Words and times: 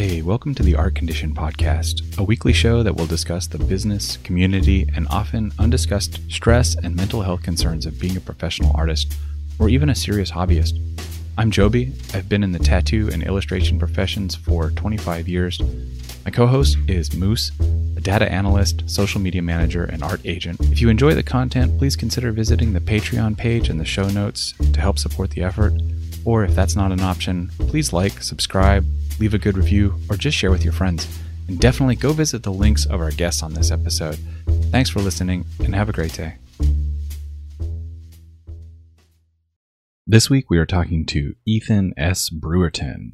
Hey, 0.00 0.22
welcome 0.22 0.54
to 0.54 0.62
the 0.62 0.76
Art 0.76 0.94
Condition 0.94 1.34
Podcast, 1.34 2.16
a 2.16 2.22
weekly 2.22 2.54
show 2.54 2.82
that 2.82 2.96
will 2.96 3.04
discuss 3.04 3.46
the 3.46 3.58
business, 3.58 4.16
community, 4.16 4.88
and 4.96 5.06
often 5.08 5.52
undiscussed 5.58 6.20
stress 6.32 6.74
and 6.74 6.96
mental 6.96 7.20
health 7.20 7.42
concerns 7.42 7.84
of 7.84 8.00
being 8.00 8.16
a 8.16 8.20
professional 8.20 8.74
artist 8.74 9.14
or 9.58 9.68
even 9.68 9.90
a 9.90 9.94
serious 9.94 10.30
hobbyist. 10.30 10.80
I'm 11.36 11.50
Joby. 11.50 11.92
I've 12.14 12.30
been 12.30 12.42
in 12.42 12.52
the 12.52 12.58
tattoo 12.58 13.10
and 13.12 13.22
illustration 13.22 13.78
professions 13.78 14.34
for 14.34 14.70
25 14.70 15.28
years. 15.28 15.60
My 16.24 16.30
co 16.30 16.46
host 16.46 16.78
is 16.88 17.14
Moose, 17.14 17.52
a 17.94 18.00
data 18.00 18.32
analyst, 18.32 18.88
social 18.88 19.20
media 19.20 19.42
manager, 19.42 19.84
and 19.84 20.02
art 20.02 20.22
agent. 20.24 20.62
If 20.72 20.80
you 20.80 20.88
enjoy 20.88 21.12
the 21.12 21.22
content, 21.22 21.76
please 21.76 21.94
consider 21.94 22.32
visiting 22.32 22.72
the 22.72 22.80
Patreon 22.80 23.36
page 23.36 23.68
in 23.68 23.76
the 23.76 23.84
show 23.84 24.08
notes 24.08 24.54
to 24.72 24.80
help 24.80 24.98
support 24.98 25.32
the 25.32 25.42
effort. 25.42 25.74
Or 26.24 26.44
if 26.44 26.54
that's 26.54 26.76
not 26.76 26.92
an 26.92 27.00
option, 27.00 27.50
please 27.58 27.92
like, 27.92 28.22
subscribe, 28.22 28.84
leave 29.18 29.34
a 29.34 29.38
good 29.38 29.56
review, 29.56 29.94
or 30.08 30.16
just 30.16 30.36
share 30.36 30.50
with 30.50 30.64
your 30.64 30.72
friends. 30.72 31.06
And 31.48 31.58
definitely 31.58 31.96
go 31.96 32.12
visit 32.12 32.42
the 32.42 32.52
links 32.52 32.86
of 32.86 33.00
our 33.00 33.10
guests 33.10 33.42
on 33.42 33.54
this 33.54 33.70
episode. 33.70 34.18
Thanks 34.70 34.90
for 34.90 35.00
listening 35.00 35.44
and 35.64 35.74
have 35.74 35.88
a 35.88 35.92
great 35.92 36.12
day. 36.12 36.36
This 40.06 40.28
week 40.28 40.50
we 40.50 40.58
are 40.58 40.66
talking 40.66 41.06
to 41.06 41.36
Ethan 41.46 41.94
S. 41.96 42.30
Brewerton. 42.30 43.12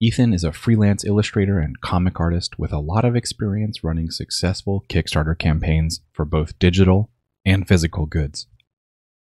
Ethan 0.00 0.34
is 0.34 0.42
a 0.42 0.52
freelance 0.52 1.04
illustrator 1.04 1.60
and 1.60 1.80
comic 1.80 2.18
artist 2.18 2.58
with 2.58 2.72
a 2.72 2.80
lot 2.80 3.04
of 3.04 3.14
experience 3.14 3.84
running 3.84 4.10
successful 4.10 4.84
Kickstarter 4.88 5.38
campaigns 5.38 6.00
for 6.12 6.24
both 6.24 6.58
digital 6.58 7.10
and 7.44 7.68
physical 7.68 8.06
goods. 8.06 8.48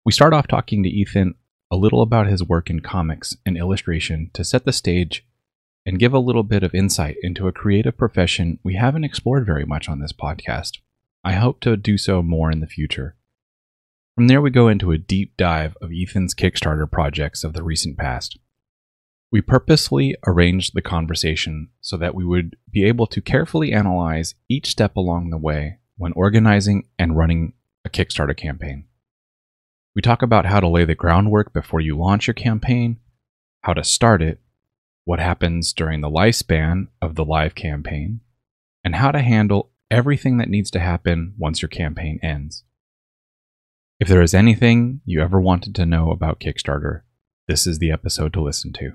We 0.05 0.11
start 0.11 0.33
off 0.33 0.47
talking 0.47 0.83
to 0.83 0.89
Ethan 0.89 1.35
a 1.71 1.77
little 1.77 2.01
about 2.01 2.27
his 2.27 2.43
work 2.43 2.69
in 2.69 2.81
comics 2.81 3.37
and 3.45 3.57
illustration 3.57 4.29
to 4.33 4.43
set 4.43 4.65
the 4.65 4.73
stage 4.73 5.25
and 5.85 5.97
give 5.97 6.13
a 6.13 6.19
little 6.19 6.43
bit 6.43 6.63
of 6.63 6.75
insight 6.75 7.15
into 7.23 7.47
a 7.47 7.53
creative 7.53 7.97
profession 7.97 8.59
we 8.61 8.75
haven't 8.75 9.05
explored 9.05 9.45
very 9.45 9.65
much 9.65 9.87
on 9.87 9.99
this 9.99 10.11
podcast. 10.11 10.79
I 11.23 11.33
hope 11.33 11.61
to 11.61 11.77
do 11.77 11.97
so 11.97 12.21
more 12.21 12.51
in 12.51 12.59
the 12.59 12.67
future. 12.67 13.15
From 14.15 14.27
there, 14.27 14.41
we 14.41 14.49
go 14.49 14.67
into 14.67 14.91
a 14.91 14.97
deep 14.97 15.37
dive 15.37 15.77
of 15.81 15.91
Ethan's 15.93 16.35
Kickstarter 16.35 16.91
projects 16.91 17.43
of 17.43 17.53
the 17.53 17.63
recent 17.63 17.97
past. 17.97 18.37
We 19.31 19.39
purposely 19.41 20.15
arranged 20.27 20.73
the 20.73 20.81
conversation 20.81 21.69
so 21.79 21.95
that 21.95 22.13
we 22.13 22.25
would 22.25 22.57
be 22.69 22.83
able 22.83 23.07
to 23.07 23.21
carefully 23.21 23.71
analyze 23.71 24.35
each 24.49 24.67
step 24.67 24.97
along 24.97 25.29
the 25.29 25.37
way 25.37 25.77
when 25.95 26.11
organizing 26.13 26.89
and 26.99 27.15
running 27.15 27.53
a 27.85 27.89
Kickstarter 27.89 28.35
campaign. 28.35 28.85
We 29.95 30.01
talk 30.01 30.21
about 30.21 30.45
how 30.45 30.59
to 30.59 30.67
lay 30.67 30.85
the 30.85 30.95
groundwork 30.95 31.53
before 31.53 31.81
you 31.81 31.97
launch 31.97 32.27
your 32.27 32.33
campaign, 32.33 32.99
how 33.63 33.73
to 33.73 33.83
start 33.83 34.21
it, 34.21 34.39
what 35.03 35.19
happens 35.19 35.73
during 35.73 36.01
the 36.01 36.09
lifespan 36.09 36.87
of 37.01 37.15
the 37.15 37.25
live 37.25 37.55
campaign, 37.55 38.21
and 38.83 38.95
how 38.95 39.11
to 39.11 39.19
handle 39.19 39.71
everything 39.89 40.37
that 40.37 40.49
needs 40.49 40.71
to 40.71 40.79
happen 40.79 41.33
once 41.37 41.61
your 41.61 41.69
campaign 41.69 42.19
ends. 42.23 42.63
If 43.99 44.07
there 44.07 44.21
is 44.21 44.33
anything 44.33 45.01
you 45.05 45.21
ever 45.21 45.39
wanted 45.39 45.75
to 45.75 45.85
know 45.85 46.11
about 46.11 46.39
Kickstarter, 46.39 47.01
this 47.47 47.67
is 47.67 47.79
the 47.79 47.91
episode 47.91 48.31
to 48.33 48.41
listen 48.41 48.71
to. 48.73 48.93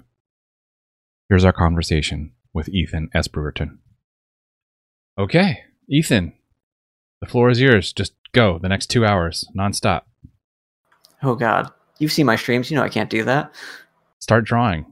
Here's 1.28 1.44
our 1.44 1.52
conversation 1.52 2.32
with 2.54 2.68
Ethan 2.70 3.10
S. 3.14 3.28
Okay, 5.18 5.60
Ethan, 5.88 6.32
the 7.20 7.26
floor 7.26 7.50
is 7.50 7.60
yours. 7.60 7.92
Just 7.92 8.14
go 8.32 8.58
the 8.58 8.68
next 8.68 8.86
two 8.86 9.04
hours, 9.04 9.44
nonstop. 9.56 10.02
Oh 11.22 11.34
God, 11.34 11.70
you've 11.98 12.12
seen 12.12 12.26
my 12.26 12.36
streams. 12.36 12.70
You 12.70 12.76
know 12.76 12.82
I 12.82 12.88
can't 12.88 13.10
do 13.10 13.24
that. 13.24 13.52
Start 14.20 14.44
drawing. 14.44 14.86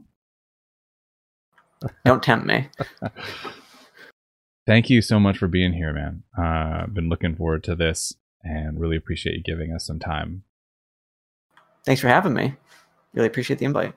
Don't 2.04 2.22
tempt 2.22 2.46
me. 2.46 2.68
Thank 4.66 4.88
you 4.88 5.02
so 5.02 5.20
much 5.20 5.36
for 5.36 5.48
being 5.48 5.74
here, 5.74 5.92
man. 5.92 6.22
Uh, 6.36 6.84
I've 6.84 6.94
been 6.94 7.10
looking 7.10 7.36
forward 7.36 7.64
to 7.64 7.74
this 7.74 8.14
and 8.42 8.80
really 8.80 8.96
appreciate 8.96 9.36
you 9.36 9.42
giving 9.42 9.72
us 9.72 9.86
some 9.86 9.98
time. 9.98 10.44
Thanks 11.84 12.00
for 12.00 12.08
having 12.08 12.32
me. 12.32 12.54
Really 13.12 13.28
appreciate 13.28 13.58
the 13.58 13.66
invite. 13.66 13.94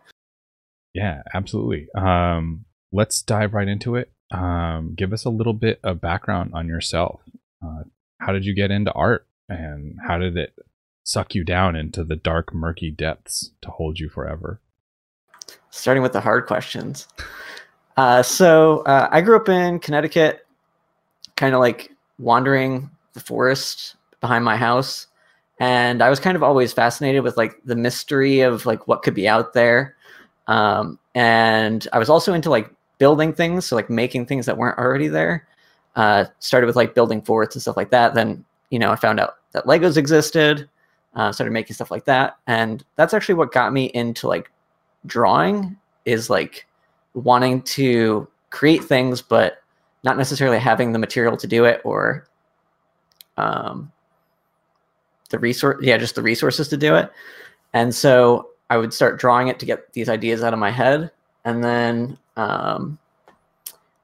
Yeah, 0.94 1.22
absolutely. 1.34 1.88
Um, 1.96 2.66
let's 2.92 3.22
dive 3.22 3.54
right 3.54 3.68
into 3.68 3.96
it. 3.96 4.12
Um, 4.32 4.94
give 4.96 5.14
us 5.14 5.24
a 5.24 5.30
little 5.30 5.54
bit 5.54 5.80
of 5.84 6.02
background 6.02 6.52
on 6.54 6.68
yourself. 6.68 7.22
Uh, 7.64 7.84
how 8.20 8.34
did 8.34 8.46
you 8.46 8.54
get 8.54 8.72
into 8.72 8.92
art 8.92 9.26
and 9.48 9.98
how 10.06 10.18
did 10.18 10.36
it 10.36 10.54
suck 11.08 11.34
you 11.34 11.44
down 11.44 11.76
into 11.76 12.04
the 12.04 12.18
dark, 12.18 12.54
murky 12.54 12.92
depths 12.92 13.52
to 13.62 13.72
hold 13.72 13.98
you 13.98 14.10
forever? 14.10 14.60
Starting 15.70 16.04
with 16.04 16.12
the 16.12 16.20
hard 16.20 16.46
questions. 16.48 17.08
Uh, 17.96 18.22
so 18.22 18.80
uh, 18.82 19.08
I 19.10 19.22
grew 19.22 19.38
up 19.38 19.48
in 19.48 19.80
Connecticut, 19.80 20.46
kind 21.38 21.56
of 21.56 21.62
like 21.62 21.96
wandering 22.20 22.90
the 23.14 23.22
forest 23.22 23.96
behind 24.20 24.44
my 24.44 24.58
house, 24.58 25.08
and 25.60 26.02
I 26.02 26.10
was 26.10 26.20
kind 26.20 26.36
of 26.36 26.44
always 26.44 26.74
fascinated 26.74 27.24
with 27.24 27.38
like 27.38 27.56
the 27.64 27.76
mystery 27.76 28.42
of 28.42 28.66
like 28.66 28.88
what 28.88 29.02
could 29.02 29.16
be 29.16 29.28
out 29.28 29.54
there. 29.54 29.96
Um, 30.48 31.00
and 31.16 31.88
I 31.94 32.00
was 32.00 32.10
also 32.10 32.34
into 32.34 32.50
like 32.50 32.70
building 32.98 33.34
things, 33.34 33.66
so 33.66 33.76
like 33.76 33.90
making 33.90 34.26
things 34.26 34.46
that 34.46 34.58
weren't 34.58 34.78
already 34.78 35.08
there. 35.08 35.48
Uh, 35.96 36.26
started 36.40 36.68
with 36.68 36.76
like 36.76 36.94
building 36.94 37.22
forts 37.22 37.56
and 37.56 37.62
stuff 37.62 37.78
like 37.78 37.92
that. 37.92 38.14
Then 38.14 38.44
you 38.70 38.78
know 38.78 38.92
I 38.92 38.98
found 38.98 39.22
out 39.22 39.38
that 39.54 39.66
Legos 39.66 39.96
existed. 39.96 40.70
Uh, 41.16 41.32
started 41.32 41.52
making 41.52 41.74
stuff 41.74 41.90
like 41.90 42.06
that, 42.06 42.38
and 42.46 42.84
that's 42.96 43.14
actually 43.14 43.36
what 43.36 43.52
got 43.52 43.74
me 43.74 43.86
into 43.86 44.28
like 44.28 44.52
drawing. 45.06 45.76
Is 46.06 46.30
like 46.30 46.68
wanting 47.14 47.62
to 47.64 48.28
create 48.50 48.84
things, 48.84 49.22
but 49.22 49.64
not 50.04 50.18
necessarily 50.18 50.60
having 50.60 50.92
the 50.92 51.00
material 51.00 51.36
to 51.36 51.48
do 51.48 51.66
it 51.66 51.82
or 51.84 52.28
um, 53.38 53.92
the 55.30 55.40
resource. 55.40 55.80
Yeah, 55.82 55.98
just 55.98 56.16
the 56.16 56.22
resources 56.22 56.68
to 56.70 56.78
do 56.78 56.96
it. 56.96 57.12
And 57.74 57.94
so 57.94 58.50
I 58.70 58.78
would 58.78 58.94
start 58.94 59.20
drawing 59.20 59.48
it 59.48 59.60
to 59.60 59.66
get 59.66 59.94
these 59.94 60.10
ideas 60.10 60.44
out 60.44 60.54
of 60.54 60.60
my 60.60 60.72
head, 60.72 61.12
and 61.46 61.64
then, 61.64 62.18
um, 62.36 62.98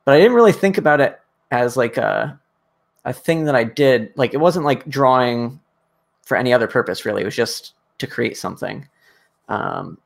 but 0.05 0.15
I 0.15 0.17
didn't 0.17 0.33
really 0.33 0.51
think 0.51 0.77
about 0.77 0.99
it 0.99 1.19
as 1.51 1.77
like 1.77 1.97
a 1.97 2.39
a 3.05 3.13
thing 3.13 3.45
that 3.45 3.55
I 3.55 3.63
did. 3.63 4.11
Like 4.15 4.33
it 4.33 4.37
wasn't 4.37 4.65
like 4.65 4.87
drawing 4.87 5.59
for 6.23 6.37
any 6.37 6.53
other 6.53 6.67
purpose. 6.67 7.05
Really, 7.05 7.21
it 7.21 7.25
was 7.25 7.35
just 7.35 7.73
to 7.99 8.07
create 8.07 8.37
something, 8.37 8.87
um, 9.49 9.97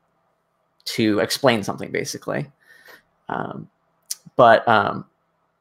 to 0.86 1.18
explain 1.20 1.62
something, 1.62 1.90
basically. 1.90 2.50
Um, 3.28 3.68
but 4.36 4.66
um, 4.68 5.04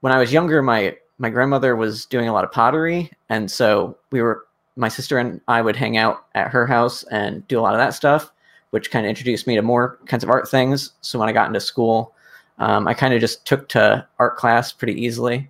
when 0.01 0.13
I 0.13 0.19
was 0.19 0.33
younger, 0.33 0.61
my 0.61 0.97
my 1.19 1.29
grandmother 1.29 1.75
was 1.75 2.05
doing 2.05 2.27
a 2.27 2.33
lot 2.33 2.43
of 2.43 2.51
pottery, 2.51 3.11
and 3.29 3.49
so 3.49 3.97
we 4.11 4.21
were 4.21 4.47
my 4.77 4.87
sister 4.87 5.17
and 5.17 5.41
I 5.47 5.61
would 5.61 5.75
hang 5.75 5.97
out 5.97 6.25
at 6.35 6.49
her 6.49 6.65
house 6.65 7.03
and 7.05 7.45
do 7.47 7.59
a 7.59 7.61
lot 7.61 7.73
of 7.73 7.79
that 7.79 7.93
stuff, 7.93 8.31
which 8.69 8.91
kind 8.91 9.05
of 9.05 9.09
introduced 9.09 9.47
me 9.47 9.55
to 9.55 9.61
more 9.61 9.99
kinds 10.05 10.23
of 10.23 10.29
art 10.29 10.47
things. 10.47 10.93
So 11.01 11.19
when 11.19 11.27
I 11.27 11.33
got 11.33 11.47
into 11.47 11.59
school, 11.59 12.13
um, 12.59 12.87
I 12.87 12.93
kind 12.93 13.13
of 13.13 13.19
just 13.19 13.45
took 13.45 13.67
to 13.69 14.07
art 14.19 14.37
class 14.37 14.71
pretty 14.71 14.93
easily. 14.93 15.49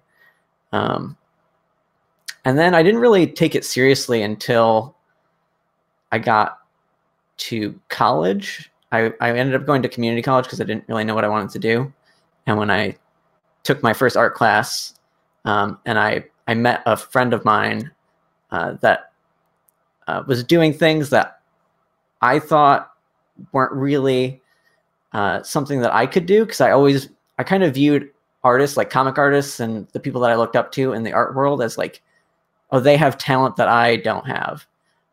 Um, 0.72 1.18
and 2.45 2.57
then 2.57 2.74
I 2.74 2.84
didn't 2.84 3.01
really 3.01 3.28
take 3.28 3.56
it 3.56 3.66
seriously 3.66 4.22
until 4.22 4.95
I 6.12 6.19
got 6.19 6.59
to 7.38 7.79
college. 7.90 8.72
I, 8.91 9.12
I 9.19 9.38
ended 9.38 9.56
up 9.56 9.66
going 9.66 9.81
to 9.84 9.90
community 9.90 10.22
college 10.22 10.45
because 10.45 10.62
I 10.62 10.63
didn't 10.63 10.85
really 10.88 11.03
know 11.03 11.16
what 11.16 11.25
I 11.25 11.29
wanted 11.29 11.50
to 11.51 11.59
do. 11.59 11.94
And 12.45 12.57
when 12.57 12.72
I 12.72 12.97
took 13.63 13.84
my 13.84 13.94
first 13.94 14.16
art 14.16 14.34
class, 14.34 14.95
um, 15.45 15.79
and 15.85 16.00
I 16.00 16.25
I 16.47 16.53
met 16.53 16.81
a 16.85 16.95
friend 16.95 17.34
of 17.34 17.44
mine 17.44 17.91
uh, 18.51 18.73
that 18.81 19.12
uh, 20.07 20.23
was 20.25 20.44
doing 20.44 20.73
things 20.73 21.09
that 21.09 21.41
I 22.22 22.39
thought 22.39 22.91
weren't 23.51 23.74
really 23.74 24.41
uh, 25.13 25.44
something 25.44 25.81
that 25.81 25.94
I 25.94 26.06
could 26.06 26.25
do 26.25 26.45
because 26.45 26.62
I 26.62 26.72
always 26.72 27.09
I 27.38 27.44
kind 27.44 27.63
of 27.63 27.74
viewed 27.74 28.09
artists 28.44 28.78
like 28.78 28.89
comic 28.89 29.18
artists 29.18 29.60
and 29.60 29.88
the 29.89 30.00
people 30.00 30.21
that 30.21 30.31
I 30.31 30.36
looked 30.36 30.56
up 30.56 30.71
to 30.74 30.94
in 30.94 31.03
the 31.03 31.13
art 31.13 31.36
world 31.36 31.62
as 31.62 31.77
like, 31.77 32.01
oh, 32.71 32.80
they 32.80 32.98
have 32.98 33.18
talent 33.18 33.57
that 33.57 33.68
I 33.68 33.98
don't 33.98 34.25
have. 34.25 34.65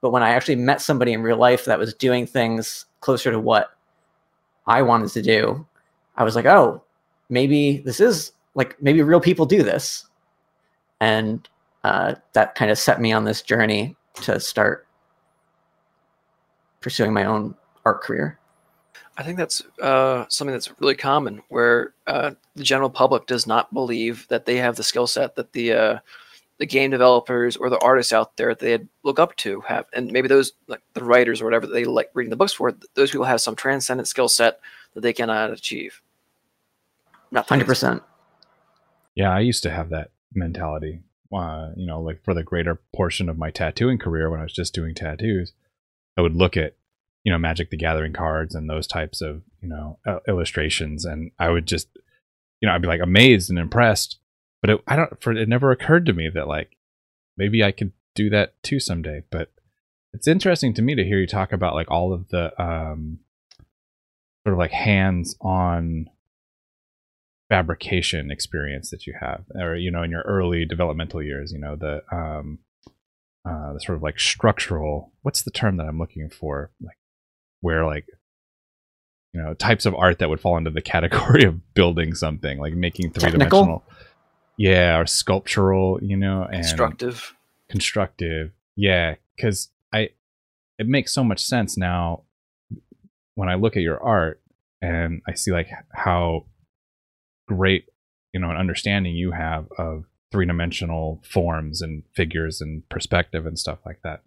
But 0.04 0.10
when 0.10 0.22
I 0.22 0.32
actually 0.32 0.56
met 0.56 0.82
somebody 0.82 1.14
in 1.14 1.22
real 1.22 1.38
life 1.38 1.64
that 1.64 1.78
was 1.78 1.94
doing 1.94 2.26
things 2.26 2.84
closer 3.00 3.30
to 3.32 3.40
what 3.40 3.74
I 4.66 4.82
wanted 4.82 5.08
to 5.12 5.22
do, 5.22 5.66
I 6.16 6.24
was 6.24 6.36
like, 6.36 6.44
oh, 6.44 6.82
maybe 7.30 7.78
this 7.78 8.00
is 8.00 8.32
like 8.54 8.76
maybe 8.82 9.00
real 9.00 9.18
people 9.18 9.46
do 9.46 9.62
this. 9.62 10.04
And 11.00 11.48
uh, 11.84 12.16
that 12.34 12.54
kind 12.54 12.70
of 12.70 12.78
set 12.78 13.00
me 13.00 13.14
on 13.14 13.24
this 13.24 13.40
journey 13.40 13.96
to 14.16 14.38
start 14.40 14.86
pursuing 16.82 17.14
my 17.14 17.24
own 17.24 17.54
art 17.86 18.02
career. 18.02 18.38
I 19.16 19.22
think 19.22 19.38
that's 19.38 19.62
uh, 19.80 20.26
something 20.28 20.52
that's 20.52 20.78
really 20.80 20.96
common 20.96 21.40
where 21.48 21.94
uh, 22.06 22.32
the 22.56 22.62
general 22.62 22.90
public 22.90 23.24
does 23.24 23.46
not 23.46 23.72
believe 23.72 24.28
that 24.28 24.44
they 24.44 24.56
have 24.56 24.76
the 24.76 24.82
skill 24.82 25.06
set 25.06 25.34
that 25.36 25.54
the 25.54 25.72
uh, 25.72 25.98
the 26.58 26.66
game 26.66 26.90
developers 26.90 27.56
or 27.56 27.68
the 27.68 27.78
artists 27.80 28.12
out 28.12 28.36
there 28.36 28.54
that 28.54 28.60
they 28.60 28.78
look 29.02 29.18
up 29.18 29.34
to 29.36 29.60
have 29.62 29.86
and 29.92 30.12
maybe 30.12 30.28
those 30.28 30.52
like 30.68 30.82
the 30.94 31.02
writers 31.02 31.40
or 31.40 31.44
whatever 31.44 31.66
they 31.66 31.84
like 31.84 32.10
reading 32.14 32.30
the 32.30 32.36
books 32.36 32.52
for 32.52 32.72
those 32.94 33.10
people 33.10 33.24
have 33.24 33.40
some 33.40 33.56
transcendent 33.56 34.06
skill 34.06 34.28
set 34.28 34.60
that 34.94 35.00
they 35.00 35.12
cannot 35.12 35.50
achieve 35.50 36.00
not 37.34 37.48
hundred 37.48 37.66
percent. 37.66 38.02
Yeah, 39.14 39.30
I 39.30 39.40
used 39.40 39.62
to 39.64 39.70
have 39.70 39.90
that 39.90 40.10
mentality. 40.32 41.00
Uh, 41.34 41.70
you 41.76 41.86
know, 41.86 42.00
like 42.00 42.22
for 42.24 42.32
the 42.32 42.44
greater 42.44 42.80
portion 42.94 43.28
of 43.28 43.36
my 43.36 43.50
tattooing 43.50 43.98
career, 43.98 44.30
when 44.30 44.40
I 44.40 44.44
was 44.44 44.52
just 44.52 44.72
doing 44.72 44.94
tattoos, 44.94 45.52
I 46.16 46.20
would 46.20 46.36
look 46.36 46.56
at, 46.56 46.76
you 47.24 47.32
know, 47.32 47.38
Magic 47.38 47.70
the 47.70 47.76
Gathering 47.76 48.12
cards 48.12 48.54
and 48.54 48.70
those 48.70 48.86
types 48.86 49.20
of, 49.20 49.42
you 49.60 49.68
know, 49.68 49.98
uh, 50.06 50.20
illustrations, 50.28 51.04
and 51.04 51.32
I 51.38 51.50
would 51.50 51.66
just, 51.66 51.88
you 52.60 52.68
know, 52.68 52.74
I'd 52.74 52.82
be 52.82 52.88
like 52.88 53.00
amazed 53.00 53.50
and 53.50 53.58
impressed. 53.58 54.18
But 54.64 54.70
it, 54.70 54.80
I 54.86 54.96
don't. 54.96 55.22
For 55.22 55.30
it 55.32 55.46
never 55.46 55.72
occurred 55.72 56.06
to 56.06 56.14
me 56.14 56.30
that 56.30 56.48
like 56.48 56.78
maybe 57.36 57.62
I 57.62 57.70
could 57.70 57.92
do 58.14 58.30
that 58.30 58.54
too 58.62 58.80
someday. 58.80 59.22
But 59.30 59.52
it's 60.14 60.26
interesting 60.26 60.72
to 60.72 60.80
me 60.80 60.94
to 60.94 61.04
hear 61.04 61.18
you 61.18 61.26
talk 61.26 61.52
about 61.52 61.74
like 61.74 61.90
all 61.90 62.14
of 62.14 62.28
the 62.28 62.58
um, 62.58 63.18
sort 64.42 64.54
of 64.54 64.58
like 64.58 64.70
hands-on 64.70 66.08
fabrication 67.50 68.30
experience 68.30 68.88
that 68.88 69.06
you 69.06 69.12
have 69.20 69.44
or 69.54 69.76
you 69.76 69.90
know 69.90 70.02
in 70.02 70.10
your 70.10 70.22
early 70.22 70.64
developmental 70.64 71.22
years 71.22 71.52
you 71.52 71.58
know 71.58 71.76
the 71.76 72.02
um 72.10 72.58
uh 73.46 73.74
the 73.74 73.80
sort 73.80 73.96
of 73.96 74.02
like 74.02 74.18
structural 74.18 75.12
what's 75.20 75.42
the 75.42 75.50
term 75.50 75.76
that 75.76 75.86
i'm 75.86 75.98
looking 75.98 76.30
for 76.30 76.70
like 76.80 76.96
where 77.60 77.84
like 77.84 78.06
you 79.34 79.42
know 79.42 79.52
types 79.52 79.84
of 79.84 79.94
art 79.94 80.18
that 80.20 80.30
would 80.30 80.40
fall 80.40 80.56
into 80.56 80.70
the 80.70 80.80
category 80.94 81.44
of 81.44 81.74
building 81.74 82.14
something 82.14 82.58
like 82.58 82.72
making 82.72 83.10
three-dimensional 83.10 83.84
yeah 84.58 84.98
or 84.98 85.06
sculptural 85.06 85.98
you 86.02 86.16
know 86.16 86.42
and 86.44 86.62
Constructive. 86.62 87.34
constructive 87.68 88.52
yeah 88.76 89.14
because 89.36 89.68
i 89.92 90.10
it 90.78 90.86
makes 90.86 91.12
so 91.12 91.24
much 91.24 91.44
sense 91.44 91.76
now 91.76 92.22
when 93.34 93.48
i 93.48 93.54
look 93.54 93.76
at 93.76 93.82
your 93.82 94.02
art 94.02 94.40
and 94.80 95.22
i 95.26 95.34
see 95.34 95.50
like 95.50 95.68
how 95.92 96.46
great 97.48 97.86
you 98.32 98.40
know 98.40 98.50
an 98.50 98.56
understanding 98.56 99.14
you 99.14 99.32
have 99.32 99.66
of 99.78 100.04
three-dimensional 100.30 101.22
forms 101.24 101.80
and 101.80 102.02
figures 102.14 102.60
and 102.60 102.88
perspective 102.88 103.46
and 103.46 103.58
stuff 103.58 103.78
like 103.86 104.00
that 104.02 104.22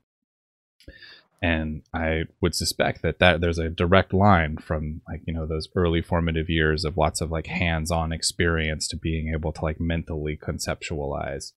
and 1.42 1.84
i 1.94 2.24
would 2.42 2.56
suspect 2.56 3.02
that 3.02 3.20
that 3.20 3.42
there's 3.42 3.60
a 3.60 3.70
direct 3.70 4.14
line 4.14 4.58
from 4.58 5.02
like 5.08 5.22
you 5.26 5.34
know 5.34 5.46
those 5.46 5.70
early 5.76 6.02
formative 6.02 6.50
years 6.50 6.84
of 6.84 6.98
lots 6.98 7.22
of 7.22 7.30
like 7.30 7.48
hands-on 7.48 8.12
experience 8.12 8.88
to 8.88 8.98
being 8.98 9.32
able 9.34 9.52
to 9.52 9.64
like 9.64 9.80
mentally 9.80 10.36
conceptualize 10.36 11.54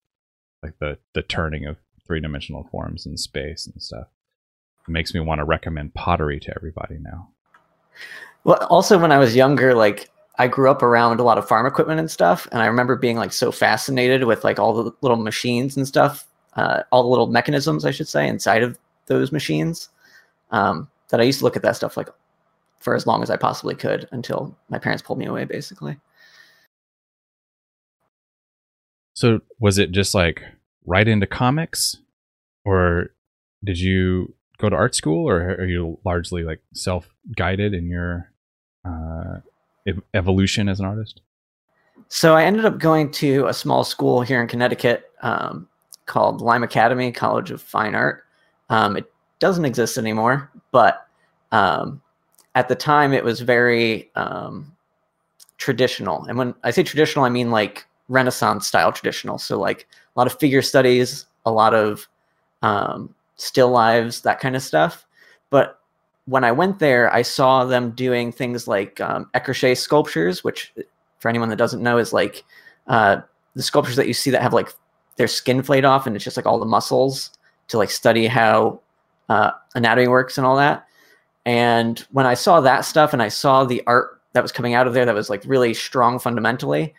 like 0.62 0.78
the 0.78 0.98
the 1.14 1.22
turning 1.22 1.66
of 1.66 1.76
three-dimensional 2.10 2.66
forms 2.72 3.06
in 3.06 3.16
space 3.16 3.68
and 3.68 3.80
stuff. 3.80 4.08
It 4.88 4.90
makes 4.90 5.14
me 5.14 5.20
want 5.20 5.38
to 5.38 5.44
recommend 5.44 5.94
pottery 5.94 6.40
to 6.40 6.52
everybody 6.56 6.96
now. 6.98 7.28
Well, 8.42 8.66
also 8.68 8.98
when 8.98 9.12
I 9.12 9.18
was 9.18 9.36
younger, 9.36 9.74
like 9.74 10.10
I 10.36 10.48
grew 10.48 10.68
up 10.70 10.82
around 10.82 11.20
a 11.20 11.22
lot 11.22 11.38
of 11.38 11.46
farm 11.46 11.66
equipment 11.66 12.00
and 12.00 12.10
stuff, 12.10 12.48
and 12.50 12.60
I 12.62 12.66
remember 12.66 12.96
being 12.96 13.16
like 13.16 13.32
so 13.32 13.52
fascinated 13.52 14.24
with 14.24 14.42
like 14.42 14.58
all 14.58 14.82
the 14.82 14.90
little 15.02 15.18
machines 15.18 15.76
and 15.76 15.86
stuff, 15.86 16.26
uh, 16.54 16.82
all 16.90 17.04
the 17.04 17.08
little 17.08 17.28
mechanisms, 17.28 17.84
I 17.84 17.92
should 17.92 18.08
say, 18.08 18.26
inside 18.26 18.64
of 18.64 18.76
those 19.10 19.32
machines. 19.32 19.90
Um, 20.50 20.88
that 21.10 21.20
I 21.20 21.24
used 21.24 21.40
to 21.40 21.44
look 21.44 21.56
at 21.56 21.62
that 21.62 21.76
stuff 21.76 21.96
like 21.96 22.08
for 22.78 22.94
as 22.94 23.06
long 23.06 23.22
as 23.22 23.30
I 23.30 23.36
possibly 23.36 23.74
could 23.74 24.08
until 24.12 24.56
my 24.70 24.78
parents 24.78 25.02
pulled 25.02 25.18
me 25.18 25.26
away, 25.26 25.44
basically. 25.44 25.98
So 29.14 29.40
was 29.58 29.76
it 29.76 29.90
just 29.90 30.14
like 30.14 30.42
right 30.86 31.06
into 31.06 31.26
comics, 31.26 31.98
or 32.64 33.10
did 33.62 33.78
you 33.78 34.32
go 34.56 34.70
to 34.70 34.76
art 34.76 34.94
school, 34.94 35.28
or 35.28 35.42
are 35.42 35.66
you 35.66 35.98
largely 36.04 36.42
like 36.42 36.60
self-guided 36.72 37.74
in 37.74 37.88
your 37.88 38.30
uh, 38.84 39.40
ev- 39.86 40.02
evolution 40.14 40.68
as 40.68 40.80
an 40.80 40.86
artist? 40.86 41.20
So 42.08 42.34
I 42.34 42.44
ended 42.44 42.64
up 42.64 42.78
going 42.78 43.10
to 43.12 43.46
a 43.46 43.52
small 43.52 43.84
school 43.84 44.22
here 44.22 44.40
in 44.40 44.48
Connecticut 44.48 45.10
um, 45.22 45.68
called 46.06 46.40
Lyme 46.40 46.62
Academy 46.62 47.12
College 47.12 47.50
of 47.50 47.60
Fine 47.60 47.94
Art. 47.94 48.24
Um, 48.70 48.96
it 48.96 49.12
doesn't 49.40 49.64
exist 49.64 49.98
anymore, 49.98 50.50
but 50.70 51.06
um, 51.52 52.00
at 52.54 52.68
the 52.68 52.74
time 52.74 53.12
it 53.12 53.24
was 53.24 53.40
very 53.40 54.10
um, 54.14 54.74
traditional. 55.58 56.24
And 56.24 56.38
when 56.38 56.54
I 56.64 56.70
say 56.70 56.82
traditional, 56.82 57.24
I 57.24 57.28
mean 57.28 57.50
like 57.50 57.86
Renaissance 58.08 58.66
style 58.66 58.92
traditional. 58.92 59.38
So 59.38 59.58
like 59.58 59.86
a 60.14 60.18
lot 60.18 60.26
of 60.26 60.38
figure 60.38 60.62
studies, 60.62 61.26
a 61.44 61.50
lot 61.50 61.74
of 61.74 62.08
um, 62.62 63.14
still 63.36 63.70
lives, 63.70 64.22
that 64.22 64.40
kind 64.40 64.56
of 64.56 64.62
stuff. 64.62 65.06
But 65.50 65.80
when 66.26 66.44
I 66.44 66.52
went 66.52 66.78
there, 66.78 67.12
I 67.12 67.22
saw 67.22 67.64
them 67.64 67.90
doing 67.90 68.30
things 68.30 68.68
like 68.68 69.00
um, 69.00 69.28
écorché 69.34 69.76
sculptures, 69.76 70.44
which, 70.44 70.72
for 71.18 71.28
anyone 71.28 71.48
that 71.48 71.56
doesn't 71.56 71.82
know, 71.82 71.98
is 71.98 72.12
like 72.12 72.44
uh, 72.86 73.20
the 73.54 73.62
sculptures 73.62 73.96
that 73.96 74.06
you 74.06 74.14
see 74.14 74.30
that 74.30 74.42
have 74.42 74.52
like 74.52 74.72
their 75.16 75.26
skin 75.26 75.62
flayed 75.62 75.84
off, 75.84 76.06
and 76.06 76.14
it's 76.14 76.24
just 76.24 76.36
like 76.36 76.46
all 76.46 76.60
the 76.60 76.66
muscles 76.66 77.30
to 77.70 77.78
like 77.78 77.90
study 77.90 78.26
how 78.26 78.80
uh, 79.28 79.52
anatomy 79.74 80.08
works 80.08 80.38
and 80.38 80.46
all 80.46 80.56
that. 80.56 80.86
And 81.46 81.98
when 82.10 82.26
I 82.26 82.34
saw 82.34 82.60
that 82.60 82.84
stuff, 82.84 83.12
and 83.12 83.22
I 83.22 83.28
saw 83.28 83.64
the 83.64 83.82
art 83.86 84.20
that 84.32 84.42
was 84.42 84.52
coming 84.52 84.74
out 84.74 84.86
of 84.86 84.94
there, 84.94 85.06
that 85.06 85.14
was 85.14 85.30
like 85.30 85.42
really 85.46 85.72
strong 85.72 86.18
fundamentally, 86.18 86.94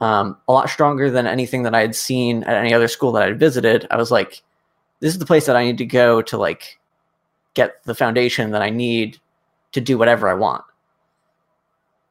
um, 0.00 0.36
a 0.48 0.52
lot 0.52 0.68
stronger 0.68 1.10
than 1.10 1.26
anything 1.26 1.62
that 1.62 1.74
I 1.74 1.80
had 1.80 1.94
seen 1.94 2.42
at 2.44 2.56
any 2.56 2.74
other 2.74 2.88
school 2.88 3.12
that 3.12 3.22
I 3.22 3.26
had 3.26 3.38
visited. 3.38 3.86
I 3.90 3.96
was 3.96 4.10
like, 4.10 4.42
this 5.00 5.12
is 5.12 5.18
the 5.18 5.26
place 5.26 5.46
that 5.46 5.56
I 5.56 5.64
need 5.64 5.78
to 5.78 5.86
go 5.86 6.22
to 6.22 6.36
like 6.36 6.78
get 7.54 7.82
the 7.84 7.94
foundation 7.94 8.50
that 8.50 8.62
I 8.62 8.70
need 8.70 9.18
to 9.72 9.80
do 9.80 9.96
whatever 9.96 10.28
I 10.28 10.34
want. 10.34 10.64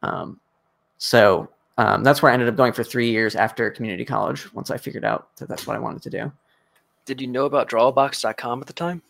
Um, 0.03 0.39
so 0.97 1.49
um, 1.77 2.03
that's 2.03 2.21
where 2.21 2.31
I 2.31 2.33
ended 2.33 2.49
up 2.49 2.55
going 2.55 2.73
for 2.73 2.83
three 2.83 3.09
years 3.09 3.35
after 3.35 3.69
community 3.71 4.05
college. 4.05 4.51
Once 4.53 4.69
I 4.69 4.77
figured 4.77 5.05
out 5.05 5.35
that 5.37 5.49
that's 5.49 5.65
what 5.65 5.75
I 5.75 5.79
wanted 5.79 6.01
to 6.03 6.09
do, 6.09 6.31
Did 7.05 7.19
you 7.19 7.27
know 7.27 7.45
about 7.45 7.69
drawabox.com 7.69 8.61
at 8.61 8.67
the 8.67 8.73
time? 8.73 9.01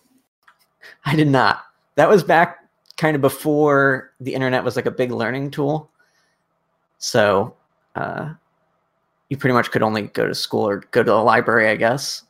I 1.05 1.15
did 1.15 1.27
not. 1.27 1.63
That 1.95 2.09
was 2.09 2.23
back 2.23 2.59
kind 2.97 3.15
of 3.15 3.21
before 3.21 4.11
the 4.19 4.33
internet 4.33 4.63
was 4.63 4.75
like 4.75 4.85
a 4.85 4.91
big 4.91 5.11
learning 5.11 5.51
tool. 5.51 5.89
So 6.97 7.55
uh, 7.95 8.33
you 9.29 9.37
pretty 9.37 9.53
much 9.53 9.71
could 9.71 9.83
only 9.83 10.03
go 10.03 10.27
to 10.27 10.35
school 10.35 10.67
or 10.67 10.83
go 10.91 11.03
to 11.03 11.09
the 11.11 11.15
library, 11.15 11.69
I 11.69 11.75
guess, 11.75 12.23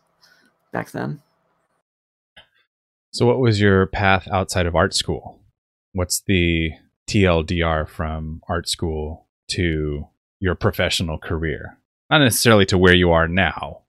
back 0.71 0.91
then. 0.91 1.21
So, 3.11 3.27
what 3.27 3.39
was 3.39 3.61
your 3.61 3.85
path 3.87 4.27
outside 4.31 4.65
of 4.65 4.75
art 4.75 4.95
school? 4.95 5.39
What's 5.91 6.21
the 6.21 6.71
TLDR 7.07 7.87
from 7.87 8.41
art 8.49 8.67
school 8.67 9.27
to 9.49 10.07
your 10.39 10.55
professional 10.55 11.19
career? 11.19 11.77
Not 12.09 12.19
necessarily 12.19 12.65
to 12.67 12.77
where 12.77 12.95
you 12.95 13.11
are 13.11 13.27
now, 13.27 13.82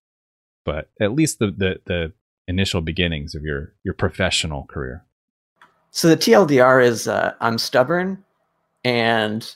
but 0.64 0.90
at 1.00 1.12
least 1.12 1.38
the 1.38 1.46
the, 1.46 1.80
the 1.84 2.12
initial 2.48 2.80
beginnings 2.80 3.34
of 3.34 3.42
your 3.42 3.72
your 3.84 3.94
professional 3.94 4.64
career. 4.64 5.04
So 5.90 6.08
the 6.08 6.16
TLDR 6.16 6.84
is 6.84 7.06
uh, 7.06 7.34
I'm 7.40 7.58
stubborn, 7.58 8.24
and 8.84 9.54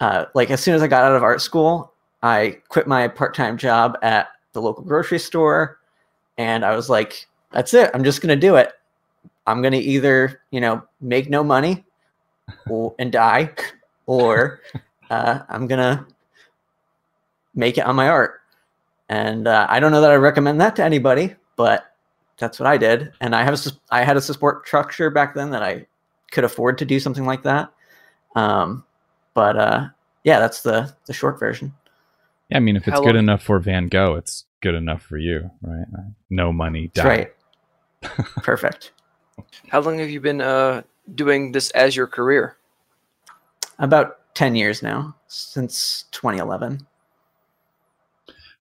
uh, 0.00 0.26
like 0.34 0.50
as 0.50 0.60
soon 0.60 0.74
as 0.74 0.82
I 0.82 0.88
got 0.88 1.04
out 1.04 1.14
of 1.14 1.22
art 1.22 1.40
school, 1.40 1.92
I 2.22 2.58
quit 2.68 2.86
my 2.86 3.08
part 3.08 3.34
time 3.34 3.56
job 3.56 3.96
at 4.02 4.28
the 4.52 4.62
local 4.62 4.84
grocery 4.84 5.18
store, 5.18 5.78
and 6.36 6.64
I 6.64 6.74
was 6.74 6.90
like, 6.90 7.26
"That's 7.52 7.74
it. 7.74 7.90
I'm 7.94 8.04
just 8.04 8.20
gonna 8.20 8.36
do 8.36 8.56
it. 8.56 8.72
I'm 9.46 9.62
gonna 9.62 9.76
either 9.76 10.40
you 10.50 10.60
know 10.60 10.82
make 11.00 11.30
no 11.30 11.44
money, 11.44 11.84
or, 12.68 12.94
and 12.98 13.12
die, 13.12 13.50
or 14.06 14.60
uh, 15.10 15.40
I'm 15.48 15.66
gonna 15.66 16.06
make 17.54 17.78
it 17.78 17.86
on 17.86 17.96
my 17.96 18.08
art." 18.08 18.40
And 19.08 19.48
uh, 19.48 19.66
I 19.68 19.80
don't 19.80 19.90
know 19.92 20.00
that 20.02 20.10
I 20.10 20.16
recommend 20.16 20.60
that 20.60 20.76
to 20.76 20.84
anybody, 20.84 21.34
but 21.56 21.84
that's 22.38 22.60
what 22.60 22.66
I 22.66 22.76
did, 22.76 23.12
and 23.20 23.34
I 23.34 23.42
have 23.42 23.54
a, 23.54 23.70
I 23.90 24.04
had 24.04 24.16
a 24.16 24.20
support 24.20 24.66
structure 24.66 25.10
back 25.10 25.34
then 25.34 25.50
that 25.50 25.62
I 25.62 25.86
could 26.30 26.44
afford 26.44 26.78
to 26.78 26.84
do 26.84 27.00
something 27.00 27.24
like 27.24 27.42
that. 27.42 27.72
Um, 28.36 28.84
but 29.34 29.56
uh, 29.56 29.88
yeah, 30.24 30.38
that's 30.38 30.62
the 30.62 30.94
the 31.06 31.12
short 31.12 31.40
version. 31.40 31.74
Yeah, 32.50 32.58
I 32.58 32.60
mean, 32.60 32.76
if 32.76 32.86
it's 32.86 32.96
How 32.96 33.00
good 33.00 33.14
long- 33.16 33.24
enough 33.24 33.42
for 33.42 33.58
Van 33.58 33.88
Gogh, 33.88 34.14
it's 34.14 34.44
good 34.60 34.74
enough 34.74 35.02
for 35.02 35.16
you, 35.18 35.50
right? 35.62 35.86
No 36.30 36.52
money, 36.52 36.90
That's 36.94 37.04
die. 37.04 37.08
right. 37.08 38.26
Perfect. 38.42 38.92
How 39.68 39.80
long 39.80 39.98
have 39.98 40.10
you 40.10 40.20
been 40.20 40.40
uh, 40.40 40.82
doing 41.14 41.52
this 41.52 41.70
as 41.70 41.96
your 41.96 42.06
career? 42.06 42.56
About 43.78 44.34
ten 44.34 44.54
years 44.54 44.82
now, 44.82 45.16
since 45.28 46.04
2011. 46.12 46.86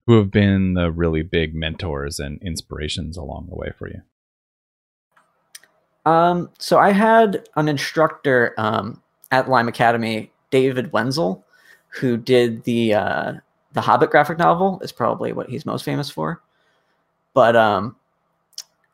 Who 0.08 0.18
have 0.20 0.32
been 0.32 0.74
the 0.74 0.90
really 0.90 1.22
big 1.22 1.54
mentors 1.54 2.18
and 2.18 2.42
inspirations 2.42 3.18
along 3.18 3.48
the 3.50 3.56
way 3.56 3.72
for 3.78 3.90
you? 3.90 4.02
Um, 6.10 6.50
so 6.58 6.80
I 6.80 6.92
had 6.92 7.48
an 7.58 7.68
instructor 7.68 8.54
um, 8.58 9.04
at 9.32 9.50
Lyme 9.50 9.68
Academy, 9.68 10.32
David 10.50 10.94
Wenzel, 10.94 11.46
who 11.90 12.16
did 12.16 12.64
the 12.64 12.94
uh, 12.94 13.34
the 13.74 13.82
Hobbit 13.82 14.10
graphic 14.10 14.38
novel. 14.38 14.80
Is 14.82 14.94
probably 14.94 15.34
what 15.34 15.50
he's 15.50 15.66
most 15.66 15.84
famous 15.84 16.10
for. 16.10 16.42
But 17.34 17.58
um, 17.58 17.98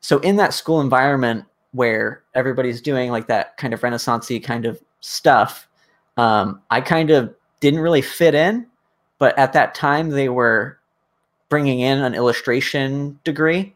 so 0.02 0.18
in 0.20 0.38
that 0.38 0.56
school 0.56 0.82
environment 0.82 1.46
where 1.74 2.24
everybody's 2.34 2.82
doing 2.82 3.12
like 3.12 3.28
that 3.28 3.56
kind 3.58 3.74
of 3.76 3.82
renaissancey 3.82 4.44
kind 4.44 4.66
of 4.66 4.82
stuff, 5.00 5.68
um, 6.18 6.62
I 6.72 6.82
kind 6.82 7.12
of 7.12 7.34
didn't 7.60 7.82
really 7.82 8.02
fit 8.02 8.34
in. 8.34 8.66
but 9.20 9.38
at 9.38 9.54
that 9.54 9.76
time 9.76 10.10
they 10.10 10.30
were 10.30 10.80
bringing 11.54 11.82
in 11.82 12.00
an 12.00 12.16
illustration 12.16 13.20
degree 13.24 13.76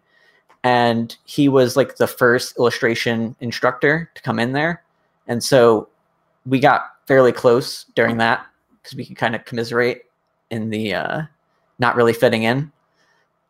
and 0.64 1.16
he 1.26 1.48
was 1.48 1.78
like 1.78 1.98
the 1.98 2.08
first 2.08 2.58
illustration 2.58 3.36
instructor 3.40 4.10
to 4.16 4.22
come 4.24 4.40
in 4.40 4.52
there. 4.52 4.82
And 5.28 5.44
so 5.44 5.88
we 6.48 6.60
got 6.60 6.82
fairly 7.06 7.32
close 7.32 7.86
during 7.94 8.18
that 8.18 8.44
because 8.82 8.98
we 8.98 9.06
could 9.06 9.16
kind 9.16 9.36
of 9.36 9.46
commiserate 9.46 10.06
in 10.50 10.72
the 10.72 10.96
uh, 10.96 11.22
not 11.78 11.96
really 11.96 12.14
fitting 12.14 12.42
in. 12.42 12.72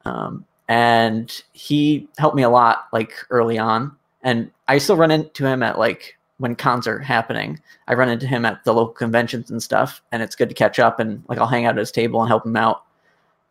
Um, 0.04 0.44
and 0.68 1.42
he 1.54 2.10
helped 2.18 2.36
me 2.36 2.44
a 2.44 2.50
lot 2.50 2.88
like 2.92 3.14
early 3.30 3.58
on. 3.58 3.96
And 4.24 4.52
i 4.68 4.78
still 4.78 4.98
run 4.98 5.10
into 5.10 5.48
him 5.48 5.64
at 5.64 5.80
like 5.80 6.18
when 6.40 6.54
cons 6.54 6.86
are 6.86 7.00
happening. 7.00 7.62
I 7.88 7.94
run 7.94 8.10
into 8.10 8.28
him 8.28 8.44
at 8.44 8.66
the 8.66 8.74
local 8.74 8.94
conventions 8.94 9.50
and 9.50 9.64
stuff 9.64 10.02
and 10.12 10.22
it's 10.22 10.36
good 10.36 10.50
to 10.50 10.56
catch 10.56 10.80
up 10.80 11.00
and 11.00 11.24
like 11.30 11.40
i'll 11.40 11.48
hang 11.48 11.66
out 11.66 11.76
at 11.76 11.80
his 11.80 11.94
table 11.94 12.20
and 12.20 12.28
help 12.28 12.46
him 12.46 12.58
out 12.58 12.84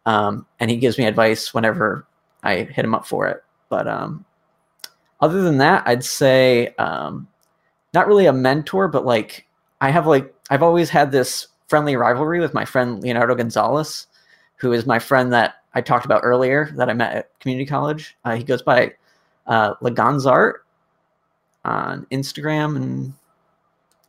um, 0.06 0.46
and 0.58 0.70
he 0.70 0.76
gives 0.76 0.98
me 0.98 1.04
advice 1.04 1.52
whenever 1.52 2.06
i 2.42 2.56
hit 2.56 2.84
him 2.84 2.94
up 2.94 3.06
for 3.06 3.26
it 3.26 3.42
but 3.68 3.86
um, 3.86 4.25
other 5.20 5.42
than 5.42 5.58
that 5.58 5.86
i'd 5.86 6.04
say 6.04 6.68
um, 6.78 7.28
not 7.92 8.06
really 8.06 8.26
a 8.26 8.32
mentor 8.32 8.88
but 8.88 9.04
like 9.04 9.46
i 9.80 9.90
have 9.90 10.06
like 10.06 10.34
i've 10.50 10.62
always 10.62 10.88
had 10.88 11.12
this 11.12 11.48
friendly 11.68 11.96
rivalry 11.96 12.40
with 12.40 12.54
my 12.54 12.64
friend 12.64 13.02
leonardo 13.02 13.34
gonzalez 13.34 14.06
who 14.56 14.72
is 14.72 14.86
my 14.86 14.98
friend 14.98 15.32
that 15.32 15.56
I 15.76 15.82
talked 15.82 16.06
about 16.06 16.22
earlier 16.25 16.70
that 16.76 16.88
I 16.88 16.94
met 16.94 17.14
at 17.14 17.38
community 17.38 17.66
college. 17.66 18.16
Uh, 18.25 18.34
he 18.34 18.42
goes 18.42 18.62
by 18.62 18.94
uh, 19.46 19.75
Lagonzart 19.82 20.60
on 21.66 22.06
Instagram 22.10 22.76
and 22.76 23.12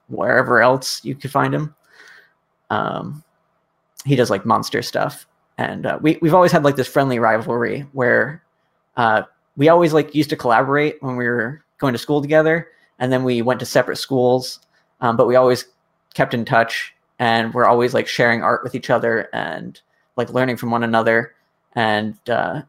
wherever 0.07 0.61
else 0.61 1.03
you 1.03 1.13
could 1.13 1.29
find 1.29 1.53
him. 1.53 1.75
Um, 2.69 3.21
he 4.05 4.15
does 4.15 4.29
like 4.29 4.45
monster 4.45 4.81
stuff, 4.81 5.27
and 5.57 5.85
uh, 5.85 5.99
we 6.01 6.17
we've 6.21 6.33
always 6.33 6.51
had 6.51 6.63
like 6.63 6.75
this 6.75 6.87
friendly 6.87 7.19
rivalry 7.19 7.81
where 7.93 8.43
uh, 8.95 9.23
we 9.55 9.69
always 9.69 9.93
like 9.93 10.15
used 10.15 10.29
to 10.29 10.35
collaborate 10.35 11.01
when 11.01 11.15
we 11.15 11.25
were 11.25 11.63
going 11.77 11.93
to 11.93 11.99
school 11.99 12.21
together, 12.21 12.67
and 12.99 13.11
then 13.11 13.23
we 13.23 13.41
went 13.41 13.59
to 13.59 13.65
separate 13.65 13.97
schools, 13.97 14.59
um, 15.01 15.17
but 15.17 15.27
we 15.27 15.35
always 15.35 15.65
kept 16.13 16.33
in 16.33 16.45
touch, 16.45 16.93
and 17.19 17.53
we're 17.53 17.65
always 17.65 17.93
like 17.93 18.07
sharing 18.07 18.41
art 18.41 18.63
with 18.63 18.75
each 18.75 18.89
other 18.89 19.29
and 19.33 19.81
like 20.15 20.29
learning 20.31 20.57
from 20.57 20.71
one 20.71 20.83
another 20.83 21.33
and 21.77 22.17
uh, 22.27 22.63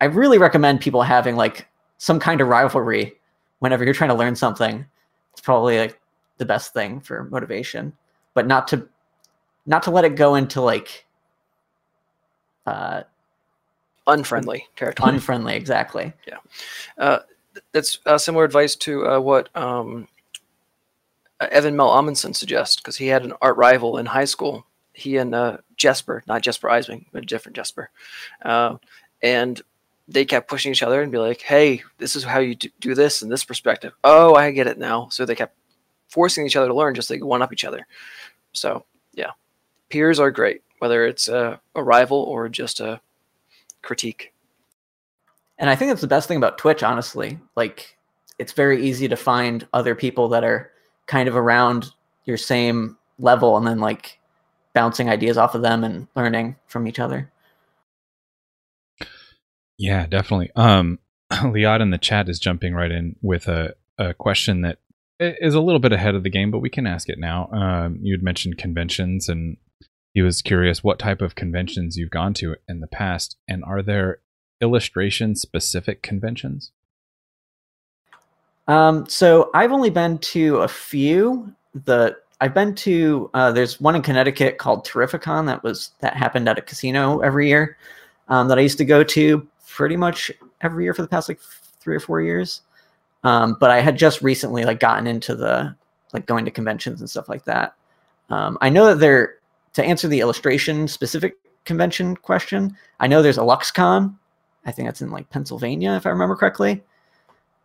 I 0.00 0.06
really 0.06 0.38
recommend 0.38 0.80
people 0.80 1.02
having 1.02 1.36
like 1.36 1.68
some 1.98 2.18
kind 2.18 2.40
of 2.40 2.48
rivalry 2.48 3.14
whenever 3.58 3.84
you're 3.84 3.92
trying 3.92 4.08
to 4.08 4.16
learn 4.16 4.34
something. 4.34 4.86
It's 5.32 5.42
probably 5.42 5.78
like 5.78 6.00
the 6.38 6.46
best 6.46 6.72
thing 6.72 7.00
for 7.00 7.24
motivation, 7.24 7.92
but 8.32 8.46
not 8.46 8.66
to 8.68 8.88
not 9.66 9.82
to 9.82 9.90
let 9.90 10.06
it 10.06 10.16
go 10.16 10.34
into 10.34 10.62
like 10.62 11.04
uh, 12.68 13.02
unfriendly 14.06 14.66
territory. 14.76 15.14
Unfriendly, 15.14 15.54
exactly. 15.54 16.12
Yeah, 16.26 16.38
uh, 16.96 17.20
that's 17.72 17.98
uh, 18.06 18.18
similar 18.18 18.44
advice 18.44 18.76
to 18.76 19.06
uh, 19.06 19.20
what 19.20 19.54
um, 19.56 20.08
Even 21.54 21.74
Mehl 21.74 21.96
Amundsen 21.96 22.34
suggests 22.34 22.76
because 22.76 22.96
he 22.96 23.06
had 23.08 23.24
an 23.24 23.32
art 23.40 23.56
rival 23.56 23.98
in 23.98 24.06
high 24.06 24.24
school 24.24 24.66
he 24.98 25.16
and 25.16 25.34
uh, 25.34 25.58
Jesper, 25.76 26.22
not 26.26 26.42
Jesper 26.42 26.68
Ejsing, 26.68 27.06
but 27.12 27.22
a 27.22 27.26
different 27.26 27.56
Jesper, 27.56 27.90
uh, 28.44 28.76
and 29.22 29.60
they 30.08 30.24
kept 30.24 30.48
pushing 30.48 30.72
each 30.72 30.82
other 30.82 31.02
and 31.02 31.12
be 31.12 31.18
like, 31.18 31.40
"Hey, 31.40 31.82
this 31.98 32.16
is 32.16 32.24
how 32.24 32.40
you 32.40 32.56
do 32.56 32.94
this 32.94 33.22
in 33.22 33.28
this 33.28 33.44
perspective." 33.44 33.92
Oh, 34.02 34.34
I 34.34 34.50
get 34.50 34.66
it 34.66 34.78
now. 34.78 35.08
So 35.10 35.24
they 35.24 35.34
kept 35.34 35.56
forcing 36.08 36.46
each 36.46 36.56
other 36.56 36.68
to 36.68 36.74
learn, 36.74 36.94
just 36.94 37.10
like 37.10 37.24
one 37.24 37.42
up 37.42 37.52
each 37.52 37.64
other. 37.64 37.86
So 38.52 38.84
yeah, 39.14 39.30
peers 39.88 40.18
are 40.18 40.30
great, 40.30 40.62
whether 40.78 41.06
it's 41.06 41.28
a, 41.28 41.60
a 41.74 41.82
rival 41.82 42.18
or 42.18 42.48
just 42.48 42.80
a 42.80 43.00
critique. 43.82 44.32
And 45.58 45.68
I 45.68 45.76
think 45.76 45.90
that's 45.90 46.00
the 46.00 46.06
best 46.06 46.28
thing 46.28 46.36
about 46.36 46.58
Twitch, 46.58 46.82
honestly. 46.82 47.38
Like, 47.56 47.96
it's 48.38 48.52
very 48.52 48.86
easy 48.86 49.08
to 49.08 49.16
find 49.16 49.66
other 49.72 49.94
people 49.94 50.28
that 50.28 50.44
are 50.44 50.70
kind 51.06 51.28
of 51.28 51.36
around 51.36 51.92
your 52.24 52.36
same 52.36 52.96
level, 53.18 53.56
and 53.56 53.66
then 53.66 53.80
like 53.80 54.20
bouncing 54.74 55.08
ideas 55.08 55.36
off 55.36 55.54
of 55.54 55.62
them 55.62 55.82
and 55.82 56.06
learning 56.14 56.56
from 56.66 56.86
each 56.86 57.00
other. 57.00 57.32
Yeah, 59.76 60.06
definitely. 60.06 60.50
Um, 60.54 60.98
Liad 61.32 61.80
in 61.80 61.90
the 61.90 61.98
chat 61.98 62.28
is 62.28 62.38
jumping 62.38 62.74
right 62.74 62.90
in 62.90 63.16
with 63.22 63.48
a, 63.48 63.74
a 63.98 64.14
question 64.14 64.62
that 64.62 64.78
is 65.20 65.54
a 65.54 65.60
little 65.60 65.80
bit 65.80 65.92
ahead 65.92 66.14
of 66.14 66.22
the 66.22 66.30
game, 66.30 66.50
but 66.50 66.60
we 66.60 66.70
can 66.70 66.86
ask 66.86 67.08
it 67.08 67.18
now. 67.18 67.48
Um, 67.50 67.98
you 68.02 68.14
had 68.14 68.22
mentioned 68.22 68.58
conventions, 68.58 69.28
and 69.28 69.56
he 70.18 70.22
was 70.22 70.42
curious 70.42 70.82
what 70.82 70.98
type 70.98 71.22
of 71.22 71.36
conventions 71.36 71.96
you've 71.96 72.10
gone 72.10 72.34
to 72.34 72.56
in 72.66 72.80
the 72.80 72.88
past, 72.88 73.36
and 73.46 73.62
are 73.62 73.82
there 73.82 74.18
illustration 74.60 75.36
specific 75.36 76.02
conventions? 76.02 76.72
Um, 78.66 79.08
so 79.08 79.48
I've 79.54 79.70
only 79.70 79.90
been 79.90 80.18
to 80.18 80.56
a 80.56 80.66
few. 80.66 81.54
The 81.84 82.16
I've 82.40 82.52
been 82.52 82.74
to 82.74 83.30
uh, 83.32 83.52
there's 83.52 83.80
one 83.80 83.94
in 83.94 84.02
Connecticut 84.02 84.58
called 84.58 84.84
Terrificon 84.84 85.46
that 85.46 85.62
was 85.62 85.92
that 86.00 86.16
happened 86.16 86.48
at 86.48 86.58
a 86.58 86.62
casino 86.62 87.20
every 87.20 87.46
year 87.46 87.78
um, 88.26 88.48
that 88.48 88.58
I 88.58 88.62
used 88.62 88.78
to 88.78 88.84
go 88.84 89.04
to 89.04 89.46
pretty 89.68 89.96
much 89.96 90.32
every 90.62 90.82
year 90.82 90.94
for 90.94 91.02
the 91.02 91.08
past 91.08 91.28
like 91.28 91.38
three 91.78 91.94
or 91.94 92.00
four 92.00 92.20
years. 92.20 92.62
Um, 93.22 93.56
but 93.60 93.70
I 93.70 93.82
had 93.82 93.96
just 93.96 94.20
recently 94.20 94.64
like 94.64 94.80
gotten 94.80 95.06
into 95.06 95.36
the 95.36 95.76
like 96.12 96.26
going 96.26 96.44
to 96.44 96.50
conventions 96.50 96.98
and 96.98 97.08
stuff 97.08 97.28
like 97.28 97.44
that. 97.44 97.76
Um, 98.30 98.58
I 98.60 98.68
know 98.68 98.86
that 98.86 98.98
there 98.98 99.37
to 99.74 99.84
answer 99.84 100.08
the 100.08 100.20
illustration 100.20 100.88
specific 100.88 101.36
convention 101.64 102.16
question. 102.16 102.76
I 103.00 103.06
know 103.06 103.22
there's 103.22 103.38
IlluxCon. 103.38 104.14
I 104.64 104.72
think 104.72 104.88
that's 104.88 105.02
in 105.02 105.10
like 105.10 105.30
Pennsylvania 105.30 105.92
if 105.92 106.06
I 106.06 106.10
remember 106.10 106.36
correctly. 106.36 106.82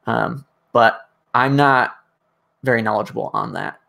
Um, 0.05 0.45
but 0.71 1.09
I'm 1.33 1.55
not 1.55 1.97
very 2.63 2.81
knowledgeable 2.81 3.29
on 3.33 3.53
that. 3.53 3.79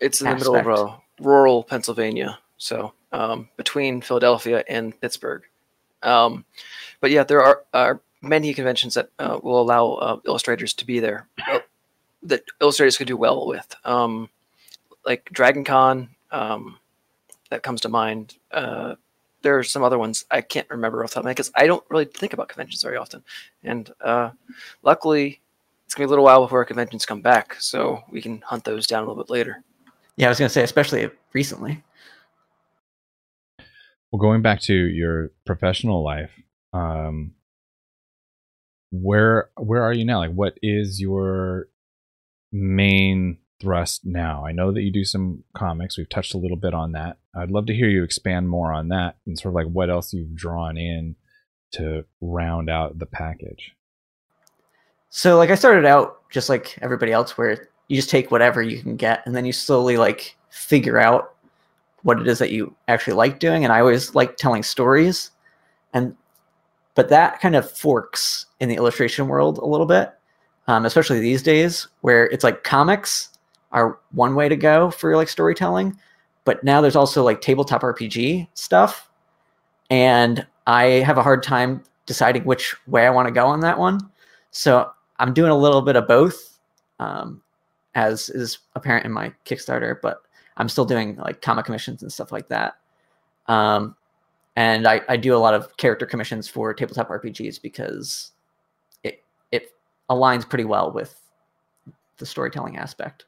It's 0.00 0.20
in 0.20 0.26
aspect. 0.26 0.44
the 0.44 0.52
middle 0.52 0.72
of 0.72 0.90
uh, 0.90 0.96
rural 1.20 1.62
Pennsylvania, 1.64 2.38
so 2.58 2.92
um, 3.12 3.48
between 3.56 4.00
Philadelphia 4.00 4.62
and 4.68 4.98
Pittsburgh. 5.00 5.42
Um, 6.02 6.44
but 7.00 7.10
yeah, 7.10 7.24
there 7.24 7.42
are, 7.42 7.62
are 7.72 8.00
many 8.20 8.52
conventions 8.54 8.94
that 8.94 9.10
uh, 9.18 9.38
will 9.42 9.60
allow 9.60 9.92
uh, 9.92 10.20
illustrators 10.26 10.74
to 10.74 10.86
be 10.86 11.00
there 11.00 11.26
uh, 11.48 11.60
that 12.22 12.44
illustrators 12.60 12.98
could 12.98 13.06
do 13.06 13.16
well 13.16 13.46
with, 13.46 13.74
um, 13.84 14.28
like 15.04 15.28
Dragon 15.32 15.64
Con. 15.64 16.10
Um, 16.30 16.78
that 17.50 17.62
comes 17.62 17.80
to 17.82 17.88
mind. 17.88 18.36
Uh, 18.50 18.94
there 19.42 19.58
are 19.58 19.62
some 19.62 19.82
other 19.82 19.98
ones 19.98 20.24
I 20.30 20.40
can't 20.40 20.68
remember 20.70 21.04
off 21.04 21.10
the 21.10 21.14
top 21.14 21.20
of 21.20 21.24
my 21.24 21.30
head 21.30 21.36
because 21.36 21.52
I 21.54 21.66
don't 21.66 21.84
really 21.88 22.06
think 22.06 22.32
about 22.32 22.48
conventions 22.48 22.82
very 22.82 22.96
often. 22.96 23.22
And 23.62 23.90
uh, 24.00 24.30
luckily, 24.82 25.40
it's 25.84 25.94
gonna 25.94 26.06
be 26.06 26.08
a 26.08 26.10
little 26.10 26.24
while 26.24 26.42
before 26.42 26.58
our 26.58 26.64
conventions 26.64 27.06
come 27.06 27.20
back, 27.20 27.56
so 27.60 28.02
we 28.10 28.20
can 28.20 28.40
hunt 28.40 28.64
those 28.64 28.86
down 28.86 29.04
a 29.04 29.06
little 29.06 29.22
bit 29.22 29.30
later. 29.30 29.62
Yeah, 30.16 30.26
I 30.26 30.28
was 30.30 30.38
going 30.38 30.48
to 30.48 30.52
say, 30.52 30.62
especially 30.62 31.10
recently. 31.34 31.82
Well, 34.10 34.20
going 34.20 34.40
back 34.40 34.60
to 34.62 34.74
your 34.74 35.30
professional 35.44 36.02
life, 36.02 36.30
um, 36.72 37.34
where 38.90 39.50
where 39.56 39.82
are 39.82 39.92
you 39.92 40.06
now? 40.06 40.18
Like, 40.18 40.32
what 40.32 40.58
is 40.62 41.00
your 41.00 41.68
main 42.50 43.38
thrust 43.60 44.04
now? 44.04 44.44
I 44.46 44.52
know 44.52 44.72
that 44.72 44.82
you 44.82 44.90
do 44.90 45.04
some 45.04 45.44
comics. 45.54 45.96
We've 45.96 46.08
touched 46.08 46.34
a 46.34 46.38
little 46.38 46.56
bit 46.56 46.74
on 46.74 46.92
that. 46.92 47.18
I'd 47.34 47.50
love 47.50 47.66
to 47.66 47.74
hear 47.74 47.88
you 47.88 48.02
expand 48.02 48.48
more 48.48 48.72
on 48.72 48.88
that 48.88 49.16
and 49.26 49.38
sort 49.38 49.52
of 49.52 49.54
like 49.56 49.72
what 49.72 49.90
else 49.90 50.12
you've 50.12 50.34
drawn 50.34 50.76
in 50.76 51.16
to 51.72 52.04
round 52.20 52.70
out 52.70 52.98
the 52.98 53.06
package. 53.06 53.74
So, 55.08 55.36
like, 55.36 55.50
I 55.50 55.54
started 55.54 55.86
out 55.86 56.28
just 56.30 56.48
like 56.48 56.78
everybody 56.82 57.12
else, 57.12 57.38
where 57.38 57.68
you 57.88 57.96
just 57.96 58.10
take 58.10 58.30
whatever 58.30 58.62
you 58.62 58.80
can 58.80 58.96
get 58.96 59.22
and 59.26 59.34
then 59.34 59.44
you 59.44 59.52
slowly 59.52 59.96
like 59.96 60.36
figure 60.50 60.98
out 60.98 61.34
what 62.02 62.20
it 62.20 62.26
is 62.26 62.38
that 62.38 62.50
you 62.50 62.74
actually 62.88 63.14
like 63.14 63.38
doing 63.38 63.64
and 63.64 63.72
i 63.72 63.80
always 63.80 64.14
like 64.14 64.36
telling 64.36 64.62
stories 64.62 65.30
and 65.92 66.16
but 66.94 67.08
that 67.08 67.40
kind 67.40 67.54
of 67.54 67.70
forks 67.70 68.46
in 68.60 68.68
the 68.68 68.76
illustration 68.76 69.28
world 69.28 69.58
a 69.58 69.66
little 69.66 69.86
bit 69.86 70.12
um, 70.68 70.84
especially 70.84 71.20
these 71.20 71.42
days 71.42 71.86
where 72.00 72.26
it's 72.26 72.42
like 72.42 72.64
comics 72.64 73.30
are 73.76 74.00
one 74.10 74.34
way 74.34 74.48
to 74.48 74.56
go 74.56 74.90
for 74.90 75.14
like 75.16 75.28
storytelling 75.28 75.96
but 76.44 76.62
now 76.64 76.80
there's 76.80 76.96
also 76.96 77.22
like 77.22 77.40
tabletop 77.40 77.82
rpg 77.82 78.48
stuff 78.54 79.08
and 79.90 80.44
i 80.66 80.84
have 80.84 81.18
a 81.18 81.22
hard 81.22 81.42
time 81.42 81.82
deciding 82.06 82.42
which 82.44 82.74
way 82.88 83.06
i 83.06 83.10
want 83.10 83.28
to 83.28 83.32
go 83.32 83.46
on 83.46 83.60
that 83.60 83.78
one 83.78 84.00
so 84.50 84.90
i'm 85.18 85.32
doing 85.32 85.50
a 85.50 85.56
little 85.56 85.82
bit 85.82 85.94
of 85.94 86.08
both 86.08 86.56
um, 86.98 87.42
as 87.96 88.28
is 88.28 88.58
apparent 88.74 89.06
in 89.06 89.12
my 89.12 89.32
Kickstarter, 89.44 89.96
but 90.00 90.22
I'm 90.58 90.68
still 90.68 90.84
doing 90.84 91.16
like 91.16 91.42
comic 91.42 91.64
commissions 91.64 92.02
and 92.02 92.12
stuff 92.12 92.30
like 92.30 92.48
that. 92.48 92.76
Um, 93.46 93.96
and 94.54 94.86
I, 94.86 95.00
I 95.08 95.16
do 95.16 95.34
a 95.34 95.38
lot 95.38 95.54
of 95.54 95.76
character 95.78 96.06
commissions 96.06 96.46
for 96.46 96.72
tabletop 96.72 97.08
RPGs 97.08 97.60
because 97.60 98.32
it 99.02 99.22
it 99.50 99.72
aligns 100.10 100.48
pretty 100.48 100.64
well 100.64 100.92
with 100.92 101.20
the 102.18 102.26
storytelling 102.26 102.76
aspect 102.76 103.24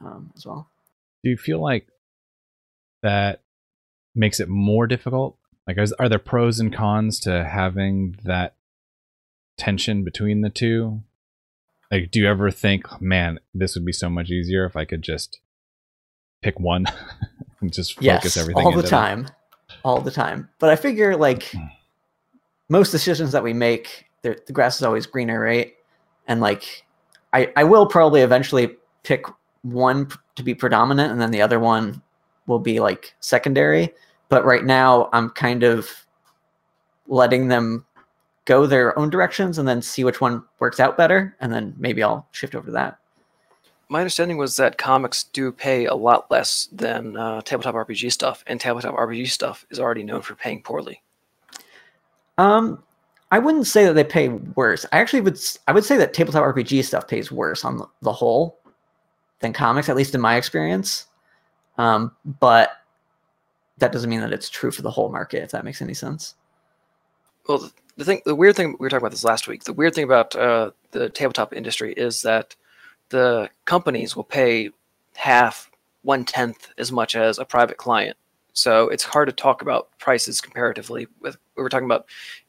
um, 0.00 0.32
as 0.36 0.46
well. 0.46 0.68
Do 1.24 1.30
you 1.30 1.36
feel 1.36 1.60
like 1.60 1.88
that 3.02 3.42
makes 4.14 4.40
it 4.40 4.48
more 4.48 4.86
difficult? 4.86 5.36
Like, 5.66 5.78
is, 5.78 5.92
are 5.94 6.08
there 6.08 6.18
pros 6.18 6.60
and 6.60 6.74
cons 6.74 7.20
to 7.20 7.44
having 7.44 8.16
that 8.24 8.56
tension 9.56 10.04
between 10.04 10.40
the 10.40 10.50
two? 10.50 11.02
Like, 11.90 12.10
do 12.10 12.20
you 12.20 12.28
ever 12.28 12.50
think, 12.50 12.86
man, 13.00 13.40
this 13.54 13.74
would 13.74 13.84
be 13.84 13.92
so 13.92 14.08
much 14.08 14.30
easier 14.30 14.64
if 14.64 14.76
I 14.76 14.84
could 14.84 15.02
just 15.02 15.40
pick 16.42 16.58
one 16.60 16.86
and 17.60 17.72
just 17.72 17.94
focus 17.94 18.04
yes, 18.04 18.36
everything 18.38 18.64
all 18.66 18.72
the 18.72 18.82
time, 18.82 19.28
all 19.84 20.00
the 20.00 20.10
time. 20.10 20.48
But 20.58 20.70
I 20.70 20.76
figure 20.76 21.16
like 21.16 21.44
Hmm. 21.50 21.66
most 22.68 22.90
decisions 22.90 23.32
that 23.32 23.42
we 23.42 23.52
make, 23.52 24.06
the 24.22 24.38
the 24.46 24.52
grass 24.52 24.76
is 24.76 24.82
always 24.82 25.06
greener, 25.06 25.40
right? 25.40 25.74
And 26.26 26.40
like, 26.40 26.84
I 27.32 27.52
I 27.56 27.64
will 27.64 27.86
probably 27.86 28.20
eventually 28.20 28.76
pick 29.02 29.24
one 29.62 30.08
to 30.36 30.42
be 30.42 30.54
predominant, 30.54 31.12
and 31.12 31.20
then 31.20 31.30
the 31.30 31.42
other 31.42 31.60
one 31.60 32.02
will 32.46 32.58
be 32.58 32.80
like 32.80 33.14
secondary. 33.20 33.92
But 34.28 34.44
right 34.44 34.64
now, 34.64 35.08
I'm 35.12 35.30
kind 35.30 35.62
of 35.62 35.88
letting 37.06 37.48
them 37.48 37.84
go 38.44 38.66
their 38.66 38.98
own 38.98 39.10
directions, 39.10 39.58
and 39.58 39.68
then 39.68 39.82
see 39.82 40.04
which 40.04 40.20
one 40.20 40.42
works 40.58 40.80
out 40.80 40.96
better, 40.96 41.36
and 41.40 41.52
then 41.52 41.74
maybe 41.78 42.02
I'll 42.02 42.26
shift 42.32 42.54
over 42.54 42.66
to 42.66 42.72
that. 42.72 42.98
My 43.90 44.00
understanding 44.00 44.36
was 44.36 44.56
that 44.56 44.76
comics 44.76 45.24
do 45.24 45.50
pay 45.50 45.86
a 45.86 45.94
lot 45.94 46.30
less 46.30 46.68
than 46.72 47.16
uh, 47.16 47.40
tabletop 47.42 47.74
RPG 47.74 48.12
stuff, 48.12 48.44
and 48.46 48.60
tabletop 48.60 48.94
RPG 48.94 49.28
stuff 49.28 49.66
is 49.70 49.80
already 49.80 50.02
known 50.02 50.22
for 50.22 50.34
paying 50.34 50.62
poorly. 50.62 51.02
Um, 52.36 52.82
I 53.30 53.38
wouldn't 53.38 53.66
say 53.66 53.84
that 53.84 53.94
they 53.94 54.04
pay 54.04 54.28
worse. 54.28 54.86
I 54.92 54.98
actually 54.98 55.20
would. 55.22 55.38
I 55.66 55.72
would 55.72 55.84
say 55.84 55.96
that 55.98 56.14
tabletop 56.14 56.44
RPG 56.44 56.84
stuff 56.84 57.08
pays 57.08 57.30
worse 57.30 57.64
on 57.64 57.82
the 58.00 58.12
whole 58.12 58.58
than 59.40 59.52
comics, 59.52 59.88
at 59.88 59.96
least 59.96 60.14
in 60.14 60.20
my 60.20 60.36
experience. 60.36 61.06
Um, 61.76 62.12
but 62.24 62.72
that 63.78 63.92
doesn't 63.92 64.10
mean 64.10 64.20
that 64.20 64.32
it's 64.32 64.50
true 64.50 64.70
for 64.70 64.82
the 64.82 64.90
whole 64.90 65.10
market. 65.10 65.42
If 65.42 65.50
that 65.52 65.64
makes 65.64 65.80
any 65.80 65.94
sense. 65.94 66.34
Well, 67.48 67.70
the, 67.96 68.04
thing, 68.04 68.20
the 68.24 68.34
weird 68.34 68.56
thing 68.56 68.76
we 68.78 68.84
were 68.84 68.90
talking 68.90 69.02
about 69.02 69.12
this 69.12 69.24
last 69.24 69.48
week. 69.48 69.64
The 69.64 69.72
weird 69.72 69.94
thing 69.94 70.04
about 70.04 70.34
uh, 70.36 70.72
the 70.90 71.08
tabletop 71.08 71.54
industry 71.54 71.92
is 71.94 72.22
that 72.22 72.54
the 73.08 73.48
companies 73.64 74.14
will 74.14 74.24
pay 74.24 74.70
half, 75.16 75.70
one 76.02 76.24
tenth 76.24 76.68
as 76.78 76.92
much 76.92 77.16
as 77.16 77.38
a 77.38 77.44
private 77.44 77.76
client. 77.76 78.16
So 78.52 78.88
it's 78.88 79.04
hard 79.04 79.28
to 79.28 79.32
talk 79.32 79.62
about 79.62 79.88
prices 79.98 80.40
comparatively. 80.40 81.06
With 81.20 81.36
we 81.56 81.62
were 81.62 81.68
talking 81.68 81.86
about 81.86 82.06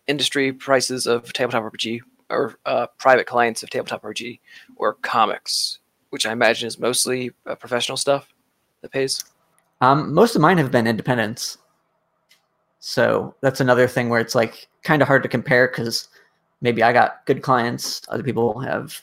industry 0.08 0.52
prices 0.52 1.06
of 1.06 1.32
tabletop 1.34 1.72
RPG 1.72 2.02
or 2.30 2.56
uh, 2.66 2.88
private 2.98 3.28
clients 3.28 3.64
of 3.64 3.70
tabletop 3.70 4.04
RPG 4.04 4.40
or 4.76 4.96
comics, 4.96 5.80
which 6.10 6.26
I 6.26 6.32
imagine 6.32 6.68
is 6.68 6.80
mostly 6.80 7.32
uh, 7.46 7.56
professional 7.56 7.98
stuff 7.98 8.28
that 8.82 8.92
pays. 8.92 9.24
Um, 9.82 10.14
most 10.14 10.36
of 10.36 10.42
mine 10.42 10.58
have 10.58 10.72
been 10.72 10.88
independents, 10.88 11.58
so 12.80 13.36
that's 13.42 13.60
another 13.62 13.88
thing 13.88 14.10
where 14.10 14.22
it's 14.22 14.36
like 14.36 14.68
kind 14.84 15.02
of 15.02 15.08
hard 15.08 15.24
to 15.24 15.30
compare 15.30 15.68
because 15.68 16.08
maybe 16.62 16.84
I 16.84 16.94
got 16.94 17.26
good 17.26 17.42
clients, 17.42 18.02
other 18.10 18.24
people 18.24 18.60
have 18.60 19.02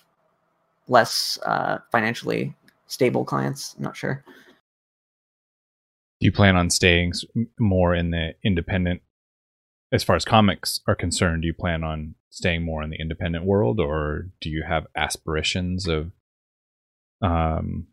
less 0.89 1.39
uh, 1.45 1.79
financially 1.91 2.55
stable 2.87 3.25
clients. 3.25 3.75
I'm 3.77 3.85
not 3.85 3.97
sure. 3.97 4.25
Do 6.21 6.25
you 6.25 6.33
plan 6.33 6.57
on 6.57 6.71
staying 6.71 7.13
more 7.59 7.95
in 7.95 8.11
the 8.11 8.35
independent, 8.43 9.03
as 9.93 10.03
far 10.03 10.17
as 10.17 10.25
comics 10.25 10.81
are 10.87 10.95
concerned? 10.95 11.43
Do 11.43 11.47
you 11.47 11.55
plan 11.55 11.85
on 11.85 12.15
staying 12.31 12.65
more 12.65 12.83
in 12.83 12.91
the 12.91 13.01
independent 13.01 13.45
world, 13.45 13.81
or 13.81 14.29
do 14.41 14.49
you 14.49 14.63
have 14.67 14.87
aspirations 14.97 15.87
of, 15.87 16.13
um, 17.23 17.87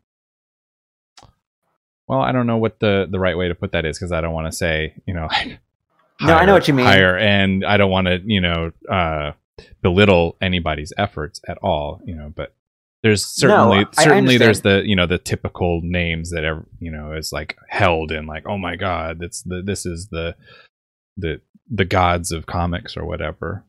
well, 2.06 2.20
I 2.20 2.32
don't 2.32 2.46
know 2.46 2.58
what 2.58 2.80
the 2.80 3.06
the 3.10 3.18
right 3.18 3.36
way 3.36 3.48
to 3.48 3.54
put 3.54 3.72
that 3.72 3.84
is 3.84 3.98
because 3.98 4.12
I 4.12 4.20
don't 4.20 4.34
want 4.34 4.46
to 4.50 4.56
say, 4.56 4.94
you 5.06 5.14
know, 5.14 5.26
like, 5.26 5.58
No, 6.20 6.34
I 6.34 6.44
know 6.44 6.52
what 6.52 6.68
you 6.68 6.74
mean. 6.74 6.86
Higher, 6.86 7.18
and 7.18 7.64
I 7.64 7.76
don't 7.76 7.90
want 7.90 8.06
to, 8.06 8.22
you 8.24 8.40
know, 8.40 8.70
uh, 8.88 9.32
belittle 9.82 10.36
anybody's 10.40 10.92
efforts 10.96 11.40
at 11.48 11.58
all, 11.58 12.00
you 12.04 12.14
know, 12.14 12.32
but. 12.34 12.54
There's 13.02 13.22
certainly 13.22 13.84
I 13.98 14.02
certainly 14.04 14.38
there's 14.38 14.62
the 14.62 14.82
you 14.86 14.96
know 14.96 15.06
the 15.06 15.18
typical 15.18 15.82
names 15.82 16.30
that 16.30 16.42
ever 16.42 16.64
you 16.80 16.90
know 16.90 17.12
is 17.12 17.34
like 17.34 17.54
held 17.68 18.10
in 18.10 18.26
like 18.26 18.46
oh 18.48 18.56
my 18.56 18.76
god 18.76 19.18
that's 19.18 19.42
the 19.42 19.60
this 19.60 19.84
is 19.84 20.08
the 20.08 20.34
the 21.18 21.42
the 21.70 21.84
gods 21.84 22.32
of 22.32 22.46
comics 22.46 22.96
or 22.96 23.04
whatever 23.04 23.62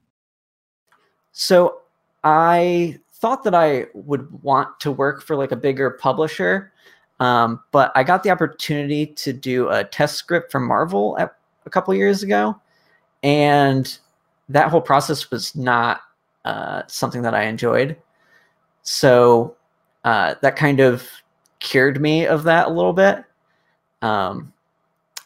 So 1.34 1.80
I 2.24 3.00
thought 3.16 3.44
that 3.44 3.56
I 3.56 3.88
would 3.94 4.44
want 4.44 4.80
to 4.82 4.92
work 4.92 5.24
for 5.24 5.36
like 5.36 5.52
a 5.52 5.56
bigger 5.56 5.92
publisher, 5.92 6.72
um, 7.20 7.62
but 7.72 7.92
I 7.96 8.04
got 8.04 8.24
the 8.24 8.30
opportunity 8.30 9.08
to 9.08 9.32
do 9.32 9.70
a 9.70 9.84
test 9.86 10.16
script 10.16 10.52
for 10.52 10.60
Marvel 10.60 11.18
at, 11.18 11.36
a 11.66 11.70
couple 11.70 11.94
years 11.94 12.24
ago, 12.24 12.60
and 13.24 13.98
that 14.50 14.70
whole 14.70 14.82
process 14.82 15.32
was 15.32 15.56
not 15.56 16.02
uh, 16.44 16.84
something 16.88 17.22
that 17.24 17.34
I 17.34 17.44
enjoyed. 17.44 17.98
So 18.84 19.56
uh, 20.04 20.36
that 20.42 20.56
kind 20.56 20.80
of 20.80 21.08
cured 21.60 22.00
me 22.00 22.28
of 22.28 22.44
that 22.44 22.68
a 22.68 22.72
little 22.72 22.94
bit. 22.94 23.24
Um, 24.02 24.54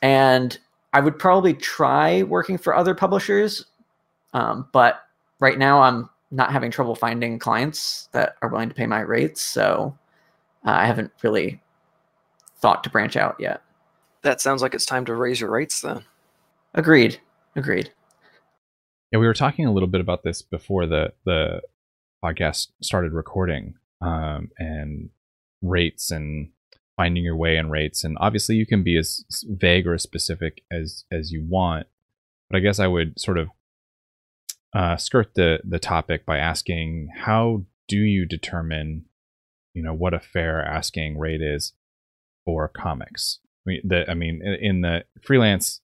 and 0.02 0.58
I 0.94 1.02
would 1.02 1.20
probably 1.20 1.54
try 1.54 2.24
working 2.24 2.58
for 2.58 2.74
other 2.74 2.96
publishers, 2.96 3.66
um, 4.34 4.68
but 4.72 5.04
right 5.40 5.58
now 5.58 5.82
I'm 5.82 6.10
not 6.32 6.52
having 6.52 6.72
trouble 6.72 6.96
finding 6.96 7.40
clients 7.40 8.10
that 8.12 8.36
are 8.42 8.50
willing 8.50 8.70
to 8.70 8.76
pay 8.76 8.86
my 8.86 9.00
rates. 9.00 9.42
So 9.42 9.98
uh, 10.66 10.72
I 10.72 10.86
haven't 10.86 11.12
really 11.24 11.62
thought 12.58 12.84
to 12.84 12.90
branch 12.90 13.16
out 13.16 13.38
yet. 13.40 13.62
That 14.22 14.42
sounds 14.42 14.62
like 14.62 14.74
it's 14.74 14.86
time 14.86 15.06
to 15.06 15.16
raise 15.16 15.40
your 15.42 15.50
rates 15.50 15.82
then. 15.82 16.04
Agreed. 16.74 17.20
Agreed. 17.56 17.92
yeah 19.12 19.20
we 19.20 19.26
were 19.26 19.34
talking 19.34 19.66
a 19.66 19.74
little 19.74 19.90
bit 19.90 20.02
about 20.02 20.24
this 20.24 20.42
before 20.44 20.86
the 20.86 21.12
the 21.26 21.62
podcast 22.24 22.68
started 22.82 23.12
recording 23.12 23.74
um 24.02 24.50
and 24.60 25.10
rates 25.64 26.12
and 26.12 26.50
finding 26.96 27.24
your 27.24 27.36
way 27.36 27.58
in 27.58 27.70
rates 27.70 28.04
and 28.04 28.18
obviously 28.22 28.56
you 28.56 28.66
can 28.68 28.84
be 28.84 28.98
as 28.98 29.26
vague 29.48 29.88
or 29.88 29.96
as 29.96 30.04
specific 30.04 30.62
as 30.72 31.06
as 31.12 31.32
you 31.32 31.44
want 31.50 31.88
but 32.50 32.58
i 32.58 32.60
guess 32.60 32.78
i 32.80 32.86
would 32.88 33.20
sort 33.20 33.38
of 33.38 33.50
uh, 34.74 34.98
skirt 34.98 35.34
the 35.36 35.60
the 35.64 35.80
topic 35.80 36.26
by 36.26 36.38
asking 36.38 37.10
how 37.16 37.64
do 37.88 37.98
you 37.98 38.26
determine 38.26 39.06
you 39.74 39.84
know 39.84 39.94
what 39.94 40.14
a 40.14 40.20
fair 40.20 40.64
asking 40.64 41.18
rate 41.18 41.42
is 41.42 41.74
for 42.46 42.68
comics? 42.68 43.40
I 43.66 43.70
mean, 43.70 43.82
the, 43.84 44.10
I 44.10 44.14
mean 44.14 44.42
in, 44.42 44.82
the 44.82 45.06
freelance 45.22 45.82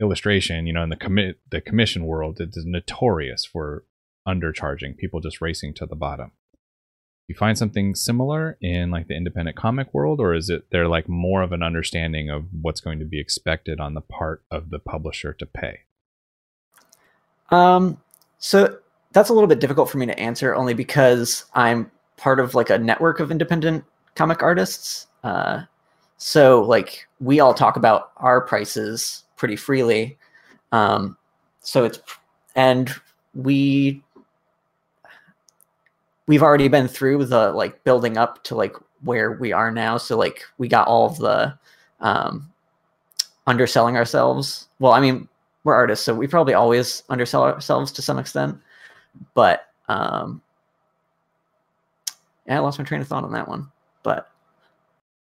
illustration 0.00 0.66
you 0.66 0.72
know 0.72 0.82
in 0.82 0.88
the 0.88 0.96
commit 0.96 1.38
the 1.50 1.60
commission 1.60 2.06
world 2.06 2.40
it 2.40 2.50
is 2.56 2.64
notorious 2.66 3.44
for 3.44 3.84
undercharging 4.26 4.96
people 4.96 5.20
just 5.20 5.40
racing 5.40 5.74
to 5.74 5.86
the 5.86 5.96
bottom. 5.96 6.32
You 7.28 7.34
find 7.34 7.56
something 7.56 7.94
similar 7.94 8.58
in 8.60 8.90
like 8.90 9.08
the 9.08 9.16
independent 9.16 9.56
comic 9.56 9.94
world 9.94 10.20
or 10.20 10.34
is 10.34 10.50
it 10.50 10.66
there 10.70 10.88
like 10.88 11.08
more 11.08 11.42
of 11.42 11.52
an 11.52 11.62
understanding 11.62 12.30
of 12.30 12.44
what's 12.60 12.80
going 12.80 12.98
to 12.98 13.04
be 13.04 13.20
expected 13.20 13.80
on 13.80 13.94
the 13.94 14.00
part 14.00 14.42
of 14.50 14.70
the 14.70 14.78
publisher 14.78 15.32
to 15.34 15.46
pay? 15.46 15.80
Um, 17.50 17.98
so 18.44 18.76
that's 19.12 19.28
a 19.28 19.32
little 19.32 19.46
bit 19.46 19.60
difficult 19.60 19.88
for 19.88 19.98
me 19.98 20.06
to 20.06 20.18
answer 20.18 20.52
only 20.52 20.74
because 20.74 21.44
I'm 21.54 21.88
part 22.16 22.40
of 22.40 22.56
like 22.56 22.70
a 22.70 22.78
network 22.78 23.20
of 23.20 23.30
independent 23.30 23.84
comic 24.16 24.42
artists. 24.42 25.06
Uh, 25.22 25.62
so 26.16 26.62
like 26.62 27.06
we 27.20 27.38
all 27.38 27.54
talk 27.54 27.76
about 27.76 28.10
our 28.16 28.40
prices 28.40 29.22
pretty 29.36 29.54
freely. 29.54 30.18
Um, 30.72 31.16
so 31.60 31.84
it's 31.84 32.00
and 32.56 32.92
we 33.32 34.02
we've 36.26 36.42
already 36.42 36.66
been 36.66 36.88
through 36.88 37.26
the 37.26 37.52
like 37.52 37.84
building 37.84 38.16
up 38.16 38.42
to 38.44 38.56
like 38.56 38.74
where 39.02 39.30
we 39.30 39.52
are 39.52 39.70
now. 39.70 39.98
So 39.98 40.18
like 40.18 40.42
we 40.58 40.66
got 40.66 40.88
all 40.88 41.06
of 41.06 41.16
the 41.18 41.56
um, 42.00 42.50
underselling 43.46 43.96
ourselves. 43.96 44.66
Well, 44.80 44.92
I 44.92 45.00
mean, 45.00 45.28
we're 45.64 45.74
artists, 45.74 46.04
so 46.04 46.14
we 46.14 46.26
probably 46.26 46.54
always 46.54 47.02
undersell 47.08 47.44
ourselves 47.44 47.92
to 47.92 48.02
some 48.02 48.18
extent. 48.18 48.58
But 49.34 49.68
um, 49.88 50.42
yeah, 52.46 52.56
I 52.56 52.58
lost 52.60 52.78
my 52.78 52.84
train 52.84 53.00
of 53.00 53.08
thought 53.08 53.24
on 53.24 53.32
that 53.32 53.48
one. 53.48 53.70
But 54.02 54.32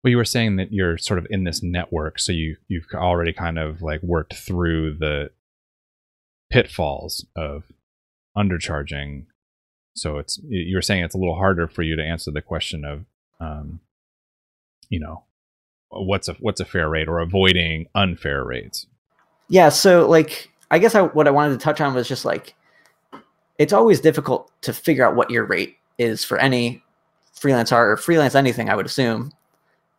well 0.04 0.12
you 0.12 0.18
were 0.18 0.26
saying 0.26 0.56
that 0.58 0.72
you're 0.72 0.98
sort 0.98 1.20
of 1.20 1.28
in 1.30 1.44
this 1.44 1.62
network 1.62 2.20
so 2.20 2.32
you 2.32 2.58
you've 2.68 2.88
already 2.94 3.34
kind 3.34 3.58
of 3.60 3.82
like 3.82 4.02
worked 4.02 4.36
through 4.36 4.96
the 4.96 5.30
pitfalls 6.50 7.26
of 7.36 7.64
undercharging 8.38 9.26
so 9.96 10.18
it's 10.18 10.40
you 10.48 10.76
were 10.76 10.82
saying 10.82 11.04
it's 11.04 11.16
a 11.16 11.18
little 11.18 11.36
harder 11.36 11.68
for 11.68 11.84
you 11.84 11.96
to 11.96 12.04
answer 12.04 12.32
the 12.32 12.42
question 12.42 12.86
of 12.86 13.06
um 13.40 13.80
you 14.90 15.00
know 15.00 15.24
what's 15.90 16.28
a 16.28 16.34
what's 16.34 16.62
a 16.62 16.66
fair 16.66 16.90
rate 16.90 17.08
or 17.08 17.20
avoiding 17.20 17.88
unfair 17.94 18.44
rates 18.44 18.88
yeah, 19.50 19.70
so 19.70 20.08
like 20.08 20.50
I 20.72 20.80
guess 20.80 20.96
I, 20.96 21.02
what 21.02 21.28
I 21.28 21.32
wanted 21.32 21.60
to 21.60 21.64
touch 21.64 21.82
on 21.82 21.94
was 21.94 22.08
just 22.08 22.24
like 22.24 22.56
it's 23.58 23.74
always 23.74 24.00
difficult 24.00 24.52
to 24.62 24.72
figure 24.72 25.06
out 25.06 25.16
what 25.16 25.30
your 25.30 25.44
rate 25.44 25.78
is 25.98 26.24
for 26.24 26.38
any 26.38 26.82
freelance 27.34 27.72
art 27.72 27.90
or 27.90 27.98
freelance 27.98 28.36
anything. 28.36 28.70
I 28.70 28.76
would 28.76 28.86
assume, 28.86 29.34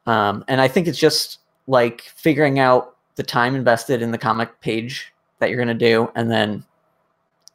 um, 0.06 0.44
and 0.48 0.60
I 0.60 0.68
think 0.68 0.86
it's 0.86 0.98
just 0.98 1.40
like 1.66 2.02
figuring 2.16 2.58
out 2.58 2.96
the 3.16 3.22
time 3.22 3.54
invested 3.54 4.00
in 4.00 4.12
the 4.12 4.18
comic 4.18 4.60
page 4.60 5.12
that 5.40 5.50
you're 5.50 5.62
going 5.62 5.68
to 5.68 5.74
do, 5.74 6.10
and 6.14 6.30
then 6.30 6.64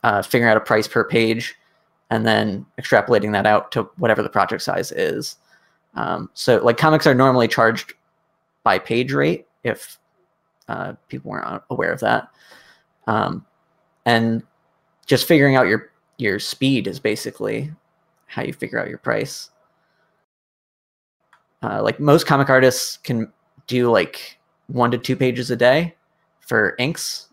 uh, 0.03 0.21
figuring 0.21 0.51
out 0.51 0.57
a 0.57 0.61
price 0.61 0.87
per 0.87 1.03
page, 1.03 1.55
and 2.09 2.25
then 2.25 2.65
extrapolating 2.79 3.31
that 3.31 3.45
out 3.45 3.71
to 3.71 3.83
whatever 3.97 4.21
the 4.21 4.29
project 4.29 4.61
size 4.61 4.91
is. 4.91 5.37
Um, 5.95 6.29
so, 6.33 6.57
like 6.57 6.75
comics 6.77 7.07
are 7.07 7.15
normally 7.15 7.47
charged 7.47 7.93
by 8.63 8.79
page 8.79 9.13
rate 9.13 9.47
if 9.63 9.97
uh, 10.67 10.93
people 11.07 11.31
weren't 11.31 11.61
aware 11.69 11.91
of 11.91 11.99
that, 12.01 12.29
um, 13.07 13.45
and 14.05 14.43
just 15.05 15.27
figuring 15.27 15.55
out 15.55 15.67
your 15.67 15.91
your 16.17 16.39
speed 16.39 16.87
is 16.87 16.99
basically 16.99 17.71
how 18.27 18.41
you 18.41 18.53
figure 18.53 18.79
out 18.79 18.89
your 18.89 18.97
price. 18.97 19.49
Uh, 21.61 21.81
like 21.81 21.99
most 21.99 22.27
comic 22.27 22.49
artists 22.49 22.97
can 22.97 23.31
do 23.67 23.89
like 23.89 24.37
one 24.67 24.91
to 24.91 24.97
two 24.97 25.15
pages 25.15 25.51
a 25.51 25.55
day 25.55 25.95
for 26.39 26.75
inks. 26.79 27.29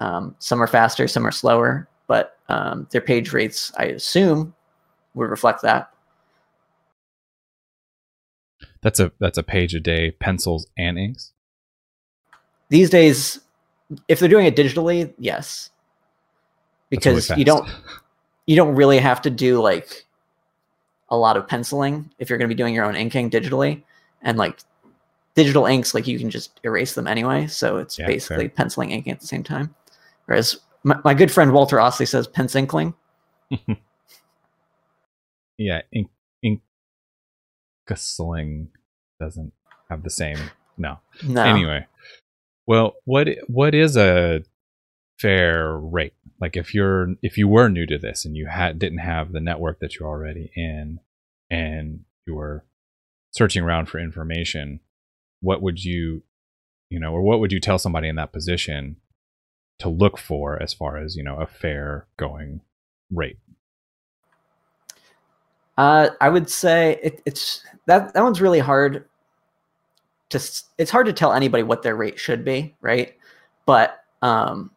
Um, 0.00 0.34
some 0.38 0.62
are 0.62 0.66
faster, 0.66 1.06
some 1.06 1.26
are 1.26 1.32
slower, 1.32 1.88
but 2.06 2.38
um, 2.48 2.88
their 2.90 3.00
page 3.00 3.32
rates, 3.32 3.72
I 3.76 3.84
assume, 3.84 4.54
would 5.14 5.30
reflect 5.30 5.62
that. 5.62 5.90
That's 8.82 8.98
a 8.98 9.12
that's 9.20 9.38
a 9.38 9.42
page 9.42 9.74
a 9.74 9.80
day, 9.80 10.10
pencils 10.10 10.66
and 10.76 10.98
inks. 10.98 11.32
These 12.70 12.88
days, 12.90 13.40
if 14.08 14.18
they're 14.20 14.28
doing 14.28 14.46
it 14.46 14.56
digitally, 14.56 15.12
yes, 15.18 15.70
because 16.88 17.28
really 17.28 17.40
you 17.40 17.44
don't 17.44 17.68
you 18.46 18.56
don't 18.56 18.74
really 18.74 18.98
have 18.98 19.20
to 19.22 19.30
do 19.30 19.60
like 19.60 20.06
a 21.08 21.16
lot 21.16 21.36
of 21.36 21.46
penciling 21.46 22.10
if 22.18 22.30
you're 22.30 22.38
going 22.38 22.48
to 22.48 22.54
be 22.54 22.58
doing 22.58 22.74
your 22.74 22.84
own 22.84 22.96
inking 22.96 23.28
digitally, 23.30 23.82
and 24.22 24.38
like 24.38 24.58
digital 25.34 25.66
inks, 25.66 25.94
like 25.94 26.06
you 26.06 26.18
can 26.18 26.30
just 26.30 26.58
erase 26.64 26.94
them 26.94 27.06
anyway. 27.06 27.46
So 27.48 27.76
it's 27.78 27.98
Yeah, 27.98 28.06
basically 28.06 28.48
fair. 28.48 28.54
penciling 28.56 28.90
inking 28.92 29.12
at 29.12 29.20
the 29.20 29.26
same 29.26 29.42
time. 29.42 29.74
Whereas 30.26 30.58
my, 30.84 30.98
my 31.04 31.12
good 31.14 31.30
friend 31.30 31.52
Walter 31.52 31.76
Osley 31.78 32.06
says 32.08 32.26
pensinkling. 32.26 32.94
Yeah, 35.58 35.82
ink 35.92 36.08
inkasling 37.88 38.68
doesn't 39.20 39.52
have 39.90 40.02
the 40.02 40.08
same. 40.10 40.38
No. 40.78 41.00
No. 41.22 41.42
Anyway, 41.44 41.86
well, 42.70 42.94
what 43.04 43.26
what 43.48 43.74
is 43.74 43.96
a 43.96 44.44
fair 45.18 45.76
rate? 45.76 46.14
Like 46.40 46.56
if 46.56 46.72
you're 46.72 47.16
if 47.20 47.36
you 47.36 47.48
were 47.48 47.68
new 47.68 47.84
to 47.84 47.98
this 47.98 48.24
and 48.24 48.36
you 48.36 48.46
had 48.46 48.78
didn't 48.78 48.98
have 48.98 49.32
the 49.32 49.40
network 49.40 49.80
that 49.80 49.96
you're 49.96 50.08
already 50.08 50.52
in, 50.54 51.00
and 51.50 52.04
you 52.28 52.36
were 52.36 52.64
searching 53.32 53.64
around 53.64 53.86
for 53.86 53.98
information, 53.98 54.78
what 55.40 55.60
would 55.62 55.82
you, 55.82 56.22
you 56.90 57.00
know, 57.00 57.12
or 57.12 57.22
what 57.22 57.40
would 57.40 57.50
you 57.50 57.58
tell 57.58 57.76
somebody 57.76 58.06
in 58.06 58.14
that 58.14 58.32
position 58.32 58.98
to 59.80 59.88
look 59.88 60.16
for 60.16 60.62
as 60.62 60.72
far 60.72 60.96
as 60.96 61.16
you 61.16 61.24
know 61.24 61.40
a 61.40 61.48
fair 61.48 62.06
going 62.16 62.60
rate? 63.12 63.38
Uh, 65.76 66.10
I 66.20 66.28
would 66.28 66.48
say 66.48 67.00
it, 67.02 67.20
it's 67.26 67.64
that 67.86 68.14
that 68.14 68.22
one's 68.22 68.40
really 68.40 68.60
hard. 68.60 69.06
To 70.30 70.40
it's 70.78 70.90
hard 70.90 71.06
to 71.06 71.12
tell 71.12 71.32
anybody 71.32 71.62
what 71.62 71.82
their 71.82 71.96
rate 71.96 72.18
should 72.18 72.44
be, 72.44 72.74
right? 72.80 73.16
But 73.66 74.02
um, 74.22 74.70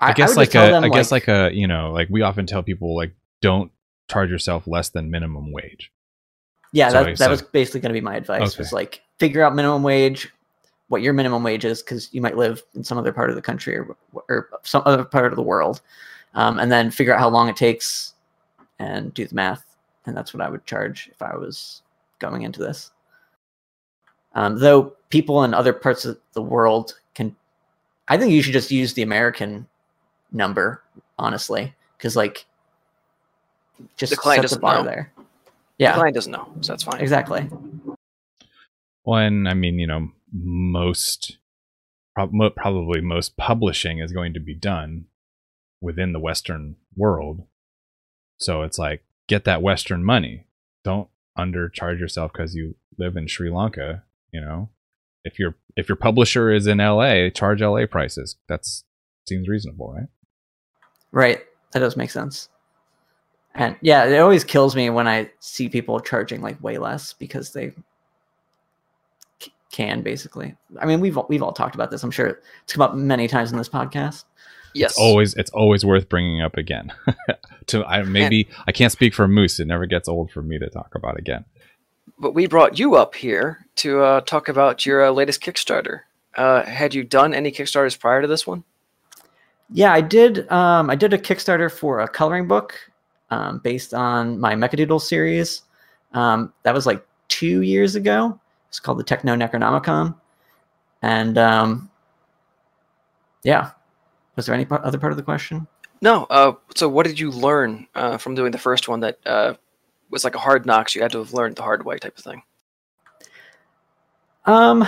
I, 0.00 0.12
guess 0.12 0.30
would 0.30 0.36
like 0.36 0.46
just 0.46 0.52
tell 0.52 0.68
a, 0.68 0.70
them, 0.70 0.84
I 0.84 0.88
guess 0.88 1.10
like 1.10 1.28
a, 1.28 1.50
you 1.52 1.66
know, 1.66 1.92
like 1.92 2.08
we 2.10 2.22
often 2.22 2.46
tell 2.46 2.62
people 2.62 2.96
like 2.96 3.12
don't 3.40 3.72
charge 4.08 4.30
yourself 4.30 4.66
less 4.66 4.90
than 4.90 5.10
minimum 5.10 5.52
wage. 5.52 5.92
yeah, 6.72 6.90
so- 6.90 7.04
that, 7.04 7.18
that 7.18 7.30
was 7.30 7.42
basically 7.42 7.80
going 7.80 7.90
to 7.90 8.00
be 8.00 8.04
my 8.04 8.16
advice. 8.16 8.54
Okay. 8.54 8.58
Was 8.58 8.72
like 8.72 9.02
figure 9.18 9.42
out 9.42 9.54
minimum 9.54 9.82
wage, 9.82 10.28
what 10.88 11.02
your 11.02 11.12
minimum 11.12 11.42
wage 11.42 11.64
is, 11.64 11.82
because 11.82 12.12
you 12.12 12.20
might 12.20 12.36
live 12.36 12.62
in 12.74 12.84
some 12.84 12.98
other 12.98 13.12
part 13.12 13.30
of 13.30 13.36
the 13.36 13.42
country 13.42 13.76
or, 13.76 13.96
or 14.28 14.48
some 14.62 14.82
other 14.86 15.04
part 15.04 15.32
of 15.32 15.36
the 15.36 15.42
world, 15.42 15.80
um, 16.34 16.58
and 16.58 16.70
then 16.70 16.90
figure 16.90 17.12
out 17.12 17.20
how 17.20 17.28
long 17.28 17.48
it 17.48 17.56
takes, 17.56 18.14
and 18.78 19.12
do 19.12 19.26
the 19.26 19.34
math. 19.34 19.64
And 20.06 20.16
that's 20.16 20.32
what 20.32 20.40
I 20.40 20.48
would 20.48 20.64
charge 20.64 21.08
if 21.12 21.20
I 21.20 21.36
was 21.36 21.82
going 22.18 22.42
into 22.42 22.60
this. 22.60 22.90
Um, 24.34 24.58
though 24.58 24.94
people 25.08 25.42
in 25.44 25.54
other 25.54 25.72
parts 25.72 26.04
of 26.04 26.18
the 26.34 26.42
world 26.42 26.94
can, 27.14 27.34
I 28.08 28.16
think 28.18 28.32
you 28.32 28.42
should 28.42 28.52
just 28.52 28.70
use 28.70 28.94
the 28.94 29.02
American 29.02 29.66
number, 30.32 30.82
honestly, 31.18 31.74
because 31.96 32.14
like, 32.16 32.44
just 33.96 34.10
The 34.10 34.16
client 34.16 34.38
set 34.38 34.42
the 34.42 34.48
doesn't 34.48 34.60
bar 34.60 34.78
know. 34.78 34.84
there. 34.84 35.12
The 35.16 35.24
Yeah, 35.78 35.94
client 35.94 36.14
doesn't 36.14 36.32
know, 36.32 36.48
so 36.60 36.72
that's 36.72 36.82
fine. 36.82 37.00
exactly. 37.00 37.48
Well, 39.04 39.20
and 39.20 39.48
I 39.48 39.54
mean, 39.54 39.78
you 39.78 39.86
know, 39.86 40.10
most 40.32 41.38
prob- 42.14 42.54
probably 42.56 43.00
most 43.00 43.36
publishing 43.36 43.98
is 44.00 44.12
going 44.12 44.34
to 44.34 44.40
be 44.40 44.54
done 44.54 45.06
within 45.80 46.12
the 46.12 46.20
Western 46.20 46.76
world. 46.96 47.44
So 48.38 48.62
it's 48.62 48.78
like 48.78 49.04
get 49.28 49.44
that 49.44 49.62
Western 49.62 50.04
money. 50.04 50.46
Don't 50.84 51.08
undercharge 51.38 52.00
yourself 52.00 52.32
because 52.32 52.54
you 52.54 52.74
live 52.98 53.16
in 53.16 53.28
Sri 53.28 53.48
Lanka. 53.50 54.02
You 54.32 54.40
know, 54.40 54.70
if 55.24 55.38
your 55.38 55.54
if 55.76 55.88
your 55.88 55.96
publisher 55.96 56.50
is 56.52 56.66
in 56.66 56.80
L.A., 56.80 57.30
charge 57.30 57.62
L.A. 57.62 57.86
prices. 57.86 58.36
That's 58.48 58.84
seems 59.26 59.48
reasonable, 59.48 59.92
right? 59.92 60.08
Right. 61.12 61.40
That 61.72 61.80
does 61.80 61.96
make 61.96 62.10
sense. 62.10 62.48
And 63.54 63.76
yeah, 63.80 64.04
it 64.04 64.18
always 64.18 64.44
kills 64.44 64.76
me 64.76 64.90
when 64.90 65.08
I 65.08 65.30
see 65.40 65.68
people 65.68 66.00
charging 66.00 66.40
like 66.40 66.62
way 66.62 66.78
less 66.78 67.12
because 67.14 67.52
they 67.52 67.72
c- 69.40 69.52
can 69.72 70.02
basically. 70.02 70.56
I 70.80 70.86
mean, 70.86 71.00
we've 71.00 71.16
all- 71.18 71.26
we've 71.28 71.42
all 71.42 71.52
talked 71.52 71.74
about 71.74 71.90
this. 71.90 72.02
I'm 72.02 72.10
sure 72.10 72.38
it's 72.62 72.72
come 72.72 72.82
up 72.82 72.94
many 72.94 73.26
times 73.28 73.50
in 73.50 73.58
this 73.58 73.68
podcast. 73.68 74.24
Yes. 74.74 74.92
It's 74.92 74.98
always 75.00 75.34
it's 75.34 75.50
always 75.50 75.84
worth 75.84 76.08
bringing 76.08 76.40
up 76.42 76.56
again. 76.56 76.92
to 77.66 77.84
I 77.84 78.02
maybe 78.02 78.48
I 78.66 78.72
can't 78.72 78.92
speak 78.92 79.14
for 79.14 79.26
Moose. 79.26 79.58
It 79.58 79.66
never 79.66 79.86
gets 79.86 80.08
old 80.08 80.30
for 80.30 80.42
me 80.42 80.58
to 80.58 80.68
talk 80.68 80.94
about 80.94 81.18
again. 81.18 81.44
But 82.18 82.34
we 82.34 82.46
brought 82.46 82.78
you 82.78 82.96
up 82.96 83.14
here 83.14 83.66
to 83.76 84.02
uh, 84.02 84.20
talk 84.22 84.48
about 84.48 84.84
your 84.84 85.06
uh, 85.06 85.10
latest 85.10 85.40
Kickstarter. 85.40 86.00
Uh, 86.36 86.62
had 86.64 86.94
you 86.94 87.04
done 87.04 87.32
any 87.32 87.50
Kickstarters 87.50 87.98
prior 87.98 88.22
to 88.22 88.28
this 88.28 88.46
one? 88.46 88.64
Yeah, 89.70 89.92
I 89.92 90.00
did. 90.00 90.50
Um, 90.50 90.90
I 90.90 90.94
did 90.94 91.12
a 91.12 91.18
Kickstarter 91.18 91.70
for 91.70 92.00
a 92.00 92.08
coloring 92.08 92.48
book 92.48 92.74
um, 93.30 93.58
based 93.58 93.94
on 93.94 94.38
my 94.40 94.54
Mechadoodle 94.54 95.00
series. 95.00 95.62
Um, 96.12 96.52
that 96.62 96.74
was 96.74 96.86
like 96.86 97.06
two 97.28 97.62
years 97.62 97.94
ago. 97.94 98.38
It's 98.68 98.80
called 98.80 98.98
the 98.98 99.04
Techno 99.04 99.34
Necronomicon, 99.34 100.14
and 101.02 101.38
um, 101.38 101.90
yeah. 103.42 103.70
Was 104.36 104.46
there 104.46 104.54
any 104.54 104.64
part, 104.64 104.82
other 104.82 104.98
part 104.98 105.12
of 105.12 105.16
the 105.16 105.22
question? 105.22 105.66
No. 106.00 106.24
Uh, 106.30 106.52
so, 106.76 106.88
what 106.88 107.06
did 107.06 107.18
you 107.18 107.30
learn 107.30 107.86
uh, 107.94 108.18
from 108.18 108.34
doing 108.34 108.52
the 108.52 108.58
first 108.58 108.88
one 108.88 109.00
that 109.00 109.18
uh, 109.26 109.54
was 110.10 110.24
like 110.24 110.34
a 110.34 110.38
hard 110.38 110.66
knocks? 110.66 110.94
You 110.94 111.02
had 111.02 111.12
to 111.12 111.18
have 111.18 111.32
learned 111.32 111.56
the 111.56 111.62
hard 111.62 111.84
way 111.84 111.98
type 111.98 112.16
of 112.16 112.24
thing. 112.24 112.42
Um, 114.46 114.86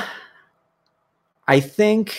I 1.47 1.61
think 1.61 2.19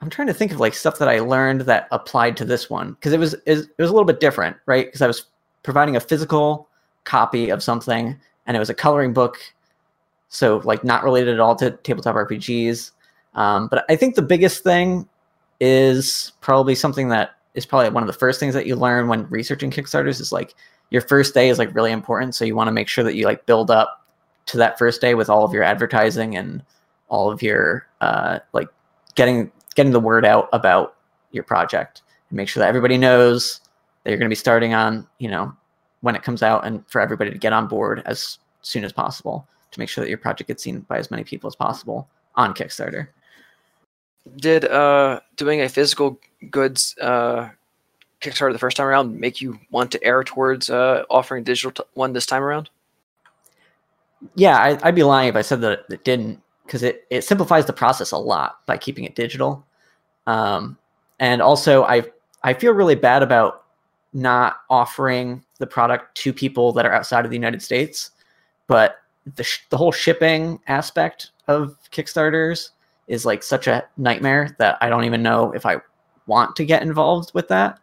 I'm 0.00 0.10
trying 0.10 0.28
to 0.28 0.34
think 0.34 0.52
of 0.52 0.60
like 0.60 0.74
stuff 0.74 0.98
that 0.98 1.08
I 1.08 1.20
learned 1.20 1.62
that 1.62 1.88
applied 1.90 2.36
to 2.38 2.44
this 2.44 2.68
one 2.68 2.92
because 2.92 3.12
it 3.12 3.18
was 3.18 3.34
it 3.46 3.68
was 3.78 3.90
a 3.90 3.92
little 3.92 4.04
bit 4.04 4.20
different, 4.20 4.56
right? 4.66 4.86
Because 4.86 5.02
I 5.02 5.06
was 5.06 5.26
providing 5.62 5.96
a 5.96 6.00
physical 6.00 6.68
copy 7.04 7.50
of 7.50 7.62
something, 7.62 8.18
and 8.46 8.56
it 8.56 8.60
was 8.60 8.70
a 8.70 8.74
coloring 8.74 9.12
book, 9.12 9.38
so 10.28 10.60
like 10.64 10.84
not 10.84 11.04
related 11.04 11.34
at 11.34 11.40
all 11.40 11.56
to 11.56 11.70
tabletop 11.82 12.16
RPGs. 12.16 12.90
Um, 13.34 13.68
but 13.68 13.84
I 13.88 13.96
think 13.96 14.14
the 14.14 14.22
biggest 14.22 14.62
thing 14.62 15.08
is 15.60 16.32
probably 16.40 16.74
something 16.74 17.08
that 17.08 17.36
is 17.54 17.64
probably 17.64 17.88
one 17.90 18.02
of 18.02 18.06
the 18.08 18.12
first 18.12 18.40
things 18.40 18.54
that 18.54 18.66
you 18.66 18.76
learn 18.76 19.08
when 19.08 19.28
researching 19.28 19.70
Kickstarters 19.70 20.20
is 20.20 20.32
like 20.32 20.54
your 20.90 21.02
first 21.02 21.34
day 21.34 21.48
is 21.48 21.58
like 21.58 21.74
really 21.74 21.92
important. 21.92 22.34
So 22.34 22.44
you 22.44 22.54
want 22.54 22.68
to 22.68 22.72
make 22.72 22.88
sure 22.88 23.04
that 23.04 23.16
you 23.16 23.24
like 23.24 23.46
build 23.46 23.70
up 23.70 24.04
to 24.46 24.58
that 24.58 24.78
first 24.78 25.00
day 25.00 25.14
with 25.14 25.28
all 25.30 25.44
of 25.44 25.52
your 25.52 25.62
advertising 25.62 26.36
and 26.36 26.62
all 27.08 27.30
of 27.30 27.42
your 27.42 27.86
uh, 28.00 28.38
like 28.52 28.68
getting 29.14 29.50
getting 29.74 29.92
the 29.92 30.00
word 30.00 30.24
out 30.24 30.48
about 30.52 30.96
your 31.32 31.44
project 31.44 32.02
and 32.30 32.36
make 32.36 32.48
sure 32.48 32.60
that 32.60 32.68
everybody 32.68 32.96
knows 32.96 33.60
that 34.02 34.10
you're 34.10 34.18
going 34.18 34.28
to 34.28 34.32
be 34.32 34.36
starting 34.36 34.74
on 34.74 35.06
you 35.18 35.28
know 35.28 35.52
when 36.00 36.14
it 36.14 36.22
comes 36.22 36.42
out 36.42 36.66
and 36.66 36.84
for 36.88 37.00
everybody 37.00 37.30
to 37.30 37.38
get 37.38 37.52
on 37.52 37.66
board 37.66 38.02
as 38.06 38.38
soon 38.62 38.84
as 38.84 38.92
possible 38.92 39.48
to 39.70 39.80
make 39.80 39.88
sure 39.88 40.04
that 40.04 40.08
your 40.08 40.18
project 40.18 40.48
gets 40.48 40.62
seen 40.62 40.80
by 40.80 40.98
as 40.98 41.10
many 41.10 41.24
people 41.24 41.48
as 41.48 41.56
possible 41.56 42.08
on 42.36 42.54
Kickstarter. 42.54 43.08
Did 44.36 44.64
uh, 44.66 45.20
doing 45.36 45.60
a 45.60 45.68
physical 45.68 46.18
goods 46.50 46.94
uh, 47.00 47.48
Kickstarter 48.24 48.52
the 48.52 48.58
first 48.58 48.76
time 48.76 48.86
around 48.86 49.20
make 49.20 49.40
you 49.40 49.58
want 49.70 49.92
to 49.92 50.02
err 50.02 50.24
towards 50.24 50.70
uh, 50.70 51.04
offering 51.10 51.42
a 51.42 51.44
digital 51.44 51.70
t- 51.70 51.82
one 51.94 52.12
this 52.12 52.26
time 52.26 52.42
around? 52.42 52.70
Yeah, 54.34 54.56
I, 54.56 54.78
I'd 54.82 54.94
be 54.94 55.02
lying 55.02 55.28
if 55.28 55.36
I 55.36 55.42
said 55.42 55.60
that 55.60 55.84
it 55.90 56.04
didn't, 56.04 56.40
because 56.64 56.82
it, 56.82 57.04
it 57.10 57.22
simplifies 57.24 57.66
the 57.66 57.72
process 57.72 58.10
a 58.10 58.16
lot 58.16 58.64
by 58.66 58.78
keeping 58.78 59.04
it 59.04 59.14
digital. 59.14 59.64
Um, 60.26 60.78
and 61.20 61.42
also, 61.42 61.84
I 61.84 62.04
I 62.42 62.54
feel 62.54 62.72
really 62.72 62.94
bad 62.94 63.22
about 63.22 63.64
not 64.12 64.58
offering 64.70 65.44
the 65.58 65.66
product 65.66 66.14
to 66.16 66.32
people 66.32 66.72
that 66.72 66.86
are 66.86 66.92
outside 66.92 67.24
of 67.24 67.30
the 67.30 67.36
United 67.36 67.62
States, 67.62 68.10
but 68.66 68.96
the 69.36 69.44
sh- 69.44 69.66
the 69.70 69.76
whole 69.76 69.92
shipping 69.92 70.58
aspect 70.66 71.30
of 71.48 71.76
Kickstarters 71.92 72.70
is 73.06 73.26
like 73.26 73.42
such 73.42 73.66
a 73.66 73.84
nightmare 73.96 74.56
that 74.58 74.78
I 74.80 74.88
don't 74.88 75.04
even 75.04 75.22
know 75.22 75.52
if 75.52 75.66
I 75.66 75.76
want 76.26 76.56
to 76.56 76.64
get 76.64 76.82
involved 76.82 77.32
with 77.34 77.48
that. 77.48 77.78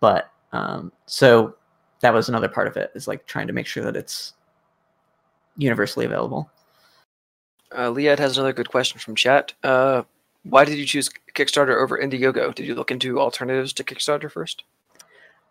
But 0.00 0.30
um, 0.52 0.92
so 1.06 1.54
that 2.00 2.14
was 2.14 2.28
another 2.28 2.48
part 2.48 2.68
of 2.68 2.76
it 2.76 2.90
is 2.94 3.08
like 3.08 3.26
trying 3.26 3.46
to 3.48 3.52
make 3.52 3.66
sure 3.66 3.84
that 3.84 3.96
it's 3.96 4.34
universally 5.56 6.06
available. 6.06 6.50
Uh, 7.72 7.90
Liad 7.90 8.18
has 8.18 8.38
another 8.38 8.52
good 8.52 8.70
question 8.70 8.98
from 8.98 9.14
chat. 9.14 9.52
Uh, 9.62 10.02
why 10.44 10.64
did 10.64 10.78
you 10.78 10.86
choose 10.86 11.10
Kickstarter 11.34 11.82
over 11.82 11.98
Indiegogo? 11.98 12.54
Did 12.54 12.66
you 12.66 12.74
look 12.74 12.90
into 12.90 13.20
alternatives 13.20 13.72
to 13.74 13.84
Kickstarter 13.84 14.30
first? 14.30 14.64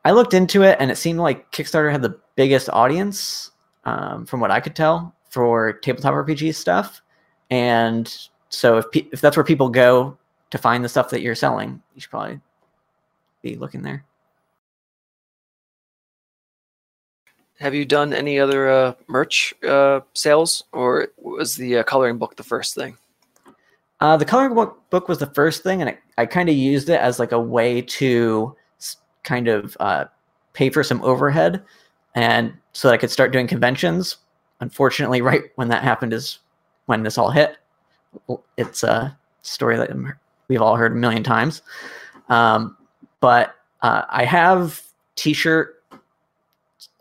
I 0.06 0.12
looked 0.12 0.34
into 0.34 0.64
it, 0.64 0.78
and 0.80 0.90
it 0.90 0.96
seemed 0.96 1.20
like 1.20 1.52
Kickstarter 1.52 1.92
had 1.92 2.02
the 2.02 2.18
biggest 2.36 2.70
audience, 2.72 3.52
um, 3.84 4.26
from 4.26 4.40
what 4.40 4.52
I 4.52 4.60
could 4.60 4.76
tell, 4.76 5.14
for 5.30 5.74
tabletop 5.74 6.14
RPG 6.14 6.56
stuff. 6.56 7.02
And 7.50 8.12
so, 8.50 8.78
if 8.78 8.92
pe- 8.92 9.08
if 9.12 9.22
that's 9.22 9.36
where 9.36 9.44
people 9.44 9.70
go 9.70 10.18
to 10.50 10.58
find 10.58 10.84
the 10.84 10.90
stuff 10.90 11.10
that 11.10 11.22
you're 11.22 11.36
selling, 11.36 11.82
you 11.94 12.02
should 12.02 12.10
probably 12.10 12.40
be 13.42 13.56
looking 13.56 13.82
there. 13.82 14.06
Have 17.60 17.74
you 17.74 17.86
done 17.86 18.14
any 18.14 18.40
other 18.40 18.70
uh, 18.70 18.94
merch 19.08 19.54
uh, 19.68 20.02
sales, 20.14 20.64
or 20.74 21.08
was 21.18 21.56
the 21.56 21.78
uh, 21.78 21.84
coloring 21.84 22.18
book 22.18 22.36
the 22.36 22.44
first 22.44 22.76
thing? 22.76 22.98
Uh, 24.00 24.16
the 24.16 24.26
coloring 24.26 24.54
book, 24.54 24.88
book 24.92 25.08
was 25.08 25.18
the 25.18 25.34
first 25.34 25.64
thing, 25.64 25.82
and 25.82 25.90
I, 25.90 25.98
I 26.20 26.26
kind 26.28 26.50
of 26.50 26.56
used 26.56 26.90
it 26.90 27.00
as 27.00 27.18
like 27.18 27.32
a 27.32 27.40
way 27.40 27.82
to 27.82 28.56
kind 29.24 29.48
of 29.48 29.76
uh, 29.80 30.06
pay 30.54 30.70
for 30.70 30.84
some 30.84 31.04
overhead, 31.04 31.64
and 32.14 32.54
so 32.74 32.88
that 32.88 32.94
I 32.94 32.98
could 32.98 33.10
start 33.10 33.32
doing 33.32 33.48
conventions. 33.48 34.18
Unfortunately, 34.60 35.22
right 35.24 35.44
when 35.56 35.70
that 35.70 35.84
happened 35.84 36.14
is 36.14 36.38
when 36.86 37.02
this 37.02 37.18
all 37.18 37.32
hit. 37.32 37.58
It's 38.58 38.84
a 38.84 39.18
story 39.42 39.78
that 39.78 39.90
we've 40.48 40.62
all 40.62 40.76
heard 40.76 40.92
a 40.92 40.96
million 40.96 41.24
times, 41.24 41.64
um, 42.30 42.78
but 43.20 43.56
uh, 43.82 44.04
I 44.10 44.26
have 44.26 44.84
t-shirt 45.16 45.77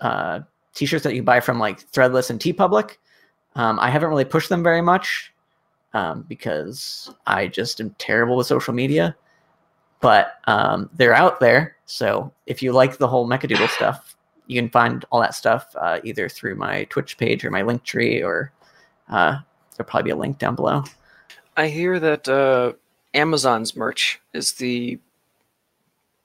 uh, 0.00 0.40
t-shirts 0.74 1.04
that 1.04 1.14
you 1.14 1.22
buy 1.22 1.40
from 1.40 1.58
like 1.58 1.90
Threadless 1.90 2.30
and 2.30 2.40
TeePublic. 2.40 2.96
Um, 3.54 3.78
I 3.80 3.90
haven't 3.90 4.10
really 4.10 4.24
pushed 4.24 4.48
them 4.48 4.62
very 4.62 4.82
much 4.82 5.32
um, 5.94 6.24
because 6.28 7.10
I 7.26 7.46
just 7.46 7.80
am 7.80 7.94
terrible 7.98 8.36
with 8.36 8.46
social 8.46 8.74
media. 8.74 9.16
But 10.00 10.34
um, 10.46 10.90
they're 10.92 11.14
out 11.14 11.40
there, 11.40 11.76
so 11.86 12.30
if 12.44 12.62
you 12.62 12.72
like 12.72 12.98
the 12.98 13.08
whole 13.08 13.26
Mechadoodle 13.26 13.70
stuff, 13.70 14.14
you 14.46 14.60
can 14.60 14.70
find 14.70 15.04
all 15.10 15.20
that 15.20 15.34
stuff 15.34 15.74
uh, 15.76 16.00
either 16.04 16.28
through 16.28 16.54
my 16.56 16.84
Twitch 16.84 17.16
page 17.16 17.44
or 17.44 17.50
my 17.50 17.62
link 17.62 17.82
tree, 17.82 18.22
or 18.22 18.52
uh, 19.08 19.38
there'll 19.76 19.88
probably 19.88 20.08
be 20.08 20.10
a 20.10 20.16
link 20.16 20.38
down 20.38 20.54
below. 20.54 20.84
I 21.56 21.68
hear 21.68 21.98
that 21.98 22.28
uh, 22.28 22.74
Amazon's 23.14 23.74
merch 23.74 24.20
is 24.34 24.52
the 24.52 25.00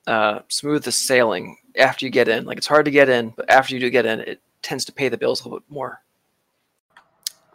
uh, 0.06 0.40
smoothest 0.50 1.08
sailing 1.08 1.58
after 1.76 2.06
you 2.06 2.12
get 2.12 2.28
in. 2.28 2.46
Like 2.46 2.58
it's 2.58 2.68
hard 2.68 2.86
to 2.86 2.92
get 2.92 3.10
in, 3.10 3.30
but 3.30 3.50
after 3.50 3.74
you 3.74 3.80
do 3.80 3.90
get 3.90 4.06
in, 4.06 4.20
it 4.22 4.42
tends 4.62 4.86
to 4.86 4.92
pay 4.92 5.10
the 5.10 5.18
bills 5.18 5.42
a 5.42 5.44
little 5.44 5.60
bit 5.60 5.70
more. 5.70 6.02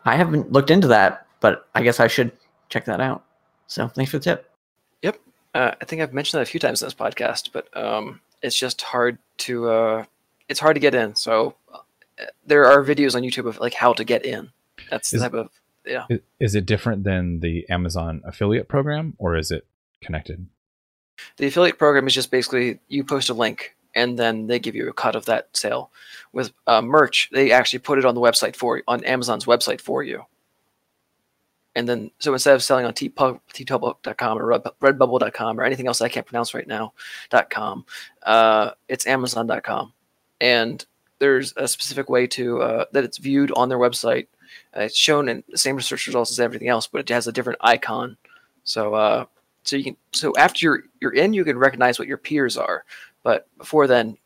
I 0.05 0.17
haven't 0.17 0.53
looked 0.53 0.71
into 0.71 0.89
that, 0.89 1.27
but 1.41 1.69
I 1.75 1.83
guess 1.83 2.01
I 2.01 2.07
should 2.07 2.33
check 2.69 2.85
that 2.85 3.01
out. 3.01 3.25
So 3.67 3.89
thanks 3.89 4.11
for 4.11 4.19
the 4.19 4.25
tip. 4.25 4.51
Yep, 5.03 5.19
uh, 5.55 5.73
I 5.81 5.85
think 5.85 6.03
I've 6.03 6.15
mentioned 6.15 6.39
that 6.39 6.49
a 6.49 6.51
few 6.51 6.61
times 6.61 6.81
in 6.81 6.87
this 6.87 6.95
podcast, 6.95 7.51
but 7.53 7.75
um, 7.77 8.21
it's 8.43 8.57
just 8.57 8.83
hard 8.83 9.19
to 9.39 9.69
uh, 9.69 10.05
it's 10.49 10.61
hard 10.61 10.77
to 10.77 10.81
get 10.81 10.95
in. 10.95 11.17
So 11.17 11.57
uh, 11.73 11.79
there 12.47 12.65
are 12.67 12.85
videos 12.85 13.15
on 13.15 13.23
YouTube 13.23 13.49
of 13.49 13.59
like 13.59 13.75
how 13.75 13.93
to 13.95 14.05
get 14.05 14.25
in. 14.25 14.51
That's 14.91 15.11
the 15.11 15.17
Is- 15.17 15.23
type 15.23 15.35
of 15.35 15.51
yeah. 15.85 16.07
Is 16.41 16.57
it 16.57 16.67
different 16.67 17.05
than 17.05 17.41
the 17.41 17.69
Amazon 17.71 18.21
affiliate 18.25 18.69
program, 18.69 19.15
or 19.19 19.37
is 19.37 19.53
it 19.53 19.67
connected? 20.01 20.47
The 21.37 21.47
affiliate 21.47 21.79
program 21.79 22.07
is 22.07 22.15
just 22.15 22.31
basically 22.31 22.81
you 22.89 23.05
post 23.05 23.31
a 23.31 23.35
link 23.35 23.76
and 23.97 24.19
then 24.19 24.47
they 24.47 24.61
give 24.61 24.77
you 24.77 24.89
a 24.89 24.93
cut 24.93 25.17
of 25.17 25.25
that 25.25 25.49
sale. 25.57 25.91
With 26.33 26.53
uh, 26.67 26.83
merch, 26.83 27.31
they 27.33 27.51
actually 27.51 27.81
put 27.81 27.99
it 27.99 28.05
on 28.05 28.15
the 28.15 28.21
website 28.21 28.55
for 28.55 28.83
on 28.87 29.03
Amazon's 29.03 29.47
website 29.47 29.81
for 29.81 30.05
you. 30.05 30.25
And 31.75 31.89
then, 31.89 32.11
so 32.19 32.33
instead 32.33 32.55
of 32.55 32.63
selling 32.63 32.87
on 32.87 32.93
tpub- 32.93 33.41
tpublic.com 33.53 34.39
or 34.39 34.61
redbubble.com 34.81 35.61
or 35.61 35.65
anything 35.65 35.87
else 35.87 36.01
I 36.01 36.09
can't 36.09 36.27
pronounce 36.27 36.55
right 36.55 36.67
now, 36.67 36.93
.com, 37.51 37.85
uh, 38.23 38.71
it's 38.89 39.07
amazon.com. 39.07 39.93
And 40.41 40.85
there's 41.19 41.55
a 41.57 41.67
specific 41.67 42.09
way 42.09 42.27
to 42.29 42.63
uh, 42.63 42.85
that 42.93 43.05
it's 43.05 43.19
viewed 43.19 43.51
on 43.53 43.69
their 43.69 43.79
website. 43.79 44.29
Uh, 44.77 44.83
it's 44.83 44.97
shown 44.97 45.29
in 45.29 45.43
the 45.49 45.59
same 45.59 45.81
search 45.81 46.07
results 46.07 46.31
as 46.31 46.41
everything 46.41 46.69
else, 46.69 46.87
but 46.87 47.01
it 47.01 47.09
has 47.09 47.27
a 47.27 47.33
different 47.33 47.59
icon. 47.63 48.17
So, 48.65 48.95
uh, 48.95 49.25
so 49.63 49.77
you 49.77 49.85
can 49.85 49.97
so 50.13 50.33
after 50.37 50.65
you're 50.65 50.83
you're 51.01 51.15
in, 51.15 51.33
you 51.33 51.45
can 51.45 51.59
recognize 51.59 51.99
what 51.99 52.09
your 52.09 52.19
peers 52.19 52.57
are. 52.57 52.85
But 53.27 53.49
before 53.59 53.89
then, 53.89 54.19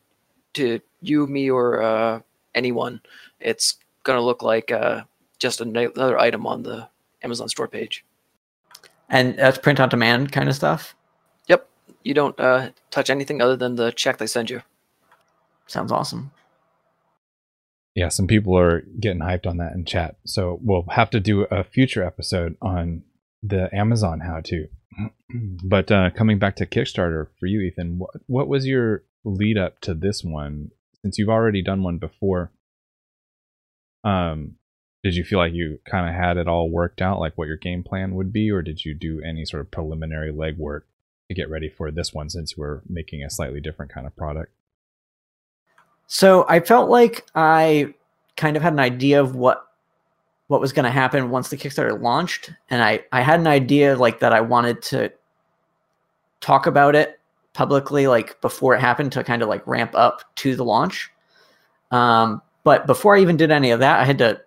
to 0.53 0.79
you, 1.01 1.25
me, 1.25 1.49
or 1.49 1.81
uh, 1.81 2.19
anyone, 2.53 3.01
it's 3.39 3.79
gonna 4.03 4.21
look 4.21 4.43
like 4.43 4.71
uh, 4.71 5.05
just 5.39 5.59
another 5.59 6.19
item 6.19 6.45
on 6.45 6.61
the 6.61 6.87
Amazon 7.23 7.49
store 7.49 7.67
page. 7.67 8.05
And 9.09 9.35
that's 9.39 9.57
print 9.57 9.79
on 9.79 9.89
demand 9.89 10.31
kind 10.31 10.47
of 10.47 10.53
stuff. 10.53 10.95
Yep, 11.47 11.67
you 12.03 12.13
don't 12.13 12.39
uh, 12.39 12.69
touch 12.91 13.09
anything 13.09 13.41
other 13.41 13.55
than 13.55 13.73
the 13.73 13.91
check 13.91 14.19
they 14.19 14.27
send 14.27 14.51
you. 14.51 14.61
Sounds 15.65 15.91
awesome. 15.91 16.29
Yeah, 17.95 18.09
some 18.09 18.27
people 18.27 18.55
are 18.55 18.81
getting 18.99 19.21
hyped 19.21 19.47
on 19.47 19.57
that 19.57 19.73
in 19.73 19.83
chat. 19.83 20.17
So 20.27 20.59
we'll 20.61 20.85
have 20.91 21.09
to 21.09 21.19
do 21.19 21.47
a 21.49 21.63
future 21.63 22.03
episode 22.03 22.55
on 22.61 23.01
the 23.41 23.67
Amazon 23.75 24.19
how 24.19 24.41
to. 24.41 24.67
but 25.63 25.91
uh, 25.91 26.09
coming 26.11 26.39
back 26.39 26.55
to 26.57 26.65
Kickstarter 26.65 27.27
for 27.39 27.45
you, 27.45 27.61
Ethan, 27.61 27.99
what, 27.99 28.11
what 28.27 28.47
was 28.47 28.67
your 28.67 29.03
lead 29.23 29.57
up 29.57 29.79
to 29.81 29.93
this 29.93 30.23
one? 30.23 30.71
Since 31.01 31.17
you've 31.17 31.29
already 31.29 31.63
done 31.63 31.83
one 31.83 31.97
before, 31.97 32.51
um, 34.03 34.55
did 35.03 35.15
you 35.15 35.23
feel 35.23 35.39
like 35.39 35.53
you 35.53 35.79
kind 35.89 36.07
of 36.07 36.15
had 36.15 36.37
it 36.37 36.47
all 36.47 36.69
worked 36.69 37.01
out, 37.01 37.19
like 37.19 37.37
what 37.37 37.47
your 37.47 37.57
game 37.57 37.83
plan 37.83 38.13
would 38.15 38.31
be, 38.31 38.51
or 38.51 38.61
did 38.61 38.85
you 38.85 38.93
do 38.93 39.21
any 39.21 39.45
sort 39.45 39.61
of 39.61 39.71
preliminary 39.71 40.31
legwork 40.31 40.81
to 41.27 41.33
get 41.33 41.49
ready 41.49 41.69
for 41.69 41.89
this 41.89 42.13
one 42.13 42.29
since 42.29 42.55
we're 42.55 42.81
making 42.87 43.23
a 43.23 43.29
slightly 43.29 43.59
different 43.59 43.91
kind 43.91 44.05
of 44.05 44.15
product? 44.15 44.51
So 46.07 46.45
I 46.47 46.59
felt 46.59 46.89
like 46.89 47.25
I 47.33 47.95
kind 48.35 48.57
of 48.57 48.63
had 48.63 48.73
an 48.73 48.79
idea 48.79 49.21
of 49.21 49.35
what 49.35 49.65
what 50.51 50.59
was 50.59 50.73
going 50.73 50.83
to 50.83 50.91
happen 50.91 51.29
once 51.29 51.47
the 51.47 51.55
Kickstarter 51.55 51.97
launched, 52.01 52.51
and 52.69 52.83
I 52.83 53.05
I 53.13 53.21
had 53.21 53.39
an 53.39 53.47
idea 53.47 53.95
like 53.95 54.19
that 54.19 54.33
I 54.33 54.41
wanted 54.41 54.81
to 54.81 55.09
talk 56.41 56.67
about 56.67 56.93
it 56.93 57.21
publicly 57.53 58.05
like 58.07 58.39
before 58.41 58.75
it 58.75 58.81
happened 58.81 59.13
to 59.13 59.23
kind 59.23 59.41
of 59.41 59.47
like 59.47 59.65
ramp 59.65 59.91
up 59.95 60.23
to 60.35 60.57
the 60.57 60.65
launch. 60.65 61.09
Um, 61.91 62.41
but 62.65 62.85
before 62.85 63.15
I 63.15 63.21
even 63.21 63.37
did 63.37 63.49
any 63.49 63.71
of 63.71 63.79
that, 63.79 64.01
I 64.01 64.03
had 64.03 64.17
to 64.17 64.41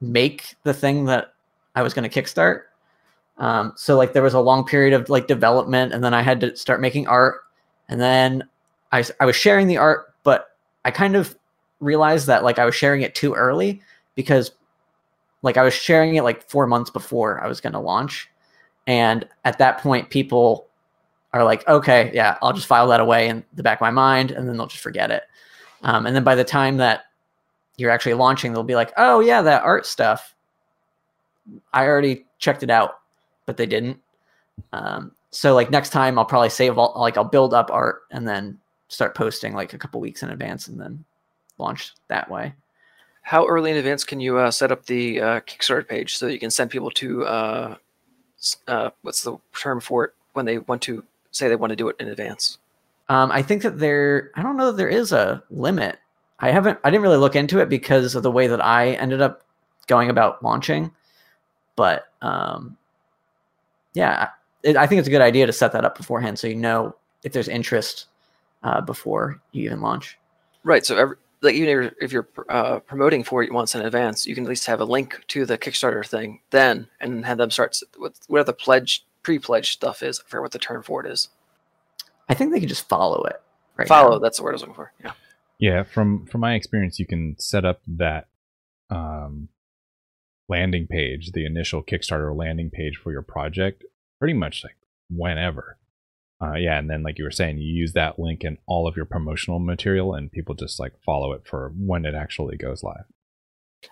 make 0.00 0.54
the 0.62 0.72
thing 0.72 1.04
that 1.04 1.34
I 1.74 1.82
was 1.82 1.92
going 1.92 2.08
to 2.08 2.22
kickstart. 2.22 2.62
Um, 3.36 3.74
so 3.76 3.98
like 3.98 4.14
there 4.14 4.22
was 4.22 4.32
a 4.32 4.40
long 4.40 4.64
period 4.64 4.94
of 4.94 5.10
like 5.10 5.26
development, 5.26 5.92
and 5.92 6.02
then 6.02 6.14
I 6.14 6.22
had 6.22 6.40
to 6.40 6.56
start 6.56 6.80
making 6.80 7.08
art, 7.08 7.42
and 7.90 8.00
then 8.00 8.42
I 8.90 9.04
I 9.20 9.26
was 9.26 9.36
sharing 9.36 9.66
the 9.66 9.76
art, 9.76 10.14
but 10.22 10.56
I 10.86 10.90
kind 10.90 11.14
of 11.14 11.36
realized 11.80 12.26
that 12.28 12.42
like 12.42 12.58
I 12.58 12.64
was 12.64 12.74
sharing 12.74 13.02
it 13.02 13.14
too 13.14 13.34
early 13.34 13.82
because 14.14 14.52
like 15.44 15.58
I 15.58 15.62
was 15.62 15.74
sharing 15.74 16.14
it 16.14 16.24
like 16.24 16.48
four 16.48 16.66
months 16.66 16.90
before 16.90 17.42
I 17.44 17.46
was 17.46 17.60
going 17.60 17.74
to 17.74 17.78
launch, 17.78 18.30
and 18.86 19.28
at 19.44 19.58
that 19.58 19.78
point 19.78 20.08
people 20.08 20.66
are 21.34 21.44
like, 21.44 21.66
okay, 21.68 22.10
yeah, 22.14 22.38
I'll 22.40 22.52
just 22.52 22.66
file 22.66 22.88
that 22.88 23.00
away 23.00 23.28
in 23.28 23.44
the 23.54 23.62
back 23.62 23.78
of 23.78 23.82
my 23.82 23.90
mind, 23.90 24.30
and 24.30 24.48
then 24.48 24.56
they'll 24.56 24.66
just 24.66 24.82
forget 24.82 25.10
it. 25.10 25.24
Um, 25.82 26.06
and 26.06 26.16
then 26.16 26.24
by 26.24 26.34
the 26.34 26.44
time 26.44 26.78
that 26.78 27.04
you're 27.76 27.90
actually 27.90 28.14
launching, 28.14 28.52
they'll 28.52 28.62
be 28.62 28.76
like, 28.76 28.92
oh 28.96 29.20
yeah, 29.20 29.42
that 29.42 29.62
art 29.62 29.84
stuff. 29.84 30.34
I 31.72 31.86
already 31.86 32.24
checked 32.38 32.62
it 32.62 32.70
out, 32.70 33.00
but 33.44 33.56
they 33.56 33.66
didn't. 33.66 34.00
Um, 34.72 35.12
so 35.30 35.54
like 35.54 35.70
next 35.70 35.90
time, 35.90 36.18
I'll 36.18 36.24
probably 36.24 36.48
save 36.48 36.78
all 36.78 36.94
like 36.96 37.18
I'll 37.18 37.24
build 37.24 37.52
up 37.52 37.70
art 37.70 38.02
and 38.12 38.26
then 38.26 38.58
start 38.88 39.14
posting 39.14 39.52
like 39.52 39.74
a 39.74 39.78
couple 39.78 40.00
weeks 40.00 40.22
in 40.22 40.30
advance, 40.30 40.68
and 40.68 40.80
then 40.80 41.04
launch 41.58 41.92
that 42.08 42.30
way. 42.30 42.54
How 43.24 43.46
early 43.46 43.70
in 43.70 43.76
advance 43.78 44.04
can 44.04 44.20
you 44.20 44.38
uh, 44.38 44.50
set 44.50 44.70
up 44.70 44.84
the 44.86 45.20
uh, 45.20 45.40
Kickstarter 45.40 45.88
page 45.88 46.16
so 46.16 46.26
you 46.26 46.38
can 46.38 46.50
send 46.50 46.70
people 46.70 46.90
to 46.92 47.24
uh, 47.24 47.76
uh, 48.68 48.90
what's 49.02 49.22
the 49.22 49.38
term 49.58 49.80
for 49.80 50.04
it 50.04 50.12
when 50.34 50.44
they 50.44 50.58
want 50.58 50.82
to 50.82 51.04
say 51.30 51.48
they 51.48 51.56
want 51.56 51.70
to 51.70 51.76
do 51.76 51.88
it 51.88 51.96
in 51.98 52.08
advance? 52.08 52.58
Um, 53.08 53.30
I 53.32 53.42
think 53.42 53.62
that 53.62 53.78
there, 53.78 54.30
I 54.34 54.42
don't 54.42 54.56
know 54.56 54.66
that 54.66 54.76
there 54.76 54.88
is 54.88 55.12
a 55.12 55.42
limit. 55.50 55.98
I 56.38 56.50
haven't, 56.50 56.78
I 56.84 56.90
didn't 56.90 57.02
really 57.02 57.16
look 57.16 57.34
into 57.34 57.60
it 57.60 57.68
because 57.68 58.14
of 58.14 58.22
the 58.22 58.30
way 58.30 58.46
that 58.46 58.64
I 58.64 58.92
ended 58.92 59.22
up 59.22 59.42
going 59.86 60.10
about 60.10 60.42
launching. 60.42 60.92
But 61.76 62.04
um, 62.22 62.76
yeah, 63.94 64.28
it, 64.62 64.76
I 64.76 64.86
think 64.86 64.98
it's 64.98 65.08
a 65.08 65.10
good 65.10 65.20
idea 65.20 65.46
to 65.46 65.52
set 65.52 65.72
that 65.72 65.84
up 65.84 65.96
beforehand 65.96 66.38
so 66.38 66.46
you 66.46 66.56
know 66.56 66.94
if 67.22 67.32
there's 67.32 67.48
interest 67.48 68.06
uh, 68.62 68.80
before 68.80 69.40
you 69.52 69.64
even 69.64 69.80
launch. 69.80 70.18
Right. 70.62 70.84
So 70.84 70.96
every, 70.96 71.16
like 71.44 71.54
even 71.54 71.68
if 71.68 71.72
you're, 71.72 71.92
if 72.00 72.12
you're 72.12 72.28
uh, 72.48 72.78
promoting 72.80 73.22
for 73.24 73.42
it 73.42 73.52
once 73.52 73.74
in 73.74 73.82
advance, 73.82 74.26
you 74.26 74.34
can 74.34 74.44
at 74.44 74.50
least 74.50 74.66
have 74.66 74.80
a 74.80 74.84
link 74.84 75.20
to 75.28 75.44
the 75.46 75.58
Kickstarter 75.58 76.04
thing 76.06 76.40
then, 76.50 76.88
and 77.00 77.24
have 77.24 77.38
them 77.38 77.50
start 77.50 77.70
s- 77.70 77.82
with 77.98 78.18
whatever 78.26 78.46
the 78.46 78.52
pledge 78.54 79.04
pre-pledge 79.22 79.72
stuff 79.72 80.02
is. 80.02 80.20
I 80.20 80.28
forget 80.28 80.42
what 80.42 80.52
the 80.52 80.58
term 80.58 80.82
for 80.82 81.04
it 81.04 81.10
is. 81.10 81.28
I 82.28 82.34
think 82.34 82.52
they 82.52 82.60
can 82.60 82.68
just 82.68 82.88
follow 82.88 83.22
it. 83.24 83.40
Right. 83.76 83.88
Follow. 83.88 84.12
now. 84.12 84.18
That's 84.18 84.38
the 84.38 84.42
word 84.44 84.50
I 84.50 84.54
was 84.54 84.62
looking 84.62 84.74
for. 84.74 84.92
Yeah. 85.02 85.12
Yeah, 85.58 85.82
from 85.84 86.26
from 86.26 86.40
my 86.40 86.54
experience, 86.54 86.98
you 86.98 87.06
can 87.06 87.36
set 87.38 87.64
up 87.64 87.80
that 87.86 88.26
um, 88.90 89.48
landing 90.48 90.86
page, 90.86 91.32
the 91.32 91.46
initial 91.46 91.82
Kickstarter 91.82 92.36
landing 92.36 92.70
page 92.70 92.96
for 92.96 93.12
your 93.12 93.22
project, 93.22 93.84
pretty 94.18 94.34
much 94.34 94.64
like 94.64 94.76
whenever. 95.08 95.78
Uh, 96.44 96.56
yeah, 96.56 96.78
and 96.78 96.90
then 96.90 97.02
like 97.02 97.18
you 97.18 97.24
were 97.24 97.30
saying, 97.30 97.58
you 97.58 97.72
use 97.72 97.92
that 97.92 98.18
link 98.18 98.44
in 98.44 98.58
all 98.66 98.86
of 98.86 98.96
your 98.96 99.04
promotional 99.04 99.58
material, 99.58 100.14
and 100.14 100.30
people 100.30 100.54
just 100.54 100.78
like 100.78 100.92
follow 101.04 101.32
it 101.32 101.42
for 101.46 101.72
when 101.76 102.04
it 102.04 102.14
actually 102.14 102.56
goes 102.56 102.82
live. 102.82 103.04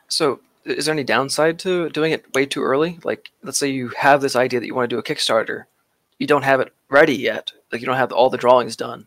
So, 0.08 0.40
is 0.64 0.86
there 0.86 0.92
any 0.92 1.04
downside 1.04 1.58
to 1.60 1.88
doing 1.90 2.12
it 2.12 2.34
way 2.34 2.46
too 2.46 2.62
early? 2.62 2.98
Like, 3.04 3.30
let's 3.42 3.58
say 3.58 3.68
you 3.68 3.88
have 3.98 4.20
this 4.20 4.36
idea 4.36 4.60
that 4.60 4.66
you 4.66 4.74
want 4.74 4.88
to 4.90 4.94
do 4.94 4.98
a 4.98 5.02
Kickstarter, 5.02 5.64
you 6.18 6.26
don't 6.26 6.44
have 6.44 6.60
it 6.60 6.72
ready 6.88 7.14
yet. 7.14 7.52
Like, 7.70 7.80
you 7.80 7.86
don't 7.86 7.96
have 7.96 8.12
all 8.12 8.30
the 8.30 8.36
drawings 8.36 8.76
done. 8.76 9.06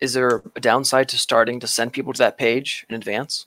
Is 0.00 0.12
there 0.14 0.42
a 0.56 0.60
downside 0.60 1.08
to 1.10 1.18
starting 1.18 1.60
to 1.60 1.66
send 1.66 1.92
people 1.92 2.12
to 2.12 2.18
that 2.18 2.38
page 2.38 2.86
in 2.88 2.94
advance? 2.94 3.46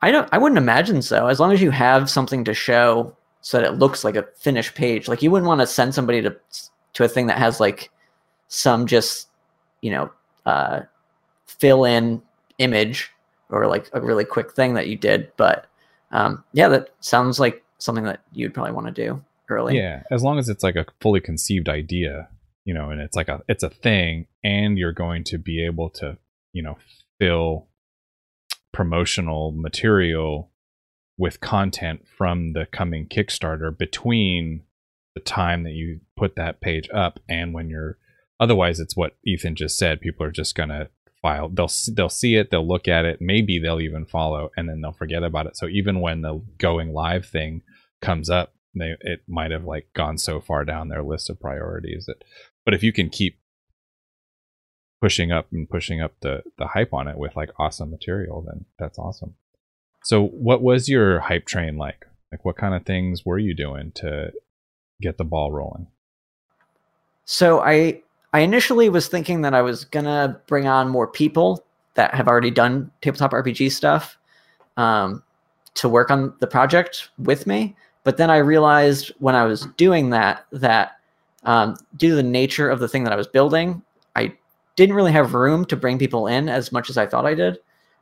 I 0.00 0.10
don't. 0.10 0.28
I 0.30 0.38
wouldn't 0.38 0.58
imagine 0.58 1.02
so. 1.02 1.26
As 1.26 1.40
long 1.40 1.52
as 1.52 1.60
you 1.60 1.70
have 1.70 2.08
something 2.08 2.44
to 2.44 2.54
show, 2.54 3.16
so 3.40 3.58
that 3.58 3.66
it 3.66 3.78
looks 3.78 4.04
like 4.04 4.16
a 4.16 4.26
finished 4.36 4.74
page. 4.74 5.08
Like 5.08 5.22
you 5.22 5.30
wouldn't 5.30 5.48
want 5.48 5.60
to 5.60 5.66
send 5.66 5.94
somebody 5.94 6.22
to 6.22 6.36
to 6.94 7.04
a 7.04 7.08
thing 7.08 7.26
that 7.26 7.38
has 7.38 7.60
like 7.60 7.90
some 8.48 8.86
just 8.86 9.28
you 9.82 9.90
know 9.90 10.10
uh, 10.46 10.80
fill 11.46 11.84
in 11.84 12.22
image 12.58 13.10
or 13.50 13.66
like 13.66 13.88
a 13.92 14.00
really 14.00 14.24
quick 14.24 14.52
thing 14.52 14.74
that 14.74 14.88
you 14.88 14.96
did. 14.96 15.30
But 15.36 15.66
um, 16.10 16.44
yeah, 16.52 16.68
that 16.68 16.90
sounds 17.00 17.38
like 17.38 17.62
something 17.78 18.04
that 18.04 18.20
you'd 18.32 18.54
probably 18.54 18.72
want 18.72 18.86
to 18.86 18.92
do 18.92 19.22
early. 19.48 19.76
Yeah, 19.76 20.02
as 20.10 20.22
long 20.22 20.38
as 20.38 20.48
it's 20.48 20.62
like 20.62 20.76
a 20.76 20.86
fully 21.00 21.20
conceived 21.20 21.68
idea, 21.68 22.28
you 22.64 22.74
know, 22.74 22.90
and 22.90 23.00
it's 23.00 23.16
like 23.16 23.28
a 23.28 23.42
it's 23.48 23.62
a 23.62 23.70
thing, 23.70 24.26
and 24.44 24.78
you're 24.78 24.92
going 24.92 25.24
to 25.24 25.38
be 25.38 25.64
able 25.64 25.90
to, 25.90 26.18
you 26.52 26.62
know, 26.62 26.78
fill 27.18 27.68
promotional 28.72 29.52
material 29.52 30.50
with 31.16 31.40
content 31.40 32.06
from 32.16 32.52
the 32.52 32.66
coming 32.66 33.06
Kickstarter 33.06 33.76
between 33.76 34.62
the 35.18 35.24
time 35.24 35.64
that 35.64 35.72
you 35.72 36.00
put 36.16 36.36
that 36.36 36.60
page 36.60 36.88
up 36.94 37.20
and 37.28 37.52
when 37.52 37.68
you're 37.68 37.98
otherwise 38.40 38.78
it's 38.80 38.96
what 38.96 39.16
Ethan 39.24 39.54
just 39.54 39.76
said 39.76 40.00
people 40.00 40.24
are 40.24 40.30
just 40.30 40.54
going 40.54 40.68
to 40.68 40.88
file 41.20 41.48
they'll 41.48 41.70
they'll 41.94 42.08
see 42.08 42.36
it 42.36 42.50
they'll 42.50 42.66
look 42.66 42.86
at 42.86 43.04
it 43.04 43.20
maybe 43.20 43.58
they'll 43.58 43.80
even 43.80 44.06
follow 44.06 44.50
and 44.56 44.68
then 44.68 44.80
they'll 44.80 44.92
forget 44.92 45.24
about 45.24 45.46
it. 45.46 45.56
So 45.56 45.66
even 45.66 46.00
when 46.00 46.22
the 46.22 46.40
going 46.58 46.92
live 46.92 47.26
thing 47.26 47.62
comes 48.00 48.30
up 48.30 48.54
they 48.74 48.94
it 49.00 49.22
might 49.26 49.50
have 49.50 49.64
like 49.64 49.88
gone 49.94 50.18
so 50.18 50.40
far 50.40 50.64
down 50.64 50.88
their 50.88 51.02
list 51.02 51.28
of 51.30 51.40
priorities 51.40 52.06
that 52.06 52.22
but 52.64 52.74
if 52.74 52.82
you 52.82 52.92
can 52.92 53.08
keep 53.08 53.40
pushing 55.00 55.32
up 55.32 55.46
and 55.52 55.68
pushing 55.68 56.00
up 56.00 56.14
the 56.20 56.42
the 56.58 56.68
hype 56.68 56.92
on 56.92 57.08
it 57.08 57.18
with 57.18 57.34
like 57.36 57.50
awesome 57.58 57.90
material 57.90 58.44
then 58.46 58.64
that's 58.78 58.98
awesome. 58.98 59.34
So 60.04 60.26
what 60.26 60.62
was 60.62 60.88
your 60.88 61.20
hype 61.20 61.46
train 61.46 61.76
like? 61.76 62.06
Like 62.32 62.44
what 62.44 62.56
kind 62.56 62.74
of 62.74 62.84
things 62.84 63.24
were 63.24 63.38
you 63.38 63.54
doing 63.54 63.92
to 63.96 64.32
get 65.00 65.18
the 65.18 65.24
ball 65.24 65.52
rolling 65.52 65.86
So 67.24 67.60
I 67.60 68.02
I 68.32 68.40
initially 68.40 68.88
was 68.88 69.08
thinking 69.08 69.42
that 69.42 69.54
I 69.54 69.62
was 69.62 69.84
gonna 69.84 70.40
bring 70.46 70.66
on 70.66 70.88
more 70.88 71.06
people 71.06 71.64
that 71.94 72.14
have 72.14 72.28
already 72.28 72.50
done 72.50 72.90
tabletop 73.00 73.32
RPG 73.32 73.72
stuff 73.72 74.16
um, 74.76 75.22
to 75.74 75.88
work 75.88 76.10
on 76.10 76.32
the 76.38 76.46
project 76.46 77.10
with 77.18 77.46
me. 77.46 77.76
But 78.04 78.16
then 78.16 78.30
I 78.30 78.38
realized 78.38 79.12
when 79.18 79.34
I 79.34 79.44
was 79.44 79.66
doing 79.76 80.10
that 80.10 80.46
that 80.52 80.92
um, 81.44 81.76
due 81.96 82.10
to 82.10 82.14
the 82.14 82.22
nature 82.22 82.70
of 82.70 82.80
the 82.80 82.88
thing 82.88 83.04
that 83.04 83.12
I 83.12 83.16
was 83.16 83.26
building, 83.26 83.82
I 84.16 84.32
didn't 84.76 84.94
really 84.94 85.12
have 85.12 85.34
room 85.34 85.64
to 85.66 85.76
bring 85.76 85.98
people 85.98 86.26
in 86.26 86.48
as 86.48 86.72
much 86.72 86.88
as 86.88 86.96
I 86.96 87.06
thought 87.06 87.26
I 87.26 87.34
did. 87.34 87.58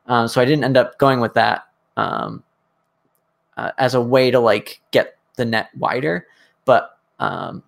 Um, 0.07 0.29
so 0.29 0.41
I 0.41 0.45
didn't 0.45 0.65
end 0.65 0.77
up 0.77 0.99
going 0.99 1.21
with 1.21 1.35
that 1.35 1.67
um, 1.97 2.45
uh, 3.57 3.73
as 3.79 3.95
a 3.95 4.01
way 4.01 4.31
to 4.31 4.39
like 4.39 4.81
get 4.91 5.17
the 5.37 5.45
net 5.45 5.71
wider. 5.77 6.27
But 6.67 6.99
um, 7.19 7.63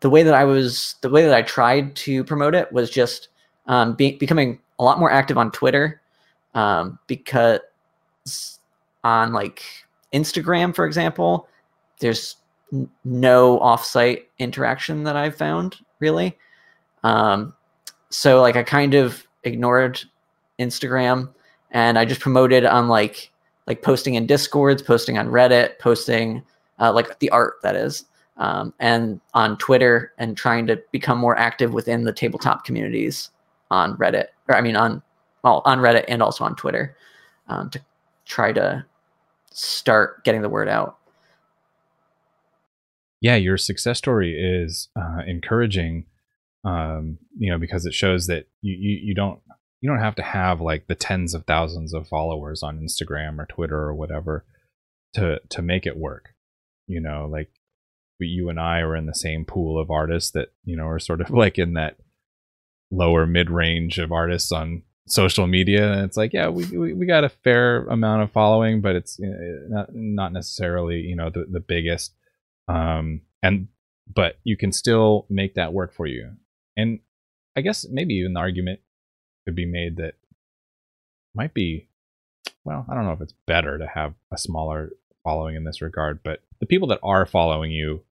the 0.00 0.10
way 0.10 0.22
that 0.22 0.34
I 0.34 0.44
was, 0.44 0.96
the 1.00 1.08
way 1.08 1.24
that 1.24 1.34
I 1.34 1.40
tried 1.40 1.96
to 1.96 2.22
promote 2.24 2.54
it 2.54 2.70
was 2.70 2.90
just 2.90 3.28
um, 3.66 3.94
be, 3.94 4.16
becoming 4.18 4.58
a 4.78 4.84
lot 4.84 4.98
more 4.98 5.10
active 5.10 5.38
on 5.38 5.50
Twitter 5.52 6.02
um, 6.54 6.98
because 7.06 7.60
on 9.04 9.32
like 9.32 9.62
Instagram, 10.12 10.74
for 10.74 10.84
example, 10.84 11.48
there's 12.00 12.36
n- 12.72 12.90
no 13.04 13.58
offsite 13.60 14.24
interaction 14.38 15.04
that 15.04 15.16
I've 15.16 15.36
found 15.36 15.76
really. 16.00 16.36
Um, 17.04 17.54
so 18.10 18.40
like 18.40 18.56
I 18.56 18.62
kind 18.62 18.94
of 18.94 19.26
ignored 19.44 20.02
Instagram 20.58 21.32
and 21.70 21.98
I 21.98 22.04
just 22.04 22.20
promoted 22.20 22.64
on 22.64 22.88
like 22.88 23.30
like 23.66 23.82
posting 23.82 24.14
in 24.14 24.26
discords, 24.26 24.82
posting 24.82 25.18
on 25.18 25.28
Reddit, 25.28 25.78
posting 25.78 26.42
uh, 26.80 26.92
like 26.92 27.20
the 27.20 27.30
art 27.30 27.54
that 27.62 27.76
is, 27.76 28.04
um, 28.36 28.72
and 28.78 29.20
on 29.34 29.56
Twitter, 29.58 30.12
and 30.18 30.36
trying 30.36 30.66
to 30.66 30.82
become 30.92 31.18
more 31.18 31.38
active 31.38 31.72
within 31.72 32.04
the 32.04 32.12
tabletop 32.12 32.64
communities 32.64 33.30
on 33.70 33.96
Reddit, 33.96 34.26
or 34.48 34.56
I 34.56 34.60
mean 34.60 34.76
on 34.76 35.02
well 35.44 35.62
on 35.64 35.78
Reddit 35.78 36.04
and 36.08 36.22
also 36.22 36.44
on 36.44 36.56
Twitter, 36.56 36.96
um, 37.48 37.70
to 37.70 37.80
try 38.24 38.52
to 38.52 38.84
start 39.52 40.24
getting 40.24 40.42
the 40.42 40.48
word 40.48 40.68
out. 40.68 40.96
yeah 43.20 43.36
your 43.36 43.56
success 43.58 43.98
story 43.98 44.34
is 44.34 44.88
uh, 44.96 45.22
encouraging 45.26 46.06
um, 46.64 47.18
you 47.38 47.50
know 47.50 47.58
because 47.58 47.86
it 47.86 47.94
shows 47.94 48.26
that 48.26 48.46
you, 48.62 48.74
you 48.74 49.00
you 49.08 49.14
don't 49.14 49.40
you 49.80 49.90
don't 49.90 50.00
have 50.00 50.14
to 50.14 50.22
have 50.22 50.60
like 50.60 50.86
the 50.86 50.94
tens 50.94 51.34
of 51.34 51.44
thousands 51.44 51.92
of 51.92 52.08
followers 52.08 52.62
on 52.62 52.80
Instagram 52.80 53.38
or 53.38 53.46
Twitter 53.46 53.78
or 53.78 53.94
whatever 53.94 54.44
to 55.14 55.40
to 55.50 55.62
make 55.62 55.86
it 55.86 55.96
work 55.96 56.34
you 56.86 57.00
know 57.00 57.28
like 57.30 57.50
we, 58.22 58.28
you 58.28 58.48
and 58.48 58.60
I 58.60 58.78
are 58.78 58.94
in 58.94 59.06
the 59.06 59.14
same 59.14 59.44
pool 59.44 59.80
of 59.80 59.90
artists 59.90 60.30
that 60.30 60.52
you 60.64 60.76
know 60.76 60.86
are 60.86 61.00
sort 61.00 61.20
of 61.20 61.30
like 61.44 61.58
in 61.58 61.74
that 61.74 61.96
lower 62.90 63.26
mid 63.26 63.50
range 63.50 63.98
of 63.98 64.12
artists 64.12 64.52
on 64.52 64.82
social 65.08 65.46
media. 65.48 65.92
And 65.92 66.02
it's 66.02 66.16
like 66.16 66.32
yeah 66.32 66.48
we, 66.48 66.64
we 66.66 66.92
we 66.92 67.06
got 67.06 67.24
a 67.24 67.28
fair 67.28 67.84
amount 67.86 68.22
of 68.22 68.30
following 68.30 68.80
but 68.80 68.94
it's 68.94 69.18
uh, 69.18 69.66
not 69.68 69.88
not 69.92 70.32
necessarily 70.32 71.00
you 71.00 71.16
know 71.16 71.30
the 71.30 71.46
the 71.50 71.60
biggest 71.60 72.14
um 72.68 73.22
and 73.42 73.68
but 74.14 74.38
you 74.44 74.56
can 74.56 74.72
still 74.72 75.26
make 75.28 75.54
that 75.54 75.72
work 75.72 75.92
for 75.92 76.06
you. 76.06 76.30
And 76.76 77.00
i 77.56 77.60
guess 77.60 77.86
maybe 77.90 78.14
even 78.14 78.34
the 78.34 78.40
argument 78.40 78.80
could 79.44 79.56
be 79.56 79.66
made 79.66 79.96
that 79.96 80.14
might 81.34 81.52
be 81.52 81.88
well 82.64 82.86
i 82.88 82.94
don't 82.94 83.04
know 83.04 83.12
if 83.12 83.20
it's 83.20 83.34
better 83.46 83.78
to 83.78 83.86
have 83.86 84.14
a 84.30 84.38
smaller 84.38 84.90
following 85.24 85.56
in 85.56 85.64
this 85.64 85.82
regard 85.82 86.22
but 86.22 86.40
the 86.60 86.66
people 86.66 86.88
that 86.88 87.00
are 87.02 87.26
following 87.26 87.70
you 87.70 88.02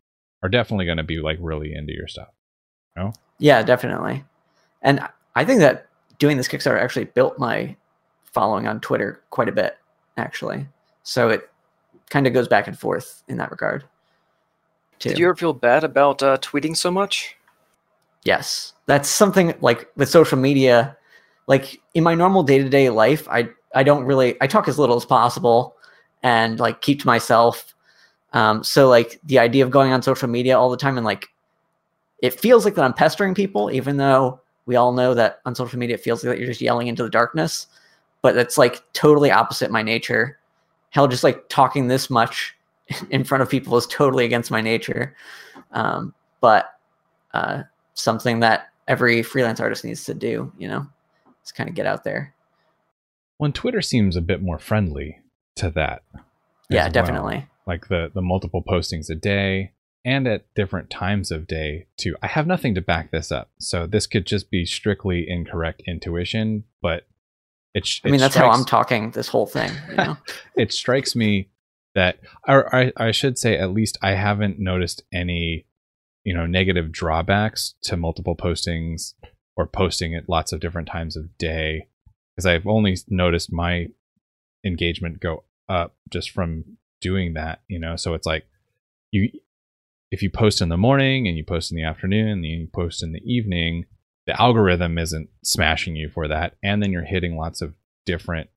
are 0.43 0.49
definitely 0.49 0.85
going 0.85 0.97
to 0.97 1.03
be 1.03 1.19
like 1.19 1.37
really 1.39 1.73
into 1.73 1.93
your 1.93 2.07
stuff 2.07 2.29
Yeah, 3.39 3.63
definitely. 3.63 4.23
And 4.81 5.07
I 5.35 5.45
think 5.45 5.59
that 5.59 5.87
doing 6.19 6.37
this 6.37 6.47
Kickstarter 6.47 6.79
actually 6.79 7.05
built 7.05 7.39
my 7.39 7.75
following 8.23 8.67
on 8.67 8.79
Twitter 8.79 9.21
quite 9.29 9.49
a 9.49 9.53
bit, 9.53 9.77
actually. 10.17 10.67
So 11.03 11.29
it 11.29 11.49
kind 12.09 12.27
of 12.27 12.33
goes 12.33 12.47
back 12.47 12.67
and 12.67 12.77
forth 12.77 13.23
in 13.27 13.37
that 13.37 13.51
regard. 13.51 13.83
Too. 14.99 15.09
Did 15.09 15.19
you 15.19 15.25
ever 15.25 15.35
feel 15.35 15.53
bad 15.53 15.83
about 15.83 16.21
uh, 16.21 16.37
tweeting 16.37 16.77
so 16.77 16.91
much? 16.91 17.35
Yes. 18.23 18.73
That's 18.85 19.09
something 19.09 19.53
like 19.61 19.89
with 19.95 20.09
social 20.09 20.37
media, 20.37 20.95
like 21.47 21.81
in 21.93 22.03
my 22.03 22.13
normal 22.13 22.43
day-to-day 22.43 22.89
life, 22.89 23.27
I 23.29 23.49
I 23.73 23.83
don't 23.83 24.03
really 24.03 24.35
I 24.41 24.47
talk 24.47 24.67
as 24.67 24.77
little 24.77 24.97
as 24.97 25.05
possible 25.05 25.75
and 26.21 26.59
like 26.59 26.81
keep 26.81 27.01
to 27.01 27.07
myself. 27.07 27.73
Um, 28.33 28.63
so 28.63 28.87
like 28.87 29.19
the 29.23 29.39
idea 29.39 29.63
of 29.65 29.71
going 29.71 29.91
on 29.91 30.01
social 30.01 30.29
media 30.29 30.57
all 30.57 30.69
the 30.69 30.77
time 30.77 30.97
and 30.97 31.05
like 31.05 31.27
it 32.21 32.39
feels 32.39 32.65
like 32.65 32.75
that 32.75 32.85
I'm 32.85 32.93
pestering 32.93 33.33
people, 33.33 33.71
even 33.71 33.97
though 33.97 34.39
we 34.65 34.75
all 34.75 34.93
know 34.93 35.13
that 35.13 35.41
on 35.45 35.55
social 35.55 35.79
media 35.79 35.95
it 35.95 36.01
feels 36.01 36.23
like 36.23 36.37
you're 36.37 36.47
just 36.47 36.61
yelling 36.61 36.87
into 36.87 37.03
the 37.03 37.09
darkness. 37.09 37.67
But 38.21 38.37
it's 38.37 38.57
like 38.57 38.81
totally 38.93 39.31
opposite 39.31 39.71
my 39.71 39.81
nature. 39.81 40.37
Hell, 40.91 41.07
just 41.07 41.23
like 41.23 41.49
talking 41.49 41.87
this 41.87 42.09
much 42.09 42.55
in 43.09 43.23
front 43.23 43.41
of 43.41 43.49
people 43.49 43.75
is 43.77 43.87
totally 43.87 44.25
against 44.25 44.51
my 44.51 44.61
nature. 44.61 45.15
Um, 45.71 46.13
but 46.39 46.73
uh, 47.33 47.63
something 47.95 48.41
that 48.41 48.67
every 48.87 49.23
freelance 49.23 49.59
artist 49.59 49.83
needs 49.83 50.03
to 50.05 50.13
do, 50.13 50.51
you 50.57 50.67
know, 50.67 50.85
is 51.43 51.51
kind 51.51 51.69
of 51.69 51.75
get 51.75 51.85
out 51.85 52.03
there. 52.03 52.33
when 53.37 53.51
twitter 53.53 53.81
seems 53.81 54.15
a 54.15 54.21
bit 54.21 54.41
more 54.41 54.59
friendly 54.59 55.19
to 55.55 55.69
that 55.71 56.03
Yeah, 56.69 56.89
definitely. 56.89 57.37
well. 57.37 57.47
Like 57.67 57.87
the 57.87 58.11
the 58.13 58.21
multiple 58.21 58.63
postings 58.63 59.09
a 59.09 59.15
day 59.15 59.73
and 60.03 60.27
at 60.27 60.51
different 60.55 60.89
times 60.89 61.31
of 61.31 61.45
day 61.47 61.87
too. 61.97 62.15
I 62.21 62.27
have 62.27 62.47
nothing 62.47 62.73
to 62.75 62.81
back 62.81 63.11
this 63.11 63.31
up. 63.31 63.51
So 63.59 63.85
this 63.85 64.07
could 64.07 64.25
just 64.25 64.49
be 64.49 64.65
strictly 64.65 65.29
incorrect 65.29 65.83
intuition, 65.87 66.63
but 66.81 67.07
It, 67.73 67.85
sh- 67.85 68.01
I 68.03 68.07
mean, 68.07 68.15
it 68.15 68.19
that's 68.19 68.35
how 68.35 68.49
I'm 68.49 68.65
talking 68.65 69.11
this 69.11 69.27
whole 69.27 69.45
thing. 69.45 69.71
You 69.89 69.95
know? 69.95 70.17
it 70.57 70.73
strikes 70.73 71.15
me 71.15 71.51
that 71.95 72.19
or 72.47 72.73
I, 72.73 72.91
I 72.97 73.11
should 73.11 73.37
say 73.37 73.57
at 73.57 73.71
least 73.71 73.97
i 74.01 74.11
haven't 74.11 74.59
noticed 74.59 75.03
any 75.13 75.65
you 76.23 76.33
know 76.33 76.45
negative 76.45 76.91
drawbacks 76.91 77.75
to 77.83 77.97
multiple 77.97 78.35
postings 78.35 79.13
or 79.57 79.67
posting 79.67 80.15
at 80.15 80.29
lots 80.29 80.53
of 80.53 80.59
different 80.59 80.87
times 80.87 81.15
of 81.15 81.37
day 81.37 81.87
because 82.35 82.45
i've 82.45 82.67
only 82.67 82.97
noticed 83.07 83.51
my 83.51 83.87
engagement 84.65 85.19
go 85.19 85.43
up 85.67 85.95
just 86.09 86.29
from 86.29 86.77
doing 87.01 87.33
that 87.33 87.61
you 87.67 87.79
know? 87.79 87.95
So 87.95 88.13
it's 88.13 88.27
like 88.27 88.45
you 89.11 89.29
if 90.11 90.21
you 90.21 90.29
post 90.29 90.61
in 90.61 90.69
the 90.69 90.77
morning 90.77 91.27
and 91.27 91.37
you 91.37 91.43
post 91.43 91.71
in 91.71 91.77
the 91.77 91.83
afternoon 91.83 92.29
and 92.29 92.45
you 92.45 92.67
post 92.67 93.03
in 93.03 93.11
the 93.11 93.23
evening 93.25 93.85
the 94.27 94.39
algorithm 94.41 94.97
isn't 94.97 95.29
smashing 95.43 95.95
you 95.95 96.09
for 96.09 96.27
that. 96.27 96.55
And 96.63 96.81
then 96.81 96.91
you're 96.91 97.03
hitting 97.03 97.37
lots 97.37 97.61
of 97.61 97.73
different 98.05 98.49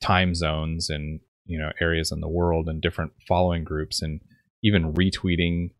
time 0.00 0.34
zones 0.34 0.88
and 0.88 1.20
you 1.44 1.58
know 1.58 1.70
areas 1.80 2.10
in 2.10 2.20
the 2.20 2.28
world 2.28 2.68
and 2.68 2.80
different 2.80 3.12
following 3.28 3.64
groups 3.64 4.00
and 4.00 4.20
even 4.62 4.94
retweeting 4.94 5.70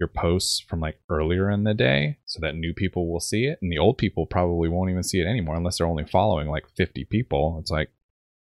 your 0.00 0.08
posts 0.08 0.60
from 0.60 0.80
like 0.80 0.98
earlier 1.08 1.50
in 1.50 1.64
the 1.64 1.74
day 1.74 2.18
so 2.24 2.40
that 2.40 2.54
new 2.54 2.72
people 2.72 3.10
will 3.10 3.20
see 3.20 3.44
it. 3.46 3.58
And 3.60 3.70
the 3.70 3.78
old 3.78 3.98
people 3.98 4.26
probably 4.26 4.68
won't 4.68 4.90
even 4.90 5.02
see 5.02 5.20
it 5.20 5.26
anymore 5.26 5.56
unless 5.56 5.78
they're 5.78 5.86
only 5.86 6.04
following 6.04 6.48
like 6.48 6.68
50 6.76 7.04
people. 7.06 7.58
It's 7.60 7.70
like 7.70 7.90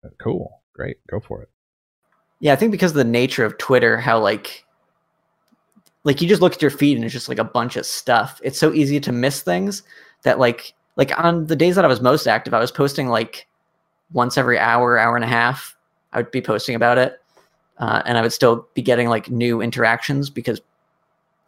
oh, 0.04 0.10
cool. 0.20 0.62
Great. 0.74 0.96
Go 1.10 1.20
for 1.20 1.42
it 1.42 1.50
Yeah, 2.42 2.52
I 2.52 2.56
think 2.56 2.72
because 2.72 2.90
of 2.90 2.96
the 2.96 3.04
nature 3.04 3.44
of 3.44 3.56
Twitter, 3.58 3.96
how 3.98 4.18
like 4.18 4.64
like 6.02 6.20
you 6.20 6.28
just 6.28 6.42
look 6.42 6.54
at 6.54 6.60
your 6.60 6.72
feed 6.72 6.96
and 6.96 7.04
it's 7.04 7.14
just 7.14 7.28
like 7.28 7.38
a 7.38 7.44
bunch 7.44 7.76
of 7.76 7.86
stuff. 7.86 8.40
It's 8.42 8.58
so 8.58 8.72
easy 8.72 8.98
to 8.98 9.12
miss 9.12 9.42
things 9.42 9.84
that 10.24 10.40
like 10.40 10.74
like 10.96 11.16
on 11.16 11.46
the 11.46 11.54
days 11.54 11.76
that 11.76 11.84
I 11.84 11.88
was 11.88 12.00
most 12.00 12.26
active, 12.26 12.52
I 12.52 12.58
was 12.58 12.72
posting 12.72 13.06
like 13.06 13.46
once 14.12 14.36
every 14.36 14.58
hour, 14.58 14.98
hour 14.98 15.14
and 15.14 15.24
a 15.24 15.28
half. 15.28 15.76
I 16.12 16.16
would 16.16 16.32
be 16.32 16.42
posting 16.42 16.74
about 16.74 16.98
it, 16.98 17.22
uh, 17.78 18.02
and 18.06 18.18
I 18.18 18.22
would 18.22 18.32
still 18.32 18.66
be 18.74 18.82
getting 18.82 19.08
like 19.08 19.30
new 19.30 19.62
interactions 19.62 20.28
because 20.28 20.60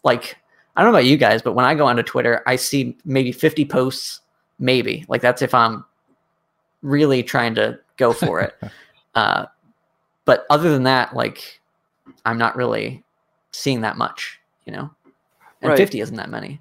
like 0.05 0.37
I 0.77 0.83
don't 0.83 0.93
know 0.93 0.97
about 0.97 1.09
you 1.09 1.17
guys, 1.17 1.43
but 1.43 1.55
when 1.55 1.65
I 1.65 1.75
go 1.75 1.87
onto 1.87 2.05
Twitter, 2.05 2.41
I 2.47 2.55
see 2.55 2.97
maybe 3.05 3.33
50 3.33 3.65
posts, 3.65 4.21
maybe 4.61 5.05
like 5.09 5.23
that's 5.23 5.43
if 5.43 5.55
I'm 5.55 5.85
really 6.83 7.25
trying 7.25 7.57
to 7.57 7.81
go 7.97 8.13
for 8.13 8.41
it. 8.43 8.55
uh, 9.17 9.47
but 10.25 10.47
other 10.51 10.71
than 10.71 10.85
that, 10.85 11.15
like 11.15 11.61
I'm 12.25 12.39
not 12.39 12.57
really 12.57 13.03
seeing 13.53 13.83
that 13.83 13.97
much, 13.97 14.39
you 14.65 14.73
know. 14.73 14.91
And 15.63 15.71
Right. 15.71 15.79
50 15.79 16.01
isn't 16.01 16.17
that 16.17 16.31
many. 16.31 16.61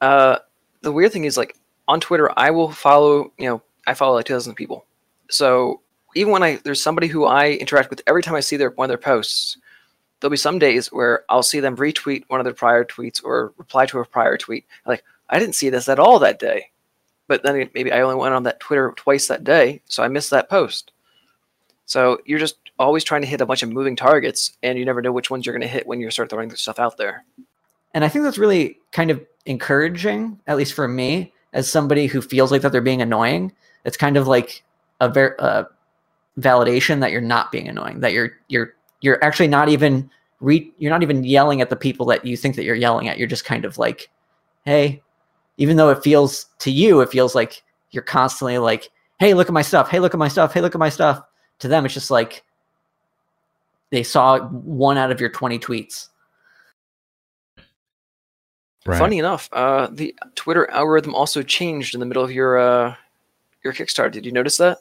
Uh, 0.00 0.38
the 0.82 0.92
weird 0.92 1.12
thing 1.12 1.24
is, 1.24 1.36
like 1.36 1.56
on 1.88 2.00
Twitter, 2.00 2.30
I 2.36 2.50
will 2.50 2.70
follow. 2.70 3.32
You 3.38 3.46
know, 3.48 3.62
I 3.86 3.94
follow 3.94 4.16
like 4.16 4.26
two 4.26 4.34
thousand 4.34 4.54
people. 4.54 4.84
So 5.30 5.80
even 6.14 6.32
when 6.32 6.42
I 6.42 6.56
there's 6.64 6.82
somebody 6.82 7.06
who 7.06 7.24
I 7.24 7.52
interact 7.52 7.90
with 7.90 8.02
every 8.06 8.22
time 8.22 8.34
I 8.34 8.40
see 8.40 8.56
their 8.56 8.70
one 8.70 8.86
of 8.86 8.88
their 8.88 8.98
posts, 8.98 9.56
there'll 10.20 10.30
be 10.30 10.36
some 10.36 10.58
days 10.58 10.92
where 10.92 11.24
I'll 11.28 11.42
see 11.42 11.60
them 11.60 11.76
retweet 11.76 12.24
one 12.28 12.40
of 12.40 12.44
their 12.44 12.54
prior 12.54 12.84
tweets 12.84 13.22
or 13.24 13.52
reply 13.56 13.86
to 13.86 13.98
a 14.00 14.04
prior 14.04 14.36
tweet. 14.36 14.66
Like 14.86 15.04
I 15.30 15.38
didn't 15.38 15.54
see 15.54 15.70
this 15.70 15.88
at 15.88 15.98
all 15.98 16.18
that 16.18 16.38
day, 16.38 16.70
but 17.28 17.42
then 17.42 17.70
maybe 17.74 17.92
I 17.92 18.00
only 18.00 18.16
went 18.16 18.34
on 18.34 18.42
that 18.44 18.60
Twitter 18.60 18.92
twice 18.96 19.28
that 19.28 19.44
day, 19.44 19.80
so 19.86 20.02
I 20.02 20.08
missed 20.08 20.30
that 20.30 20.50
post. 20.50 20.92
So 21.86 22.18
you're 22.24 22.38
just 22.38 22.56
always 22.82 23.04
trying 23.04 23.22
to 23.22 23.28
hit 23.28 23.40
a 23.40 23.46
bunch 23.46 23.62
of 23.62 23.70
moving 23.70 23.96
targets, 23.96 24.56
and 24.62 24.78
you 24.78 24.84
never 24.84 25.00
know 25.00 25.12
which 25.12 25.30
ones 25.30 25.46
you're 25.46 25.54
going 25.54 25.62
to 25.62 25.68
hit 25.68 25.86
when 25.86 26.00
you 26.00 26.10
start 26.10 26.30
throwing 26.30 26.54
stuff 26.54 26.78
out 26.78 26.96
there. 26.96 27.24
And 27.94 28.04
I 28.04 28.08
think 28.08 28.24
that's 28.24 28.38
really 28.38 28.78
kind 28.92 29.10
of 29.10 29.24
encouraging, 29.46 30.38
at 30.46 30.56
least 30.56 30.74
for 30.74 30.88
me, 30.88 31.32
as 31.52 31.70
somebody 31.70 32.06
who 32.06 32.20
feels 32.20 32.50
like 32.50 32.62
that 32.62 32.72
they're 32.72 32.80
being 32.80 33.02
annoying. 33.02 33.52
It's 33.84 33.96
kind 33.96 34.16
of 34.16 34.26
like 34.26 34.64
a 35.00 35.08
ver- 35.08 35.36
uh, 35.38 35.64
validation 36.38 37.00
that 37.00 37.10
you're 37.10 37.20
not 37.20 37.52
being 37.52 37.68
annoying, 37.68 38.00
that 38.00 38.12
you're 38.12 38.32
you're 38.48 38.74
you're 39.00 39.22
actually 39.22 39.48
not 39.48 39.68
even 39.68 40.10
re- 40.40 40.72
you're 40.78 40.90
not 40.90 41.02
even 41.02 41.24
yelling 41.24 41.60
at 41.60 41.70
the 41.70 41.76
people 41.76 42.06
that 42.06 42.24
you 42.24 42.36
think 42.36 42.56
that 42.56 42.64
you're 42.64 42.74
yelling 42.74 43.08
at. 43.08 43.18
You're 43.18 43.28
just 43.28 43.44
kind 43.44 43.64
of 43.64 43.78
like, 43.78 44.08
hey, 44.64 45.02
even 45.56 45.76
though 45.76 45.90
it 45.90 46.02
feels 46.02 46.46
to 46.60 46.70
you, 46.70 47.00
it 47.00 47.10
feels 47.10 47.34
like 47.34 47.62
you're 47.90 48.02
constantly 48.02 48.58
like, 48.58 48.90
hey, 49.18 49.34
look 49.34 49.48
at 49.48 49.52
my 49.52 49.62
stuff. 49.62 49.90
Hey, 49.90 50.00
look 50.00 50.14
at 50.14 50.18
my 50.18 50.28
stuff. 50.28 50.54
Hey, 50.54 50.60
look 50.60 50.74
at 50.74 50.78
my 50.78 50.88
stuff. 50.88 51.22
To 51.58 51.68
them, 51.68 51.84
it's 51.84 51.94
just 51.94 52.10
like 52.10 52.42
they 53.92 54.02
saw 54.02 54.40
one 54.40 54.96
out 54.96 55.12
of 55.12 55.20
your 55.20 55.28
20 55.28 55.58
tweets. 55.58 56.08
right 58.86 58.98
Funny 58.98 59.18
enough, 59.18 59.50
uh, 59.52 59.88
the 59.92 60.14
Twitter 60.34 60.68
algorithm 60.70 61.14
also 61.14 61.42
changed 61.42 61.92
in 61.94 62.00
the 62.00 62.06
middle 62.06 62.24
of 62.24 62.32
your 62.32 62.58
uh, 62.58 62.94
your 63.62 63.74
Kickstarter. 63.74 64.10
Did 64.10 64.24
you 64.24 64.32
notice 64.32 64.56
that? 64.56 64.78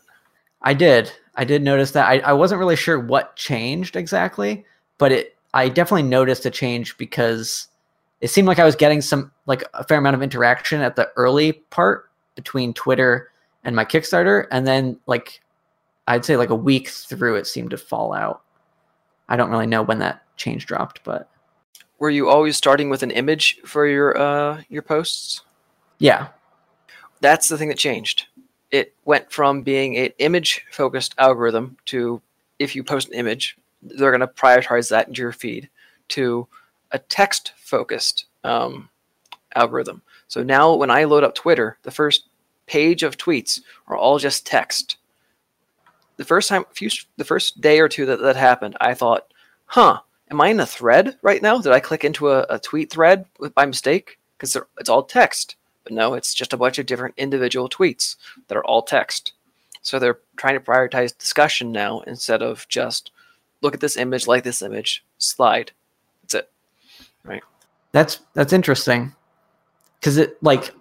I 0.62 0.74
did. 0.74 1.12
I 1.36 1.44
did 1.44 1.62
notice 1.62 1.92
that. 1.92 2.08
I, 2.08 2.20
I 2.20 2.34
wasn't 2.34 2.60
really 2.60 2.78
sure 2.78 3.00
what 3.00 3.36
changed 3.36 3.98
exactly, 3.98 4.66
but 4.98 5.12
it 5.12 5.36
I 5.54 5.68
definitely 5.68 6.04
noticed 6.04 6.46
a 6.46 6.50
change 6.50 6.98
because 6.98 7.68
it 8.22 8.30
seemed 8.30 8.48
like 8.48 8.60
I 8.60 8.66
was 8.66 8.78
getting 8.78 9.02
some 9.02 9.30
like 9.46 9.66
a 9.74 9.84
fair 9.84 9.98
amount 9.98 10.16
of 10.16 10.24
interaction 10.24 10.80
at 10.80 10.96
the 10.96 11.12
early 11.18 11.52
part 11.52 12.10
between 12.36 12.74
Twitter 12.74 13.30
and 13.66 13.76
my 13.76 13.84
Kickstarter, 13.84 14.48
and 14.52 14.66
then 14.66 14.98
like 15.06 15.42
I'd 16.08 16.24
say 16.24 16.38
like 16.38 16.50
a 16.50 16.56
week 16.56 16.88
through 16.88 17.36
it 17.36 17.46
seemed 17.46 17.72
to 17.72 17.78
fall 17.78 18.14
out. 18.14 18.44
I 19.32 19.38
don't 19.38 19.50
really 19.50 19.66
know 19.66 19.82
when 19.82 20.00
that 20.00 20.24
change 20.36 20.66
dropped, 20.66 21.04
but 21.06 21.30
Were 22.00 22.10
you 22.10 22.28
always 22.28 22.58
starting 22.58 22.90
with 22.90 23.02
an 23.02 23.12
image 23.12 23.60
for 23.64 23.88
your 23.88 24.18
uh, 24.18 24.62
your 24.68 24.82
posts? 24.82 25.42
yeah, 26.00 26.28
That's 27.22 27.48
the 27.48 27.58
thing 27.58 27.70
that 27.70 27.78
changed. 27.78 28.28
It 28.72 28.94
went 29.06 29.32
from 29.32 29.62
being 29.62 29.96
an 29.98 30.10
image 30.18 30.66
focused 30.72 31.16
algorithm 31.18 31.78
to 31.86 32.22
if 32.60 32.76
you 32.76 32.84
post 32.84 33.08
an 33.08 33.14
image, 33.14 33.58
they're 33.82 34.12
going 34.12 34.20
to 34.20 34.28
prioritize 34.28 34.90
that 34.90 35.08
into 35.08 35.22
your 35.22 35.32
feed 35.32 35.70
to 36.10 36.48
a 36.92 37.00
text 37.00 37.54
focused 37.58 38.26
um, 38.44 38.90
algorithm. 39.56 40.02
So 40.28 40.44
now 40.44 40.76
when 40.76 40.92
I 40.92 41.06
load 41.06 41.24
up 41.24 41.36
Twitter, 41.36 41.78
the 41.84 41.92
first 41.92 42.28
page 42.66 43.04
of 43.04 43.18
tweets 43.18 43.62
are 43.88 43.96
all 43.98 44.20
just 44.20 44.46
text. 44.46 44.98
The 46.18 46.26
first 46.26 46.50
time, 46.50 46.66
few, 46.72 46.90
the 47.18 47.26
first 47.26 47.62
day 47.62 47.80
or 47.80 47.90
two 47.90 48.06
that 48.06 48.22
that 48.22 48.36
happened, 48.36 48.78
I 48.80 48.94
thought, 48.94 49.34
"Huh, 49.66 50.02
am 50.30 50.42
I 50.42 50.50
in 50.50 50.60
a 50.60 50.66
thread 50.66 51.18
right 51.22 51.42
now? 51.42 51.60
Did 51.60 51.72
I 51.72 51.80
click 51.80 52.04
into 52.04 52.30
a, 52.30 52.46
a 52.50 52.60
tweet 52.60 52.92
thread 52.92 53.26
by 53.56 53.66
mistake? 53.66 54.20
Because 54.38 54.58
it's 54.80 54.90
all 54.90 55.04
text." 55.04 55.56
But 55.84 55.94
no, 55.94 56.14
it's 56.14 56.34
just 56.34 56.54
a 56.54 56.58
bunch 56.58 56.78
of 56.78 56.86
different 56.86 57.16
individual 57.18 57.68
tweets 57.68 58.16
that 58.48 58.58
are 58.58 58.66
all 58.66 58.84
text. 58.84 59.34
So 59.82 59.98
they're 59.98 60.20
trying 60.38 60.54
to 60.54 60.60
prioritize 60.60 61.18
discussion 61.18 61.72
now 61.72 62.02
instead 62.02 62.44
of 62.44 62.68
just 62.68 63.12
look 63.62 63.74
at 63.74 63.80
this 63.80 63.98
image, 63.98 64.28
like 64.28 64.44
this 64.44 64.62
image, 64.62 65.04
slide. 65.18 65.72
That's 66.22 66.36
it. 66.36 66.52
Right. 67.24 67.44
That's 67.92 68.20
that's 68.34 68.54
interesting 68.54 69.14
because 70.00 70.18
it 70.18 70.42
like 70.44 70.72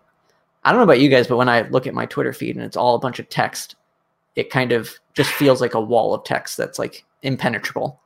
I 0.64 0.70
don't 0.70 0.78
know 0.78 0.84
about 0.84 1.00
you 1.00 1.08
guys, 1.08 1.26
but 1.26 1.36
when 1.36 1.48
I 1.48 1.62
look 1.68 1.86
at 1.86 1.94
my 1.94 2.06
Twitter 2.06 2.32
feed 2.32 2.56
and 2.56 2.64
it's 2.64 2.76
all 2.76 2.94
a 2.94 3.00
bunch 3.00 3.18
of 3.18 3.28
text, 3.28 3.76
it 4.36 4.50
kind 4.50 4.72
of 4.72 4.94
just 5.14 5.30
feels 5.30 5.60
like 5.60 5.74
a 5.74 5.80
wall 5.80 6.14
of 6.14 6.24
text 6.24 6.56
that's 6.56 6.78
like 6.78 7.04
impenetrable. 7.22 8.00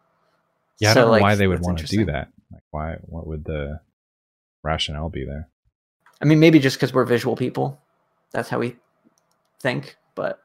yeah 0.81 0.91
i 0.91 0.95
So, 0.95 1.01
don't 1.01 1.07
know 1.09 1.13
like, 1.13 1.23
why 1.23 1.35
they 1.35 1.47
would 1.47 1.61
want 1.61 1.79
to 1.79 1.87
do 1.87 2.05
that 2.07 2.29
like 2.53 2.63
why 2.71 2.97
what 3.03 3.27
would 3.27 3.45
the 3.45 3.81
rationale 4.63 5.09
be 5.11 5.25
there 5.25 5.49
I 6.23 6.27
mean, 6.27 6.41
maybe 6.41 6.59
just 6.59 6.77
because 6.77 6.95
we're 6.95 7.05
visual 7.05 7.37
people, 7.37 7.79
that's 8.31 8.49
how 8.49 8.59
we 8.61 8.77
think. 9.61 9.97
But 10.15 10.41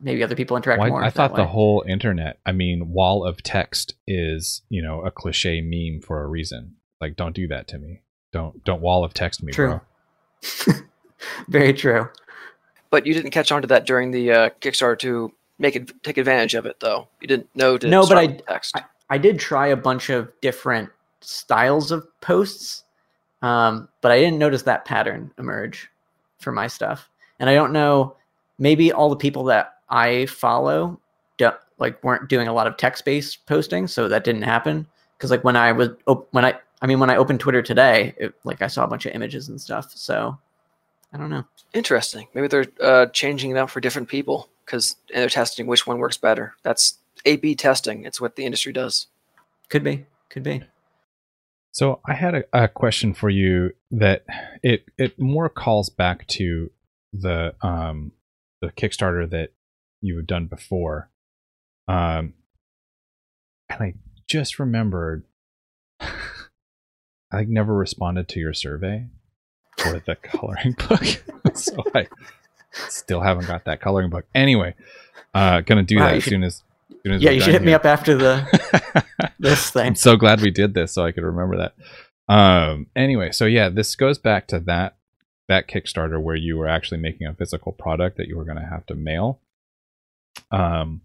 maybe 0.00 0.22
other 0.22 0.36
people 0.36 0.56
interact 0.56 0.80
more. 0.80 1.02
I 1.02 1.10
thought 1.10 1.34
the 1.34 1.46
whole 1.46 1.84
internet, 1.86 2.38
I 2.46 2.52
mean, 2.52 2.92
wall 2.92 3.24
of 3.26 3.42
text 3.42 3.94
is, 4.06 4.62
you 4.70 4.80
know, 4.80 5.02
a 5.02 5.10
cliche 5.10 5.60
meme 5.60 6.00
for 6.00 6.22
a 6.22 6.26
reason. 6.26 6.76
Like, 7.02 7.16
don't 7.16 7.34
do 7.34 7.48
that 7.48 7.68
to 7.68 7.78
me. 7.78 8.02
Don't 8.32 8.64
don't 8.64 8.80
wall 8.80 9.04
of 9.04 9.12
text 9.12 9.42
me, 9.42 9.52
True. 9.52 9.80
bro. 10.66 10.74
Very 11.48 11.74
true. 11.74 12.08
But 12.92 13.06
you 13.06 13.14
didn't 13.14 13.30
catch 13.30 13.50
on 13.50 13.62
to 13.62 13.68
that 13.68 13.86
during 13.86 14.10
the 14.10 14.30
uh, 14.30 14.50
Kickstarter 14.60 14.98
to 15.00 15.32
make 15.58 15.74
it 15.76 15.90
take 16.04 16.18
advantage 16.18 16.54
of 16.54 16.66
it, 16.66 16.76
though. 16.78 17.08
You 17.22 17.26
didn't 17.26 17.48
know 17.56 17.78
to 17.78 17.88
No, 17.88 18.06
but 18.06 18.18
I- 18.18 18.26
text. 18.26 18.76
I 19.08 19.18
did 19.18 19.38
try 19.40 19.66
a 19.68 19.76
bunch 19.76 20.10
of 20.10 20.30
different 20.42 20.90
styles 21.22 21.90
of 21.90 22.06
posts, 22.20 22.84
um, 23.40 23.88
but 24.02 24.12
I 24.12 24.18
didn't 24.18 24.38
notice 24.38 24.62
that 24.62 24.84
pattern 24.84 25.30
emerge 25.38 25.90
for 26.38 26.52
my 26.52 26.66
stuff. 26.66 27.08
And 27.40 27.48
I 27.48 27.54
don't 27.54 27.72
know, 27.72 28.14
maybe 28.58 28.92
all 28.92 29.08
the 29.10 29.16
people 29.16 29.44
that 29.44 29.74
I 29.88 30.26
follow 30.26 31.00
don't, 31.38 31.56
like 31.78 32.02
weren't 32.04 32.28
doing 32.28 32.46
a 32.48 32.52
lot 32.52 32.66
of 32.66 32.76
text-based 32.76 33.46
posting, 33.46 33.86
so 33.86 34.06
that 34.08 34.24
didn't 34.24 34.42
happen. 34.42 34.86
Because 35.16 35.30
like 35.30 35.44
when 35.44 35.56
I 35.56 35.72
was 35.72 35.88
op- 36.06 36.28
when 36.32 36.44
I 36.44 36.54
I 36.82 36.86
mean 36.86 36.98
when 37.00 37.10
I 37.10 37.16
opened 37.16 37.40
Twitter 37.40 37.62
today, 37.62 38.14
it, 38.18 38.34
like 38.44 38.60
I 38.60 38.66
saw 38.66 38.84
a 38.84 38.88
bunch 38.88 39.06
of 39.06 39.14
images 39.14 39.48
and 39.48 39.60
stuff. 39.60 39.92
So 39.94 40.38
I 41.12 41.18
don't 41.18 41.30
know. 41.30 41.44
Interesting. 41.74 42.28
Maybe 42.34 42.48
they're 42.48 42.66
uh, 42.80 43.06
changing 43.06 43.50
it 43.50 43.56
out 43.56 43.70
for 43.70 43.80
different 43.80 44.08
people 44.08 44.48
because 44.64 44.96
they're 45.12 45.28
testing 45.28 45.66
which 45.66 45.86
one 45.86 45.98
works 45.98 46.16
better. 46.16 46.54
That's 46.62 46.98
A/B 47.24 47.54
testing. 47.54 48.04
It's 48.04 48.20
what 48.20 48.36
the 48.36 48.44
industry 48.44 48.72
does. 48.72 49.08
Could 49.68 49.84
be, 49.84 50.06
could 50.30 50.42
be. 50.42 50.62
So 51.72 52.00
I 52.06 52.14
had 52.14 52.34
a, 52.34 52.44
a 52.52 52.68
question 52.68 53.14
for 53.14 53.30
you 53.30 53.72
that 53.90 54.24
it 54.62 54.84
it 54.98 55.18
more 55.18 55.48
calls 55.48 55.90
back 55.90 56.26
to 56.28 56.70
the 57.12 57.54
um 57.62 58.12
the 58.60 58.68
Kickstarter 58.68 59.28
that 59.30 59.50
you 60.00 60.16
had 60.16 60.26
done 60.26 60.46
before. 60.46 61.10
Um, 61.88 62.34
and 63.68 63.82
I 63.82 63.94
just 64.28 64.58
remembered 64.58 65.24
I 66.00 67.44
never 67.46 67.74
responded 67.74 68.28
to 68.28 68.40
your 68.40 68.54
survey 68.54 69.08
for 69.82 70.00
the 70.00 70.16
coloring 70.16 70.74
book, 70.88 71.54
so 71.56 71.82
I 71.94 72.06
still 72.88 73.20
haven't 73.20 73.46
got 73.46 73.64
that 73.66 73.80
coloring 73.80 74.10
book. 74.10 74.24
Anyway, 74.34 74.74
uh, 75.34 75.60
gonna 75.62 75.82
do 75.82 75.96
Wow, 75.96 76.06
that 76.06 76.14
as 76.16 76.22
should- 76.24 76.30
soon 76.30 76.44
as. 76.44 76.62
as 76.90 76.96
soon 77.04 77.12
as 77.12 77.22
Yeah, 77.22 77.30
you 77.30 77.40
should 77.40 77.52
hit 77.54 77.62
me 77.62 77.74
up 77.74 77.84
after 77.84 78.14
the 78.16 79.04
this 79.38 79.70
thing. 79.70 79.86
I'm 79.88 79.94
so 79.96 80.16
glad 80.16 80.40
we 80.40 80.50
did 80.50 80.74
this 80.74 80.92
so 80.94 81.04
I 81.04 81.12
could 81.12 81.24
remember 81.24 81.56
that. 81.58 81.74
Um 82.32 82.86
anyway, 82.94 83.32
so 83.32 83.44
yeah, 83.46 83.68
this 83.68 83.94
goes 83.96 84.18
back 84.18 84.46
to 84.48 84.60
that 84.60 84.96
that 85.48 85.68
Kickstarter 85.68 86.22
where 86.22 86.36
you 86.36 86.56
were 86.56 86.68
actually 86.68 86.98
making 86.98 87.26
a 87.26 87.34
physical 87.34 87.72
product 87.72 88.16
that 88.16 88.28
you 88.28 88.36
were 88.36 88.44
going 88.44 88.56
to 88.58 88.64
have 88.64 88.86
to 88.86 88.94
mail. 88.94 89.40
Um 90.50 91.00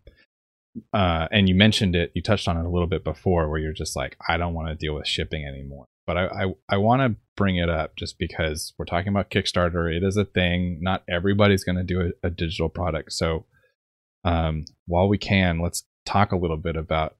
uh 0.94 1.28
and 1.32 1.50
you 1.50 1.56
mentioned 1.56 1.96
it, 1.96 2.12
you 2.14 2.22
touched 2.22 2.48
on 2.48 2.56
it 2.58 2.64
a 2.66 2.70
little 2.70 2.88
bit 2.88 3.04
before 3.04 3.50
where 3.50 3.60
you're 3.60 3.74
just 3.74 3.96
like 3.96 4.16
I 4.30 4.38
don't 4.38 4.54
want 4.54 4.68
to 4.70 4.76
deal 4.76 4.94
with 4.94 5.08
shipping 5.08 5.46
anymore. 5.46 5.86
But 6.08 6.18
I 6.18 6.26
I, 6.26 6.46
I 6.70 6.78
want 6.78 7.02
to 7.02 7.20
bring 7.36 7.58
it 7.58 7.70
up 7.70 7.96
just 7.96 8.18
because 8.18 8.74
we're 8.78 8.86
talking 8.86 9.10
about 9.10 9.30
Kickstarter, 9.30 9.96
it 9.96 10.04
is 10.04 10.18
a 10.18 10.26
thing. 10.26 10.80
Not 10.82 11.04
everybody's 11.08 11.64
going 11.64 11.78
to 11.78 11.84
do 11.84 12.02
a, 12.24 12.28
a 12.28 12.30
digital 12.32 12.70
product. 12.70 13.14
So 13.14 13.46
um 14.24 14.66
while 14.88 15.08
we 15.08 15.20
can, 15.20 15.60
let's 15.60 15.84
talk 16.06 16.32
a 16.32 16.38
little 16.38 16.58
bit 16.58 16.76
about 16.76 17.16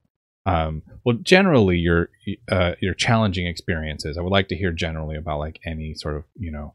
um, 0.46 0.82
well 1.04 1.16
generally 1.22 1.76
your 1.76 2.08
uh, 2.50 2.72
your 2.80 2.94
challenging 2.94 3.46
experiences. 3.46 4.16
I 4.16 4.22
would 4.22 4.32
like 4.32 4.48
to 4.48 4.56
hear 4.56 4.72
generally 4.72 5.16
about 5.16 5.38
like 5.38 5.60
any 5.64 5.94
sort 5.94 6.16
of 6.16 6.24
you 6.36 6.50
know 6.50 6.74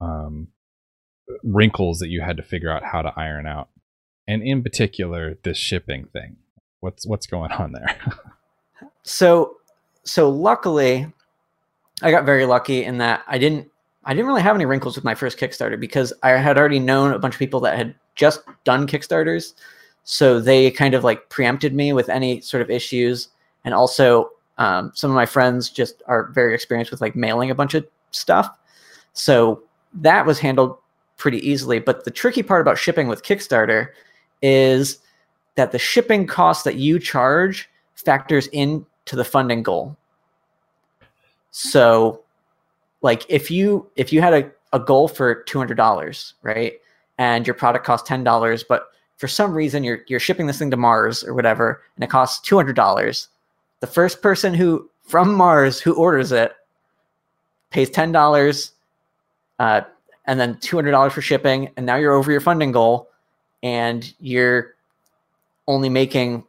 um, 0.00 0.48
wrinkles 1.42 1.98
that 2.00 2.08
you 2.08 2.20
had 2.20 2.36
to 2.36 2.42
figure 2.42 2.70
out 2.70 2.84
how 2.84 3.02
to 3.02 3.12
iron 3.16 3.46
out. 3.46 3.70
And 4.28 4.42
in 4.42 4.62
particular 4.62 5.38
this 5.42 5.58
shipping 5.58 6.06
thing. 6.12 6.36
What's 6.80 7.06
what's 7.06 7.26
going 7.26 7.52
on 7.52 7.72
there? 7.72 7.96
So 9.06 9.56
so 10.04 10.30
luckily 10.30 11.12
i 12.04 12.10
got 12.10 12.24
very 12.24 12.46
lucky 12.46 12.84
in 12.84 12.98
that 12.98 13.24
i 13.26 13.36
didn't 13.36 13.68
i 14.04 14.14
didn't 14.14 14.26
really 14.26 14.42
have 14.42 14.54
any 14.54 14.64
wrinkles 14.64 14.94
with 14.94 15.04
my 15.04 15.14
first 15.14 15.38
kickstarter 15.38 15.78
because 15.78 16.12
i 16.22 16.30
had 16.30 16.56
already 16.56 16.78
known 16.78 17.12
a 17.12 17.18
bunch 17.18 17.34
of 17.34 17.38
people 17.38 17.60
that 17.60 17.76
had 17.76 17.94
just 18.14 18.42
done 18.64 18.86
kickstarters. 18.86 19.54
So 20.04 20.40
they 20.40 20.70
kind 20.70 20.94
of 20.94 21.04
like 21.04 21.28
preempted 21.28 21.74
me 21.74 21.92
with 21.92 22.08
any 22.08 22.40
sort 22.40 22.62
of 22.62 22.70
issues. 22.70 23.28
And 23.64 23.74
also 23.74 24.30
um, 24.58 24.92
some 24.94 25.10
of 25.10 25.14
my 25.14 25.26
friends 25.26 25.70
just 25.70 26.02
are 26.06 26.28
very 26.28 26.54
experienced 26.54 26.90
with 26.90 27.00
like 27.00 27.16
mailing 27.16 27.50
a 27.50 27.54
bunch 27.54 27.74
of 27.74 27.86
stuff. 28.10 28.48
So 29.12 29.62
that 29.94 30.26
was 30.26 30.38
handled 30.38 30.76
pretty 31.16 31.38
easily. 31.48 31.78
But 31.78 32.04
the 32.04 32.10
tricky 32.10 32.42
part 32.42 32.60
about 32.60 32.78
shipping 32.78 33.08
with 33.08 33.22
kickstarter 33.22 33.88
is 34.42 34.98
that 35.54 35.72
the 35.72 35.78
shipping 35.78 36.26
cost 36.26 36.64
that 36.64 36.76
you 36.76 36.98
charge 36.98 37.70
factors 37.94 38.48
into 38.48 38.84
the 39.12 39.24
funding 39.24 39.62
goal. 39.62 39.96
So 41.56 42.20
like 43.00 43.24
if 43.28 43.48
you 43.48 43.88
if 43.94 44.12
you 44.12 44.20
had 44.20 44.34
a, 44.34 44.50
a 44.72 44.80
goal 44.80 45.06
for 45.06 45.44
two 45.44 45.56
hundred 45.56 45.76
dollars, 45.76 46.34
right? 46.42 46.72
And 47.18 47.46
your 47.46 47.54
product 47.54 47.86
costs 47.86 48.08
ten 48.08 48.24
dollars, 48.24 48.64
but 48.64 48.88
for 49.18 49.28
some 49.28 49.54
reason 49.54 49.84
you're 49.84 50.00
you're 50.08 50.18
shipping 50.18 50.48
this 50.48 50.58
thing 50.58 50.72
to 50.72 50.76
Mars 50.76 51.22
or 51.22 51.32
whatever, 51.32 51.80
and 51.94 52.02
it 52.02 52.10
costs 52.10 52.40
two 52.40 52.56
hundred 52.56 52.74
dollars. 52.74 53.28
The 53.78 53.86
first 53.86 54.20
person 54.20 54.52
who 54.52 54.90
from 55.06 55.32
Mars 55.32 55.78
who 55.78 55.94
orders 55.94 56.32
it 56.32 56.54
pays 57.70 57.88
ten 57.88 58.10
dollars, 58.10 58.72
uh, 59.60 59.82
and 60.26 60.40
then 60.40 60.58
two 60.58 60.76
hundred 60.76 60.90
dollars 60.90 61.12
for 61.12 61.22
shipping, 61.22 61.70
and 61.76 61.86
now 61.86 61.94
you're 61.94 62.14
over 62.14 62.32
your 62.32 62.40
funding 62.40 62.72
goal, 62.72 63.08
and 63.62 64.12
you're 64.18 64.74
only 65.68 65.88
making 65.88 66.42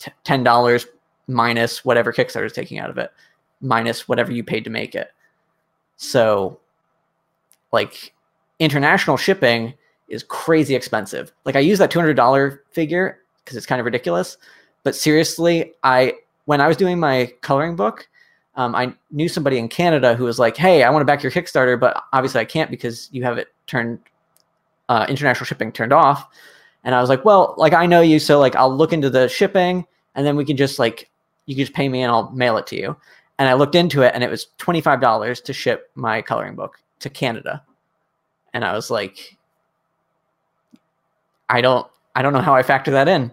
t- 0.00 0.10
ten 0.24 0.42
dollars 0.42 0.84
minus 1.28 1.84
whatever 1.84 2.12
Kickstarter 2.12 2.46
is 2.46 2.52
taking 2.52 2.80
out 2.80 2.90
of 2.90 2.98
it, 2.98 3.12
minus 3.60 4.08
whatever 4.08 4.32
you 4.32 4.44
paid 4.44 4.64
to 4.64 4.70
make 4.70 4.94
it. 4.94 5.08
So, 5.96 6.60
like, 7.72 8.14
international 8.58 9.16
shipping 9.16 9.74
is 10.08 10.22
crazy 10.22 10.74
expensive. 10.74 11.32
Like, 11.44 11.56
I 11.56 11.60
use 11.60 11.78
that 11.78 11.90
two 11.90 11.98
hundred 11.98 12.14
dollar 12.14 12.62
figure 12.70 13.20
because 13.44 13.56
it's 13.56 13.66
kind 13.66 13.80
of 13.80 13.84
ridiculous. 13.84 14.36
But 14.84 14.94
seriously, 14.94 15.72
I 15.82 16.14
when 16.44 16.60
I 16.60 16.68
was 16.68 16.76
doing 16.76 16.98
my 16.98 17.32
coloring 17.42 17.76
book, 17.76 18.08
um, 18.54 18.74
I 18.74 18.94
knew 19.10 19.28
somebody 19.28 19.58
in 19.58 19.68
Canada 19.68 20.14
who 20.14 20.24
was 20.24 20.38
like, 20.38 20.56
"Hey, 20.56 20.82
I 20.82 20.90
want 20.90 21.00
to 21.02 21.04
back 21.06 21.22
your 21.22 21.32
Kickstarter, 21.32 21.78
but 21.78 22.02
obviously 22.12 22.40
I 22.40 22.44
can't 22.44 22.70
because 22.70 23.08
you 23.12 23.22
have 23.24 23.38
it 23.38 23.48
turned 23.66 23.98
uh, 24.88 25.06
international 25.08 25.46
shipping 25.46 25.72
turned 25.72 25.92
off." 25.92 26.28
And 26.84 26.94
I 26.94 27.00
was 27.00 27.08
like, 27.08 27.24
"Well, 27.24 27.54
like 27.58 27.72
I 27.72 27.86
know 27.86 28.00
you, 28.00 28.18
so 28.18 28.38
like 28.38 28.56
I'll 28.56 28.74
look 28.74 28.92
into 28.92 29.10
the 29.10 29.28
shipping, 29.28 29.86
and 30.14 30.26
then 30.26 30.36
we 30.36 30.44
can 30.44 30.56
just 30.56 30.78
like 30.78 31.10
you 31.46 31.54
can 31.54 31.64
just 31.64 31.74
pay 31.74 31.88
me 31.88 32.02
and 32.02 32.10
I'll 32.10 32.30
mail 32.30 32.56
it 32.56 32.66
to 32.68 32.76
you." 32.76 32.96
And 33.38 33.48
I 33.48 33.54
looked 33.54 33.74
into 33.74 34.02
it, 34.02 34.12
and 34.14 34.24
it 34.24 34.30
was 34.30 34.46
twenty 34.58 34.80
five 34.80 35.00
dollars 35.00 35.40
to 35.42 35.52
ship 35.52 35.90
my 35.94 36.22
coloring 36.22 36.54
book 36.56 36.78
to 37.00 37.08
Canada, 37.10 37.62
and 38.52 38.64
I 38.64 38.72
was 38.74 38.90
like, 38.90 39.36
"I 41.48 41.60
don't, 41.60 41.86
I 42.16 42.22
don't 42.22 42.32
know 42.32 42.40
how 42.40 42.54
I 42.54 42.62
factor 42.62 42.90
that 42.92 43.08
in." 43.08 43.32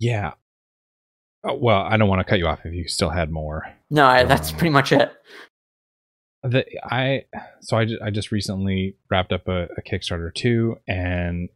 yeah 0.00 0.32
Uh, 1.48 1.54
well 1.54 1.82
i 1.82 1.96
don't 1.96 2.08
want 2.08 2.18
to 2.18 2.24
cut 2.24 2.38
you 2.40 2.46
off 2.48 2.58
if 2.64 2.74
you 2.74 2.86
still 2.88 3.10
had 3.10 3.30
more 3.30 3.64
No, 3.90 4.06
I, 4.06 4.24
that's 4.24 4.50
Um, 4.50 4.56
pretty 4.58 4.70
much 4.70 4.90
it. 4.92 5.12
the 6.42 6.64
I 6.84 7.24
so 7.60 7.76
I 7.76 7.84
just, 7.84 8.02
I 8.02 8.10
just 8.10 8.32
recently 8.32 8.96
wrapped 9.08 9.32
up 9.32 9.46
a, 9.48 9.68
a 9.76 9.82
Kickstarter 9.82 10.34
too, 10.34 10.78
and 10.88 11.48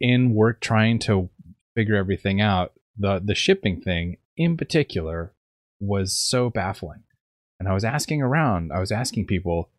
in 0.00 0.34
work 0.34 0.60
trying 0.60 0.98
to 1.00 1.28
figure 1.74 1.96
everything 1.96 2.40
out, 2.40 2.72
the 2.98 3.20
the 3.24 3.34
shipping 3.34 3.80
thing 3.80 4.16
in 4.38 4.56
particular 4.56 5.32
was 5.80 6.16
so 6.16 6.50
baffling. 6.50 7.02
And 7.58 7.68
I 7.68 7.72
was 7.72 7.84
asking 7.84 8.22
around, 8.22 8.72
I 8.72 8.80
was 8.80 8.92
asking 8.92 9.26
people, 9.26 9.70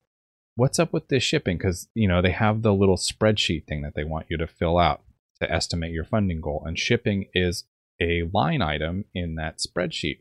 what's 0.55 0.79
up 0.79 0.91
with 0.91 1.07
this 1.07 1.23
shipping? 1.23 1.57
Because 1.57 1.87
you 1.93 2.07
know 2.07 2.21
they 2.21 2.31
have 2.31 2.61
the 2.61 2.73
little 2.73 2.97
spreadsheet 2.97 3.65
thing 3.65 3.83
that 3.83 3.93
they 3.95 4.03
want 4.03 4.27
you 4.29 4.37
to 4.37 4.47
fill 4.47 4.77
out 4.77 5.01
to 5.39 5.51
estimate 5.51 5.91
your 5.91 6.03
funding 6.03 6.41
goal, 6.41 6.63
and 6.65 6.77
shipping 6.77 7.27
is 7.33 7.65
a 8.01 8.23
line 8.33 8.61
item 8.61 9.05
in 9.13 9.35
that 9.35 9.59
spreadsheet. 9.59 10.19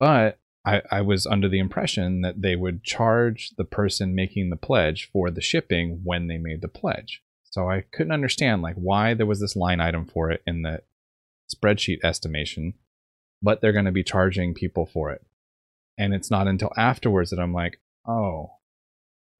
But 0.00 0.38
I, 0.64 0.82
I 0.90 1.00
was 1.02 1.26
under 1.26 1.48
the 1.48 1.58
impression 1.58 2.22
that 2.22 2.42
they 2.42 2.56
would 2.56 2.82
charge 2.82 3.52
the 3.56 3.64
person 3.64 4.14
making 4.14 4.50
the 4.50 4.56
pledge 4.56 5.08
for 5.12 5.30
the 5.30 5.40
shipping 5.40 6.00
when 6.04 6.26
they 6.26 6.38
made 6.38 6.62
the 6.62 6.68
pledge. 6.68 7.22
So 7.44 7.70
I 7.70 7.84
couldn't 7.92 8.12
understand 8.12 8.62
like 8.62 8.76
why 8.76 9.14
there 9.14 9.26
was 9.26 9.40
this 9.40 9.56
line 9.56 9.80
item 9.80 10.06
for 10.06 10.30
it 10.30 10.42
in 10.46 10.62
the 10.62 10.82
spreadsheet 11.54 12.04
estimation, 12.04 12.74
but 13.42 13.60
they're 13.60 13.72
going 13.72 13.84
to 13.84 13.92
be 13.92 14.04
charging 14.04 14.54
people 14.54 14.86
for 14.86 15.10
it. 15.10 15.24
And 15.96 16.14
it's 16.14 16.30
not 16.30 16.46
until 16.46 16.72
afterwards 16.76 17.30
that 17.30 17.40
I'm 17.40 17.52
like, 17.52 17.80
oh, 18.06 18.52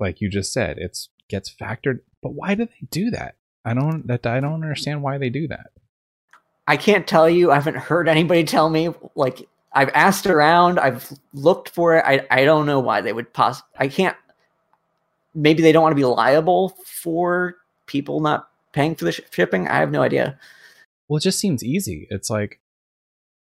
like 0.00 0.20
you 0.20 0.28
just 0.28 0.52
said, 0.52 0.78
it's 0.78 1.08
gets 1.28 1.54
factored. 1.54 2.00
But 2.22 2.34
why 2.34 2.54
do 2.54 2.66
they 2.66 2.86
do 2.90 3.10
that? 3.10 3.36
I 3.64 3.74
don't 3.74 4.06
that 4.06 4.26
I 4.26 4.40
don't 4.40 4.54
understand 4.54 5.02
why 5.02 5.18
they 5.18 5.30
do 5.30 5.48
that. 5.48 5.70
I 6.66 6.76
can't 6.76 7.06
tell 7.06 7.28
you. 7.28 7.50
I 7.50 7.54
haven't 7.54 7.76
heard 7.76 8.08
anybody 8.08 8.44
tell 8.44 8.68
me. 8.70 8.90
Like 9.14 9.48
I've 9.72 9.90
asked 9.90 10.26
around. 10.26 10.78
I've 10.78 11.12
looked 11.32 11.70
for 11.70 11.96
it. 11.96 12.04
I 12.06 12.26
I 12.30 12.44
don't 12.44 12.66
know 12.66 12.80
why 12.80 13.00
they 13.00 13.12
would 13.12 13.32
poss. 13.32 13.62
I 13.76 13.88
can't. 13.88 14.16
Maybe 15.34 15.62
they 15.62 15.72
don't 15.72 15.82
want 15.82 15.92
to 15.92 16.00
be 16.00 16.04
liable 16.04 16.70
for 16.84 17.56
people 17.86 18.20
not 18.20 18.48
paying 18.72 18.94
for 18.94 19.04
the 19.04 19.12
sh- 19.12 19.20
shipping. 19.30 19.68
I 19.68 19.78
have 19.78 19.90
no 19.90 20.02
idea. 20.02 20.38
Well, 21.06 21.18
it 21.18 21.22
just 21.22 21.38
seems 21.38 21.62
easy. 21.62 22.06
It's 22.10 22.30
like 22.30 22.60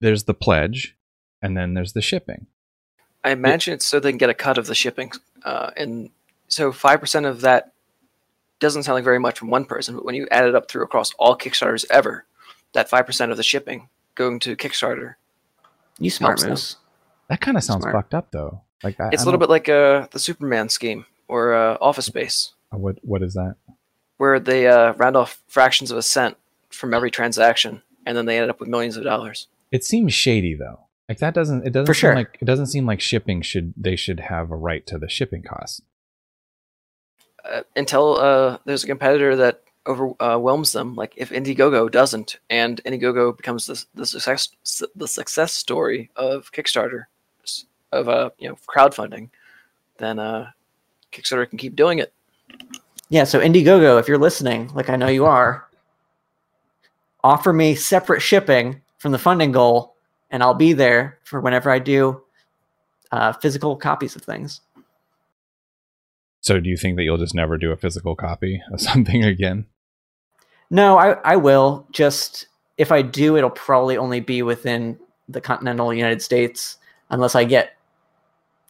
there's 0.01 0.25
the 0.25 0.35
pledge, 0.35 0.97
and 1.43 1.57
then 1.57 1.75
there's 1.75 1.93
the 1.93 2.03
shipping. 2.03 2.47
I 3.23 3.31
imagine 3.31 3.75
it's 3.75 3.85
so 3.87 4.01
they 4.01 4.11
can 4.11 4.19
get 4.19 4.31
a 4.31 4.35
cut 4.35 4.59
of 4.59 4.67
the 4.67 4.75
shipping, 4.75 5.13
uh, 5.45 5.71
and 5.77 6.11
so 6.49 6.73
five 6.73 7.01
percent 7.01 7.27
of 7.27 7.43
that 7.43 7.73
doesn't 8.61 8.83
sound 8.83 8.95
like 8.95 9.05
very 9.05 9.19
much 9.19 9.39
from 9.39 9.51
one 9.51 9.65
person, 9.65 9.95
but 9.95 10.05
when 10.05 10.15
you 10.15 10.27
add 10.31 10.45
it 10.45 10.55
up 10.55 10.69
through 10.71 10.83
across 10.83 11.13
all 11.19 11.37
Kickstarters 11.37 11.85
ever, 11.91 12.25
that 12.73 12.89
five 12.91 13.07
percent 13.07 13.31
of 13.31 13.37
the 13.37 13.43
shipping 13.43 13.89
going 14.15 14.39
to 14.41 14.57
Kickstarter, 14.57 15.15
You 15.99 16.11
smart 16.11 16.33
Helps 16.33 16.43
them. 16.43 16.51
moves. 16.51 16.77
That 17.29 17.41
kind 17.41 17.57
of 17.57 17.63
sounds 17.63 17.83
Smart. 17.83 17.95
fucked 17.95 18.15
up, 18.15 18.31
though. 18.33 18.63
Like 18.83 18.99
I, 19.01 19.11
it's 19.13 19.23
I 19.23 19.25
a 19.25 19.27
little 19.27 19.39
bit 19.39 19.49
like 19.51 19.69
uh, 19.69 20.09
the 20.11 20.19
Superman 20.19 20.69
scheme 20.69 21.07
or 21.29 21.55
uh, 21.55 21.77
Office 21.81 22.07
Space, 22.07 22.53
What 22.71 22.97
what 23.03 23.23
is 23.23 23.35
that? 23.35 23.55
where 24.17 24.39
they 24.41 24.67
uh, 24.67 24.93
round 24.95 25.17
off 25.17 25.41
fractions 25.49 25.91
of 25.91 25.97
a 25.97 26.03
cent 26.03 26.37
from 26.71 26.93
every 26.93 27.11
transaction, 27.11 27.83
and 28.05 28.17
then 28.17 28.27
they 28.27 28.39
end 28.39 28.51
up 28.51 28.61
with 28.61 28.69
millions 28.69 28.97
of 28.97 29.05
dollars. 29.05 29.47
It 29.73 29.85
seems 29.85 30.13
shady, 30.13 30.55
though. 30.55 30.87
Like 31.09 31.19
that 31.19 31.35
doesn't 31.35 31.67
it 31.67 31.71
doesn't 31.73 31.87
For 31.87 31.95
seem 31.95 32.01
sure. 32.01 32.15
like 32.15 32.39
it 32.41 32.45
doesn't 32.45 32.67
seem 32.67 32.87
like 32.87 33.01
shipping 33.01 33.43
should 33.43 33.75
they 33.77 33.97
should 33.97 34.21
have 34.21 34.51
a 34.51 34.57
right 34.57 34.87
to 34.87 34.97
the 34.99 35.09
shipping 35.09 35.43
costs. 35.43 35.83
uh, 37.45 37.63
until 37.75 38.19
uh, 38.19 38.59
there's 38.65 38.85
a 38.85 38.87
competitor 38.87 39.35
that 39.37 39.63
overwhelms 39.87 40.73
them. 40.73 40.95
Like 40.95 41.15
if 41.17 41.31
Indiegogo 41.31 41.91
doesn't, 41.91 42.39
and 42.49 42.81
Indiegogo 42.85 43.37
becomes 43.37 43.67
the, 43.67 43.83
the 43.95 44.07
success 44.07 44.49
the 44.95 45.09
success 45.09 45.53
story 45.53 46.11
of 46.15 46.53
Kickstarter 46.53 47.05
s- 47.43 47.65
of 47.91 48.09
uh, 48.09 48.31
you 48.39 48.49
know 48.49 48.57
crowdfunding, 48.69 49.31
then 49.99 50.19
uh, 50.21 50.51
Kickstarter 51.13 51.49
can 51.49 51.59
keep 51.59 51.75
doing 51.75 51.99
it. 51.99 52.13
Yeah, 53.09 53.25
so 53.25 53.41
Indiegogo, 53.41 53.99
if 53.99 54.07
you're 54.07 54.19
listening, 54.19 54.71
like 54.75 54.89
I 54.91 54.95
know 54.95 55.09
you 55.09 55.25
are, 55.27 55.67
offer 57.25 57.53
me 57.53 57.75
separate 57.75 58.21
shipping 58.23 58.83
from 59.01 59.13
the 59.13 59.19
funding 59.19 59.51
goal, 59.51 59.97
and 60.31 60.43
I'll 60.43 60.55
be 60.55 60.75
there 60.75 61.19
for 61.25 61.41
whenever 61.41 61.71
I 61.71 61.81
do 61.81 62.23
uh, 63.11 63.33
physical 63.33 63.75
copies 63.75 64.15
of 64.15 64.23
things. 64.23 64.61
So, 66.43 66.61
do 66.61 66.69
you 66.69 66.77
think 66.77 66.97
that 66.97 67.03
you'll 67.03 67.17
just 67.17 67.35
never 67.35 67.57
do 67.57 67.73
a 67.73 67.77
physical 67.77 68.15
copy 68.15 68.63
of 68.71 68.81
something 68.81 69.25
again? 69.25 69.67
No, 70.71 70.99
I, 70.99 71.13
I 71.25 71.37
will. 71.37 71.87
Just 71.91 72.47
if 72.79 72.93
I 72.93 73.03
do, 73.03 73.37
it'll 73.37 73.51
probably 73.51 73.97
only 73.97 74.21
be 74.21 74.43
within 74.43 74.99
the 75.29 75.41
continental 75.41 75.93
United 75.93 76.23
States, 76.23 76.77
unless 77.09 77.35
I 77.35 77.45
get 77.45 77.77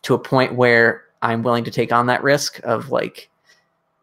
to 0.02 0.14
a 0.14 0.18
point 0.18 0.54
where 0.54 1.04
I'm 1.22 1.42
willing 1.42 1.64
to 1.64 1.70
take 1.70 1.92
on 1.92 2.06
that 2.06 2.22
risk 2.22 2.60
of 2.62 2.90
like 2.90 3.28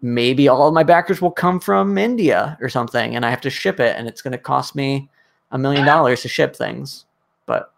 maybe 0.02 0.48
all 0.48 0.68
of 0.68 0.74
my 0.74 0.84
backers 0.84 1.22
will 1.22 1.32
come 1.32 1.60
from 1.60 1.98
India 1.98 2.58
or 2.60 2.68
something, 2.68 3.16
and 3.16 3.26
I 3.26 3.30
have 3.30 3.42
to 3.42 3.50
ship 3.50 3.80
it, 3.80 3.96
and 3.96 4.10
it's 4.10 4.22
going 4.22 4.34
to 4.34 4.38
cost 4.38 4.76
me 4.76 5.10
a 5.52 5.58
million 5.58 5.86
dollars 5.86 6.22
to 6.22 6.28
ship 6.28 6.56
things. 6.56 7.06
But 7.46 7.72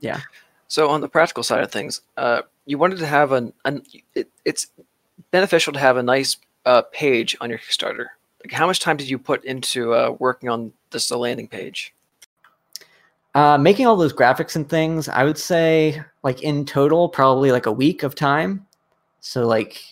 yeah. 0.00 0.20
So 0.68 0.88
on 0.88 1.00
the 1.00 1.08
practical 1.08 1.42
side 1.42 1.62
of 1.62 1.72
things, 1.72 2.02
uh, 2.16 2.42
you 2.66 2.78
wanted 2.78 2.98
to 2.98 3.06
have 3.06 3.32
an, 3.32 3.52
an 3.64 3.82
it, 4.14 4.28
it's 4.44 4.68
beneficial 5.30 5.72
to 5.72 5.78
have 5.78 5.96
a 5.96 6.02
nice 6.02 6.36
uh, 6.66 6.82
page 6.92 7.36
on 7.40 7.48
your 7.48 7.58
Kickstarter. 7.58 8.06
Like, 8.44 8.52
how 8.52 8.66
much 8.66 8.80
time 8.80 8.96
did 8.96 9.08
you 9.08 9.18
put 9.18 9.44
into 9.44 9.94
uh, 9.94 10.14
working 10.18 10.48
on 10.48 10.72
this 10.90 11.08
the 11.08 11.16
landing 11.16 11.48
page? 11.48 11.94
Uh, 13.34 13.56
making 13.56 13.86
all 13.86 13.96
those 13.96 14.12
graphics 14.12 14.56
and 14.56 14.68
things, 14.68 15.08
I 15.08 15.24
would 15.24 15.38
say, 15.38 16.02
like 16.22 16.42
in 16.42 16.64
total, 16.64 17.08
probably 17.08 17.52
like 17.52 17.66
a 17.66 17.72
week 17.72 18.02
of 18.02 18.14
time. 18.14 18.66
So 19.20 19.46
like 19.46 19.82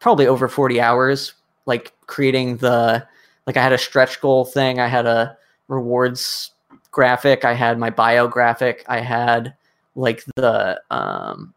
probably 0.00 0.26
over 0.26 0.48
40 0.48 0.80
hours 0.80 1.34
like 1.66 1.92
creating 2.06 2.56
the 2.58 3.06
like 3.46 3.56
i 3.56 3.62
had 3.62 3.72
a 3.72 3.78
stretch 3.78 4.20
goal 4.20 4.44
thing 4.44 4.78
i 4.78 4.86
had 4.86 5.06
a 5.06 5.36
rewards 5.68 6.52
graphic 6.90 7.44
i 7.44 7.54
had 7.54 7.78
my 7.78 7.90
bio 7.90 8.28
graphic 8.28 8.84
i 8.88 9.00
had 9.00 9.54
like 9.94 10.24
the 10.36 10.80
um 10.90 11.54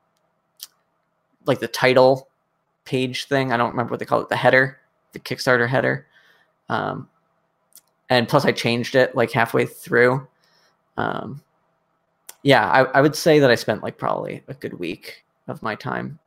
like 1.45 1.59
the 1.59 1.67
title 1.67 2.27
page 2.85 3.25
thing 3.25 3.51
i 3.51 3.57
don't 3.57 3.71
remember 3.71 3.91
what 3.91 3.99
they 3.99 4.05
call 4.05 4.21
it 4.21 4.29
the 4.29 4.35
header 4.35 4.79
the 5.15 5.19
kickstarter 5.19 5.67
header. 5.67 6.05
Um 6.69 7.09
and 8.09 8.27
plus 8.27 8.45
i 8.45 8.51
changed 8.51 8.93
it 8.93 9.15
like 9.15 9.31
halfway 9.31 9.65
through. 9.65 10.27
Um 10.97 11.41
yeah 12.43 12.69
I, 12.69 12.83
I 12.83 13.01
would 13.01 13.15
say 13.15 13.39
that 13.39 13.49
i 13.49 13.55
spent 13.55 13.81
like 13.81 13.97
probably 13.97 14.43
a 14.47 14.53
good 14.53 14.77
week 14.77 15.23
of 15.47 15.63
my 15.63 15.73
time 15.73 16.19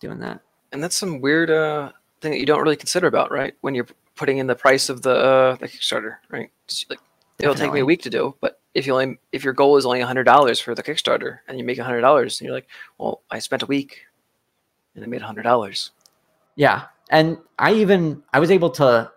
doing 0.00 0.20
that. 0.20 0.40
And 0.72 0.82
that's 0.82 0.96
some 0.96 1.20
weird 1.20 1.50
uh, 1.50 1.92
thing 2.20 2.32
that 2.32 2.40
you 2.40 2.46
don't 2.46 2.62
really 2.62 2.76
consider 2.76 3.06
about, 3.06 3.30
right? 3.30 3.54
When 3.60 3.74
you're 3.74 3.86
putting 4.16 4.38
in 4.38 4.46
the 4.46 4.54
price 4.54 4.88
of 4.88 5.02
the 5.02 5.14
uh, 5.14 5.56
the 5.56 5.68
Kickstarter, 5.68 6.16
right? 6.30 6.50
Like 6.88 7.00
it'll 7.38 7.54
take 7.54 7.72
me 7.72 7.80
a 7.80 7.84
week 7.84 8.02
to 8.02 8.10
do, 8.10 8.34
but 8.40 8.60
if 8.74 8.86
you 8.86 8.92
only 8.92 9.18
if 9.32 9.44
your 9.44 9.52
goal 9.54 9.76
is 9.76 9.86
only 9.86 10.00
hundred 10.00 10.24
dollars 10.24 10.60
for 10.60 10.74
the 10.74 10.82
Kickstarter 10.82 11.38
and 11.48 11.58
you 11.58 11.64
make 11.64 11.78
hundred 11.78 12.00
dollars, 12.00 12.40
and 12.40 12.46
you're 12.46 12.54
like, 12.54 12.68
well, 12.98 13.22
I 13.30 13.38
spent 13.38 13.62
a 13.62 13.66
week 13.66 14.06
and 14.94 15.04
I 15.04 15.06
made 15.06 15.22
hundred 15.22 15.42
dollars. 15.42 15.90
Yeah, 16.56 16.84
and 17.10 17.38
I 17.58 17.74
even 17.74 18.22
I 18.32 18.40
was 18.40 18.50
able 18.50 18.70
to 18.70 19.10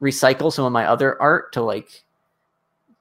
recycle 0.00 0.52
some 0.52 0.64
of 0.64 0.72
my 0.72 0.86
other 0.86 1.20
art 1.20 1.52
to 1.52 1.62
like 1.62 2.04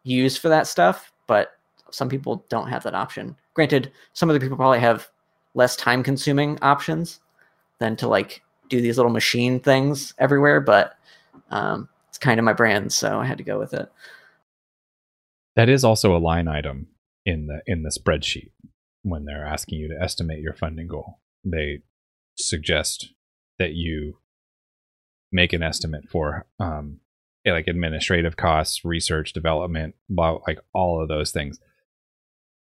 use 0.03 0.37
for 0.37 0.49
that 0.49 0.67
stuff, 0.67 1.11
but 1.27 1.57
some 1.91 2.09
people 2.09 2.45
don't 2.49 2.67
have 2.67 2.83
that 2.83 2.95
option. 2.95 3.35
Granted, 3.53 3.91
some 4.13 4.29
of 4.29 4.33
the 4.33 4.39
people 4.39 4.57
probably 4.57 4.79
have 4.79 5.09
less 5.55 5.75
time 5.75 6.03
consuming 6.03 6.59
options 6.61 7.19
than 7.79 7.95
to 7.97 8.07
like 8.07 8.41
do 8.69 8.81
these 8.81 8.97
little 8.97 9.11
machine 9.11 9.59
things 9.59 10.13
everywhere. 10.19 10.61
But 10.61 10.95
um, 11.49 11.89
it's 12.09 12.17
kind 12.17 12.39
of 12.39 12.43
my 12.43 12.53
brand, 12.53 12.91
so 12.91 13.19
I 13.19 13.25
had 13.25 13.37
to 13.37 13.43
go 13.43 13.59
with 13.59 13.73
it. 13.73 13.91
That 15.55 15.69
is 15.69 15.83
also 15.83 16.15
a 16.15 16.19
line 16.19 16.47
item 16.47 16.87
in 17.25 17.47
the 17.47 17.61
in 17.65 17.83
the 17.83 17.89
spreadsheet 17.89 18.51
when 19.03 19.25
they're 19.25 19.45
asking 19.45 19.79
you 19.79 19.87
to 19.89 20.01
estimate 20.01 20.39
your 20.39 20.53
funding 20.53 20.87
goal. 20.87 21.19
They 21.43 21.81
suggest 22.37 23.13
that 23.57 23.73
you 23.73 24.17
make 25.31 25.53
an 25.53 25.63
estimate 25.63 26.09
for 26.09 26.45
um, 26.59 26.99
like 27.45 27.67
administrative 27.67 28.37
costs, 28.37 28.83
research, 28.83 29.33
development, 29.33 29.95
blah, 30.09 30.39
like 30.47 30.59
all 30.73 31.01
of 31.01 31.07
those 31.07 31.31
things. 31.31 31.59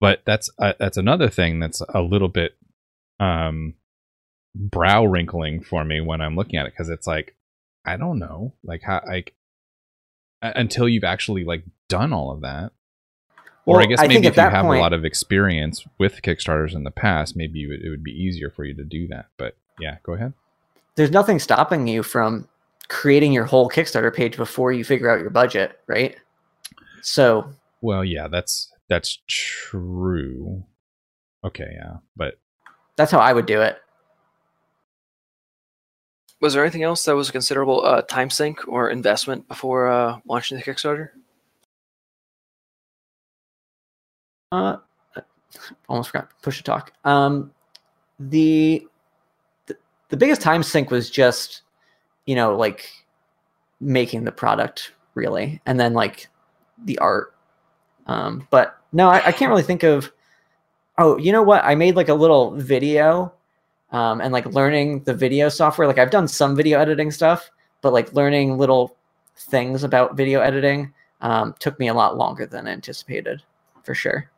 But 0.01 0.22
that's 0.25 0.51
uh, 0.59 0.75
that's 0.79 0.97
another 0.97 1.29
thing 1.29 1.61
that's 1.61 1.83
a 1.93 2.01
little 2.01 2.29
bit 2.29 2.57
um, 3.20 3.75
brow 4.55 5.05
wrinkling 5.05 5.62
for 5.62 5.85
me 5.85 6.01
when 6.01 6.20
I'm 6.20 6.37
looking 6.37 6.59
at 6.59 6.66
it 6.66 6.72
because 6.72 6.91
it's 6.91 7.07
like 7.07 7.37
I 7.85 7.97
don't 7.97 8.18
know, 8.18 8.55
like 8.62 8.82
how 8.82 9.03
like 9.07 9.35
until 10.43 10.89
you've 10.89 11.05
actually 11.05 11.45
like 11.45 11.64
done 11.89 12.12
all 12.12 12.30
of 12.30 12.43
that. 12.43 12.72
Well, 13.66 13.78
or 13.78 13.82
I 13.82 13.87
guess 13.87 14.01
I 14.01 14.07
maybe 14.07 14.26
if 14.26 14.37
you 14.37 14.43
have 14.43 14.64
point, 14.64 14.78
a 14.78 14.82
lot 14.82 14.93
of 14.93 15.05
experience 15.05 15.87
with 15.99 16.20
Kickstarters 16.22 16.74
in 16.74 16.85
the 16.85 16.91
past, 16.91 17.35
maybe 17.35 17.66
would, 17.66 17.80
it 17.80 17.89
would 17.89 18.05
be 18.05 18.12
easier 18.12 18.51
for 18.51 18.64
you 18.64 18.74
to 18.74 18.85
do 18.85 19.09
that. 19.09 19.26
But 19.39 19.57
yeah, 19.80 19.97
go 20.03 20.12
ahead. 20.12 20.35
There's 20.97 21.11
nothing 21.11 21.39
stopping 21.39 21.87
you 21.87 22.03
from 22.03 22.47
creating 22.89 23.32
your 23.32 23.47
whole 23.47 23.70
Kickstarter 23.70 24.14
page 24.14 24.37
before 24.37 24.72
you 24.72 24.85
figure 24.85 25.09
out 25.09 25.20
your 25.20 25.30
budget, 25.30 25.80
right? 25.87 26.14
So, 27.01 27.51
well, 27.80 28.05
yeah, 28.05 28.28
that's 28.28 28.70
that's 28.89 29.18
true. 29.26 30.64
Okay, 31.43 31.72
yeah, 31.74 31.97
but 32.16 32.39
that's 32.97 33.11
how 33.11 33.18
I 33.18 33.32
would 33.32 33.47
do 33.47 33.62
it 33.62 33.78
was 36.45 36.53
there 36.53 36.63
anything 36.63 36.83
else 36.83 37.07
that 37.07 37.17
was 37.17 37.31
a 37.31 37.33
considerable 37.33 37.83
uh, 37.87 38.03
time 38.03 38.29
sink 38.29 38.69
or 38.69 38.91
investment 38.91 39.49
before 39.49 39.89
uh, 39.89 40.19
launching 40.27 40.59
the 40.59 40.63
Kickstarter? 40.63 41.09
Uh, 44.53 44.77
almost 45.89 46.11
forgot 46.11 46.29
push 46.43 46.59
to 46.59 46.63
talk. 46.63 46.93
Um, 47.07 47.51
the, 48.21 48.87
the 49.65 49.77
the 50.11 50.19
biggest 50.19 50.43
time 50.43 50.63
sink 50.63 50.91
was 50.91 51.09
just, 51.09 51.63
you 52.27 52.35
know, 52.35 52.55
like 52.55 52.91
making 53.81 54.25
the 54.25 54.33
product 54.33 54.93
really, 55.15 55.63
and 55.65 55.81
then 55.81 55.95
like 55.95 56.29
the 56.85 56.99
art. 56.99 57.35
Um, 58.07 58.47
but 58.51 58.79
no, 58.93 59.09
I, 59.09 59.29
I 59.29 59.33
can't 59.33 59.49
really 59.49 59.63
think 59.63 59.83
of. 59.83 60.13
Oh, 60.99 61.17
you 61.17 61.33
know 61.33 61.43
what? 61.43 61.65
I 61.65 61.75
made 61.75 61.97
like 61.97 62.11
a 62.11 62.15
little 62.15 62.51
video 62.51 63.33
um, 63.95 64.21
and 64.21 64.33
like 64.33 64.45
learning 64.47 65.05
the 65.05 65.15
video 65.15 65.49
software. 65.49 65.87
Like 65.87 65.99
I've 65.99 66.11
done 66.11 66.27
some 66.27 66.57
video 66.57 66.81
editing 66.81 67.13
stuff, 67.13 67.49
but 67.81 67.93
like 67.93 68.13
learning 68.13 68.59
little 68.59 68.97
things 69.37 69.85
about 69.85 70.17
video 70.17 70.41
editing 70.41 70.93
um, 71.21 71.55
took 71.61 71.79
me 71.79 71.87
a 71.87 71.95
lot 71.95 72.19
longer 72.19 72.45
than 72.45 72.67
anticipated, 72.67 73.41
for 73.85 73.95
sure. 73.95 74.29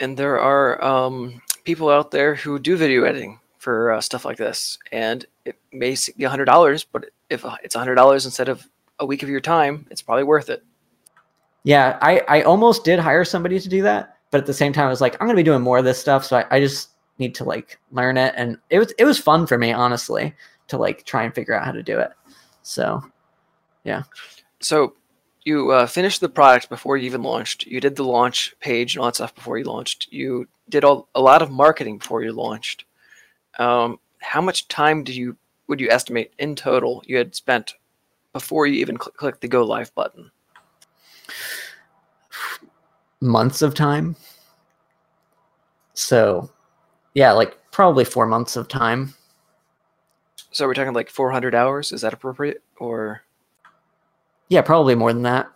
And 0.00 0.16
there 0.16 0.40
are 0.40 0.82
um, 0.84 1.40
people 1.62 1.90
out 1.90 2.10
there 2.10 2.34
who 2.34 2.58
do 2.58 2.76
video 2.76 3.04
editing 3.04 3.38
for 3.58 3.92
uh, 3.92 4.00
stuff 4.00 4.24
like 4.24 4.36
this, 4.36 4.78
and 4.90 5.24
it 5.44 5.56
may 5.72 5.96
be 6.16 6.24
hundred 6.24 6.46
dollars, 6.46 6.82
but 6.82 7.04
if 7.30 7.44
it's 7.62 7.76
hundred 7.76 7.94
dollars 7.94 8.24
instead 8.24 8.48
of 8.48 8.68
a 8.98 9.06
week 9.06 9.22
of 9.22 9.28
your 9.28 9.40
time, 9.40 9.86
it's 9.92 10.02
probably 10.02 10.24
worth 10.24 10.50
it. 10.50 10.64
Yeah, 11.62 11.98
I 12.02 12.22
I 12.26 12.42
almost 12.42 12.84
did 12.84 12.98
hire 12.98 13.24
somebody 13.24 13.60
to 13.60 13.68
do 13.68 13.82
that, 13.82 14.16
but 14.32 14.40
at 14.40 14.46
the 14.46 14.54
same 14.54 14.72
time, 14.72 14.86
I 14.86 14.90
was 14.90 15.00
like, 15.00 15.14
I'm 15.14 15.28
going 15.28 15.36
to 15.36 15.40
be 15.40 15.44
doing 15.44 15.62
more 15.62 15.78
of 15.78 15.84
this 15.84 16.00
stuff, 16.00 16.24
so 16.24 16.38
I, 16.38 16.56
I 16.56 16.58
just 16.58 16.88
need 17.18 17.34
to 17.36 17.44
like 17.44 17.78
learn 17.90 18.16
it. 18.16 18.34
And 18.36 18.58
it 18.70 18.78
was 18.78 18.92
it 18.98 19.04
was 19.04 19.18
fun 19.18 19.46
for 19.46 19.58
me 19.58 19.72
honestly 19.72 20.34
to 20.68 20.78
like 20.78 21.04
try 21.04 21.24
and 21.24 21.34
figure 21.34 21.54
out 21.54 21.64
how 21.64 21.72
to 21.72 21.82
do 21.82 21.98
it. 21.98 22.12
So 22.62 23.02
yeah. 23.84 24.02
So 24.60 24.94
you 25.44 25.70
uh, 25.72 25.86
finished 25.86 26.20
the 26.20 26.28
product 26.28 26.68
before 26.68 26.96
you 26.96 27.06
even 27.06 27.22
launched. 27.22 27.66
You 27.66 27.80
did 27.80 27.96
the 27.96 28.04
launch 28.04 28.54
page 28.60 28.94
and 28.94 29.00
all 29.00 29.08
that 29.08 29.16
stuff 29.16 29.34
before 29.34 29.58
you 29.58 29.64
launched. 29.64 30.12
You 30.12 30.46
did 30.68 30.84
all, 30.84 31.08
a 31.14 31.20
lot 31.20 31.42
of 31.42 31.50
marketing 31.50 31.98
before 31.98 32.22
you 32.22 32.32
launched. 32.32 32.84
Um, 33.58 33.98
how 34.20 34.40
much 34.40 34.68
time 34.68 35.02
do 35.02 35.12
you 35.12 35.36
would 35.66 35.80
you 35.80 35.90
estimate 35.90 36.32
in 36.38 36.54
total 36.54 37.02
you 37.06 37.16
had 37.16 37.34
spent 37.34 37.74
before 38.32 38.66
you 38.66 38.74
even 38.74 38.96
cl- 38.96 39.12
clicked 39.16 39.40
the 39.40 39.48
go 39.48 39.64
live 39.64 39.94
button? 39.94 40.30
Months 43.20 43.62
of 43.62 43.74
time. 43.74 44.16
So 45.94 46.50
yeah, 47.14 47.32
like 47.32 47.58
probably 47.70 48.04
four 48.04 48.26
months 48.26 48.56
of 48.56 48.68
time. 48.68 49.14
So 50.50 50.66
we're 50.66 50.74
talking 50.74 50.92
like 50.92 51.10
400 51.10 51.54
hours. 51.54 51.92
Is 51.92 52.02
that 52.02 52.12
appropriate 52.12 52.62
or? 52.78 53.22
Yeah, 54.48 54.62
probably 54.62 54.94
more 54.94 55.12
than 55.12 55.22
that. 55.22 55.50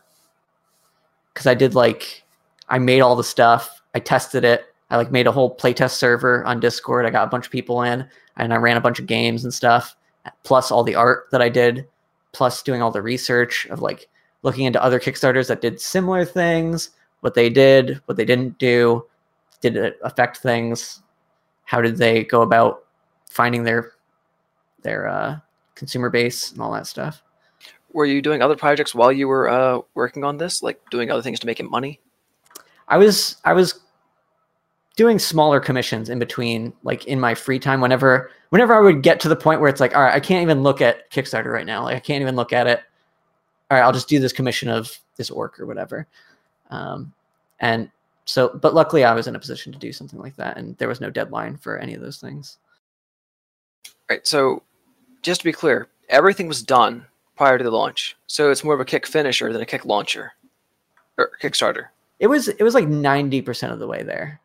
Because 1.32 1.46
I 1.46 1.54
did 1.54 1.74
like, 1.74 2.24
I 2.68 2.78
made 2.78 3.00
all 3.00 3.16
the 3.16 3.24
stuff. 3.24 3.82
I 3.94 4.00
tested 4.00 4.44
it. 4.44 4.64
I 4.90 4.96
like 4.96 5.10
made 5.10 5.26
a 5.26 5.32
whole 5.32 5.54
playtest 5.54 5.92
server 5.92 6.44
on 6.44 6.60
Discord. 6.60 7.04
I 7.04 7.10
got 7.10 7.26
a 7.26 7.30
bunch 7.30 7.46
of 7.46 7.52
people 7.52 7.82
in, 7.82 8.08
and 8.36 8.54
I 8.54 8.56
ran 8.56 8.76
a 8.76 8.80
bunch 8.80 8.98
of 8.98 9.06
games 9.06 9.44
and 9.44 9.52
stuff. 9.52 9.96
Plus 10.44 10.70
all 10.70 10.84
the 10.84 10.94
art 10.94 11.26
that 11.32 11.42
I 11.42 11.48
did, 11.48 11.86
plus 12.32 12.62
doing 12.62 12.82
all 12.82 12.90
the 12.90 13.02
research 13.02 13.66
of 13.66 13.80
like 13.80 14.08
looking 14.42 14.64
into 14.64 14.82
other 14.82 15.00
Kickstarters 15.00 15.48
that 15.48 15.60
did 15.60 15.80
similar 15.80 16.24
things, 16.24 16.90
what 17.20 17.34
they 17.34 17.50
did, 17.50 18.00
what 18.06 18.16
they 18.16 18.24
didn't 18.24 18.58
do, 18.58 19.04
did 19.60 19.76
it 19.76 19.98
affect 20.02 20.38
things, 20.38 21.02
how 21.66 21.82
did 21.82 21.98
they 21.98 22.24
go 22.24 22.42
about 22.42 22.84
finding 23.28 23.62
their 23.62 23.92
their 24.82 25.08
uh, 25.08 25.38
consumer 25.76 26.10
base 26.10 26.50
and 26.50 26.60
all 26.60 26.72
that 26.72 26.86
stuff. 26.86 27.22
Were 27.92 28.06
you 28.06 28.20
doing 28.20 28.42
other 28.42 28.56
projects 28.56 28.94
while 28.94 29.12
you 29.12 29.28
were 29.28 29.48
uh, 29.48 29.80
working 29.94 30.24
on 30.24 30.38
this, 30.38 30.62
like 30.62 30.80
doing 30.90 31.10
other 31.10 31.22
things 31.22 31.38
to 31.40 31.46
make 31.46 31.60
it 31.60 31.70
money? 31.70 32.00
I 32.88 32.96
was 32.96 33.36
I 33.44 33.52
was 33.52 33.80
doing 34.96 35.18
smaller 35.18 35.60
commissions 35.60 36.08
in 36.08 36.18
between, 36.18 36.72
like 36.82 37.06
in 37.06 37.20
my 37.20 37.34
free 37.34 37.58
time. 37.58 37.80
Whenever 37.80 38.30
whenever 38.50 38.74
I 38.74 38.80
would 38.80 39.02
get 39.02 39.20
to 39.20 39.28
the 39.28 39.36
point 39.36 39.60
where 39.60 39.68
it's 39.68 39.80
like, 39.80 39.94
all 39.94 40.02
right, 40.02 40.14
I 40.14 40.20
can't 40.20 40.42
even 40.42 40.62
look 40.62 40.80
at 40.80 41.10
Kickstarter 41.10 41.52
right 41.52 41.66
now. 41.66 41.84
Like 41.84 41.96
I 41.96 42.00
can't 42.00 42.22
even 42.22 42.36
look 42.36 42.52
at 42.52 42.66
it. 42.66 42.80
All 43.70 43.76
right, 43.76 43.84
I'll 43.84 43.92
just 43.92 44.08
do 44.08 44.18
this 44.18 44.32
commission 44.32 44.68
of 44.68 44.96
this 45.16 45.30
orc 45.30 45.58
or 45.58 45.66
whatever. 45.66 46.06
Um, 46.70 47.12
and 47.60 47.90
so, 48.26 48.48
but 48.60 48.74
luckily, 48.74 49.04
I 49.04 49.14
was 49.14 49.28
in 49.28 49.36
a 49.36 49.40
position 49.40 49.72
to 49.72 49.78
do 49.78 49.92
something 49.92 50.18
like 50.18 50.36
that, 50.36 50.58
and 50.58 50.76
there 50.78 50.88
was 50.88 51.00
no 51.00 51.10
deadline 51.10 51.56
for 51.56 51.78
any 51.78 51.94
of 51.94 52.02
those 52.02 52.18
things. 52.18 52.58
Right. 54.10 54.26
So, 54.26 54.62
just 55.22 55.40
to 55.40 55.44
be 55.44 55.52
clear, 55.52 55.88
everything 56.08 56.48
was 56.48 56.62
done 56.62 57.06
prior 57.36 57.56
to 57.56 57.64
the 57.64 57.70
launch. 57.70 58.16
So 58.26 58.50
it's 58.50 58.64
more 58.64 58.74
of 58.74 58.80
a 58.80 58.84
kick 58.84 59.06
finisher 59.06 59.52
than 59.52 59.62
a 59.62 59.66
kick 59.66 59.84
launcher 59.84 60.32
or 61.18 61.30
Kickstarter. 61.40 61.86
It 62.18 62.26
was 62.26 62.48
it 62.48 62.62
was 62.62 62.74
like 62.74 62.88
ninety 62.88 63.42
percent 63.42 63.72
of 63.72 63.78
the 63.78 63.86
way 63.86 64.02
there. 64.02 64.40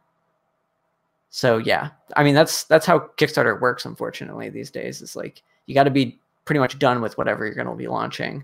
So 1.30 1.58
yeah, 1.58 1.90
I 2.16 2.24
mean 2.24 2.36
that's 2.36 2.66
that's 2.66 2.86
how 2.86 3.00
Kickstarter 3.18 3.60
works. 3.60 3.86
Unfortunately, 3.86 4.50
these 4.50 4.70
days 4.70 5.02
it's 5.02 5.16
like 5.16 5.42
you 5.66 5.74
got 5.74 5.86
to 5.86 5.90
be 5.90 6.20
pretty 6.46 6.60
much 6.60 6.78
done 6.78 7.02
with 7.02 7.18
whatever 7.18 7.46
you're 7.46 7.56
going 7.56 7.68
to 7.68 7.76
be 7.76 7.88
launching, 7.88 8.44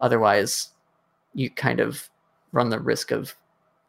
otherwise, 0.00 0.70
you 1.34 1.50
kind 1.50 1.80
of 1.80 2.08
run 2.52 2.68
the 2.68 2.78
risk 2.78 3.10
of 3.10 3.34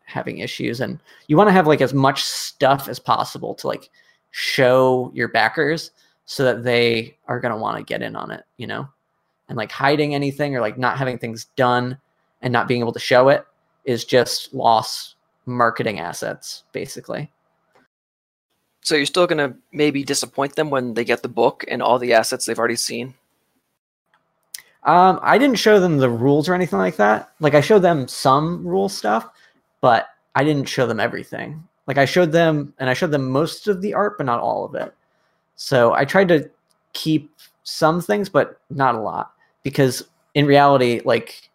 having 0.10 0.40
issues. 0.40 0.82
And 0.82 1.00
you 1.28 1.38
want 1.38 1.48
to 1.48 1.54
have 1.54 1.68
like 1.68 1.82
as 1.82 1.94
much 1.94 2.24
stuff 2.24 2.90
as 2.90 3.00
possible 3.00 3.54
to 3.56 3.68
like 3.68 3.90
show 4.32 5.12
your 5.14 5.28
backers 5.28 5.92
so 6.26 6.44
that 6.44 6.64
they 6.64 7.18
are 7.28 7.40
going 7.40 7.54
to 7.54 7.60
want 7.60 7.78
to 7.78 7.84
get 7.84 8.02
in 8.02 8.16
on 8.16 8.32
it, 8.32 8.44
you 8.58 8.68
know? 8.68 8.88
And 9.48 9.58
like 9.58 9.72
hiding 9.72 10.14
anything 10.14 10.56
or 10.56 10.62
like 10.62 10.78
not 10.78 10.98
having 10.98 11.18
things 11.18 11.46
done 11.56 11.98
and 12.42 12.54
not 12.54 12.68
being 12.68 12.82
able 12.82 12.94
to 12.94 13.00
show 13.00 13.30
it 13.30 13.46
is 13.86 14.06
just 14.06 14.54
loss 14.54 15.16
marketing 15.46 16.00
assets, 16.00 16.64
basically. 16.72 17.32
So 18.82 18.96
you're 18.96 19.06
still 19.06 19.28
going 19.28 19.38
to 19.50 19.58
maybe 19.72 20.04
disappoint 20.04 20.56
them 20.56 20.70
when 20.70 20.94
they 20.94 21.04
get 21.04 21.22
the 21.22 21.30
book 21.30 21.66
and 21.68 21.82
all 21.82 22.00
the 22.00 22.14
assets 22.14 22.46
they've 22.46 22.60
already 22.60 22.76
seen? 22.76 23.14
Um, 24.84 25.20
I 25.22 25.38
didn't 25.38 25.58
show 25.58 25.80
them 25.80 25.98
the 25.98 26.10
rules 26.10 26.48
or 26.48 26.54
anything 26.54 26.80
like 26.80 26.96
that. 26.96 27.32
Like 27.40 27.54
I 27.54 27.62
showed 27.62 27.80
them 27.80 28.08
some 28.08 28.66
rule 28.66 28.88
stuff, 28.88 29.28
but 29.82 30.10
I 30.36 30.44
didn't 30.44 30.70
show 30.70 30.86
them 30.86 31.00
everything. 31.00 31.68
Like 31.88 31.98
I 31.98 32.06
showed 32.06 32.32
them 32.32 32.74
and 32.78 32.90
I 32.90 32.94
showed 32.94 33.12
them 33.12 33.30
most 33.30 33.68
of 33.68 33.82
the 33.82 33.94
art, 33.94 34.18
but 34.18 34.26
not 34.26 34.40
all 34.40 34.64
of 34.66 34.76
it. 34.76 34.94
So 35.56 35.94
I 35.94 36.06
tried 36.06 36.28
to 36.30 36.50
keep 36.94 37.32
some 37.64 38.02
things, 38.02 38.30
but 38.30 38.60
not 38.70 38.96
a 38.96 39.00
lot 39.00 39.34
because 39.64 40.08
in 40.34 40.46
reality, 40.46 41.02
like 41.04 41.50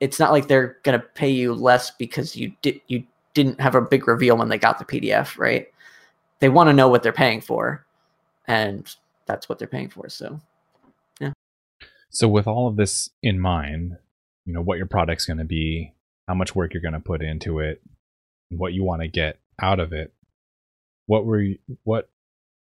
it's 0.00 0.18
not 0.18 0.32
like 0.32 0.48
they're 0.48 0.76
gonna 0.82 0.98
pay 0.98 1.30
you 1.30 1.54
less 1.54 1.90
because 1.90 2.36
you 2.36 2.52
did 2.62 2.80
you 2.88 3.04
didn't 3.36 3.60
have 3.60 3.74
a 3.74 3.82
big 3.82 4.08
reveal 4.08 4.36
when 4.36 4.48
they 4.48 4.58
got 4.58 4.78
the 4.78 4.84
PDF, 4.84 5.38
right? 5.38 5.68
They 6.40 6.48
want 6.48 6.68
to 6.68 6.72
know 6.72 6.88
what 6.88 7.02
they're 7.02 7.12
paying 7.12 7.42
for, 7.42 7.84
and 8.48 8.94
that's 9.26 9.48
what 9.48 9.58
they're 9.58 9.68
paying 9.68 9.90
for. 9.90 10.08
So, 10.08 10.40
yeah. 11.20 11.32
So 12.08 12.28
with 12.28 12.46
all 12.46 12.66
of 12.66 12.76
this 12.76 13.10
in 13.22 13.38
mind, 13.38 13.98
you 14.46 14.54
know 14.54 14.62
what 14.62 14.78
your 14.78 14.86
product's 14.86 15.26
going 15.26 15.38
to 15.38 15.44
be, 15.44 15.92
how 16.26 16.34
much 16.34 16.54
work 16.54 16.74
you're 16.74 16.82
going 16.82 16.94
to 16.94 17.00
put 17.00 17.22
into 17.22 17.58
it, 17.60 17.82
what 18.50 18.72
you 18.72 18.84
want 18.84 19.02
to 19.02 19.08
get 19.08 19.38
out 19.60 19.80
of 19.80 19.92
it. 19.92 20.12
What 21.06 21.24
were 21.24 21.40
you, 21.40 21.58
what 21.84 22.08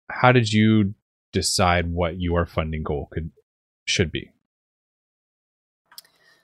how 0.09 0.31
did 0.31 0.51
you 0.51 0.93
decide 1.31 1.91
what 1.91 2.19
your 2.19 2.45
funding 2.45 2.83
goal 2.83 3.07
could 3.11 3.31
should 3.85 4.11
be? 4.11 4.31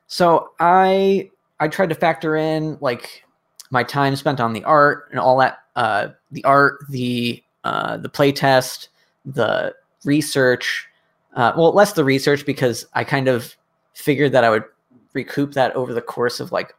So 0.08 0.52
I 0.60 1.30
I 1.60 1.68
tried 1.68 1.90
to 1.90 1.96
factor 1.96 2.36
in 2.36 2.78
like 2.82 3.24
my 3.70 3.84
time 3.84 4.16
spent 4.16 4.40
on 4.40 4.54
the 4.54 4.64
art 4.64 5.08
and 5.12 5.20
all 5.20 5.38
that 5.40 5.60
uh, 5.76 6.10
the 6.32 6.44
art, 6.44 6.80
the 6.90 7.44
uh, 7.64 7.98
the 7.98 8.10
play 8.10 8.32
test, 8.32 8.90
the 9.26 9.76
research. 10.06 10.88
Uh, 11.36 11.54
well, 11.56 11.72
less 11.72 11.94
the 11.94 12.04
research 12.04 12.46
because 12.46 12.86
I 12.94 13.04
kind 13.04 13.28
of 13.28 13.56
figured 13.94 14.32
that 14.32 14.44
I 14.44 14.50
would 14.50 14.64
recoup 15.14 15.54
that 15.54 15.76
over 15.76 15.94
the 15.94 16.02
course 16.02 16.40
of 16.40 16.52
like 16.52 16.74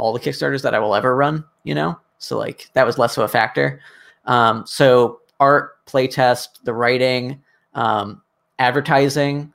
all 0.00 0.12
the 0.12 0.20
Kickstarters 0.20 0.62
that 0.62 0.74
I 0.74 0.78
will 0.78 0.94
ever 0.94 1.14
run. 1.14 1.44
You 1.64 1.74
know, 1.74 1.98
so 2.18 2.38
like 2.38 2.68
that 2.72 2.86
was 2.86 2.98
less 2.98 3.16
of 3.16 3.24
a 3.24 3.28
factor. 3.28 3.80
Um, 4.24 4.64
so 4.66 5.20
art, 5.38 5.84
playtest, 5.86 6.48
the 6.64 6.74
writing, 6.74 7.42
um, 7.74 8.22
advertising, 8.58 9.52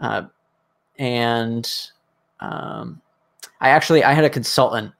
uh, 0.00 0.22
and 0.98 1.70
um, 2.40 3.00
I 3.60 3.70
actually 3.70 4.04
I 4.04 4.12
had 4.12 4.24
a 4.24 4.30
consultant 4.30 4.92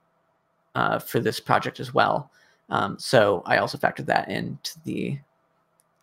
uh, 0.75 0.99
for 0.99 1.19
this 1.19 1.39
project 1.39 1.79
as 1.79 1.93
well. 1.93 2.31
Um, 2.69 2.97
so 2.99 3.41
I 3.45 3.57
also 3.57 3.77
factored 3.77 4.05
that 4.05 4.29
into 4.29 4.79
the 4.85 5.17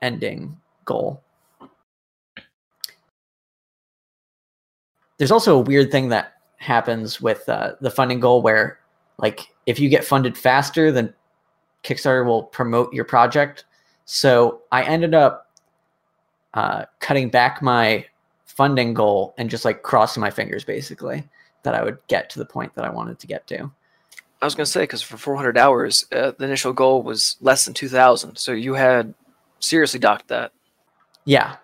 ending 0.02 0.56
goal. 0.84 1.22
There's 5.18 5.30
also 5.30 5.56
a 5.56 5.60
weird 5.60 5.90
thing 5.90 6.08
that 6.10 6.34
happens 6.58 7.20
with 7.20 7.48
uh, 7.48 7.72
the 7.80 7.90
funding 7.90 8.20
goal 8.20 8.42
where, 8.42 8.80
like, 9.18 9.40
if 9.66 9.78
you 9.78 9.88
get 9.88 10.04
funded 10.04 10.36
faster, 10.36 10.92
then 10.92 11.12
Kickstarter 11.82 12.24
will 12.24 12.42
promote 12.42 12.92
your 12.92 13.04
project. 13.04 13.64
So 14.04 14.62
I 14.72 14.82
ended 14.82 15.14
up 15.14 15.50
uh, 16.54 16.84
cutting 17.00 17.28
back 17.28 17.62
my 17.62 18.06
funding 18.44 18.94
goal 18.94 19.34
and 19.36 19.50
just 19.50 19.64
like 19.64 19.82
crossing 19.82 20.20
my 20.20 20.30
fingers 20.30 20.64
basically 20.64 21.28
that 21.62 21.74
I 21.74 21.82
would 21.82 21.98
get 22.06 22.30
to 22.30 22.38
the 22.38 22.46
point 22.46 22.74
that 22.74 22.84
I 22.84 22.90
wanted 22.90 23.18
to 23.18 23.26
get 23.26 23.46
to. 23.48 23.70
I 24.40 24.44
was 24.44 24.54
going 24.54 24.64
to 24.64 24.70
say 24.70 24.82
because 24.82 25.02
for 25.02 25.16
400 25.16 25.58
hours, 25.58 26.06
uh, 26.12 26.32
the 26.38 26.44
initial 26.44 26.72
goal 26.72 27.02
was 27.02 27.36
less 27.40 27.64
than 27.64 27.74
2,000. 27.74 28.36
So 28.36 28.52
you 28.52 28.74
had 28.74 29.14
seriously 29.60 29.98
docked 29.98 30.28
that. 30.28 30.52
Yeah, 31.24 31.56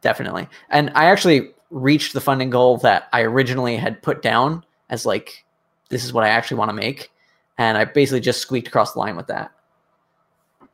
definitely. 0.00 0.48
And 0.70 0.90
I 0.94 1.06
actually 1.06 1.50
reached 1.70 2.12
the 2.12 2.20
funding 2.20 2.50
goal 2.50 2.78
that 2.78 3.08
I 3.12 3.22
originally 3.22 3.76
had 3.76 4.02
put 4.02 4.22
down 4.22 4.64
as 4.88 5.04
like, 5.04 5.44
this 5.90 6.04
is 6.04 6.12
what 6.12 6.24
I 6.24 6.28
actually 6.28 6.56
want 6.56 6.70
to 6.70 6.74
make. 6.74 7.12
And 7.58 7.76
I 7.76 7.84
basically 7.84 8.20
just 8.20 8.40
squeaked 8.40 8.68
across 8.68 8.94
the 8.94 9.00
line 9.00 9.16
with 9.16 9.26
that, 9.26 9.52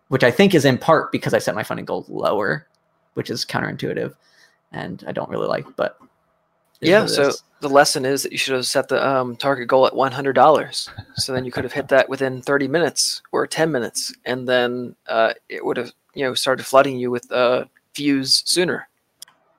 which 0.08 0.22
I 0.22 0.30
think 0.30 0.54
is 0.54 0.64
in 0.64 0.78
part 0.78 1.10
because 1.10 1.34
I 1.34 1.40
set 1.40 1.56
my 1.56 1.64
funding 1.64 1.84
goal 1.84 2.06
lower, 2.08 2.68
which 3.14 3.28
is 3.28 3.44
counterintuitive 3.44 4.14
and 4.72 5.02
I 5.06 5.12
don't 5.12 5.28
really 5.28 5.48
like, 5.48 5.66
but 5.76 5.98
yeah. 6.80 7.06
So 7.06 7.32
the 7.60 7.68
lesson 7.68 8.04
is 8.04 8.22
that 8.22 8.32
you 8.32 8.38
should 8.38 8.54
have 8.54 8.66
set 8.66 8.88
the 8.88 9.04
um, 9.04 9.36
target 9.36 9.68
goal 9.68 9.86
at 9.86 9.94
one 9.94 10.12
hundred 10.12 10.34
dollars. 10.34 10.90
so 11.14 11.32
then 11.32 11.44
you 11.44 11.52
could 11.52 11.64
have 11.64 11.72
hit 11.72 11.88
that 11.88 12.08
within 12.08 12.42
thirty 12.42 12.68
minutes 12.68 13.22
or 13.32 13.46
ten 13.46 13.72
minutes, 13.72 14.14
and 14.24 14.48
then 14.48 14.94
uh, 15.08 15.32
it 15.48 15.64
would 15.64 15.76
have 15.76 15.92
you 16.14 16.24
know 16.24 16.34
started 16.34 16.64
flooding 16.64 16.98
you 16.98 17.10
with 17.10 17.30
uh, 17.32 17.64
views 17.94 18.42
sooner. 18.44 18.88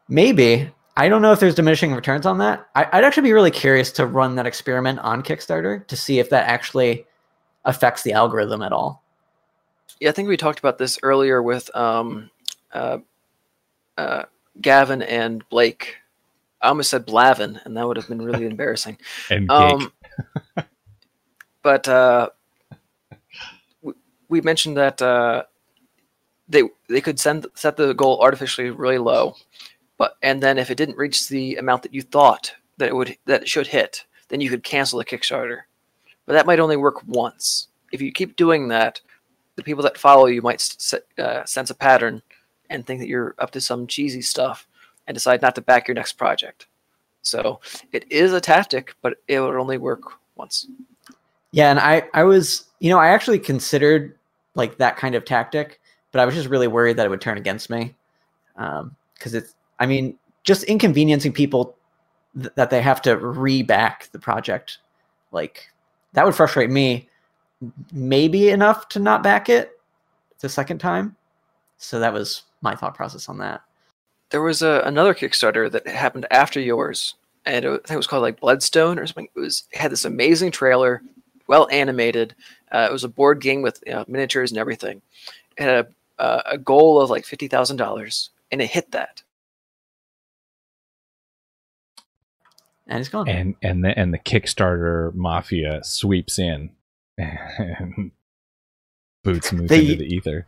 Maybe 0.07 0.69
I 0.97 1.09
don't 1.09 1.21
know 1.21 1.31
if 1.31 1.39
there's 1.39 1.55
diminishing 1.55 1.93
returns 1.93 2.25
on 2.25 2.39
that. 2.39 2.67
I, 2.75 2.83
would 2.93 3.03
actually 3.05 3.23
be 3.23 3.33
really 3.33 3.51
curious 3.51 3.91
to 3.93 4.05
run 4.05 4.35
that 4.35 4.45
experiment 4.45 4.99
on 4.99 5.23
Kickstarter 5.23 5.85
to 5.87 5.95
see 5.95 6.19
if 6.19 6.31
that 6.31 6.47
actually 6.47 7.05
affects 7.63 8.01
the 8.01 8.13
algorithm 8.13 8.61
at 8.61 8.73
all. 8.73 9.03
Yeah, 9.99 10.09
I 10.09 10.11
think 10.11 10.27
we 10.27 10.37
talked 10.37 10.59
about 10.59 10.77
this 10.77 10.99
earlier 11.03 11.41
with 11.41 11.73
um, 11.75 12.29
uh, 12.73 12.97
uh, 13.97 14.23
Gavin 14.59 15.01
and 15.01 15.47
Blake 15.49 15.97
I 16.61 16.69
almost 16.69 16.89
said 16.89 17.05
Blavin, 17.05 17.63
and 17.65 17.77
that 17.77 17.87
would 17.87 17.97
have 17.97 18.07
been 18.07 18.21
really 18.21 18.45
embarrassing. 18.53 18.97
and 19.29 19.49
um, 19.49 19.93
but 21.61 21.87
uh, 21.87 22.29
we, 23.81 23.93
we 24.29 24.41
mentioned 24.41 24.77
that 24.77 25.01
uh, 25.01 25.43
they 26.49 26.63
they 26.89 27.01
could 27.01 27.19
send 27.19 27.47
set 27.53 27.77
the 27.77 27.93
goal 27.93 28.19
artificially 28.21 28.69
really 28.69 28.97
low, 28.97 29.35
but 29.97 30.17
and 30.21 30.41
then 30.41 30.57
if 30.57 30.69
it 30.69 30.77
didn't 30.77 30.97
reach 30.97 31.27
the 31.27 31.55
amount 31.55 31.83
that 31.83 31.93
you 31.93 32.01
thought 32.01 32.53
that 32.77 32.89
it 32.89 32.95
would 32.95 33.17
that 33.25 33.43
it 33.43 33.49
should 33.49 33.67
hit, 33.67 34.05
then 34.29 34.41
you 34.41 34.49
could 34.49 34.63
cancel 34.63 34.99
the 34.99 35.05
Kickstarter. 35.05 35.61
But 36.25 36.33
that 36.33 36.45
might 36.45 36.59
only 36.59 36.77
work 36.77 37.05
once. 37.07 37.67
If 37.91 38.01
you 38.01 38.11
keep 38.11 38.35
doing 38.35 38.67
that, 38.67 39.01
the 39.55 39.63
people 39.63 39.83
that 39.83 39.97
follow 39.97 40.25
you 40.25 40.41
might 40.41 40.93
uh, 41.17 41.45
sense 41.45 41.69
a 41.69 41.75
pattern 41.75 42.21
and 42.69 42.85
think 42.85 42.99
that 42.99 43.07
you're 43.07 43.35
up 43.39 43.51
to 43.51 43.61
some 43.61 43.87
cheesy 43.87 44.21
stuff 44.21 44.67
and 45.07 45.15
decide 45.15 45.41
not 45.41 45.55
to 45.55 45.61
back 45.61 45.87
your 45.87 45.95
next 45.95 46.13
project. 46.13 46.67
So 47.21 47.59
it 47.91 48.09
is 48.11 48.33
a 48.33 48.41
tactic, 48.41 48.93
but 49.01 49.17
it 49.27 49.39
would 49.39 49.55
only 49.55 49.77
work 49.77 50.01
once. 50.35 50.67
Yeah, 51.51 51.71
and 51.71 51.79
I 51.79 52.03
I 52.13 52.23
was 52.23 52.65
you 52.79 52.89
know 52.89 52.99
I 52.99 53.07
actually 53.09 53.39
considered 53.39 54.17
like 54.55 54.77
that 54.77 54.97
kind 54.97 55.15
of 55.15 55.25
tactic, 55.25 55.79
but 56.11 56.19
I 56.19 56.25
was 56.25 56.35
just 56.35 56.49
really 56.49 56.67
worried 56.67 56.97
that 56.97 57.05
it 57.05 57.09
would 57.09 57.21
turn 57.21 57.37
against 57.37 57.69
me 57.69 57.95
because 58.55 58.81
um, 58.81 58.95
it's 59.23 59.55
I 59.79 59.85
mean 59.85 60.17
just 60.43 60.63
inconveniencing 60.63 61.33
people 61.33 61.75
th- 62.39 62.53
that 62.55 62.69
they 62.69 62.81
have 62.81 63.01
to 63.03 63.17
re-back 63.17 64.09
the 64.11 64.19
project 64.19 64.79
like 65.31 65.69
that 66.13 66.25
would 66.25 66.35
frustrate 66.35 66.69
me 66.69 67.09
maybe 67.91 68.49
enough 68.49 68.87
to 68.89 68.99
not 68.99 69.23
back 69.23 69.49
it 69.49 69.79
the 70.39 70.49
second 70.49 70.77
time 70.77 71.15
so 71.77 71.99
that 71.99 72.13
was 72.13 72.43
my 72.61 72.75
thought 72.75 72.95
process 72.95 73.27
on 73.29 73.37
that 73.39 73.61
there 74.29 74.41
was 74.41 74.61
a, 74.61 74.81
another 74.85 75.13
Kickstarter 75.13 75.71
that 75.71 75.87
happened 75.87 76.25
after 76.31 76.59
yours, 76.59 77.15
and 77.45 77.63
it, 77.63 77.69
I 77.69 77.71
think 77.71 77.91
it 77.91 77.97
was 77.97 78.07
called 78.07 78.23
like 78.23 78.39
Bloodstone 78.39 78.99
or 78.99 79.07
something. 79.07 79.29
It 79.35 79.39
was 79.39 79.63
it 79.71 79.77
had 79.77 79.91
this 79.91 80.05
amazing 80.05 80.51
trailer, 80.51 81.01
well 81.47 81.67
animated. 81.71 82.35
Uh, 82.71 82.87
it 82.89 82.91
was 82.91 83.03
a 83.03 83.09
board 83.09 83.41
game 83.41 83.61
with 83.61 83.81
you 83.85 83.93
know, 83.93 84.05
miniatures 84.07 84.51
and 84.51 84.59
everything. 84.59 85.01
It 85.57 85.63
had 85.63 85.85
a, 85.85 86.21
uh, 86.21 86.41
a 86.45 86.57
goal 86.57 87.01
of 87.01 87.09
like 87.09 87.25
fifty 87.25 87.47
thousand 87.47 87.77
dollars, 87.77 88.31
and 88.51 88.61
it 88.61 88.69
hit 88.69 88.91
that. 88.91 89.21
And 92.87 92.99
it's 92.99 93.09
gone. 93.09 93.27
And 93.27 93.55
and 93.61 93.83
the 93.83 93.97
and 93.97 94.13
the 94.13 94.19
Kickstarter 94.19 95.13
mafia 95.13 95.81
sweeps 95.83 96.39
in 96.39 96.71
and 97.17 98.11
boots 99.23 99.51
moves 99.51 99.69
They- 99.69 99.81
into 99.81 99.95
the 99.97 100.05
ether. 100.05 100.47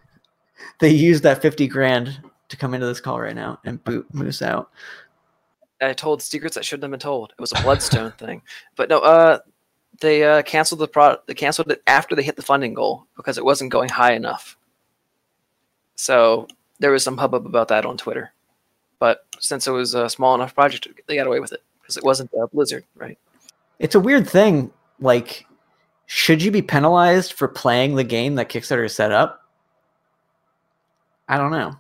they 0.80 0.90
used 0.90 1.24
that 1.24 1.42
50 1.42 1.68
grand 1.68 2.22
to 2.50 2.58
come 2.58 2.74
into 2.74 2.86
this 2.88 3.00
call 3.02 3.20
right 3.20 3.36
now 3.36 3.60
and 3.66 3.84
boot 3.84 4.08
Moose 4.14 4.42
out. 4.42 4.70
I 5.82 5.94
told 5.94 6.22
secrets 6.22 6.56
that 6.56 6.66
shouldn't 6.66 6.84
have 6.84 6.92
been 6.92 7.00
told. 7.00 7.32
It 7.38 7.42
was 7.42 7.52
a 7.54 7.62
Bloodstone 7.62 8.12
thing, 8.18 8.42
but 8.76 8.90
no. 8.90 9.00
Uh, 9.00 9.40
they 10.02 10.24
uh, 10.24 10.42
canceled 10.44 10.80
the 10.80 10.88
product. 10.88 11.28
They 11.28 11.34
canceled 11.34 11.72
it 11.72 11.82
after 11.86 12.16
they 12.16 12.24
hit 12.24 12.38
the 12.38 12.42
funding 12.42 12.74
goal 12.74 13.06
because 13.18 13.38
it 13.38 13.44
wasn't 13.44 13.72
going 13.72 13.90
high 13.90 14.14
enough. 14.14 14.58
So 15.96 16.48
there 16.80 16.92
was 16.92 17.04
some 17.04 17.18
hubbub 17.18 17.46
about 17.46 17.68
that 17.68 17.86
on 17.86 17.98
Twitter. 17.98 18.32
But 19.00 19.26
since 19.40 19.68
it 19.68 19.72
was 19.72 19.94
a 19.96 20.10
small 20.10 20.36
enough 20.36 20.56
project, 20.56 20.88
they 21.08 21.16
got 21.16 21.28
away 21.28 21.40
with 21.42 21.52
it 21.52 21.62
because 21.90 21.98
it 21.98 22.04
wasn't 22.04 22.30
uh, 22.40 22.46
Blizzard, 22.54 22.86
right? 22.96 23.18
It's 23.80 23.96
a 23.96 24.00
weird 24.00 24.30
thing. 24.30 24.72
Like, 25.00 25.48
should 26.06 26.44
you 26.44 26.52
be 26.52 26.62
penalized 26.62 27.34
for 27.34 27.48
playing 27.48 27.96
the 27.96 28.04
game 28.04 28.36
that 28.36 28.48
Kickstarter 28.48 28.90
set 28.92 29.12
up? 29.12 29.42
I 31.28 31.38
don't 31.38 31.52
know. 31.52 31.78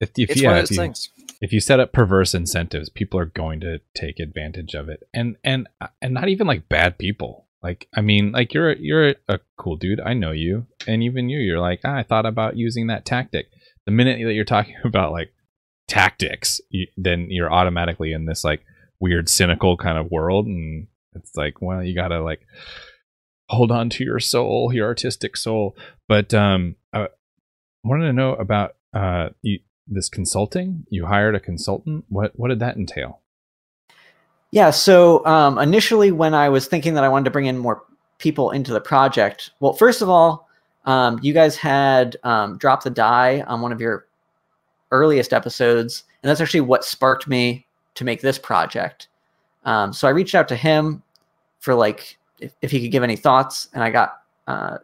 If, 0.00 0.10
if, 0.16 0.30
It's 0.30 0.42
yeah, 0.42 0.50
one 0.50 0.58
of 0.58 0.64
if 0.64 0.68
those 0.68 0.76
you, 0.76 0.82
things. 0.82 1.08
if 1.40 1.52
you 1.52 1.60
set 1.60 1.80
up 1.80 1.92
perverse 1.92 2.34
incentives, 2.34 2.90
people 2.90 3.18
are 3.18 3.26
going 3.26 3.60
to 3.60 3.80
take 3.94 4.20
advantage 4.20 4.74
of 4.74 4.88
it, 4.88 5.08
and 5.12 5.36
and 5.42 5.68
and 6.00 6.14
not 6.14 6.28
even 6.28 6.46
like 6.46 6.68
bad 6.68 6.98
people. 6.98 7.46
Like 7.62 7.88
I 7.96 8.02
mean, 8.02 8.30
like 8.30 8.54
you're 8.54 8.74
you're 8.74 9.14
a 9.28 9.40
cool 9.56 9.76
dude. 9.76 10.00
I 10.00 10.12
know 10.12 10.30
you, 10.30 10.66
and 10.86 11.02
even 11.02 11.28
you, 11.28 11.38
you're 11.38 11.60
like, 11.60 11.80
ah, 11.84 11.96
I 11.96 12.02
thought 12.04 12.26
about 12.26 12.56
using 12.56 12.86
that 12.88 13.04
tactic. 13.04 13.48
The 13.86 13.90
minute 13.90 14.24
that 14.24 14.34
you're 14.34 14.44
talking 14.44 14.76
about 14.84 15.12
like 15.12 15.32
tactics, 15.88 16.60
you, 16.70 16.86
then 16.96 17.26
you're 17.30 17.52
automatically 17.52 18.12
in 18.12 18.26
this 18.26 18.44
like 18.44 18.64
weird 19.00 19.28
cynical 19.28 19.76
kind 19.76 19.98
of 19.98 20.10
world, 20.10 20.46
and 20.46 20.86
it's 21.14 21.34
like, 21.34 21.60
well, 21.60 21.82
you 21.82 21.94
gotta 21.94 22.22
like 22.22 22.46
hold 23.48 23.72
on 23.72 23.90
to 23.90 24.04
your 24.04 24.20
soul, 24.20 24.72
your 24.72 24.86
artistic 24.86 25.36
soul. 25.36 25.76
But 26.06 26.32
um, 26.34 26.76
I 26.92 27.08
wanted 27.82 28.06
to 28.06 28.12
know 28.12 28.34
about 28.34 28.76
uh, 28.94 29.30
you, 29.42 29.60
this 29.86 30.08
consulting. 30.08 30.86
You 30.90 31.06
hired 31.06 31.34
a 31.34 31.40
consultant. 31.40 32.04
What 32.08 32.32
what 32.36 32.48
did 32.48 32.60
that 32.60 32.76
entail? 32.76 33.20
Yeah, 34.50 34.70
so 34.70 35.24
um, 35.26 35.58
initially, 35.58 36.10
when 36.10 36.32
I 36.32 36.48
was 36.48 36.66
thinking 36.66 36.94
that 36.94 37.04
I 37.04 37.08
wanted 37.08 37.24
to 37.24 37.30
bring 37.30 37.46
in 37.46 37.58
more 37.58 37.82
people 38.16 38.50
into 38.50 38.72
the 38.72 38.80
project, 38.80 39.50
well, 39.60 39.74
first 39.74 40.00
of 40.00 40.08
all, 40.08 40.48
um, 40.86 41.18
you 41.22 41.34
guys 41.34 41.56
had 41.56 42.16
um, 42.24 42.56
dropped 42.56 42.84
the 42.84 42.90
die 42.90 43.42
on 43.46 43.60
one 43.60 43.72
of 43.72 43.80
your 43.80 44.06
earliest 44.90 45.32
episodes, 45.32 46.04
and 46.22 46.30
that's 46.30 46.40
actually 46.40 46.62
what 46.62 46.84
sparked 46.84 47.28
me 47.28 47.66
to 47.94 48.04
make 48.04 48.20
this 48.20 48.38
project. 48.38 49.08
Um, 49.64 49.92
so 49.92 50.08
I 50.08 50.12
reached 50.12 50.34
out 50.34 50.48
to 50.48 50.56
him 50.56 51.02
for 51.58 51.74
like 51.74 52.18
if, 52.40 52.52
if 52.62 52.70
he 52.70 52.80
could 52.80 52.92
give 52.92 53.02
any 53.02 53.16
thoughts, 53.16 53.68
and 53.74 53.82
I 53.82 53.90
got 53.90 54.22
uh, 54.46 54.78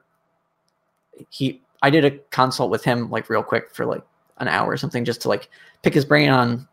he 1.30 1.60
I 1.82 1.90
did 1.90 2.04
a 2.04 2.12
consult 2.30 2.70
with 2.70 2.84
him 2.84 3.10
like 3.10 3.28
real 3.30 3.42
quick 3.42 3.74
for 3.74 3.86
like 3.86 4.02
an 4.38 4.48
hour 4.48 4.70
or 4.70 4.76
something 4.76 5.04
just 5.04 5.20
to 5.22 5.28
like 5.28 5.48
pick 5.82 5.94
his 5.94 6.04
brain 6.04 6.30
on 6.30 6.66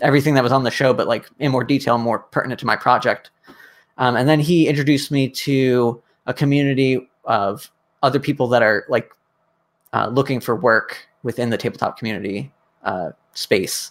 everything 0.00 0.34
that 0.34 0.42
was 0.42 0.52
on 0.52 0.64
the 0.64 0.70
show, 0.70 0.94
but 0.94 1.08
like 1.08 1.28
in 1.38 1.50
more 1.50 1.64
detail, 1.64 1.98
more 1.98 2.20
pertinent 2.20 2.60
to 2.60 2.66
my 2.66 2.76
project. 2.76 3.30
Um, 3.98 4.16
and 4.16 4.28
then 4.28 4.40
he 4.40 4.68
introduced 4.68 5.10
me 5.10 5.28
to 5.28 6.02
a 6.26 6.32
community 6.32 7.08
of 7.24 7.70
other 8.02 8.18
people 8.18 8.48
that 8.48 8.62
are 8.62 8.84
like 8.88 9.10
uh, 9.92 10.08
looking 10.08 10.40
for 10.40 10.56
work 10.56 11.06
within 11.22 11.50
the 11.50 11.58
tabletop 11.58 11.98
community 11.98 12.50
uh, 12.84 13.10
space. 13.34 13.90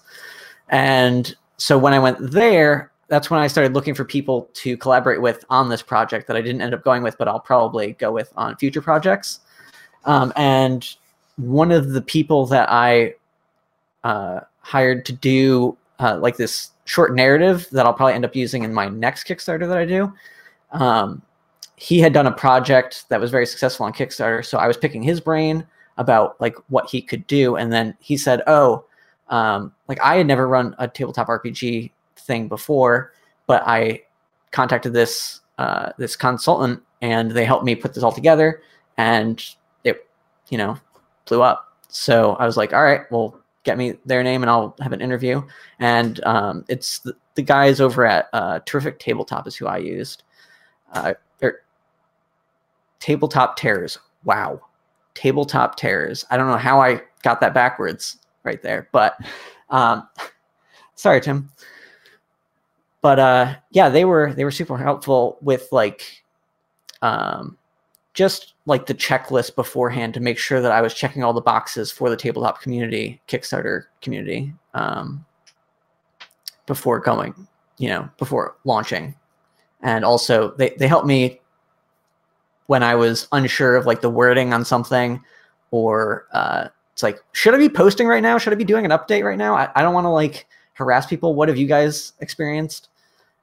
And 0.70 1.36
so 1.58 1.78
when 1.78 1.94
I 1.94 2.00
went 2.00 2.32
there, 2.32 2.92
that's 3.08 3.30
when 3.30 3.40
I 3.40 3.48
started 3.48 3.74
looking 3.74 3.96
for 3.96 4.06
people 4.06 4.50
to 4.54 4.78
collaborate 4.78 5.22
with 5.22 5.44
on 5.50 5.70
this 5.70 5.82
project 5.82 6.28
that 6.28 6.38
I 6.38 6.42
didn't 6.42 6.62
end 6.62 6.74
up 6.74 6.84
going 6.84 7.02
with, 7.02 7.18
but 7.18 7.28
I'll 7.28 7.40
probably 7.40 7.94
go 7.94 8.12
with 8.12 8.32
on 8.38 8.56
future 8.58 8.82
projects. 8.82 9.40
Um, 10.06 10.32
and 10.36 10.88
one 11.38 11.72
of 11.72 11.90
the 11.90 12.02
people 12.02 12.46
that 12.48 12.70
I 12.70 13.16
uh, 14.04 14.42
hired 14.62 15.06
to 15.06 15.14
do 15.14 15.76
uh, 16.00 16.18
like 16.20 16.38
this 16.38 16.72
short 16.86 17.16
narrative 17.16 17.68
that 17.72 17.86
I'll 17.86 17.94
probably 17.94 18.14
end 18.14 18.26
up 18.26 18.36
using 18.36 18.64
in 18.64 18.74
my 18.74 18.88
next 18.88 19.28
Kickstarter 19.28 19.68
that 19.68 19.78
I 19.78 19.86
do. 19.86 20.14
Um, 20.72 21.22
he 21.76 22.00
had 22.00 22.14
done 22.14 22.28
a 22.28 22.32
project 22.32 23.06
that 23.10 23.20
was 23.20 23.32
very 23.32 23.46
successful 23.46 23.86
on 23.86 23.94
Kickstarter, 23.94 24.46
so 24.46 24.58
I 24.58 24.68
was 24.68 24.78
picking 24.78 25.02
his 25.02 25.20
brain 25.20 25.66
about 26.00 26.40
like 26.42 26.56
what 26.70 26.90
he 26.90 27.02
could 27.02 27.28
do, 27.28 27.56
and 27.56 27.72
then 27.72 27.96
he 28.00 28.18
said, 28.18 28.42
"Oh, 28.48 28.86
um, 29.28 29.74
like 29.88 30.00
I 30.02 30.16
had 30.16 30.26
never 30.26 30.48
run 30.48 30.76
a 30.80 30.88
tabletop 30.88 31.28
RPG 31.28 31.92
thing 32.18 32.48
before, 32.48 33.14
but 33.46 33.62
I 33.68 34.04
contacted 34.52 34.94
this 34.94 35.42
uh, 35.60 35.92
this 35.98 36.16
consultant, 36.16 36.82
and 37.02 37.32
they 37.32 37.46
helped 37.46 37.66
me 37.66 37.76
put 37.76 37.94
this 37.94 38.04
all 38.04 38.12
together, 38.12 38.62
and 38.98 39.44
it, 39.84 40.08
you 40.50 40.58
know, 40.58 40.80
blew 41.26 41.44
up." 41.44 41.78
So 41.90 42.34
I 42.36 42.46
was 42.48 42.58
like, 42.58 42.74
"All 42.74 42.84
right, 42.84 43.02
well." 43.12 43.40
get 43.64 43.78
me 43.78 43.94
their 44.06 44.24
name 44.24 44.42
and 44.42 44.50
I'll 44.50 44.76
have 44.80 44.94
an 44.94 45.02
interview. 45.02 45.42
And 45.80 46.24
um, 46.26 46.66
it's 46.70 47.00
the, 47.00 47.14
the 47.36 47.42
guys 47.42 47.82
over 47.82 48.06
at 48.06 48.30
uh, 48.34 48.62
Terrific 48.66 49.00
Tabletop 49.00 49.48
is 49.48 49.56
who 49.56 49.68
I 49.68 49.78
used. 49.78 50.24
Uh, 50.94 51.14
or 51.42 51.62
Tabletop 53.00 53.58
Terrors. 53.58 54.00
Wow. 54.24 54.62
Tabletop 55.20 55.76
Terrors. 55.76 56.26
I 56.32 56.38
don't 56.38 56.48
know 56.48 56.56
how 56.56 56.80
I 56.80 57.02
got 57.24 57.42
that 57.42 57.54
backwards 57.54 58.18
right 58.44 58.62
there, 58.62 58.88
but 58.94 59.18
um, 59.70 60.08
sorry, 60.96 61.20
Tim. 61.20 61.52
But 63.02 63.20
uh, 63.20 63.56
yeah, 63.72 63.90
they 63.90 64.06
were 64.06 64.34
they 64.34 64.46
were 64.46 64.52
super 64.52 64.78
helpful 64.78 65.38
with 65.42 65.68
like 65.74 66.24
um, 67.02 67.58
just 68.14 68.54
like 68.66 68.86
the 68.86 68.94
checklist 68.94 69.56
beforehand 69.56 70.14
to 70.14 70.22
make 70.22 70.38
sure 70.38 70.62
that 70.62 70.72
I 70.72 70.82
was 70.82 70.94
checking 70.94 71.22
all 71.22 71.34
the 71.34 71.42
boxes 71.42 71.92
for 71.92 72.10
the 72.10 72.16
tabletop 72.16 72.62
community, 72.62 73.22
Kickstarter 73.28 73.86
community, 74.02 74.54
um, 74.74 75.26
before 76.66 77.00
going, 77.00 77.34
you 77.78 77.90
know, 77.90 78.10
before 78.18 78.56
launching. 78.64 79.16
And 79.82 80.06
also 80.06 80.52
they, 80.56 80.70
they 80.78 80.88
helped 80.88 81.08
me 81.08 81.42
when 82.70 82.84
I 82.84 82.94
was 82.94 83.28
unsure 83.32 83.76
of 83.76 83.88
like 83.88 84.02
the 84.02 84.12
wording 84.12 84.54
on 84.54 84.64
something 84.64 85.20
or 85.72 86.28
uh, 86.34 86.68
it's 86.94 87.02
like, 87.02 87.20
should 87.32 87.56
I 87.56 87.58
be 87.58 87.68
posting 87.68 88.06
right 88.06 88.22
now? 88.22 88.38
Should 88.38 88.54
I 88.54 88.58
be 88.58 88.64
doing 88.64 88.86
an 88.86 88.92
update 88.92 89.24
right 89.24 89.40
now? 89.40 89.56
I, 89.56 89.70
I 89.74 89.82
don't 89.82 89.96
want 89.96 90.06
to 90.06 90.10
like 90.10 90.46
harass 90.74 91.08
people. 91.08 91.34
What 91.34 91.50
have 91.50 91.58
you 91.58 91.66
guys 91.66 92.14
experienced? 92.20 92.90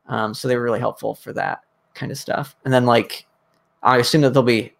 Um, 0.07 0.33
so 0.33 0.47
they 0.47 0.55
were 0.55 0.63
really 0.63 0.79
helpful 0.79 1.17
for 1.17 1.33
that 1.33 1.65
kind 1.93 2.13
of 2.13 2.19
stuff. 2.19 2.55
And 2.65 2.73
then 2.73 2.87
like, 2.87 3.27
I 3.83 3.97
assume 3.97 4.21
that 4.21 4.31
they'll 4.33 4.45
be 4.45 4.73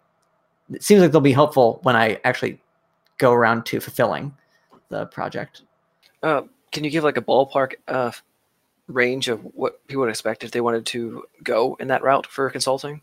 it 0.71 0.81
seems 0.81 1.01
like 1.01 1.11
they'll 1.11 1.19
be 1.19 1.33
helpful 1.33 1.81
when 1.83 1.97
I 1.97 2.17
actually 2.23 2.57
go 3.17 3.33
around 3.33 3.65
to 3.65 3.81
fulfilling 3.81 4.33
the 4.87 5.07
project. 5.07 5.63
Uh, 6.23 6.43
can 6.71 6.85
you 6.85 6.89
give 6.89 7.03
like 7.03 7.17
a 7.17 7.21
ballpark 7.21 7.73
uh, 7.89 8.11
range 8.87 9.27
of 9.27 9.41
what 9.41 9.85
people 9.87 10.03
would 10.03 10.09
expect 10.09 10.45
if 10.45 10.51
they 10.51 10.61
wanted 10.61 10.85
to 10.85 11.25
go 11.43 11.75
in 11.81 11.89
that 11.89 12.01
route 12.01 12.27
for 12.27 12.49
consulting? 12.49 13.01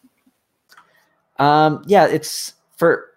Um, 1.39 1.82
yeah, 1.87 2.07
it's 2.07 2.55
for 2.76 3.11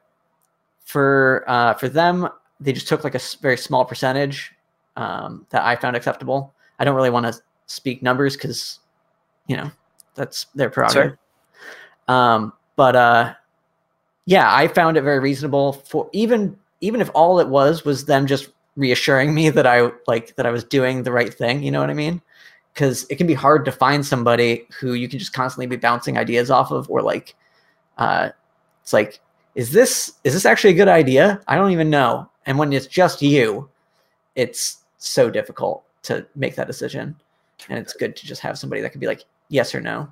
for 0.83 1.43
uh, 1.47 1.73
for 1.75 1.89
them. 1.89 2.27
They 2.59 2.73
just 2.73 2.87
took 2.87 3.03
like 3.03 3.15
a 3.15 3.21
very 3.41 3.57
small 3.57 3.85
percentage 3.85 4.53
um, 4.95 5.45
that 5.51 5.63
I 5.63 5.75
found 5.75 5.95
acceptable. 5.95 6.53
I 6.79 6.85
don't 6.85 6.95
really 6.95 7.09
want 7.09 7.25
to 7.25 7.41
speak 7.67 8.01
numbers 8.01 8.35
because 8.35 8.79
you 9.47 9.57
know 9.57 9.71
that's 10.15 10.45
their 10.55 10.69
prerogative. 10.69 11.17
Um, 12.07 12.53
but 12.75 12.95
uh, 12.95 13.33
yeah, 14.25 14.53
I 14.53 14.67
found 14.67 14.97
it 14.97 15.01
very 15.01 15.19
reasonable 15.19 15.73
for 15.73 16.09
even 16.13 16.57
even 16.81 17.01
if 17.01 17.09
all 17.13 17.39
it 17.39 17.47
was 17.47 17.85
was 17.85 18.05
them 18.05 18.27
just 18.27 18.49
reassuring 18.75 19.33
me 19.33 19.49
that 19.49 19.67
I 19.67 19.91
like 20.07 20.35
that 20.35 20.45
I 20.45 20.51
was 20.51 20.63
doing 20.63 21.03
the 21.03 21.11
right 21.11 21.33
thing. 21.33 21.63
You 21.63 21.71
know 21.71 21.81
what 21.81 21.89
I 21.89 21.95
mean? 21.95 22.21
Because 22.73 23.05
it 23.09 23.15
can 23.15 23.27
be 23.27 23.33
hard 23.33 23.65
to 23.65 23.71
find 23.71 24.05
somebody 24.05 24.67
who 24.79 24.93
you 24.93 25.09
can 25.09 25.19
just 25.19 25.33
constantly 25.33 25.65
be 25.65 25.75
bouncing 25.75 26.17
ideas 26.17 26.51
off 26.51 26.71
of, 26.71 26.89
or 26.89 27.01
like, 27.01 27.35
uh, 27.97 28.29
it's 28.81 28.93
like, 28.93 29.19
is 29.55 29.71
this 29.71 30.13
is 30.23 30.33
this 30.33 30.45
actually 30.45 30.71
a 30.71 30.77
good 30.77 30.87
idea? 30.87 31.41
I 31.47 31.55
don't 31.55 31.71
even 31.71 31.89
know. 31.89 32.29
And 32.45 32.57
when 32.57 32.71
it's 32.71 32.87
just 32.87 33.21
you, 33.21 33.69
it's 34.35 34.77
so 34.97 35.29
difficult 35.29 35.83
to 36.03 36.25
make 36.35 36.55
that 36.55 36.67
decision. 36.67 37.15
And 37.69 37.79
it's 37.79 37.93
good 37.93 38.15
to 38.15 38.25
just 38.25 38.41
have 38.41 38.57
somebody 38.57 38.81
that 38.81 38.91
can 38.91 39.01
be 39.01 39.07
like, 39.07 39.25
yes 39.49 39.73
or 39.73 39.81
no. 39.81 40.11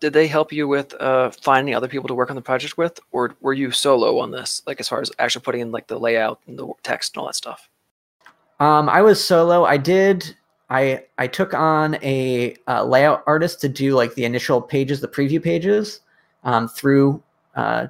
Did 0.00 0.12
they 0.12 0.26
help 0.26 0.52
you 0.52 0.66
with 0.66 0.94
uh, 1.00 1.30
finding 1.30 1.74
other 1.74 1.86
people 1.86 2.08
to 2.08 2.14
work 2.14 2.28
on 2.28 2.34
the 2.34 2.42
project 2.42 2.76
with, 2.76 2.98
or 3.12 3.36
were 3.40 3.52
you 3.52 3.70
solo 3.70 4.18
on 4.18 4.32
this? 4.32 4.60
Like 4.66 4.80
as 4.80 4.88
far 4.88 5.00
as 5.00 5.12
actually 5.20 5.42
putting 5.42 5.60
in 5.60 5.70
like 5.70 5.86
the 5.86 5.98
layout 5.98 6.40
and 6.48 6.58
the 6.58 6.68
text 6.82 7.14
and 7.14 7.20
all 7.20 7.26
that 7.28 7.36
stuff. 7.36 7.70
Um, 8.58 8.88
I 8.88 9.00
was 9.00 9.22
solo. 9.22 9.64
I 9.64 9.76
did. 9.76 10.36
I 10.70 11.04
I 11.18 11.28
took 11.28 11.54
on 11.54 11.96
a 12.02 12.56
uh, 12.66 12.84
layout 12.84 13.22
artist 13.26 13.60
to 13.60 13.68
do 13.68 13.94
like 13.94 14.14
the 14.14 14.24
initial 14.24 14.60
pages, 14.60 15.00
the 15.00 15.08
preview 15.08 15.42
pages, 15.42 16.00
um, 16.44 16.68
through 16.68 17.22
uh, 17.54 17.86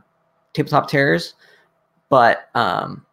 Tabletop 0.52 0.88
Terrors, 0.88 1.34
but 2.08 2.48
um, 2.54 3.04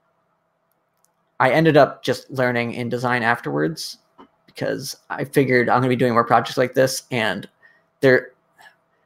I 1.40 1.52
ended 1.52 1.78
up 1.78 2.04
just 2.04 2.30
learning 2.32 2.74
InDesign 2.74 3.22
afterwards 3.22 3.98
because 4.46 4.98
I 5.10 5.24
figured 5.24 5.70
I'm 5.70 5.82
going 5.82 5.90
to 5.90 5.96
be 5.96 5.96
doing 5.96 6.14
more 6.14 6.26
projects 6.26 6.58
like 6.58 6.74
this, 6.74 7.04
and 7.12 7.48
there, 8.02 8.32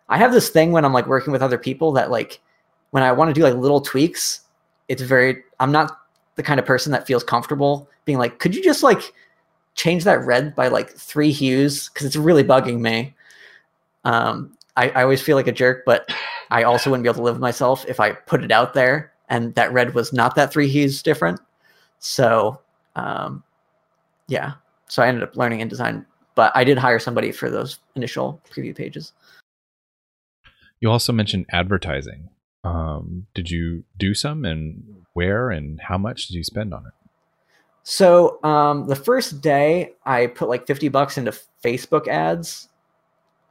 I 0.10 0.18
have 0.18 0.32
this 0.32 0.50
thing 0.50 0.72
when 0.72 0.86
I'm 0.86 0.94
like 0.94 1.08
working 1.08 1.34
with 1.34 1.44
other 1.44 1.58
people 1.58 1.92
that 1.94 2.12
like 2.12 2.42
when 2.92 3.04
I 3.04 3.12
want 3.12 3.30
to 3.30 3.34
do 3.34 3.44
like 3.44 3.56
little 3.56 3.82
tweaks, 3.82 4.42
it's 4.88 5.02
very. 5.02 5.44
I'm 5.60 5.72
not 5.72 6.00
the 6.36 6.44
kind 6.44 6.60
of 6.60 6.66
person 6.66 6.92
that 6.92 7.06
feels 7.06 7.24
comfortable 7.24 7.88
being 8.06 8.18
like, 8.18 8.40
could 8.40 8.56
you 8.56 8.64
just 8.64 8.84
like 8.84 9.14
change 9.76 10.04
that 10.04 10.24
red 10.26 10.56
by 10.56 10.68
like 10.68 10.92
three 10.92 11.32
hues 11.32 11.90
because 11.90 12.06
it's 12.06 12.16
really 12.16 12.44
bugging 12.44 12.80
me. 12.80 13.14
Um, 14.04 14.58
I, 14.76 14.89
I 14.89 15.03
always 15.03 15.21
feel 15.21 15.38
like 15.38 15.47
a 15.47 15.51
jerk, 15.51 15.84
but 15.86 16.11
I 16.49 16.63
also 16.63 16.89
wouldn't 16.89 17.03
be 17.03 17.09
able 17.09 17.17
to 17.17 17.24
live 17.24 17.36
with 17.36 17.41
myself 17.41 17.86
if 17.88 17.99
I 17.99 18.11
put 18.11 18.43
it 18.43 18.51
out 18.51 18.74
there 18.74 19.13
and 19.30 19.55
that 19.55 19.74
red 19.74 19.93
was 19.93 20.13
not 20.13 20.36
that 20.36 20.51
three 20.51 20.67
hues 20.67 21.01
different. 21.01 21.39
So, 21.99 22.59
um, 22.95 23.43
yeah. 24.28 24.53
So 24.88 25.01
I 25.01 25.07
ended 25.07 25.24
up 25.24 25.36
learning 25.36 25.59
InDesign, 25.59 26.05
but 26.36 26.51
I 26.55 26.63
did 26.63 26.78
hire 26.78 26.99
somebody 26.99 27.32
for 27.32 27.49
those 27.49 27.80
initial 27.95 28.41
preview 28.51 28.76
pages. 28.76 29.13
You 30.80 30.91
also 30.91 31.13
mentioned 31.13 31.45
advertising. 31.49 32.30
Um, 32.63 33.28
did 33.34 33.49
you 33.49 33.84
do 33.97 34.13
some 34.13 34.45
and 34.45 35.05
where 35.13 35.49
and 35.49 35.80
how 35.82 35.97
much 35.97 36.28
did 36.28 36.36
you 36.36 36.43
spend 36.43 36.74
on 36.74 36.86
it? 36.86 36.93
So 37.84 38.43
um, 38.43 38.88
the 38.88 38.95
first 38.95 39.41
day, 39.41 39.93
I 40.05 40.28
put 40.28 40.47
like 40.47 40.67
50 40.67 40.89
bucks 40.89 41.17
into 41.17 41.32
Facebook 41.63 42.07
ads 42.07 42.69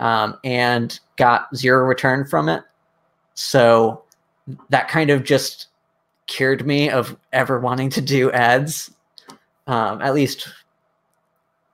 um, 0.02 0.36
and 0.42 0.98
got 1.16 1.54
zero 1.56 1.84
return 1.84 2.24
from 2.24 2.48
it. 2.48 2.64
So 3.34 4.02
that 4.68 4.88
kind 4.88 5.10
of 5.10 5.22
just 5.22 5.68
cured 6.26 6.66
me 6.66 6.90
of 6.90 7.16
ever 7.32 7.60
wanting 7.60 7.88
to 7.90 8.00
do 8.00 8.30
ads, 8.32 8.90
um, 9.68 10.02
at 10.02 10.12
least 10.12 10.48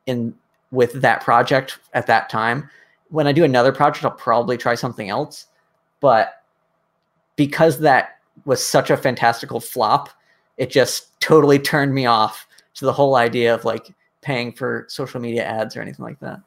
in 0.07 0.35
with 0.71 0.93
that 1.01 1.23
project 1.23 1.79
at 1.95 2.07
that 2.07 2.29
time. 2.29 2.69
When 3.09 3.27
I 3.27 3.33
do 3.33 3.45
another 3.45 3.73
project, 3.73 4.05
I'll 4.05 4.11
probably 4.11 4.59
try 4.59 4.75
something 4.75 5.09
else. 5.09 5.47
But 6.01 6.43
because 7.37 7.79
that 7.81 8.19
was 8.45 8.65
such 8.65 8.91
a 8.91 8.97
fantastical 8.99 9.59
flop, 9.59 10.11
it 10.59 10.71
just 10.71 11.19
totally 11.21 11.59
turned 11.59 11.95
me 11.95 12.05
off 12.05 12.47
to 12.75 12.85
the 12.85 12.93
whole 12.93 13.17
idea 13.17 13.55
of 13.55 13.65
like 13.65 13.95
paying 14.21 14.53
for 14.53 14.85
social 14.89 15.19
media 15.19 15.45
ads 15.45 15.75
or 15.75 15.81
anything 15.81 16.05
like 16.05 16.21
that. 16.21 16.41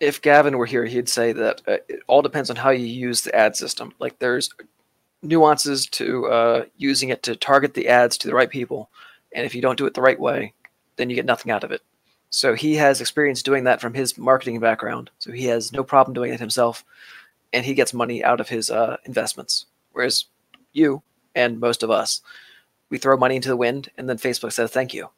If 0.00 0.22
Gavin 0.22 0.56
were 0.56 0.66
here, 0.66 0.84
he'd 0.86 1.08
say 1.08 1.32
that 1.32 1.62
uh, 1.68 1.76
it 1.88 2.00
all 2.06 2.22
depends 2.22 2.50
on 2.50 2.56
how 2.56 2.70
you 2.70 2.86
use 2.86 3.20
the 3.22 3.34
ad 3.34 3.54
system. 3.54 3.92
Like 3.98 4.18
there's 4.18 4.50
nuances 5.22 5.86
to 5.86 6.26
uh, 6.26 6.64
using 6.76 7.10
it 7.10 7.22
to 7.24 7.36
target 7.36 7.74
the 7.74 7.88
ads 7.88 8.16
to 8.18 8.28
the 8.28 8.34
right 8.34 8.50
people, 8.50 8.90
and 9.34 9.44
if 9.44 9.54
you 9.54 9.60
don't 9.60 9.78
do 9.78 9.86
it 9.86 9.94
the 9.94 10.00
right 10.00 10.18
way, 10.18 10.54
then 10.96 11.10
you 11.10 11.16
get 11.16 11.26
nothing 11.26 11.52
out 11.52 11.64
of 11.64 11.70
it. 11.70 11.82
So 12.30 12.54
he 12.54 12.76
has 12.76 13.00
experience 13.00 13.42
doing 13.42 13.64
that 13.64 13.80
from 13.80 13.92
his 13.92 14.16
marketing 14.16 14.60
background. 14.60 15.10
So 15.18 15.32
he 15.32 15.46
has 15.46 15.72
no 15.72 15.82
problem 15.82 16.14
doing 16.14 16.32
it 16.32 16.40
himself, 16.40 16.84
and 17.52 17.64
he 17.64 17.74
gets 17.74 17.92
money 17.92 18.24
out 18.24 18.40
of 18.40 18.48
his 18.48 18.70
uh, 18.70 18.96
investments. 19.04 19.66
Whereas 19.92 20.26
you 20.72 21.02
and 21.34 21.60
most 21.60 21.82
of 21.82 21.90
us, 21.90 22.22
we 22.88 22.98
throw 22.98 23.16
money 23.16 23.36
into 23.36 23.48
the 23.48 23.56
wind, 23.56 23.90
and 23.98 24.08
then 24.08 24.16
Facebook 24.16 24.52
says 24.52 24.70
thank 24.70 24.94
you. 24.94 25.10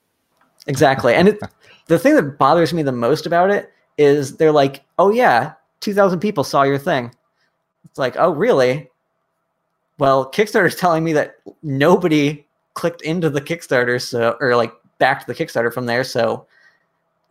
Exactly. 0.66 1.14
And 1.14 1.28
it, 1.28 1.40
the 1.86 1.98
thing 1.98 2.14
that 2.14 2.38
bothers 2.38 2.72
me 2.72 2.82
the 2.82 2.92
most 2.92 3.26
about 3.26 3.50
it 3.50 3.72
is 3.98 4.36
they're 4.36 4.52
like, 4.52 4.84
oh, 4.98 5.10
yeah, 5.10 5.54
2,000 5.80 6.20
people 6.20 6.44
saw 6.44 6.62
your 6.62 6.78
thing. 6.78 7.12
It's 7.84 7.98
like, 7.98 8.16
oh, 8.18 8.30
really? 8.30 8.90
Well, 9.98 10.30
Kickstarter 10.30 10.66
is 10.66 10.76
telling 10.76 11.04
me 11.04 11.12
that 11.12 11.36
nobody 11.62 12.46
clicked 12.74 13.02
into 13.02 13.28
the 13.28 13.40
Kickstarter, 13.40 14.00
so 14.00 14.36
or 14.40 14.56
like 14.56 14.72
back 14.98 15.20
to 15.20 15.26
the 15.26 15.34
Kickstarter 15.34 15.72
from 15.72 15.86
there. 15.86 16.04
So, 16.04 16.46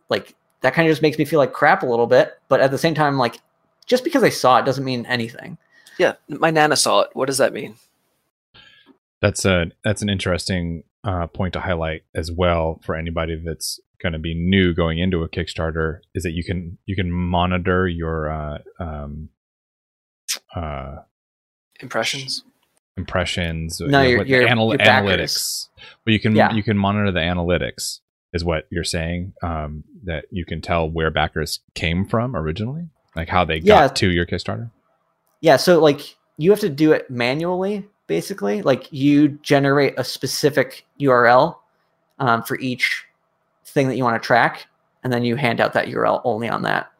like, 0.08 0.34
that 0.60 0.74
kind 0.74 0.86
of 0.86 0.92
just 0.92 1.02
makes 1.02 1.18
me 1.18 1.24
feel 1.24 1.38
like 1.38 1.52
crap 1.52 1.82
a 1.82 1.86
little 1.86 2.06
bit. 2.06 2.38
But 2.48 2.60
at 2.60 2.70
the 2.70 2.78
same 2.78 2.94
time, 2.94 3.18
like, 3.18 3.40
just 3.86 4.04
because 4.04 4.22
I 4.22 4.28
saw 4.28 4.58
it 4.58 4.64
doesn't 4.64 4.84
mean 4.84 5.04
anything. 5.06 5.58
Yeah, 5.98 6.14
my 6.28 6.50
nana 6.50 6.76
saw 6.76 7.00
it. 7.00 7.10
What 7.14 7.26
does 7.26 7.38
that 7.38 7.52
mean? 7.52 7.74
That's 9.20 9.44
a 9.44 9.66
that's 9.84 10.02
an 10.02 10.08
interesting 10.08 10.84
uh, 11.04 11.26
point 11.26 11.52
to 11.54 11.60
highlight 11.60 12.02
as 12.14 12.30
well 12.30 12.80
for 12.82 12.94
anybody 12.94 13.40
that's 13.44 13.80
going 14.02 14.12
to 14.12 14.18
be 14.18 14.34
new 14.34 14.74
going 14.74 14.98
into 14.98 15.22
a 15.22 15.28
Kickstarter 15.28 16.00
is 16.14 16.22
that 16.24 16.32
you 16.32 16.44
can 16.44 16.78
you 16.86 16.96
can 16.96 17.10
monitor 17.10 17.86
your 17.88 18.30
uh, 18.30 18.58
um, 18.80 19.28
uh, 20.54 20.96
impressions 21.80 22.44
impressions 22.96 23.80
no 23.80 24.02
your, 24.02 24.22
your, 24.24 24.46
anal- 24.46 24.68
your 24.70 24.78
analytics 24.78 25.68
but 26.04 26.12
you 26.12 26.20
can 26.20 26.36
Yeah. 26.36 26.52
you 26.52 26.62
can 26.62 26.76
monitor 26.76 27.10
the 27.10 27.20
analytics 27.20 28.00
is 28.34 28.44
what 28.44 28.66
you're 28.70 28.84
saying 28.84 29.32
um, 29.42 29.84
that 30.04 30.26
you 30.30 30.44
can 30.44 30.60
tell 30.60 30.88
where 30.90 31.10
backers 31.10 31.60
came 31.74 32.06
from 32.06 32.36
originally 32.36 32.88
like 33.16 33.28
how 33.30 33.44
they 33.46 33.56
Yeah. 33.56 33.86
got 33.88 33.96
to 33.96 34.10
your 34.10 34.26
Kickstarter 34.26 34.70
Yeah, 35.40 35.56
so 35.56 35.80
like 35.80 36.16
you 36.38 36.50
have 36.50 36.60
to 36.60 36.68
do 36.70 36.92
it 36.92 37.10
manually, 37.10 37.86
basically. 38.06 38.62
Like 38.62 38.90
you 38.92 39.28
generate 39.42 39.94
a 39.98 40.02
specific 40.04 40.84
URL 41.00 41.56
um, 42.18 42.42
for 42.42 42.58
each 42.58 43.04
thing 43.64 43.88
that 43.88 43.96
you 43.96 44.04
want 44.04 44.20
to 44.20 44.26
track, 44.26 44.66
and 45.02 45.12
then 45.12 45.24
you 45.24 45.36
hand 45.36 45.60
out 45.60 45.72
that 45.72 45.88
URL 45.88 46.20
only 46.24 46.48
on 46.48 46.62
that 46.62 46.90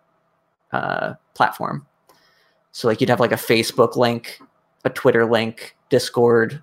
uh, 0.73 1.15
platform. 1.35 1.87
So 2.73 2.89
like 2.89 3.01
you'd 3.01 3.11
have 3.11 3.21
like 3.21 3.33
a 3.33 3.37
Facebook 3.37 3.97
link, 3.97 4.41
a 4.85 4.91
Twitter 4.91 5.27
link, 5.27 5.77
Discord, 5.91 6.63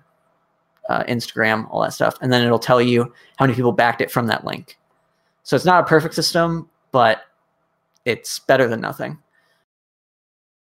uh, 0.88 1.04
Instagram, 1.04 1.68
all 1.70 1.82
that 1.82 1.92
stuff, 1.92 2.16
and 2.20 2.32
then 2.32 2.44
it'll 2.44 2.58
tell 2.58 2.82
you 2.82 3.12
how 3.36 3.44
many 3.46 3.54
people 3.54 3.72
backed 3.72 4.00
it 4.00 4.10
from 4.10 4.26
that 4.26 4.44
link. 4.44 4.76
So 5.44 5.54
it's 5.56 5.64
not 5.64 5.84
a 5.84 5.86
perfect 5.86 6.14
system, 6.14 6.68
but 6.92 7.22
it's 8.04 8.38
better 8.40 8.66
than 8.66 8.80
nothing. 8.80 9.18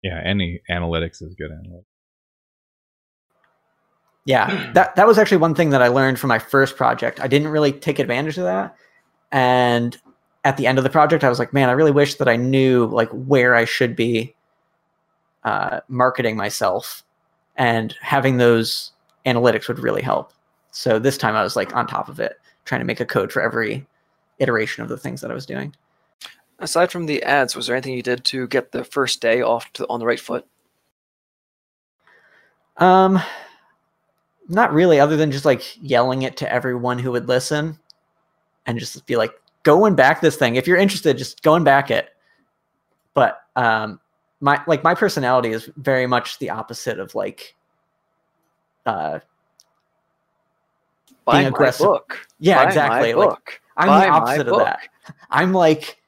yeah 0.03 0.21
any 0.25 0.61
analytics 0.71 1.23
is 1.23 1.35
good 1.35 1.51
analytics 1.51 1.85
Yeah, 4.27 4.73
that 4.75 4.97
that 4.97 5.07
was 5.07 5.19
actually 5.19 5.39
one 5.39 5.55
thing 5.55 5.71
that 5.71 5.83
I 5.83 5.89
learned 5.89 6.19
from 6.19 6.29
my 6.29 6.39
first 6.39 6.77
project. 6.77 7.21
I 7.21 7.27
didn't 7.27 7.49
really 7.49 7.73
take 7.73 7.99
advantage 7.99 8.37
of 8.39 8.45
that, 8.45 8.77
and 9.33 9.97
at 10.45 10.57
the 10.57 10.67
end 10.67 10.79
of 10.79 10.85
the 10.85 10.91
project, 10.91 11.25
I 11.25 11.29
was 11.29 11.39
like, 11.39 11.53
man, 11.53 11.69
I 11.69 11.73
really 11.73 11.91
wish 11.91 12.17
that 12.17 12.29
I 12.29 12.37
knew 12.37 12.87
like 12.87 13.11
where 13.11 13.55
I 13.55 13.65
should 13.65 13.95
be 13.95 14.35
uh, 15.45 15.81
marketing 15.89 16.37
myself, 16.37 17.05
and 17.57 17.95
having 18.01 18.37
those 18.37 18.93
analytics 19.27 19.69
would 19.69 19.79
really 19.79 20.03
help. 20.03 20.33
So 20.71 20.99
this 20.99 21.19
time, 21.19 21.37
I 21.37 21.43
was 21.43 21.57
like 21.57 21.75
on 21.75 21.87
top 21.87 22.09
of 22.09 22.21
it, 22.21 22.39
trying 22.65 22.81
to 22.81 22.87
make 22.87 23.01
a 23.01 23.07
code 23.07 23.33
for 23.33 23.43
every 23.43 23.87
iteration 24.39 24.83
of 24.83 24.89
the 24.89 24.97
things 24.97 25.21
that 25.21 25.31
I 25.31 25.35
was 25.35 25.47
doing. 25.47 25.75
Aside 26.59 26.93
from 26.93 27.07
the 27.07 27.23
ads, 27.23 27.57
was 27.57 27.67
there 27.67 27.77
anything 27.77 27.95
you 27.95 28.03
did 28.03 28.25
to 28.27 28.47
get 28.49 28.73
the 28.73 28.85
first 28.85 29.21
day 29.21 29.41
off 29.41 29.73
to, 29.75 29.87
on 29.89 29.99
the 29.99 30.07
right 30.07 30.21
foot? 30.21 30.47
Um, 32.77 33.21
not 34.49 34.73
really, 34.73 35.01
other 35.01 35.17
than 35.17 35.31
just 35.31 35.45
like 35.45 35.63
yelling 35.83 36.23
it 36.23 36.37
to 36.39 36.53
everyone 36.53 36.99
who 36.99 37.13
would 37.13 37.29
listen, 37.29 37.79
and 38.67 38.79
just 38.79 39.05
be 39.07 39.17
like, 39.17 39.33
"Go 39.63 39.85
and 39.85 39.97
back 39.97 40.21
this 40.21 40.37
thing. 40.37 40.57
If 40.57 40.67
you're 40.67 40.77
interested, 40.77 41.19
just 41.19 41.43
go 41.43 41.55
and 41.55 41.65
back 41.65 41.91
it." 41.91 42.11
But 43.15 43.43
um, 43.57 44.01
my 44.41 44.63
like 44.67 44.85
my 44.85 44.95
personality 44.95 45.51
is 45.51 45.71
very 45.77 46.07
much 46.07 46.39
the 46.39 46.51
opposite 46.51 46.99
of 46.99 47.15
like, 47.15 47.55
uh, 48.87 49.21
Buy 51.25 51.43
Being 51.43 51.49
aggressive. 51.49 51.87
book. 51.87 52.27
yeah, 52.39 52.57
Buy 52.57 52.65
exactly. 52.65 53.15
Like 53.15 53.29
book. 53.29 53.61
I'm 53.77 53.89
Buy 53.89 54.07
the 54.07 54.11
opposite 54.11 54.49
of 54.49 54.59
that. 54.59 54.81
I'm 55.31 55.53
like, 55.53 55.99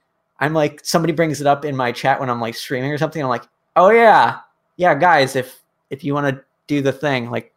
I'm 0.40 0.54
like 0.54 0.80
somebody 0.84 1.12
brings 1.12 1.40
it 1.40 1.46
up 1.46 1.64
in 1.64 1.76
my 1.76 1.92
chat 1.92 2.18
when 2.18 2.28
I'm 2.30 2.40
like 2.40 2.54
streaming 2.54 2.90
or 2.90 2.98
something. 2.98 3.22
I'm 3.22 3.28
like, 3.28 3.44
oh 3.76 3.90
yeah, 3.90 4.40
yeah, 4.76 4.94
guys, 4.94 5.36
if 5.36 5.62
if 5.90 6.02
you 6.02 6.14
want 6.14 6.34
to 6.34 6.44
do 6.66 6.80
the 6.82 6.92
thing, 6.92 7.30
like, 7.30 7.52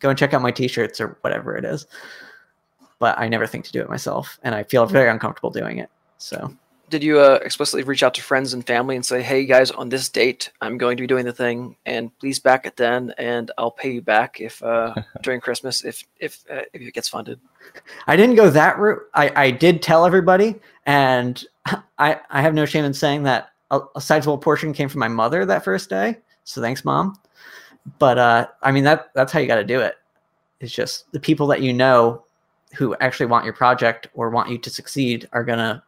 go 0.00 0.10
and 0.10 0.18
check 0.18 0.34
out 0.34 0.42
my 0.42 0.50
t-shirts 0.50 1.00
or 1.00 1.18
whatever 1.20 1.56
it 1.56 1.64
is. 1.64 1.86
But 2.98 3.18
I 3.18 3.28
never 3.28 3.46
think 3.46 3.64
to 3.66 3.72
do 3.72 3.80
it 3.80 3.88
myself, 3.88 4.38
and 4.42 4.54
I 4.54 4.62
feel 4.62 4.86
very 4.86 5.10
uncomfortable 5.10 5.50
doing 5.50 5.78
it. 5.78 5.90
So 6.18 6.54
Did 6.88 7.02
you 7.02 7.20
uh, 7.20 7.38
explicitly 7.44 7.82
reach 7.82 8.02
out 8.02 8.14
to 8.14 8.22
friends 8.22 8.54
and 8.54 8.66
family 8.66 8.96
and 8.96 9.04
say, 9.04 9.22
"Hey 9.22 9.44
guys, 9.44 9.70
on 9.70 9.88
this 9.90 10.08
date, 10.08 10.50
I'm 10.62 10.78
going 10.78 10.96
to 10.96 11.02
be 11.02 11.06
doing 11.06 11.26
the 11.26 11.32
thing, 11.32 11.76
and 11.84 12.16
please 12.18 12.38
back 12.38 12.64
it 12.64 12.76
then, 12.76 13.12
and 13.18 13.50
I'll 13.58 13.70
pay 13.70 13.92
you 13.92 14.02
back 14.02 14.40
if 14.40 14.62
uh, 14.62 14.94
during 15.22 15.40
Christmas 15.40 15.84
if 15.84 16.04
if 16.20 16.44
uh, 16.50 16.62
if 16.72 16.80
it 16.80 16.94
gets 16.94 17.08
funded." 17.08 17.38
I 18.06 18.16
didn't 18.16 18.36
go 18.36 18.48
that 18.50 18.78
route. 18.78 19.02
I, 19.14 19.32
I 19.36 19.50
did 19.50 19.82
tell 19.82 20.06
everybody, 20.06 20.54
and 20.86 21.44
I 21.98 22.20
I 22.30 22.40
have 22.40 22.54
no 22.54 22.64
shame 22.64 22.84
in 22.84 22.94
saying 22.94 23.24
that 23.24 23.50
a, 23.70 23.80
a 23.94 24.00
sizable 24.00 24.38
portion 24.38 24.72
came 24.72 24.88
from 24.88 25.00
my 25.00 25.08
mother 25.08 25.44
that 25.44 25.64
first 25.64 25.90
day. 25.90 26.16
So 26.44 26.60
thanks, 26.60 26.84
mom. 26.84 27.18
But 27.98 28.18
uh, 28.18 28.46
I 28.62 28.72
mean 28.72 28.84
that 28.84 29.10
that's 29.14 29.32
how 29.32 29.40
you 29.40 29.46
got 29.46 29.56
to 29.56 29.64
do 29.64 29.80
it. 29.80 29.96
It's 30.60 30.72
just 30.72 31.10
the 31.12 31.20
people 31.20 31.46
that 31.48 31.62
you 31.62 31.72
know 31.72 32.24
who 32.74 32.94
actually 33.00 33.26
want 33.26 33.44
your 33.44 33.54
project 33.54 34.08
or 34.14 34.30
want 34.30 34.50
you 34.50 34.58
to 34.58 34.70
succeed 34.70 35.28
are 35.32 35.44
gonna 35.44 35.82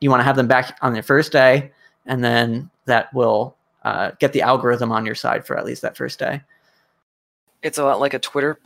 you 0.00 0.10
want 0.10 0.20
to 0.20 0.24
have 0.24 0.36
them 0.36 0.48
back 0.48 0.76
on 0.82 0.92
their 0.92 1.02
first 1.02 1.30
day, 1.30 1.70
and 2.06 2.24
then 2.24 2.68
that 2.86 3.12
will 3.14 3.56
uh, 3.84 4.10
get 4.18 4.32
the 4.32 4.42
algorithm 4.42 4.90
on 4.90 5.06
your 5.06 5.14
side 5.14 5.46
for 5.46 5.56
at 5.56 5.64
least 5.64 5.82
that 5.82 5.96
first 5.96 6.18
day. 6.18 6.40
It's 7.62 7.78
a 7.78 7.84
lot 7.84 8.00
like 8.00 8.14
a 8.14 8.18
Twitter 8.18 8.58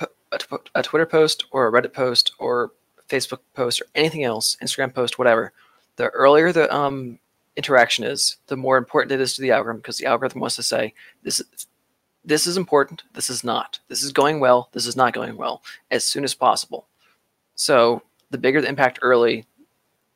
a 0.75 0.83
Twitter 0.83 1.07
post 1.07 1.47
or 1.51 1.67
a 1.67 1.73
Reddit 1.73 1.93
post 1.93 2.33
or 2.39 2.73
Facebook 3.09 3.39
post 3.55 3.81
or 3.81 3.87
anything 3.95 4.25
else, 4.25 4.57
Instagram 4.63 4.93
post, 4.93 5.19
whatever. 5.19 5.53
The 5.97 6.09
earlier 6.09 6.53
the 6.53 6.75
um, 6.75 7.19
interaction 7.57 8.05
is, 8.05 8.37
the 8.49 8.57
more 8.57 8.77
important 8.77 9.13
it 9.13 9.21
is 9.21 9.35
to 9.35 9.43
the 9.43 9.53
algorithm 9.53 9.81
because 9.81 9.99
the 9.99 10.07
algorithm 10.07 10.41
wants 10.41 10.57
to 10.57 10.63
say 10.63 10.95
this 11.23 11.41
is 11.41 11.67
this 12.25 12.49
is 12.49 12.57
important, 12.57 13.05
this 13.13 13.31
is 13.31 13.45
not, 13.45 13.79
this 13.87 14.03
is 14.03 14.11
going 14.11 14.41
well, 14.41 14.69
this 14.73 14.85
is 14.85 14.97
not 14.97 15.15
going 15.15 15.37
well, 15.37 15.63
as 15.93 16.05
soon 16.05 16.25
as 16.25 16.35
possible. 16.35 16.89
So 17.57 18.03
the 18.31 18.39
bigger 18.39 18.61
the 18.61 18.69
impact 18.69 19.01
early, 19.03 19.45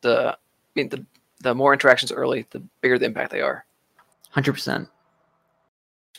the 0.03 0.33
I 0.33 0.37
mean, 0.75 0.89
the 0.91 1.05
the 1.41 1.55
more 1.55 1.73
interactions 1.73 2.13
early, 2.13 2.47
the 2.51 2.63
bigger 2.81 2.99
the 2.99 3.07
impact 3.07 3.33
they 3.33 3.41
are. 3.41 3.65
Hundred 4.31 4.53
percent. 4.53 4.89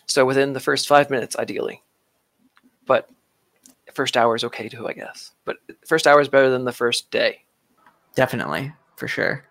So 0.08 0.26
within 0.26 0.54
the 0.54 0.60
first 0.60 0.88
five 0.88 1.10
minutes, 1.10 1.38
ideally, 1.38 1.82
but 2.86 3.10
first 3.94 4.18
hour 4.18 4.36
is 4.36 4.44
okay 4.44 4.68
too, 4.68 4.88
I 4.88 4.94
guess. 4.94 5.32
But 5.46 5.58
first 5.86 6.08
hour 6.08 6.20
is 6.20 6.28
better 6.28 6.50
than 6.50 6.66
the 6.66 6.74
first 6.74 7.10
day. 7.12 7.44
Definitely, 8.16 8.74
for 8.98 9.08
sure. 9.08 9.46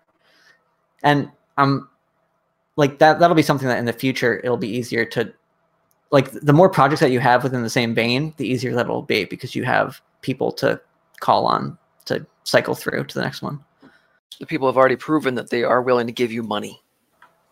And 1.03 1.31
I'm 1.57 1.89
like 2.75 2.99
that. 2.99 3.19
That'll 3.19 3.35
be 3.35 3.41
something 3.41 3.67
that 3.67 3.79
in 3.79 3.85
the 3.85 3.93
future 3.93 4.39
it'll 4.43 4.57
be 4.57 4.69
easier 4.69 5.05
to 5.05 5.33
like 6.11 6.31
the 6.31 6.53
more 6.53 6.69
projects 6.69 6.99
that 6.99 7.11
you 7.11 7.19
have 7.19 7.43
within 7.43 7.63
the 7.63 7.69
same 7.69 7.95
vein, 7.95 8.33
the 8.37 8.47
easier 8.47 8.75
that 8.75 8.87
will 8.87 9.01
be 9.01 9.25
because 9.25 9.55
you 9.55 9.63
have 9.63 10.01
people 10.21 10.51
to 10.51 10.79
call 11.21 11.45
on 11.45 11.77
to 12.05 12.25
cycle 12.43 12.75
through 12.75 13.05
to 13.05 13.15
the 13.15 13.21
next 13.21 13.41
one. 13.41 13.63
The 14.39 14.45
people 14.45 14.67
have 14.67 14.75
already 14.75 14.97
proven 14.97 15.35
that 15.35 15.49
they 15.49 15.63
are 15.63 15.81
willing 15.81 16.07
to 16.07 16.13
give 16.13 16.31
you 16.31 16.43
money 16.43 16.81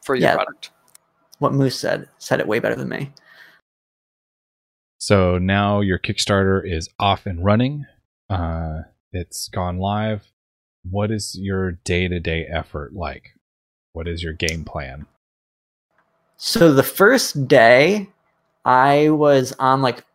for 0.04 0.16
your 0.16 0.30
Yeah. 0.30 0.36
product. 0.36 0.72
What 1.38 1.54
Moose 1.54 1.80
said 1.80 2.10
said 2.18 2.42
it 2.42 2.48
way 2.48 2.60
better 2.60 2.76
than 2.76 2.90
me. 2.90 3.14
So 5.00 5.38
now 5.38 5.80
your 5.80 5.98
Kickstarter 5.98 6.62
is 6.70 6.90
off 7.00 7.26
and 7.26 7.44
running. 7.44 7.86
Uh, 8.30 8.82
it's 9.14 9.48
gone 9.48 9.78
live. 9.78 10.28
What 10.84 11.12
is 11.12 11.36
your 11.40 11.72
day 11.72 12.08
to 12.08 12.20
day 12.20 12.46
effort 12.46 12.94
like? 12.94 13.36
What 13.94 14.08
is 14.08 14.22
your 14.22 14.34
game 14.34 14.66
plan? 14.66 15.06
So 16.38 16.74
the 16.74 16.84
first 16.84 17.48
day, 17.48 18.10
I 18.66 19.10
was 19.10 19.54
on 19.60 19.82
like 19.82 20.06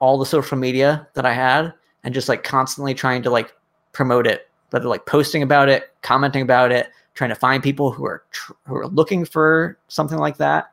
all 0.00 0.18
the 0.18 0.26
social 0.26 0.58
media 0.58 1.08
that 1.14 1.24
I 1.24 1.32
had 1.32 1.72
and 2.06 2.14
just 2.14 2.28
like 2.28 2.44
constantly 2.44 2.94
trying 2.94 3.20
to 3.20 3.30
like 3.30 3.52
promote 3.92 4.26
it, 4.28 4.48
whether 4.70 4.88
like 4.88 5.04
posting 5.06 5.42
about 5.42 5.68
it, 5.68 5.92
commenting 6.02 6.40
about 6.40 6.70
it, 6.70 6.88
trying 7.14 7.30
to 7.30 7.36
find 7.36 7.62
people 7.62 7.90
who 7.90 8.06
are 8.06 8.22
tr- 8.30 8.52
who 8.66 8.76
are 8.76 8.86
looking 8.86 9.24
for 9.24 9.76
something 9.88 10.18
like 10.18 10.38
that. 10.38 10.70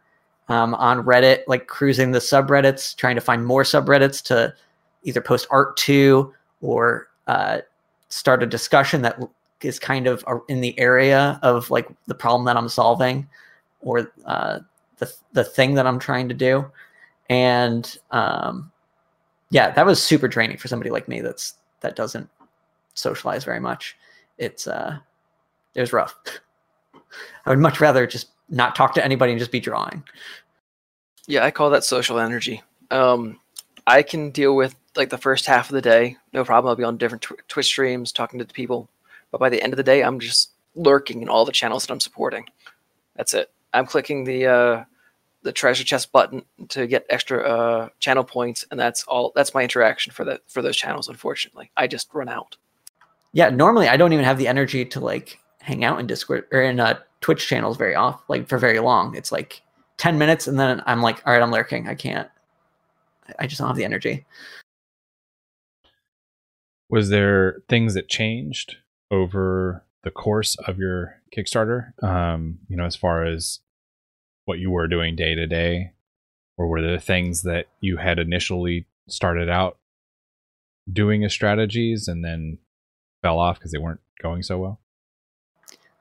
Um, 0.50 0.76
on 0.76 1.04
Reddit, 1.04 1.44
like 1.48 1.68
cruising 1.68 2.12
the 2.12 2.20
subreddits, 2.20 2.96
trying 2.96 3.16
to 3.16 3.22
find 3.22 3.46
more 3.46 3.64
subreddits 3.64 4.22
to 4.26 4.54
either 5.04 5.22
post 5.22 5.48
art 5.50 5.76
to 5.78 6.34
or 6.62 7.08
uh, 7.28 7.60
start 8.10 8.44
a 8.44 8.46
discussion 8.46 9.02
that 9.02 9.18
is 9.62 9.80
kind 9.80 10.06
of 10.06 10.24
in 10.50 10.62
the 10.62 10.78
area 10.78 11.40
of 11.42 11.72
like 11.72 11.88
the 12.08 12.14
problem 12.14 12.46
that 12.46 12.58
I'm 12.58 12.70
solving 12.70 13.28
or 13.80 14.12
uh, 14.26 14.60
the 14.98 15.12
the 15.32 15.46
thing 15.46 15.74
that 15.76 15.88
I'm 15.88 15.98
trying 15.98 16.28
to 16.30 16.36
do, 16.36 16.70
and 17.30 17.98
um, 18.12 18.73
yeah, 19.54 19.70
that 19.70 19.86
was 19.86 20.01
super 20.01 20.28
draining 20.28 20.58
for 20.58 20.68
somebody 20.68 20.89
like 20.89 21.08
me 21.08 21.22
that's 21.22 21.54
that 21.82 21.95
doesn't 21.95 22.28
socialize 22.95 23.43
very 23.43 23.60
much. 23.60 23.95
It's 24.39 24.66
uh, 24.66 24.97
it 25.76 25.80
was 25.80 25.93
rough. 25.93 26.16
I 27.45 27.51
would 27.51 27.60
much 27.60 27.80
rather 27.80 28.08
just 28.08 28.30
not 28.49 28.76
talk 28.76 28.95
to 28.95 29.06
anybody 29.06 29.32
and 29.32 29.38
just 29.39 29.51
be 29.51 29.60
drawing. 29.60 30.04
Yeah, 31.28 31.45
I 31.45 31.51
call 31.51 31.70
that 31.70 31.84
social 31.84 32.18
energy. 32.18 32.64
Um, 32.89 33.39
I 33.86 34.01
can 34.01 34.32
deal 34.32 34.56
with 34.56 34.76
like 34.95 35.12
the 35.12 35.20
first 35.20 35.45
half 35.45 35.70
of 35.70 35.76
the 35.76 35.82
day, 35.82 36.18
no 36.34 36.43
problem. 36.43 36.72
I'll 36.72 36.76
be 36.76 36.84
on 36.84 36.97
different 36.97 37.22
tw- 37.22 37.47
Twitch 37.47 37.68
streams 37.68 38.12
talking 38.12 38.39
to 38.39 38.45
the 38.45 38.54
people, 38.54 38.89
but 39.30 39.39
by 39.39 39.49
the 39.49 39.62
end 39.62 39.72
of 39.72 39.78
the 39.78 39.84
day, 39.84 40.01
I'm 40.01 40.20
just 40.20 40.49
lurking 40.74 41.22
in 41.22 41.30
all 41.30 41.45
the 41.45 41.51
channels 41.51 41.86
that 41.86 41.93
I'm 41.93 41.99
supporting. 41.99 42.45
That's 43.16 43.36
it. 43.36 43.51
I'm 43.72 43.86
clicking 43.86 44.24
the 44.24 44.47
uh, 44.47 44.84
the 45.44 45.52
treasure 45.52 45.84
chest 45.84 46.12
button 46.12 46.44
to 46.70 46.88
get 46.88 47.06
extra 47.10 47.41
uh, 47.48 47.89
channel 48.00 48.24
points, 48.24 48.66
and 48.72 48.80
that's 48.80 49.04
all. 49.04 49.32
That's 49.36 49.54
my 49.54 49.62
interaction 49.64 50.12
for 50.14 50.24
that 50.26 50.41
for 50.48 50.62
those 50.62 50.76
channels. 50.78 51.08
Unfortunately, 51.08 51.70
I 51.78 51.88
just 51.88 52.14
run 52.14 52.30
out. 52.30 52.58
Yeah, 53.34 53.50
normally 53.50 53.88
I 53.88 53.98
don't 53.98 54.14
even 54.14 54.26
have 54.26 54.38
the 54.38 54.48
energy 54.48 54.86
to 54.86 55.00
like 55.00 55.39
hang 55.62 55.84
out 55.84 56.00
in 56.00 56.08
Discord 56.08 56.46
or 56.52 56.62
in 56.62 56.80
uh, 56.80 57.00
Twitch 57.22 57.48
channels 57.48 57.78
very 57.78 57.96
off 57.96 58.22
like 58.28 58.48
for 58.48 58.58
very 58.58 58.80
long. 58.80 59.16
It's 59.16 59.32
like 59.32 59.62
ten 59.98 60.18
minutes, 60.18 60.48
and 60.48 60.60
then 60.60 60.82
I'm 60.86 61.02
like, 61.02 61.22
all 61.26 61.34
right, 61.34 61.41
I'm 61.41 61.52
lurking. 61.52 61.88
I 61.88 61.96
can't. 61.96 62.28
I- 63.28 63.34
I 63.39 63.48
just 63.48 63.60
don't 63.60 63.68
have 63.70 63.78
the 63.78 63.86
energy. 63.86 64.26
Was 66.89 67.10
there 67.10 67.62
things 67.70 67.94
that 67.96 68.10
changed 68.10 68.78
over 69.10 69.84
the 70.04 70.12
course 70.12 70.56
of 70.68 70.78
your 70.78 71.22
Kickstarter? 71.36 71.91
Um, 72.04 72.60
you 72.68 72.76
know, 72.78 72.86
as 72.86 72.96
far 72.96 73.24
as 73.26 73.60
what 74.46 74.60
you 74.60 74.72
were 74.72 74.88
doing 74.88 75.16
day 75.16 75.36
to 75.36 75.48
day, 75.48 75.91
or 76.58 76.68
were 76.68 76.82
there 76.82 77.00
things 77.00 77.44
that 77.44 77.68
you 77.80 77.98
had 77.98 78.20
initially 78.20 78.86
started 79.08 79.50
out 79.50 79.78
doing 80.91 81.24
as 81.24 81.34
strategies 81.34 82.08
and 82.08 82.24
then 82.24 82.58
fell 83.22 83.39
off 83.39 83.58
because 83.58 83.72
they 83.72 83.78
weren't 83.78 84.02
going 84.22 84.44
so 84.44 84.58
well? 84.58 84.80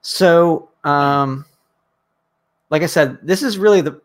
So, 0.00 0.70
um, 0.84 1.44
like 2.70 2.82
I 2.82 2.86
said, 2.86 3.18
this 3.22 3.42
is 3.42 3.58
really 3.58 3.80
the 3.80 4.00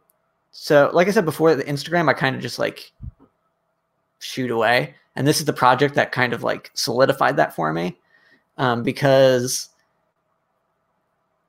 so 0.52 0.90
like 0.94 1.08
I 1.08 1.12
said 1.12 1.26
before, 1.26 1.56
the 1.56 1.64
Instagram 1.64 2.10
I 2.10 2.14
kind 2.14 2.36
of 2.36 2.42
just 2.42 2.60
like 2.60 2.92
shoot 4.20 4.52
away, 4.52 4.96
and 5.16 5.28
this 5.28 5.40
is 5.40 5.46
the 5.46 5.54
project 5.54 5.96
that 5.96 6.12
kind 6.12 6.34
of 6.34 6.44
like 6.44 6.72
solidified 6.74 7.38
that 7.38 7.56
for 7.56 7.72
me, 7.74 7.98
um, 8.58 8.84
because 8.84 9.70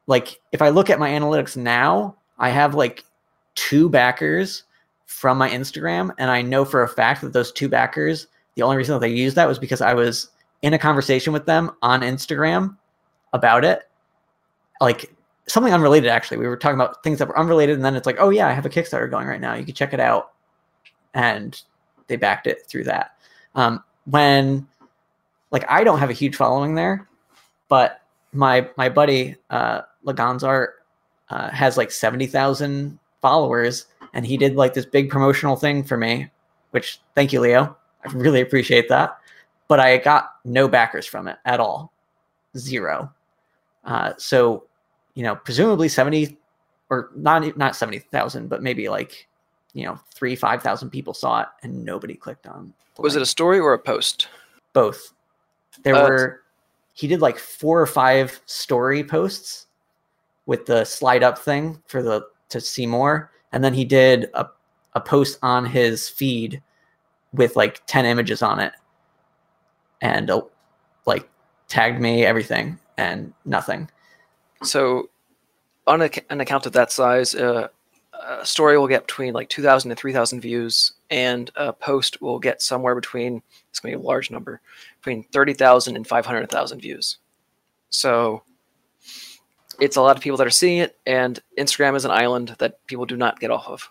like 0.07 0.41
if 0.53 0.63
I 0.63 0.69
look 0.69 0.91
at 0.91 0.99
my 0.99 1.11
analytics 1.11 1.57
now, 1.57 2.17
I 2.39 2.51
have 2.51 2.75
like 2.75 3.05
two 3.55 3.89
backers 3.89 4.65
from 5.07 5.39
my 5.39 5.49
Instagram, 5.49 6.11
and 6.19 6.31
I 6.31 6.43
know 6.43 6.65
for 6.65 6.83
a 6.83 6.89
fact 6.89 7.23
that 7.23 7.33
those 7.33 7.53
two 7.53 7.69
backers, 7.69 8.27
the 8.55 8.63
only 8.63 8.77
reason 8.77 8.95
that 8.95 9.01
they 9.01 9.09
used 9.09 9.37
that 9.37 9.49
was 9.49 9.59
because 9.59 9.81
I 9.81 9.95
was 9.95 10.31
in 10.63 10.75
a 10.75 10.79
conversation 10.79 11.33
with 11.33 11.47
them 11.47 11.71
on 11.83 12.01
Instagram 12.01 12.77
about 13.33 13.65
it. 13.65 13.89
Like 14.81 15.15
something 15.47 15.73
unrelated 15.73 16.11
actually. 16.11 16.39
We 16.39 16.47
were 16.47 16.57
talking 16.57 16.77
about 16.77 17.03
things 17.03 17.19
that 17.19 17.29
were 17.29 17.39
unrelated 17.39 17.77
and 17.77 17.85
then 17.85 17.97
it's 17.97 18.07
like 18.07 18.17
oh 18.19 18.29
yeah 18.29 18.49
i 18.49 18.53
have 18.53 18.67
a 18.67 18.71
kickstarter 18.71 19.11
going 19.11 19.27
right 19.27 19.41
now. 19.41 19.55
You 19.55 19.65
can 19.65 19.75
check 19.75 19.93
it 19.93 20.01
out. 20.01 20.33
And 21.15 21.61
they 22.07 22.17
backed 22.17 22.47
it 22.47 22.67
through 22.67 22.85
that. 22.85 23.13
Um, 23.55 23.83
when 24.11 24.67
like 25.51 25.65
i 25.69 25.85
don't 25.85 25.99
have 25.99 26.11
a 26.11 26.15
huge 26.15 26.37
following 26.37 26.75
there 26.75 27.09
but 27.69 28.03
my 28.33 28.69
my 28.77 28.89
buddy 28.89 29.37
uh 29.51 29.83
laganzart 30.07 30.69
uh, 31.31 31.51
has 31.51 31.77
like 31.77 31.91
70000 31.91 32.99
followers 33.21 33.87
and 34.15 34.27
he 34.27 34.37
did 34.37 34.57
like 34.57 34.75
this 34.75 34.87
big 34.87 35.11
promotional 35.11 35.57
thing 35.57 35.83
for 35.83 35.97
me 35.97 36.31
which 36.71 37.01
thank 37.15 37.33
you 37.33 37.41
leo 37.41 37.77
i 38.05 38.13
really 38.13 38.41
appreciate 38.41 38.89
that 38.89 39.19
but 39.67 39.81
i 39.81 39.97
got 39.97 40.31
no 40.45 40.69
backers 40.69 41.07
from 41.07 41.29
it 41.29 41.37
at 41.45 41.61
all 41.61 41.93
zero 42.57 43.13
uh, 43.89 44.13
so, 44.19 44.65
you 45.15 45.23
know, 45.23 45.35
presumably 45.35 45.89
70 45.89 46.37
or 46.91 47.11
not, 47.17 47.57
not 47.57 47.75
70,000, 47.75 48.49
but 48.49 48.63
maybe 48.63 48.89
like, 48.89 49.27
you 49.73 49.85
know, 49.85 49.99
three, 50.15 50.37
5,000 50.37 50.91
people 50.91 51.15
saw 51.15 51.41
it 51.41 51.49
and 51.63 51.85
nobody 51.85 52.15
clicked 52.15 52.47
on. 52.47 52.73
Was 52.99 53.17
it 53.17 53.23
a 53.23 53.27
story 53.27 53.59
or 53.59 53.73
a 53.73 53.79
post? 53.79 54.29
both? 54.75 55.15
There 55.83 55.95
Uh, 55.95 56.03
were, 56.03 56.43
he 56.93 57.07
did 57.07 57.23
like 57.23 57.39
four 57.39 57.81
or 57.81 57.87
five 57.87 58.41
story 58.45 59.03
posts 59.03 59.67
with 60.49 60.65
the 60.65 60.83
slide 60.83 61.23
up 61.23 61.39
thing 61.39 61.81
for 61.87 62.03
the, 62.03 62.27
to 62.49 62.59
see 62.59 62.87
more. 62.87 63.31
And 63.53 63.63
then 63.63 63.75
he 63.75 63.85
did 63.85 64.31
a, 64.33 64.47
a 64.95 65.01
post 65.01 65.39
on 65.43 65.67
his 65.67 66.09
feed 66.09 66.63
with 67.35 67.55
like 67.55 67.83
10 67.87 68.07
images 68.07 68.41
on 68.41 68.59
it 68.59 68.73
and 70.01 70.31
uh, 70.31 70.41
like 71.05 71.29
tagged 71.69 72.01
me, 72.01 72.25
everything 72.25 72.79
and 72.97 73.35
nothing. 73.45 73.91
So, 74.63 75.11
on 75.87 76.01
a, 76.01 76.11
an 76.31 76.41
account 76.41 76.65
of 76.65 76.73
that 76.73 76.93
size, 76.93 77.35
uh, 77.35 77.69
a 78.15 78.47
story 78.47 78.79
will 78.79 78.89
get 78.89 79.07
between 79.07 79.35
like 79.35 79.51
2,000 79.51 79.91
and 79.91 80.01
3,000 80.01 80.41
views, 80.41 80.95
and 81.11 81.51
a 81.57 81.75
post 81.75 82.23
will 82.23 82.39
get 82.39 82.63
somewhere 82.63 82.95
between, 82.95 83.43
it's 83.69 83.81
going 83.81 83.93
to 83.93 83.99
be 83.99 84.03
a 84.03 84.07
large 84.07 84.31
number, 84.31 84.63
between 84.99 85.25
30,000 85.25 85.95
and 85.95 86.07
500,000 86.07 86.81
views. 86.81 87.19
So, 87.91 88.43
it's 89.81 89.97
a 89.97 90.03
lot 90.03 90.17
of 90.17 90.23
people 90.23 90.37
that 90.39 90.47
are 90.47 90.51
seeing 90.51 90.79
it, 90.79 90.97
and 91.07 91.39
Instagram 91.59 91.97
is 91.97 92.05
an 92.05 92.11
island 92.11 92.57
that 92.59 92.85
people 92.87 93.07
do 93.07 93.17
not 93.17 93.41
get 93.41 93.51
off 93.51 93.67
of. 93.67 93.89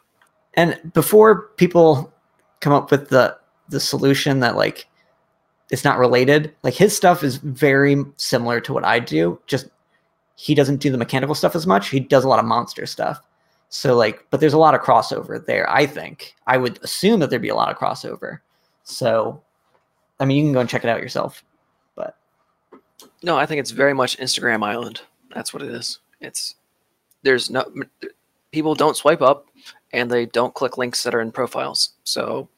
And 0.54 0.80
before 0.94 1.50
people 1.58 2.12
come 2.60 2.74
up 2.74 2.92
with 2.92 3.10
the 3.10 3.38
the 3.70 3.80
solution 3.80 4.40
that 4.40 4.56
like 4.56 4.88
it's 5.70 5.84
not 5.84 5.98
related. 5.98 6.54
Like 6.64 6.74
his 6.74 6.96
stuff 6.96 7.24
is 7.24 7.38
very 7.38 8.04
similar 8.16 8.62
to 8.62 8.74
what 8.74 8.86
I 8.86 9.00
do. 9.00 9.40
Just 9.48 9.68
he 10.36 10.56
doesn't 10.56 10.78
do 10.78 10.92
the 10.92 10.98
mechanical 10.98 11.36
stuff 11.36 11.56
as 11.56 11.68
much. 11.68 11.90
He 11.90 12.00
does 12.00 12.24
a 12.24 12.30
lot 12.30 12.40
of 12.40 12.46
monster 12.46 12.86
stuff. 12.86 13.22
So 13.70 13.96
like, 13.96 14.26
but 14.30 14.40
there's 14.40 14.54
a 14.54 14.58
lot 14.58 14.76
of 14.76 14.82
crossover 14.82 15.46
there. 15.46 15.70
I 15.70 15.86
think 15.86 16.36
I 16.46 16.58
would 16.58 16.82
assume 16.84 17.20
that 17.20 17.30
there'd 17.30 17.42
be 17.42 17.50
a 17.50 17.56
lot 17.56 17.70
of 17.70 17.78
crossover. 17.78 18.40
So, 18.84 19.42
I 20.20 20.26
mean, 20.26 20.38
you 20.38 20.44
can 20.44 20.54
go 20.54 20.62
and 20.62 20.70
check 20.70 20.86
it 20.86 20.90
out 20.90 21.02
yourself. 21.02 21.44
But 21.96 22.16
No, 23.22 23.38
I 23.38 23.46
think 23.46 23.60
it's 23.60 23.72
very 23.72 23.94
much 23.94 24.18
Instagram 24.20 24.64
Island. 24.64 25.02
That's 25.38 25.54
what 25.54 25.62
it 25.62 25.70
is. 25.70 26.00
It's 26.20 26.56
there's 27.22 27.50
no 27.52 27.64
people 28.52 28.74
don't 28.74 28.98
swipe 28.98 29.22
up 29.22 29.46
and 29.94 30.10
they 30.10 30.26
don't 30.26 30.54
click 30.56 30.78
links 30.78 31.04
that 31.04 31.14
are 31.14 31.22
in 31.22 31.32
profiles. 31.32 31.92
So 32.04 32.50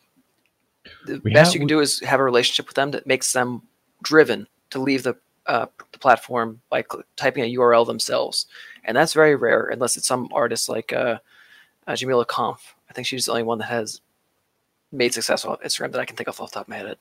the 1.06 1.20
We 1.24 1.34
best 1.34 1.48
have- 1.50 1.54
you 1.56 1.60
can 1.60 1.68
do 1.68 1.82
is 1.82 2.00
have 2.00 2.22
a 2.22 2.24
relationship 2.24 2.68
with 2.68 2.76
them 2.76 2.92
that 2.92 3.06
makes 3.06 3.34
them 3.34 3.64
driven 4.02 4.48
to 4.70 4.80
leave 4.80 5.04
the 5.04 5.16
uh, 5.46 5.66
the 5.92 6.00
platform 6.00 6.62
by 6.70 6.84
cl- 6.90 7.04
typing 7.18 7.44
a 7.44 7.58
URL 7.58 7.86
themselves, 7.86 8.46
and 8.86 8.96
that's 8.96 9.14
very 9.14 9.36
rare 9.36 9.66
unless 9.68 9.98
it's 9.98 10.08
some 10.08 10.30
artist 10.32 10.70
like 10.70 10.94
uh, 10.94 11.18
uh, 11.88 11.96
Jamila 11.96 12.26
Kampf. 12.26 12.76
I 12.90 12.94
think 12.94 13.08
she's 13.08 13.26
the 13.26 13.32
only 13.32 13.44
one 13.44 13.58
that 13.58 13.66
has 13.70 14.00
made 14.92 15.14
success 15.14 15.44
on 15.46 15.58
Instagram 15.58 15.92
that 15.92 16.00
I 16.02 16.06
can 16.06 16.16
think 16.16 16.30
of 16.30 16.40
off 16.40 16.52
the 16.52 16.54
top 16.56 16.66
of 16.66 16.70
my 16.70 16.78
head. 16.78 16.98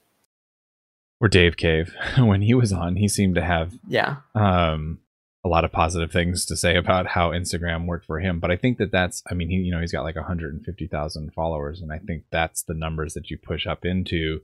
Or 1.21 1.29
Dave 1.29 1.57
Cave. 1.57 1.95
When 2.19 2.41
he 2.43 2.55
was 2.55 2.73
on, 2.73 2.97
he 2.97 3.07
seemed 3.09 3.35
to 3.35 3.43
have 3.43 3.79
yeah, 3.87 4.17
um, 4.35 5.01
a 5.49 5.51
lot 5.51 5.65
of 5.65 5.73
positive 5.73 6.13
things 6.13 6.45
to 6.45 6.57
say 6.57 6.77
about 6.77 7.07
how 7.09 7.31
Instagram 7.31 7.87
worked 7.87 8.05
for 8.07 8.21
him. 8.21 8.39
But 8.39 8.51
I 8.51 8.57
think 8.57 8.77
that 8.79 8.93
that's, 8.93 9.23
I 9.31 9.35
mean, 9.35 9.49
he, 9.49 9.57
you 9.57 9.73
know, 9.73 9.81
he's 9.81 9.93
got 9.93 10.05
like 10.05 10.17
150,000 10.17 11.33
followers, 11.33 11.81
and 11.81 11.91
I 11.91 11.99
think 11.99 12.25
that's 12.31 12.63
the 12.63 12.75
numbers 12.75 13.15
that 13.15 13.31
you 13.31 13.39
push 13.39 13.67
up 13.67 13.85
into 13.85 14.41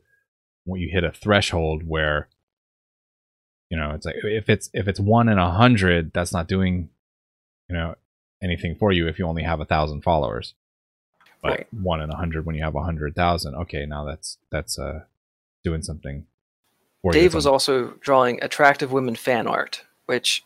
when 0.65 0.81
you 0.81 0.89
hit 0.91 1.05
a 1.05 1.13
threshold 1.13 1.83
where, 1.87 2.29
you 3.71 3.77
know, 3.77 3.91
it's 3.91 4.07
like 4.07 4.17
if 4.25 4.49
it's 4.49 4.71
if 4.73 4.89
it's 4.89 5.01
one 5.01 5.29
in 5.29 5.39
a 5.39 5.51
hundred, 5.51 6.13
that's 6.15 6.33
not 6.33 6.49
doing, 6.49 6.89
you 7.69 7.75
know, 7.77 7.97
anything 8.43 8.75
for 8.75 8.91
you 8.93 9.07
if 9.07 9.19
you 9.19 9.27
only 9.27 9.43
have 9.43 9.61
a 9.61 9.65
thousand 9.67 10.03
followers. 10.03 10.55
But 11.43 11.51
Right. 11.51 11.67
one 11.73 12.01
in 12.01 12.09
a 12.11 12.17
hundred 12.17 12.47
when 12.47 12.57
you 12.57 12.63
have 12.63 12.75
a 12.75 12.83
hundred 12.83 13.15
thousand, 13.15 13.55
okay, 13.57 13.85
now 13.85 14.05
that's 14.05 14.39
that's 14.51 14.79
uh 14.79 15.01
doing 15.63 15.83
something. 15.83 16.27
Dave 17.11 17.35
was 17.35 17.47
also 17.47 17.95
drawing 18.01 18.43
attractive 18.43 18.91
women 18.91 19.15
fan 19.15 19.47
art, 19.47 19.83
which 20.07 20.43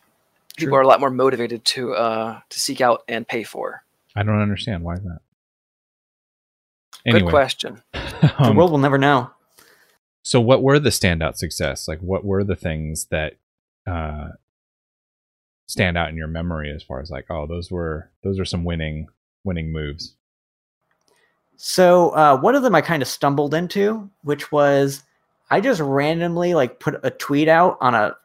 people 0.59 0.73
True. 0.73 0.79
are 0.79 0.83
a 0.83 0.87
lot 0.87 0.99
more 0.99 1.09
motivated 1.09 1.65
to 1.65 1.93
uh, 1.93 2.39
to 2.49 2.59
seek 2.59 2.81
out 2.81 3.03
and 3.07 3.27
pay 3.27 3.43
for. 3.43 3.83
I 4.15 4.23
don't 4.23 4.41
understand 4.41 4.83
why 4.83 4.95
is 4.95 5.03
that. 5.03 5.19
Good 7.05 7.15
Anyway, 7.15 7.31
question. 7.31 7.81
the 7.93 8.33
um, 8.37 8.55
world 8.55 8.71
will 8.71 8.77
never 8.77 8.97
know. 8.97 9.31
so 10.23 10.41
what 10.41 10.61
were 10.61 10.79
the 10.79 10.89
standout 10.89 11.37
success? 11.37 11.87
Like, 11.87 11.99
what 11.99 12.25
were 12.25 12.43
the 12.43 12.55
things 12.55 13.05
that 13.05 13.35
uh, 13.87 14.29
stand 15.67 15.97
out 15.97 16.09
in 16.09 16.17
your 16.17 16.27
memory 16.27 16.71
as 16.71 16.83
far 16.83 16.99
as 16.99 17.09
like, 17.09 17.25
oh, 17.29 17.47
those 17.47 17.71
were 17.71 18.11
those 18.23 18.39
are 18.39 18.45
some 18.45 18.63
winning 18.65 19.07
winning 19.43 19.71
moves. 19.71 20.15
So 21.55 22.09
uh, 22.11 22.39
one 22.39 22.55
of 22.55 22.63
them 22.63 22.75
I 22.75 22.81
kind 22.81 23.01
of 23.01 23.07
stumbled 23.07 23.53
into, 23.53 24.09
which 24.23 24.51
was 24.51 25.03
I 25.49 25.61
just 25.61 25.81
randomly 25.81 26.53
like 26.53 26.79
put 26.79 26.99
a 27.03 27.11
tweet 27.11 27.47
out 27.47 27.77
on 27.81 27.95
a 27.95 28.15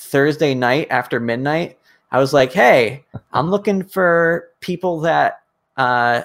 Thursday 0.00 0.54
night 0.54 0.88
after 0.90 1.20
midnight. 1.20 1.78
I 2.12 2.18
was 2.18 2.32
like, 2.32 2.52
"Hey, 2.52 3.04
I'm 3.32 3.50
looking 3.50 3.84
for 3.84 4.48
people 4.60 5.00
that 5.00 5.42
uh, 5.76 6.22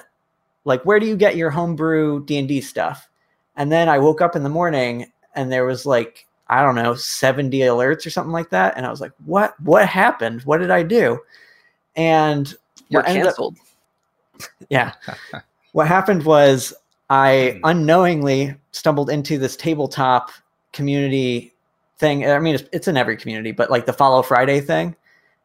like 0.64 0.84
where 0.84 0.98
do 0.98 1.06
you 1.06 1.16
get 1.16 1.36
your 1.36 1.50
homebrew 1.50 2.24
D 2.24 2.38
and 2.38 2.48
D 2.48 2.60
stuff?" 2.60 3.08
And 3.56 3.70
then 3.70 3.88
I 3.88 3.98
woke 3.98 4.20
up 4.20 4.36
in 4.36 4.42
the 4.42 4.48
morning 4.48 5.10
and 5.34 5.50
there 5.52 5.64
was 5.64 5.86
like 5.86 6.26
I 6.48 6.62
don't 6.62 6.74
know 6.76 6.94
70 6.94 7.58
alerts 7.60 8.06
or 8.06 8.10
something 8.10 8.32
like 8.32 8.50
that, 8.50 8.74
and 8.76 8.86
I 8.86 8.90
was 8.90 9.00
like, 9.00 9.12
"What? 9.24 9.58
What 9.60 9.86
happened? 9.88 10.42
What 10.42 10.58
did 10.58 10.70
I 10.70 10.82
do?" 10.82 11.20
And 11.96 12.52
You're 12.88 13.02
what 13.02 13.08
ended 13.08 13.22
up- 13.26 13.28
canceled. 13.30 13.56
yeah. 14.68 14.92
what 15.72 15.86
happened 15.86 16.24
was 16.24 16.74
I 17.08 17.60
unknowingly 17.64 18.54
stumbled 18.72 19.08
into 19.10 19.38
this 19.38 19.56
tabletop 19.56 20.30
community 20.72 21.54
thing. 21.98 22.28
I 22.28 22.38
mean, 22.38 22.54
it's, 22.56 22.64
it's 22.72 22.88
in 22.88 22.96
every 22.96 23.16
community, 23.16 23.52
but 23.52 23.70
like 23.70 23.86
the 23.86 23.92
Follow 23.92 24.22
Friday 24.22 24.60
thing. 24.60 24.96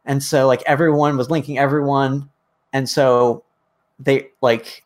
And 0.05 0.21
so, 0.23 0.47
like, 0.47 0.63
everyone 0.65 1.15
was 1.17 1.29
linking 1.29 1.59
everyone. 1.59 2.29
And 2.73 2.89
so 2.89 3.43
they, 3.99 4.29
like, 4.41 4.83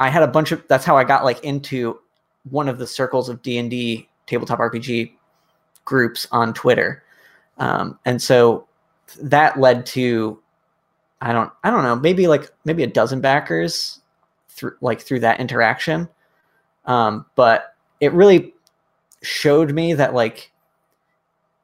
I 0.00 0.08
had 0.08 0.22
a 0.24 0.28
bunch 0.28 0.50
of, 0.50 0.64
that's 0.66 0.84
how 0.84 0.96
I 0.96 1.04
got, 1.04 1.24
like, 1.24 1.44
into 1.44 2.00
one 2.50 2.68
of 2.68 2.78
the 2.78 2.86
circles 2.86 3.28
of 3.28 3.42
D&D 3.42 4.08
tabletop 4.26 4.58
RPG 4.58 5.12
groups 5.84 6.26
on 6.32 6.52
Twitter. 6.52 7.04
Um, 7.58 7.98
and 8.04 8.20
so 8.20 8.66
that 9.20 9.58
led 9.58 9.86
to 9.86 10.38
I 11.20 11.32
don't 11.32 11.52
I 11.62 11.70
don't 11.70 11.82
know, 11.82 11.96
maybe 11.96 12.26
like 12.26 12.50
maybe 12.64 12.82
a 12.82 12.86
dozen 12.86 13.20
backers 13.20 14.00
through 14.48 14.76
like 14.80 15.00
through 15.00 15.20
that 15.20 15.40
interaction. 15.40 16.08
Um, 16.86 17.26
but 17.34 17.74
it 18.00 18.12
really 18.12 18.54
showed 19.22 19.72
me 19.72 19.94
that 19.94 20.14
like 20.14 20.49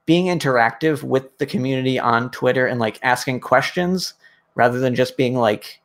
being 0.06 0.26
interactive 0.26 1.02
with 1.02 1.36
the 1.38 1.46
community 1.46 1.98
on 1.98 2.30
Twitter 2.30 2.66
and 2.66 2.80
like 2.80 2.98
asking 3.02 3.40
questions 3.40 4.14
rather 4.54 4.78
than 4.78 4.94
just 4.94 5.16
being 5.16 5.34
like, 5.34 5.80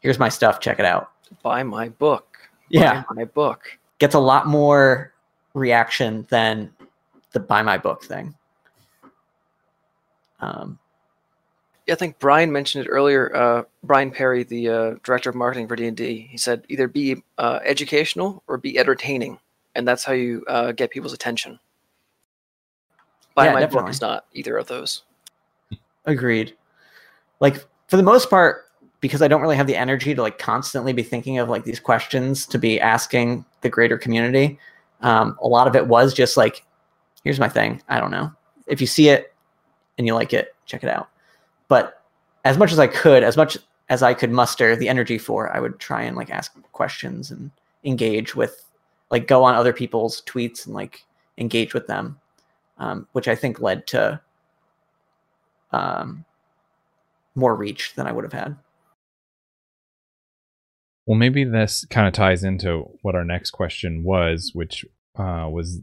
here's 0.00 0.18
my 0.18 0.28
stuff, 0.28 0.60
check 0.60 0.78
it 0.78 0.84
out. 0.84 1.10
Buy 1.42 1.62
my 1.62 1.88
book. 1.88 2.38
Yeah. 2.68 3.04
Buy 3.08 3.14
my 3.14 3.24
book. 3.24 3.78
Gets 3.98 4.14
a 4.14 4.20
lot 4.20 4.46
more 4.46 5.12
reaction 5.54 6.26
than 6.30 6.70
the 7.32 7.40
buy 7.40 7.62
my 7.62 7.78
book 7.78 8.04
thing. 8.04 8.34
Um, 10.40 10.78
Yeah, 11.86 11.94
I 11.94 11.96
think 11.96 12.18
Brian 12.18 12.52
mentioned 12.52 12.84
it 12.84 12.90
earlier. 12.90 13.34
Uh, 13.34 13.62
Brian 13.82 14.10
Perry, 14.10 14.44
the 14.44 14.68
uh, 14.68 14.94
director 15.02 15.30
of 15.30 15.36
marketing 15.36 15.66
for 15.68 15.74
D 15.74 15.86
and 15.86 15.96
D, 15.96 16.28
he 16.30 16.36
said 16.36 16.64
either 16.68 16.86
be 16.86 17.22
uh, 17.38 17.60
educational 17.64 18.42
or 18.46 18.58
be 18.58 18.78
entertaining, 18.78 19.38
and 19.74 19.88
that's 19.88 20.04
how 20.04 20.12
you 20.12 20.44
uh, 20.46 20.72
get 20.72 20.90
people's 20.90 21.14
attention. 21.14 21.58
Buy 23.38 23.44
Yeah, 23.46 23.52
my 23.52 23.60
definitely. 23.60 23.82
book 23.84 23.90
is 23.90 24.00
not 24.00 24.24
either 24.32 24.56
of 24.56 24.66
those. 24.66 25.02
Agreed. 26.06 26.56
Like 27.38 27.64
for 27.86 27.96
the 27.96 28.02
most 28.02 28.28
part, 28.30 28.64
because 29.00 29.22
I 29.22 29.28
don't 29.28 29.40
really 29.40 29.54
have 29.56 29.68
the 29.68 29.76
energy 29.76 30.12
to 30.12 30.20
like 30.20 30.38
constantly 30.38 30.92
be 30.92 31.04
thinking 31.04 31.38
of 31.38 31.48
like 31.48 31.62
these 31.62 31.78
questions 31.78 32.46
to 32.46 32.58
be 32.58 32.80
asking 32.80 33.44
the 33.60 33.68
greater 33.68 33.96
community. 33.96 34.58
Um, 35.02 35.38
a 35.40 35.46
lot 35.46 35.68
of 35.68 35.76
it 35.76 35.86
was 35.86 36.12
just 36.12 36.36
like, 36.36 36.64
here's 37.22 37.38
my 37.38 37.48
thing. 37.48 37.80
I 37.88 38.00
don't 38.00 38.10
know. 38.10 38.32
If 38.66 38.80
you 38.80 38.88
see 38.88 39.08
it 39.08 39.32
and 39.98 40.06
you 40.06 40.16
like 40.16 40.32
it, 40.32 40.52
check 40.66 40.82
it 40.82 40.90
out. 40.90 41.08
But 41.68 42.02
as 42.44 42.58
much 42.58 42.72
as 42.72 42.80
I 42.80 42.88
could, 42.88 43.22
as 43.22 43.36
much 43.36 43.56
as 43.88 44.02
I 44.02 44.14
could 44.14 44.32
muster 44.32 44.74
the 44.74 44.88
energy 44.88 45.16
for, 45.16 45.54
I 45.54 45.60
would 45.60 45.78
try 45.78 46.02
and 46.02 46.16
like 46.16 46.30
ask 46.30 46.52
questions 46.72 47.30
and 47.30 47.52
engage 47.84 48.34
with, 48.34 48.64
like, 49.10 49.28
go 49.28 49.44
on 49.44 49.54
other 49.54 49.72
people's 49.72 50.22
tweets 50.22 50.66
and 50.66 50.74
like 50.74 51.04
engage 51.38 51.72
with 51.72 51.86
them, 51.86 52.18
um, 52.78 53.08
which 53.12 53.28
I 53.28 53.34
think 53.34 53.60
led 53.60 53.86
to 53.88 54.20
um, 55.72 56.24
more 57.34 57.54
reach 57.54 57.94
than 57.94 58.06
I 58.06 58.12
would 58.12 58.24
have 58.24 58.32
had. 58.32 58.56
Well, 61.06 61.18
maybe 61.18 61.44
this 61.44 61.86
kind 61.86 62.06
of 62.06 62.12
ties 62.12 62.44
into 62.44 62.90
what 63.02 63.14
our 63.14 63.24
next 63.24 63.52
question 63.52 64.04
was, 64.04 64.50
which 64.54 64.84
uh, 65.16 65.48
was 65.50 65.80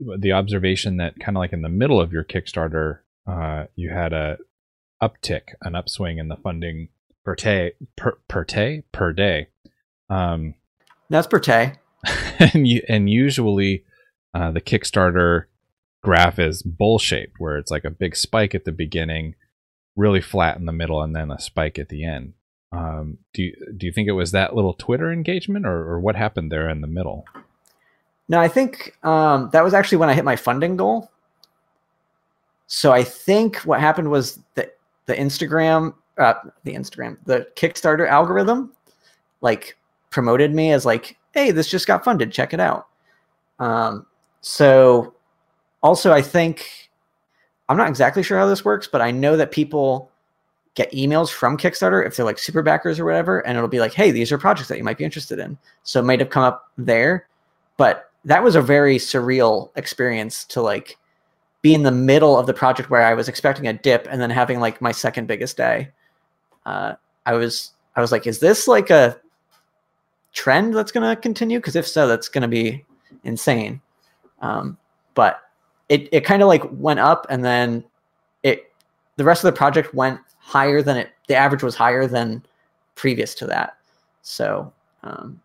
the 0.00 0.32
observation 0.32 0.96
that 0.96 1.18
kind 1.20 1.36
of 1.36 1.40
like 1.40 1.52
in 1.52 1.62
the 1.62 1.68
middle 1.68 2.00
of 2.00 2.12
your 2.12 2.24
Kickstarter, 2.24 3.00
uh, 3.26 3.64
you 3.74 3.90
had 3.90 4.12
a 4.12 4.38
uptick, 5.02 5.54
an 5.60 5.74
upswing 5.74 6.18
in 6.18 6.28
the 6.28 6.36
funding 6.36 6.88
per 7.24 7.34
day, 7.34 7.72
per, 7.96 8.18
per 8.28 8.44
day, 8.44 8.82
per 8.92 9.12
day. 9.12 9.48
Um, 10.08 10.54
That's 11.10 11.26
per 11.26 11.38
day. 11.38 11.74
and 12.38 12.66
you, 12.66 12.82
and 12.88 13.10
usually 13.10 13.84
uh, 14.32 14.52
the 14.52 14.60
Kickstarter 14.60 15.44
graph 16.06 16.38
is 16.38 16.62
bowl 16.62 17.00
shaped, 17.00 17.34
where 17.38 17.58
it's 17.58 17.70
like 17.70 17.84
a 17.84 17.90
big 17.90 18.14
spike 18.14 18.54
at 18.54 18.64
the 18.64 18.70
beginning, 18.70 19.34
really 19.96 20.20
flat 20.20 20.56
in 20.56 20.64
the 20.64 20.72
middle, 20.72 21.02
and 21.02 21.16
then 21.16 21.32
a 21.32 21.40
spike 21.40 21.80
at 21.80 21.88
the 21.88 22.04
end. 22.04 22.34
Um, 22.70 23.18
do 23.32 23.42
you, 23.42 23.56
do 23.76 23.86
you 23.86 23.92
think 23.92 24.06
it 24.06 24.12
was 24.12 24.30
that 24.30 24.54
little 24.54 24.72
Twitter 24.72 25.10
engagement, 25.10 25.66
or, 25.66 25.76
or 25.90 25.98
what 25.98 26.14
happened 26.14 26.52
there 26.52 26.70
in 26.70 26.80
the 26.80 26.86
middle? 26.86 27.24
No, 28.28 28.38
I 28.38 28.46
think 28.46 28.96
um, 29.02 29.50
that 29.52 29.64
was 29.64 29.74
actually 29.74 29.98
when 29.98 30.08
I 30.08 30.14
hit 30.14 30.24
my 30.24 30.36
funding 30.36 30.76
goal. 30.76 31.10
So 32.68 32.92
I 32.92 33.02
think 33.02 33.58
what 33.58 33.80
happened 33.80 34.10
was 34.10 34.38
that 34.54 34.76
the 35.06 35.14
Instagram, 35.14 35.94
uh, 36.18 36.34
the 36.62 36.74
Instagram, 36.74 37.18
the 37.24 37.48
Kickstarter 37.56 38.08
algorithm, 38.08 38.72
like 39.40 39.76
promoted 40.10 40.54
me 40.54 40.70
as 40.70 40.86
like, 40.86 41.16
hey, 41.32 41.50
this 41.50 41.68
just 41.68 41.88
got 41.88 42.04
funded, 42.04 42.30
check 42.30 42.54
it 42.54 42.60
out. 42.60 42.86
Um, 43.58 44.06
so 44.40 45.15
also, 45.82 46.12
I 46.12 46.22
think 46.22 46.90
I'm 47.68 47.76
not 47.76 47.88
exactly 47.88 48.22
sure 48.22 48.38
how 48.38 48.46
this 48.46 48.64
works, 48.64 48.86
but 48.86 49.00
I 49.00 49.10
know 49.10 49.36
that 49.36 49.50
people 49.50 50.10
get 50.74 50.92
emails 50.92 51.30
from 51.30 51.56
Kickstarter 51.56 52.06
if 52.06 52.16
they're 52.16 52.26
like 52.26 52.38
super 52.38 52.62
backers 52.62 53.00
or 53.00 53.04
whatever, 53.04 53.40
and 53.40 53.56
it'll 53.56 53.68
be 53.68 53.80
like, 53.80 53.94
hey, 53.94 54.10
these 54.10 54.30
are 54.30 54.38
projects 54.38 54.68
that 54.68 54.78
you 54.78 54.84
might 54.84 54.98
be 54.98 55.04
interested 55.04 55.38
in. 55.38 55.56
So 55.82 56.00
it 56.00 56.04
might 56.04 56.20
have 56.20 56.30
come 56.30 56.44
up 56.44 56.70
there, 56.76 57.26
but 57.76 58.10
that 58.24 58.42
was 58.42 58.56
a 58.56 58.62
very 58.62 58.96
surreal 58.96 59.70
experience 59.76 60.44
to 60.46 60.60
like 60.60 60.98
be 61.62 61.74
in 61.74 61.82
the 61.82 61.90
middle 61.90 62.38
of 62.38 62.46
the 62.46 62.54
project 62.54 62.90
where 62.90 63.02
I 63.02 63.14
was 63.14 63.28
expecting 63.28 63.66
a 63.66 63.72
dip 63.72 64.06
and 64.10 64.20
then 64.20 64.30
having 64.30 64.60
like 64.60 64.80
my 64.80 64.92
second 64.92 65.26
biggest 65.26 65.56
day. 65.56 65.90
Uh, 66.66 66.94
I 67.24 67.34
was 67.34 67.72
I 67.94 68.00
was 68.00 68.12
like, 68.12 68.26
is 68.26 68.38
this 68.38 68.68
like 68.68 68.90
a 68.90 69.18
trend 70.32 70.74
that's 70.74 70.92
going 70.92 71.08
to 71.08 71.20
continue? 71.20 71.58
Because 71.58 71.76
if 71.76 71.88
so, 71.88 72.06
that's 72.06 72.28
going 72.28 72.42
to 72.42 72.48
be 72.48 72.84
insane. 73.24 73.80
Um, 74.42 74.76
but 75.14 75.40
it 75.88 76.08
it 76.12 76.24
kind 76.24 76.42
of 76.42 76.48
like 76.48 76.62
went 76.72 77.00
up 77.00 77.26
and 77.30 77.44
then 77.44 77.84
it 78.42 78.72
the 79.16 79.24
rest 79.24 79.44
of 79.44 79.52
the 79.52 79.56
project 79.56 79.94
went 79.94 80.20
higher 80.38 80.82
than 80.82 80.96
it 80.96 81.10
the 81.28 81.34
average 81.34 81.62
was 81.62 81.74
higher 81.74 82.06
than 82.06 82.44
previous 82.94 83.34
to 83.34 83.46
that. 83.46 83.76
So 84.22 84.72
um, 85.02 85.40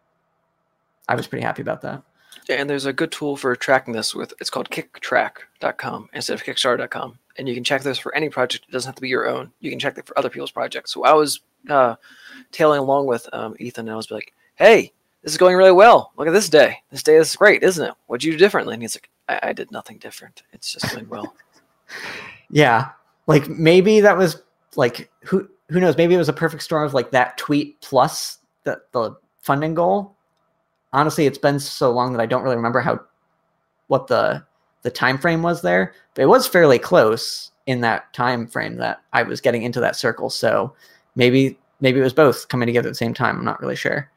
I 1.08 1.16
was 1.16 1.28
pretty 1.28 1.44
happy 1.44 1.62
about 1.62 1.82
that. 1.82 2.02
Yeah, 2.48 2.56
and 2.56 2.70
there's 2.70 2.86
a 2.86 2.94
good 2.94 3.12
tool 3.12 3.38
for 3.38 3.56
tracking 3.56 3.94
this 3.94 4.16
with 4.16 4.34
it's 4.40 4.50
called 4.50 4.70
kicktraq.com 4.70 6.10
instead 6.14 6.34
of 6.34 6.44
kickstarter.com. 6.44 7.20
And 7.38 7.48
you 7.48 7.54
can 7.54 7.64
check 7.64 7.82
this 7.82 7.98
for 7.98 8.14
any 8.16 8.30
project. 8.30 8.66
It 8.68 8.72
doesn't 8.72 8.90
have 8.90 8.96
to 8.96 9.02
be 9.02 9.10
your 9.10 9.28
own. 9.28 9.52
You 9.60 9.70
can 9.70 9.80
check 9.80 9.98
it 9.98 10.06
for 10.06 10.18
other 10.18 10.30
people's 10.30 10.52
projects. 10.52 10.92
So 10.92 11.04
I 11.04 11.14
was 11.14 11.42
uh, 11.70 11.96
tailing 12.52 12.80
along 12.80 13.06
with 13.06 13.30
um, 13.34 13.56
Ethan 13.60 13.88
and 13.88 13.94
I 13.94 13.96
was 13.96 14.12
like, 14.12 14.34
hey, 14.56 14.92
this 15.24 15.34
is 15.34 15.38
going 15.38 15.56
really 15.56 15.72
well. 15.72 16.12
Look 16.18 16.28
at 16.28 16.34
this 16.34 16.50
day. 16.50 16.78
This 16.90 17.04
day 17.04 17.16
is 17.16 17.36
great, 17.36 17.64
isn't 17.64 17.86
it? 17.86 17.94
What'd 18.08 18.24
you 18.24 18.34
do 18.34 18.38
differently? 18.38 18.74
And 18.74 18.84
he's 18.84 18.96
like, 18.96 19.10
I, 19.32 19.50
I 19.50 19.54
did 19.54 19.72
nothing 19.72 19.98
different. 19.98 20.44
It's 20.54 20.72
just 20.72 20.94
going 20.94 21.10
well. 21.10 21.34
yeah. 22.50 22.90
Like 23.28 23.48
maybe 23.50 24.02
that 24.02 24.18
was 24.18 24.42
like 24.76 25.10
who 25.24 25.48
who 25.70 25.80
knows, 25.80 25.98
maybe 25.98 26.16
it 26.16 26.18
was 26.18 26.30
a 26.30 26.34
perfect 26.34 26.64
storm 26.64 26.86
of 26.86 26.94
like 26.94 27.12
that 27.12 27.38
tweet 27.38 27.80
plus 27.82 28.40
the 28.64 28.82
the 28.92 29.16
funding 29.42 29.74
goal 29.74 30.16
honestly, 30.94 31.26
it's 31.26 31.38
been 31.38 31.60
so 31.60 31.92
long 31.92 32.14
that 32.14 32.22
I 32.22 32.26
don't 32.26 32.44
really 32.44 32.56
remember 32.56 32.82
how 32.82 33.00
what 33.88 34.08
the 34.08 34.44
the 34.84 34.92
time 34.92 35.18
frame 35.18 35.44
was 35.44 35.62
there. 35.62 35.94
But 36.14 36.24
it 36.24 36.28
was 36.28 36.48
fairly 36.48 36.80
close 36.80 37.52
in 37.66 37.82
that 37.82 38.14
time 38.14 38.48
frame 38.48 38.78
that 38.78 39.02
I 39.14 39.24
was 39.24 39.42
getting 39.42 39.64
into 39.64 39.80
that 39.82 39.96
circle. 39.96 40.30
So 40.30 40.74
maybe 41.16 41.58
maybe 41.80 42.00
it 42.00 42.04
was 42.04 42.14
both 42.14 42.48
coming 42.48 42.68
together 42.68 42.88
at 42.88 42.92
the 42.92 42.96
same 42.96 43.14
time. 43.14 43.38
I'm 43.38 43.46
not 43.46 43.62
really 43.62 43.76
sure. 43.76 44.10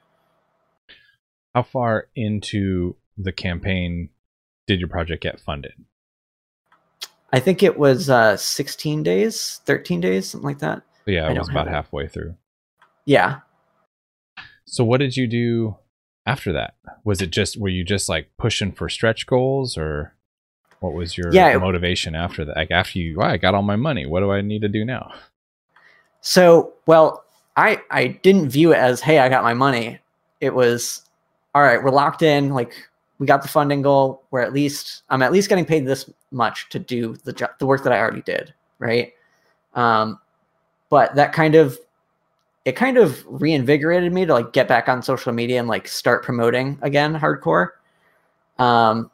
How 1.55 1.63
far 1.63 2.09
into 2.17 2.97
the 3.17 3.33
campaign 3.33 4.09
did 4.67 4.81
your 4.81 4.89
project 4.89 5.23
get 5.23 5.41
funded? 5.41 5.75
I 7.33 7.41
think 7.41 7.63
it 7.63 7.79
was 7.79 8.09
uh, 8.09 8.37
16 8.37 9.03
days, 9.03 9.61
13 9.65 10.01
days, 10.01 10.31
something 10.31 10.47
like 10.47 10.61
that. 10.61 10.83
Yeah, 11.07 11.31
it 11.31 11.39
was 11.39 11.49
about 11.49 11.69
halfway 11.69 12.07
through. 12.07 12.37
Yeah. 13.05 13.41
So 14.67 14.85
what 14.85 14.99
did 14.99 15.17
you 15.17 15.27
do 15.27 15.77
after 16.27 16.53
that? 16.53 16.75
Was 17.05 17.21
it 17.21 17.31
just 17.31 17.57
were 17.57 17.69
you 17.69 17.85
just 17.85 18.09
like 18.09 18.31
pushing 18.39 18.73
for 18.73 18.89
stretch 18.89 19.27
goals 19.27 19.77
or 19.77 20.15
what 20.81 20.95
was 20.95 21.17
your 21.17 21.33
yeah, 21.33 21.57
motivation 21.59 22.15
after 22.15 22.45
that? 22.45 22.57
Like 22.57 22.71
after 22.71 22.99
you, 22.99 23.21
I 23.21 23.37
got 23.37 23.55
all 23.55 23.63
my 23.63 23.77
money. 23.77 24.07
What 24.07 24.21
do 24.21 24.31
I 24.31 24.41
need 24.41 24.63
to 24.63 24.69
do 24.69 24.85
now? 24.85 25.13
So, 26.21 26.73
well, 26.87 27.25
I 27.57 27.81
I 27.91 28.07
didn't 28.09 28.49
view 28.51 28.73
it 28.73 28.79
as 28.79 29.01
hey, 29.01 29.19
I 29.19 29.29
got 29.29 29.43
my 29.43 29.55
money. 29.55 29.99
It 30.41 30.55
was 30.55 31.03
all 31.55 31.63
right, 31.63 31.83
we're 31.83 31.91
locked 31.91 32.23
in, 32.23 32.51
like 32.51 32.75
we 33.19 33.27
got 33.27 33.43
the 33.43 33.49
funding 33.49 33.83
goal. 33.83 34.23
We're 34.31 34.41
at 34.41 34.53
least 34.53 35.03
I'm 35.09 35.23
at 35.23 35.33
least 35.33 35.49
getting 35.49 35.65
paid 35.65 35.87
this 35.87 36.11
much 36.31 36.69
to 36.71 36.79
do 36.79 37.17
the 37.25 37.33
job, 37.33 37.51
the 37.59 37.67
work 37.67 37.85
that 37.85 37.93
I 37.93 37.99
already 37.99 38.23
did, 38.23 38.53
right? 38.79 39.13
Um, 39.75 40.19
but 40.89 41.15
that 41.15 41.33
kind 41.33 41.55
of 41.55 41.79
it 42.65 42.77
kind 42.77 42.97
of 42.97 43.25
reinvigorated 43.27 44.13
me 44.13 44.25
to 44.25 44.33
like 44.33 44.53
get 44.53 44.69
back 44.69 44.89
on 44.89 45.03
social 45.03 45.33
media 45.33 45.59
and 45.59 45.69
like 45.69 45.87
start 45.87 46.25
promoting 46.25 46.79
again 46.83 47.15
hardcore. 47.15 47.71
Um, 48.59 49.11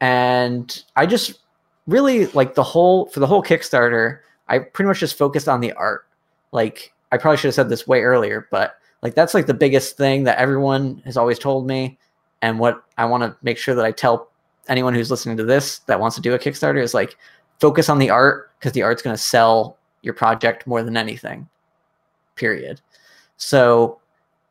and 0.00 0.82
I 0.96 1.06
just 1.06 1.40
really 1.86 2.26
like 2.26 2.54
the 2.54 2.62
whole 2.62 3.06
for 3.06 3.20
the 3.20 3.26
whole 3.26 3.42
Kickstarter. 3.42 4.20
I 4.48 4.58
pretty 4.58 4.88
much 4.88 5.00
just 5.00 5.16
focused 5.16 5.48
on 5.48 5.60
the 5.60 5.72
art. 5.72 6.06
Like 6.52 6.92
I 7.12 7.18
probably 7.18 7.38
should 7.38 7.48
have 7.48 7.54
said 7.54 7.68
this 7.68 7.86
way 7.86 8.02
earlier, 8.02 8.48
but 8.50 8.78
like 9.02 9.14
that's 9.14 9.34
like 9.34 9.46
the 9.46 9.54
biggest 9.54 9.96
thing 9.96 10.24
that 10.24 10.38
everyone 10.38 11.02
has 11.04 11.16
always 11.16 11.38
told 11.38 11.66
me, 11.66 11.98
and 12.46 12.60
what 12.60 12.84
I 12.96 13.04
want 13.04 13.24
to 13.24 13.36
make 13.42 13.58
sure 13.58 13.74
that 13.74 13.84
I 13.84 13.90
tell 13.90 14.30
anyone 14.68 14.94
who's 14.94 15.10
listening 15.10 15.36
to 15.36 15.44
this 15.44 15.80
that 15.80 15.98
wants 15.98 16.14
to 16.14 16.22
do 16.22 16.32
a 16.32 16.38
Kickstarter 16.38 16.80
is 16.80 16.94
like 16.94 17.16
focus 17.58 17.88
on 17.88 17.98
the 17.98 18.08
art 18.08 18.52
because 18.58 18.72
the 18.72 18.82
art's 18.82 19.02
going 19.02 19.16
to 19.16 19.22
sell 19.22 19.76
your 20.02 20.14
project 20.14 20.64
more 20.64 20.84
than 20.84 20.96
anything 20.96 21.48
period. 22.36 22.80
So 23.36 23.98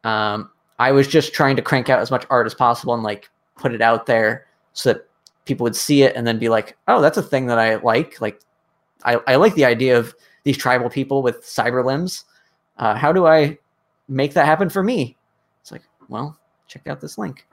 um, 0.03 0.51
I 0.77 0.91
was 0.91 1.07
just 1.07 1.33
trying 1.33 1.55
to 1.55 1.61
crank 1.61 1.89
out 1.89 1.99
as 1.99 2.11
much 2.11 2.25
art 2.29 2.45
as 2.45 2.53
possible 2.53 2.93
and 2.93 3.01
like 3.01 3.29
put 3.55 3.73
it 3.73 3.81
out 3.81 4.07
there 4.07 4.45
so 4.73 4.91
that 4.91 5.07
people 5.45 5.63
would 5.63 5.75
see 5.75 6.03
it 6.03 6.17
and 6.17 6.27
then 6.27 6.37
be 6.37 6.49
like, 6.49 6.75
oh, 6.89 7.01
that's 7.01 7.17
a 7.17 7.23
thing 7.23 7.45
that 7.45 7.59
I 7.59 7.75
like. 7.75 8.19
Like, 8.19 8.41
I, 9.05 9.21
I 9.25 9.35
like 9.37 9.55
the 9.55 9.63
idea 9.63 9.97
of 9.97 10.13
these 10.43 10.57
tribal 10.57 10.89
people 10.89 11.23
with 11.23 11.43
cyber 11.43 11.85
limbs. 11.85 12.25
Uh, 12.77 12.95
how 12.95 13.13
do 13.13 13.25
I 13.25 13.57
make 14.09 14.33
that 14.33 14.47
happen 14.47 14.69
for 14.69 14.83
me? 14.83 15.15
It's 15.61 15.71
like, 15.71 15.83
well, 16.09 16.37
check 16.67 16.87
out 16.87 16.99
this 16.99 17.17
link. 17.17 17.47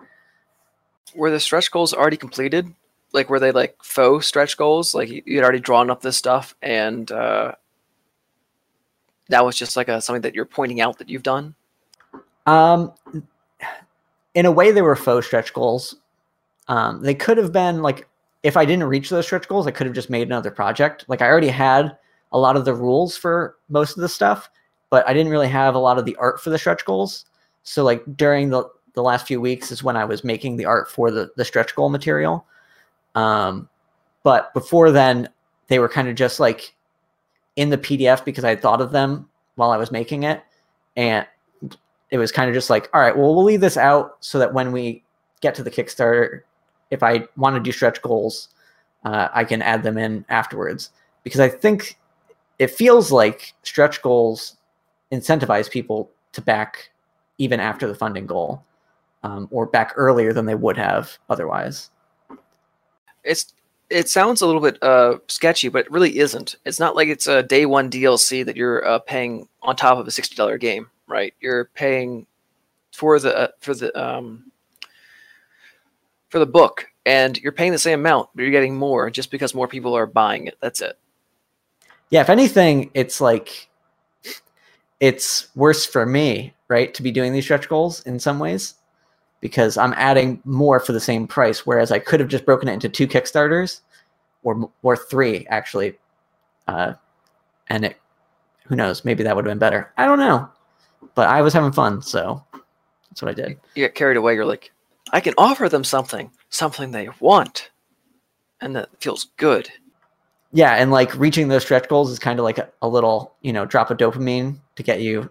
Were 1.15 1.31
the 1.31 1.41
stretch 1.41 1.71
goals 1.71 1.93
already 1.93 2.17
completed? 2.17 2.73
Like, 3.13 3.29
were 3.29 3.41
they 3.41 3.53
like 3.53 3.77
faux 3.83 4.27
stretch 4.27 4.57
goals? 4.57 4.95
Like, 4.95 5.11
you 5.11 5.37
had 5.37 5.45
already 5.45 5.61
drawn 5.61 5.91
up 5.91 6.01
this 6.01 6.17
stuff 6.17 6.55
and 6.63 7.11
uh, 7.13 7.53
that 9.29 9.45
was 9.45 9.57
just 9.57 9.77
like 9.77 9.89
a 9.89 10.01
something 10.01 10.23
that 10.23 10.35
you're 10.35 10.45
pointing 10.45 10.81
out 10.81 10.99
that 10.99 11.09
you've 11.09 11.23
done? 11.23 11.55
Um, 12.47 12.93
in 14.35 14.47
a 14.47 14.53
way, 14.53 14.73
they 14.73 14.83
were 14.83 14.97
faux 14.97 15.27
stretch 15.27 15.53
goals. 15.53 15.97
Um, 16.69 17.03
they 17.03 17.15
could 17.15 17.39
have 17.39 17.53
been 17.53 17.83
like 17.83 18.09
if 18.43 18.57
I 18.57 18.65
didn't 18.65 18.89
reach 18.89 19.11
those 19.11 19.27
stretch 19.27 19.49
goals, 19.49 19.67
I 19.67 19.71
could 19.71 19.87
have 19.87 19.95
just 19.95 20.11
made 20.11 20.27
another 20.27 20.51
project. 20.51 21.05
Like 21.09 21.23
I 21.23 21.29
already 21.29 21.49
had 21.49 21.97
a 22.33 22.39
lot 22.39 22.57
of 22.57 22.65
the 22.65 22.75
rules 22.75 23.17
for 23.17 23.57
most 23.69 23.97
of 23.97 24.03
the 24.03 24.09
stuff, 24.09 24.51
but 24.91 25.07
I 25.09 25.13
didn't 25.13 25.31
really 25.31 25.49
have 25.49 25.75
a 25.75 25.79
lot 25.79 25.99
of 25.99 26.05
the 26.05 26.17
art 26.17 26.41
for 26.41 26.51
the 26.51 26.59
stretch 26.59 26.85
goals. 26.85 27.27
So 27.63 27.85
like 27.85 28.03
during 28.17 28.51
the 28.51 28.65
the 28.95 29.03
last 29.03 29.27
few 29.27 29.41
weeks 29.41 29.71
is 29.71 29.83
when 29.83 29.97
I 29.97 30.05
was 30.05 30.25
making 30.25 30.57
the 30.57 30.67
art 30.67 30.91
for 30.91 31.11
the 31.11 31.31
the 31.37 31.45
stretch 31.45 31.75
goal 31.75 31.89
material. 31.89 32.47
Um, 33.15 33.69
but 34.23 34.53
before 34.55 34.91
then, 34.91 35.29
they 35.69 35.79
were 35.79 35.89
kind 35.89 36.09
of 36.09 36.15
just 36.15 36.41
like 36.41 36.75
in 37.57 37.71
the 37.71 37.79
PDF 37.79 38.25
because 38.25 38.45
I 38.45 38.51
had 38.51 38.63
thought 38.63 38.81
of 38.81 38.93
them 38.93 39.29
while 39.57 39.71
I 39.71 39.77
was 39.77 39.91
making 39.91 40.23
it. 40.23 40.43
And 40.97 41.27
it 42.11 42.19
was 42.19 42.33
kind 42.33 42.49
of 42.49 42.55
just 42.55 42.71
like, 42.71 42.89
all 42.93 43.01
right, 43.01 43.17
well, 43.17 43.35
we'll 43.35 43.45
leave 43.45 43.61
this 43.61 43.77
out 43.77 44.17
so 44.21 44.39
that 44.39 44.53
when 44.53 44.73
we 44.73 45.03
get 45.41 45.55
to 45.57 45.63
the 45.63 45.71
Kickstarter, 45.71 46.43
if 46.91 47.03
I 47.03 47.27
want 47.37 47.57
to 47.57 47.61
do 47.61 47.73
stretch 47.73 48.01
goals, 48.03 48.49
uh, 49.05 49.29
I 49.33 49.45
can 49.45 49.63
add 49.63 49.83
them 49.83 49.99
in 49.99 50.25
afterwards. 50.29 50.91
Because 51.25 51.41
I 51.41 51.49
think 51.49 51.99
it 52.59 52.71
feels 52.71 53.11
like 53.11 53.55
stretch 53.63 54.03
goals 54.03 54.57
incentivize 55.11 55.71
people 55.71 56.11
to 56.33 56.41
back 56.41 56.91
even 57.39 57.61
after 57.61 57.87
the 57.87 57.95
funding 57.95 58.27
goal 58.27 58.63
um, 59.23 59.49
or 59.51 59.67
back 59.67 59.93
earlier 59.97 60.33
than 60.33 60.47
they 60.47 60.55
would 60.55 60.77
have 60.77 61.19
otherwise. 61.29 61.91
It's 63.25 63.53
it 63.91 64.09
sounds 64.09 64.41
a 64.41 64.47
little 64.47 64.61
bit 64.61 64.83
uh, 64.83 65.19
sketchy, 65.29 65.69
but 65.69 65.87
it 65.87 65.93
really 65.93 66.19
isn't. 66.19 66.57
It's 66.65 66.81
not 66.81 66.97
like 66.97 67.09
it's 67.09 67.27
a 67.27 67.43
day 67.43 67.67
one 67.67 67.91
DLC 67.91 68.45
that 68.45 68.57
you're 68.57 68.85
uh, 68.87 68.99
paying 69.01 69.49
on 69.61 69.77
top 69.77 69.99
of 69.99 70.07
a 70.07 70.11
sixty 70.11 70.35
dollar 70.35 70.59
game, 70.59 70.89
right? 71.07 71.35
You're 71.41 71.67
paying 71.75 72.27
for 72.93 73.19
the 73.19 73.37
uh, 73.37 73.49
for 73.61 73.75
the 73.75 73.93
um, 74.01 74.51
for 76.31 76.39
the 76.39 76.47
book, 76.47 76.87
and 77.07 77.39
you're 77.39 77.53
paying 77.53 77.73
the 77.73 77.79
same 77.79 78.01
amount, 78.01 78.31
but 78.35 78.43
you're 78.43 78.51
getting 78.51 78.77
more 78.77 79.11
just 79.11 79.31
because 79.31 79.55
more 79.55 79.69
people 79.69 79.97
are 79.97 80.07
buying 80.07 80.47
it. 80.47 80.57
That's 80.61 80.81
it. 80.81 80.99
Yeah, 82.11 82.23
if 82.23 82.31
anything, 82.31 82.91
it's 82.95 83.21
like 83.21 83.69
it's 85.01 85.49
worse 85.55 85.87
for 85.87 86.07
me, 86.07 86.55
right, 86.69 86.93
to 86.95 87.03
be 87.03 87.11
doing 87.11 87.33
these 87.33 87.45
stretch 87.45 87.69
goals 87.69 88.01
in 88.03 88.19
some 88.19 88.39
ways 88.39 88.75
because 89.43 89.77
I'm 89.77 89.93
adding 89.99 90.41
more 90.47 90.81
for 90.81 90.93
the 90.93 91.01
same 91.01 91.27
price. 91.27 91.67
Whereas 91.67 91.93
I 91.93 91.99
could 91.99 92.21
have 92.21 92.31
just 92.31 92.47
broken 92.47 92.69
it 92.69 92.73
into 92.73 92.89
two 92.89 93.07
Kickstarters 93.07 93.81
or 94.43 94.71
or 94.83 94.97
three 94.97 95.47
actually, 95.49 95.99
uh, 96.69 96.95
and 97.69 97.85
it 97.85 97.99
who 98.65 98.77
knows 98.77 99.05
maybe 99.05 99.23
that 99.23 99.37
would 99.37 99.45
have 99.45 99.51
been 99.51 99.59
better. 99.59 99.93
I 99.99 100.07
don't 100.07 100.19
know, 100.19 100.49
but 101.15 101.29
I 101.29 101.43
was 101.43 101.53
having 101.53 101.73
fun, 101.73 102.01
so 102.01 102.43
that's 103.11 103.21
what 103.21 103.31
I 103.31 103.35
did. 103.35 103.59
You 103.75 103.85
get 103.85 103.95
carried 103.95 104.17
away. 104.17 104.35
You're 104.35 104.47
like, 104.47 104.73
I 105.13 105.21
can 105.21 105.35
offer 105.37 105.69
them 105.69 105.85
something, 105.85 106.31
something 106.49 106.91
they 106.93 107.09
want, 107.21 107.71
and 108.63 108.75
that 108.77 108.89
feels 109.01 109.27
good. 109.37 109.69
Yeah, 110.55 110.75
and 110.75 110.91
like 110.91 111.15
reaching 111.17 111.49
those 111.49 111.63
stretch 111.63 111.89
goals 111.89 112.11
is 112.11 112.19
kind 112.19 112.39
of 112.39 112.45
like 112.45 112.59
a, 112.59 112.69
a 112.83 112.89
little, 112.89 113.35
you 113.41 113.53
know, 113.53 113.65
drop 113.65 113.91
of 113.91 113.99
dopamine 113.99 114.59
to 114.77 114.83
get 114.83 115.01
you 115.01 115.29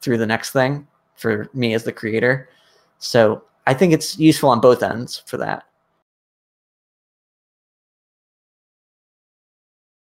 through 0.00 0.18
the 0.18 0.26
next 0.26 0.50
thing 0.50 0.86
for 1.14 1.48
me 1.54 1.72
as 1.72 1.84
the 1.84 1.92
creator. 1.92 2.48
So 2.98 3.44
I 3.66 3.74
think 3.74 3.92
it's 3.92 4.18
useful 4.18 4.50
on 4.50 4.60
both 4.60 4.82
ends 4.82 5.22
for 5.26 5.36
that. 5.38 5.64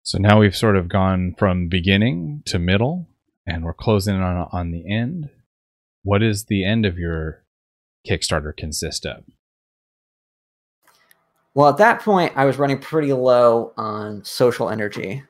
So 0.02 0.18
now 0.18 0.38
we've 0.38 0.56
sort 0.56 0.76
of 0.76 0.88
gone 0.88 1.34
from 1.36 1.68
beginning 1.68 2.42
to 2.46 2.58
middle 2.58 3.08
and 3.46 3.64
we're 3.64 3.74
closing 3.74 4.14
on 4.16 4.48
on 4.52 4.70
the 4.70 4.88
end. 4.88 5.30
What 6.02 6.18
does 6.18 6.44
the 6.44 6.64
end 6.64 6.86
of 6.86 6.98
your 6.98 7.42
Kickstarter 8.08 8.56
consist 8.56 9.04
of? 9.04 9.24
Well, 11.54 11.68
at 11.68 11.78
that 11.78 12.02
point, 12.02 12.32
I 12.36 12.44
was 12.44 12.58
running 12.58 12.78
pretty 12.78 13.12
low 13.12 13.72
on 13.76 14.22
social 14.24 14.68
energy, 14.68 15.22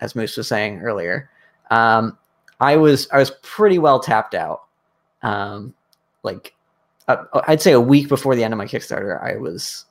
as 0.00 0.16
Moose 0.16 0.36
was 0.36 0.48
saying 0.48 0.80
earlier. 0.80 1.30
Um, 1.70 2.18
I 2.60 2.76
was 2.76 3.08
I 3.12 3.18
was 3.18 3.30
pretty 3.42 3.78
well 3.78 4.00
tapped 4.00 4.34
out. 4.34 4.62
Um, 5.22 5.74
like 6.22 6.54
uh, 7.08 7.24
I'd 7.46 7.60
say 7.62 7.72
a 7.72 7.80
week 7.80 8.08
before 8.08 8.34
the 8.34 8.44
end 8.44 8.54
of 8.54 8.58
my 8.58 8.66
Kickstarter, 8.66 9.22
I 9.22 9.36
was 9.36 9.84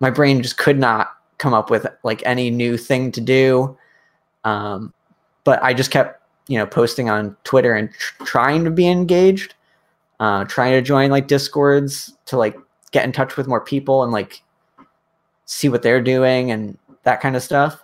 my 0.00 0.10
brain 0.10 0.42
just 0.42 0.58
could 0.58 0.78
not 0.78 1.16
come 1.38 1.54
up 1.54 1.70
with 1.70 1.86
like 2.02 2.22
any 2.26 2.50
new 2.50 2.76
thing 2.76 3.12
to 3.12 3.20
do. 3.20 3.76
Um, 4.44 4.92
but 5.44 5.62
I 5.62 5.74
just 5.74 5.90
kept 5.90 6.20
you 6.48 6.58
know 6.58 6.66
posting 6.66 7.08
on 7.08 7.36
Twitter 7.44 7.74
and 7.74 7.90
tr- 7.92 8.24
trying 8.24 8.64
to 8.64 8.70
be 8.70 8.88
engaged, 8.88 9.54
uh, 10.20 10.44
trying 10.44 10.72
to 10.72 10.82
join 10.82 11.10
like 11.10 11.28
discords 11.28 12.16
to 12.26 12.36
like 12.36 12.56
get 12.90 13.04
in 13.04 13.12
touch 13.12 13.36
with 13.36 13.46
more 13.46 13.60
people 13.60 14.02
and 14.02 14.12
like 14.12 14.42
see 15.46 15.68
what 15.68 15.82
they're 15.82 16.02
doing 16.02 16.50
and 16.50 16.78
that 17.02 17.20
kind 17.20 17.36
of 17.36 17.42
stuff. 17.42 17.82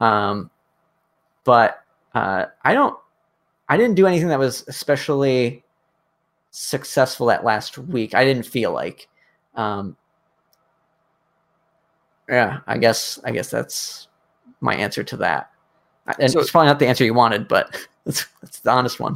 Um, 0.00 0.50
but 1.44 1.82
uh, 2.14 2.46
I 2.62 2.74
don't, 2.74 2.96
I 3.68 3.76
didn't 3.76 3.94
do 3.94 4.06
anything 4.06 4.28
that 4.28 4.38
was 4.38 4.64
especially 4.68 5.64
successful 6.50 7.26
that 7.26 7.44
last 7.44 7.78
week. 7.78 8.14
I 8.14 8.24
didn't 8.24 8.46
feel 8.46 8.72
like. 8.72 9.08
Um, 9.54 9.96
yeah, 12.28 12.60
I 12.66 12.78
guess 12.78 13.18
I 13.24 13.30
guess 13.30 13.50
that's 13.50 14.08
my 14.60 14.74
answer 14.74 15.02
to 15.02 15.16
that. 15.18 15.50
And 16.18 16.30
so, 16.30 16.40
it's 16.40 16.50
probably 16.50 16.68
not 16.68 16.78
the 16.78 16.86
answer 16.86 17.04
you 17.04 17.14
wanted, 17.14 17.48
but 17.48 17.86
that's, 18.04 18.26
that's 18.42 18.60
the 18.60 18.70
honest 18.70 19.00
one. 19.00 19.14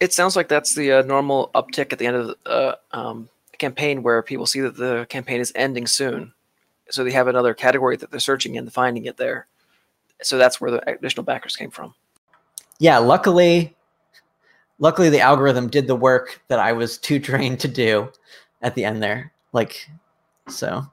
It 0.00 0.12
sounds 0.12 0.36
like 0.36 0.48
that's 0.48 0.74
the 0.74 0.92
uh, 0.92 1.02
normal 1.02 1.50
uptick 1.54 1.92
at 1.92 1.98
the 1.98 2.06
end 2.06 2.16
of 2.16 2.26
the 2.28 2.36
uh, 2.46 2.74
um, 2.92 3.28
campaign, 3.58 4.02
where 4.02 4.22
people 4.22 4.46
see 4.46 4.60
that 4.60 4.76
the 4.76 5.06
campaign 5.10 5.40
is 5.40 5.52
ending 5.54 5.86
soon, 5.86 6.32
so 6.88 7.04
they 7.04 7.10
have 7.12 7.28
another 7.28 7.52
category 7.52 7.96
that 7.96 8.10
they're 8.10 8.20
searching 8.20 8.54
in 8.54 8.64
and 8.64 8.72
finding 8.72 9.04
it 9.04 9.16
there. 9.16 9.46
So 10.22 10.38
that's 10.38 10.60
where 10.60 10.70
the 10.70 10.90
additional 10.90 11.24
backers 11.24 11.56
came 11.56 11.70
from. 11.70 11.94
Yeah, 12.78 12.98
luckily, 12.98 13.76
luckily 14.80 15.10
the 15.10 15.20
algorithm 15.20 15.68
did 15.68 15.86
the 15.86 15.94
work 15.94 16.42
that 16.48 16.58
I 16.58 16.72
was 16.72 16.98
too 16.98 17.20
trained 17.20 17.60
to 17.60 17.68
do 17.68 18.10
at 18.62 18.74
the 18.74 18.84
end 18.84 19.02
there. 19.02 19.32
Like, 19.52 19.88
so, 20.48 20.84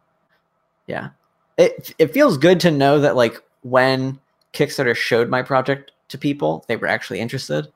yeah, 0.86 1.10
it 1.58 1.94
it 1.98 2.14
feels 2.14 2.38
good 2.38 2.60
to 2.60 2.72
know 2.72 3.00
that 3.00 3.16
like 3.16 3.42
when 3.64 4.20
Kickstarter 4.54 4.96
showed 4.96 5.30
my 5.30 5.42
project 5.42 5.92
to 6.10 6.18
people, 6.18 6.64
they 6.68 6.76
were 6.76 6.88
actually 6.88 7.20
interested, 7.20 7.68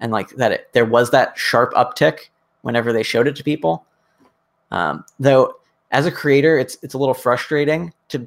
and 0.00 0.10
like 0.10 0.30
that 0.30 0.52
it, 0.52 0.72
there 0.72 0.84
was 0.84 1.10
that 1.10 1.38
sharp 1.38 1.72
uptick 1.74 2.30
whenever 2.62 2.92
they 2.92 3.02
showed 3.02 3.28
it 3.28 3.36
to 3.36 3.44
people. 3.44 3.84
Um, 4.70 5.04
though, 5.18 5.54
as 5.90 6.06
a 6.06 6.12
creator, 6.12 6.58
it's 6.58 6.78
it's 6.82 6.94
a 6.94 6.98
little 6.98 7.14
frustrating 7.14 7.92
to 8.08 8.26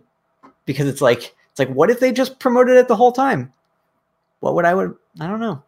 because 0.65 0.87
it's 0.87 1.01
like 1.01 1.35
it's 1.51 1.59
like 1.59 1.69
what 1.69 1.89
if 1.89 1.99
they 1.99 2.11
just 2.11 2.39
promoted 2.39 2.77
it 2.77 2.87
the 2.87 2.95
whole 2.95 3.11
time? 3.11 3.53
What 4.39 4.55
would 4.55 4.65
I 4.65 4.73
would 4.73 4.95
I 5.19 5.27
don't 5.27 5.39
know. 5.39 5.61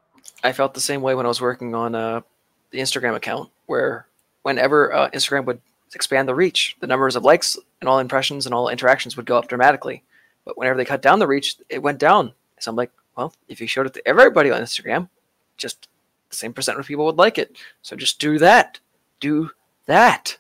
I 0.45 0.53
felt 0.53 0.75
the 0.75 0.79
same 0.79 1.01
way 1.01 1.15
when 1.15 1.25
I 1.25 1.29
was 1.29 1.41
working 1.41 1.73
on 1.73 1.95
uh, 1.95 2.21
the 2.69 2.77
Instagram 2.77 3.15
account, 3.15 3.49
where 3.65 4.05
whenever 4.43 4.93
uh, 4.93 5.09
Instagram 5.09 5.45
would 5.45 5.59
expand 5.95 6.27
the 6.27 6.35
reach, 6.35 6.77
the 6.79 6.87
numbers 6.87 7.15
of 7.15 7.23
likes 7.23 7.57
and 7.81 7.89
all 7.89 7.97
impressions 7.97 8.45
and 8.45 8.53
all 8.53 8.69
interactions 8.69 9.17
would 9.17 9.25
go 9.25 9.37
up 9.37 9.47
dramatically. 9.47 10.03
But 10.45 10.55
whenever 10.55 10.77
they 10.77 10.85
cut 10.85 11.01
down 11.01 11.17
the 11.17 11.25
reach, 11.25 11.55
it 11.69 11.81
went 11.81 11.97
down. 11.97 12.31
So 12.59 12.69
I'm 12.69 12.75
like, 12.75 12.91
well, 13.17 13.33
if 13.47 13.59
you 13.59 13.65
showed 13.65 13.87
it 13.87 13.95
to 13.95 14.07
everybody 14.07 14.51
on 14.51 14.61
Instagram, 14.61 15.09
just 15.57 15.87
the 16.29 16.35
same 16.35 16.53
percent 16.53 16.79
of 16.79 16.85
people 16.85 17.05
would 17.05 17.17
like 17.17 17.39
it. 17.39 17.57
So 17.81 17.95
just 17.95 18.19
do 18.19 18.37
that. 18.37 18.79
Do 19.19 19.49
that. 19.87 20.37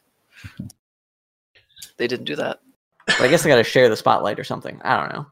they 1.97 2.05
didn't 2.05 2.25
do 2.25 2.35
that. 2.35 2.59
But 3.07 3.21
I 3.21 3.27
guess 3.27 3.41
they 3.41 3.49
got 3.49 3.55
to 3.55 3.63
share 3.63 3.89
the 3.89 3.97
spotlight 3.97 4.39
or 4.39 4.43
something. 4.43 4.79
I 4.83 4.99
don't 4.99 5.13
know. 5.13 5.25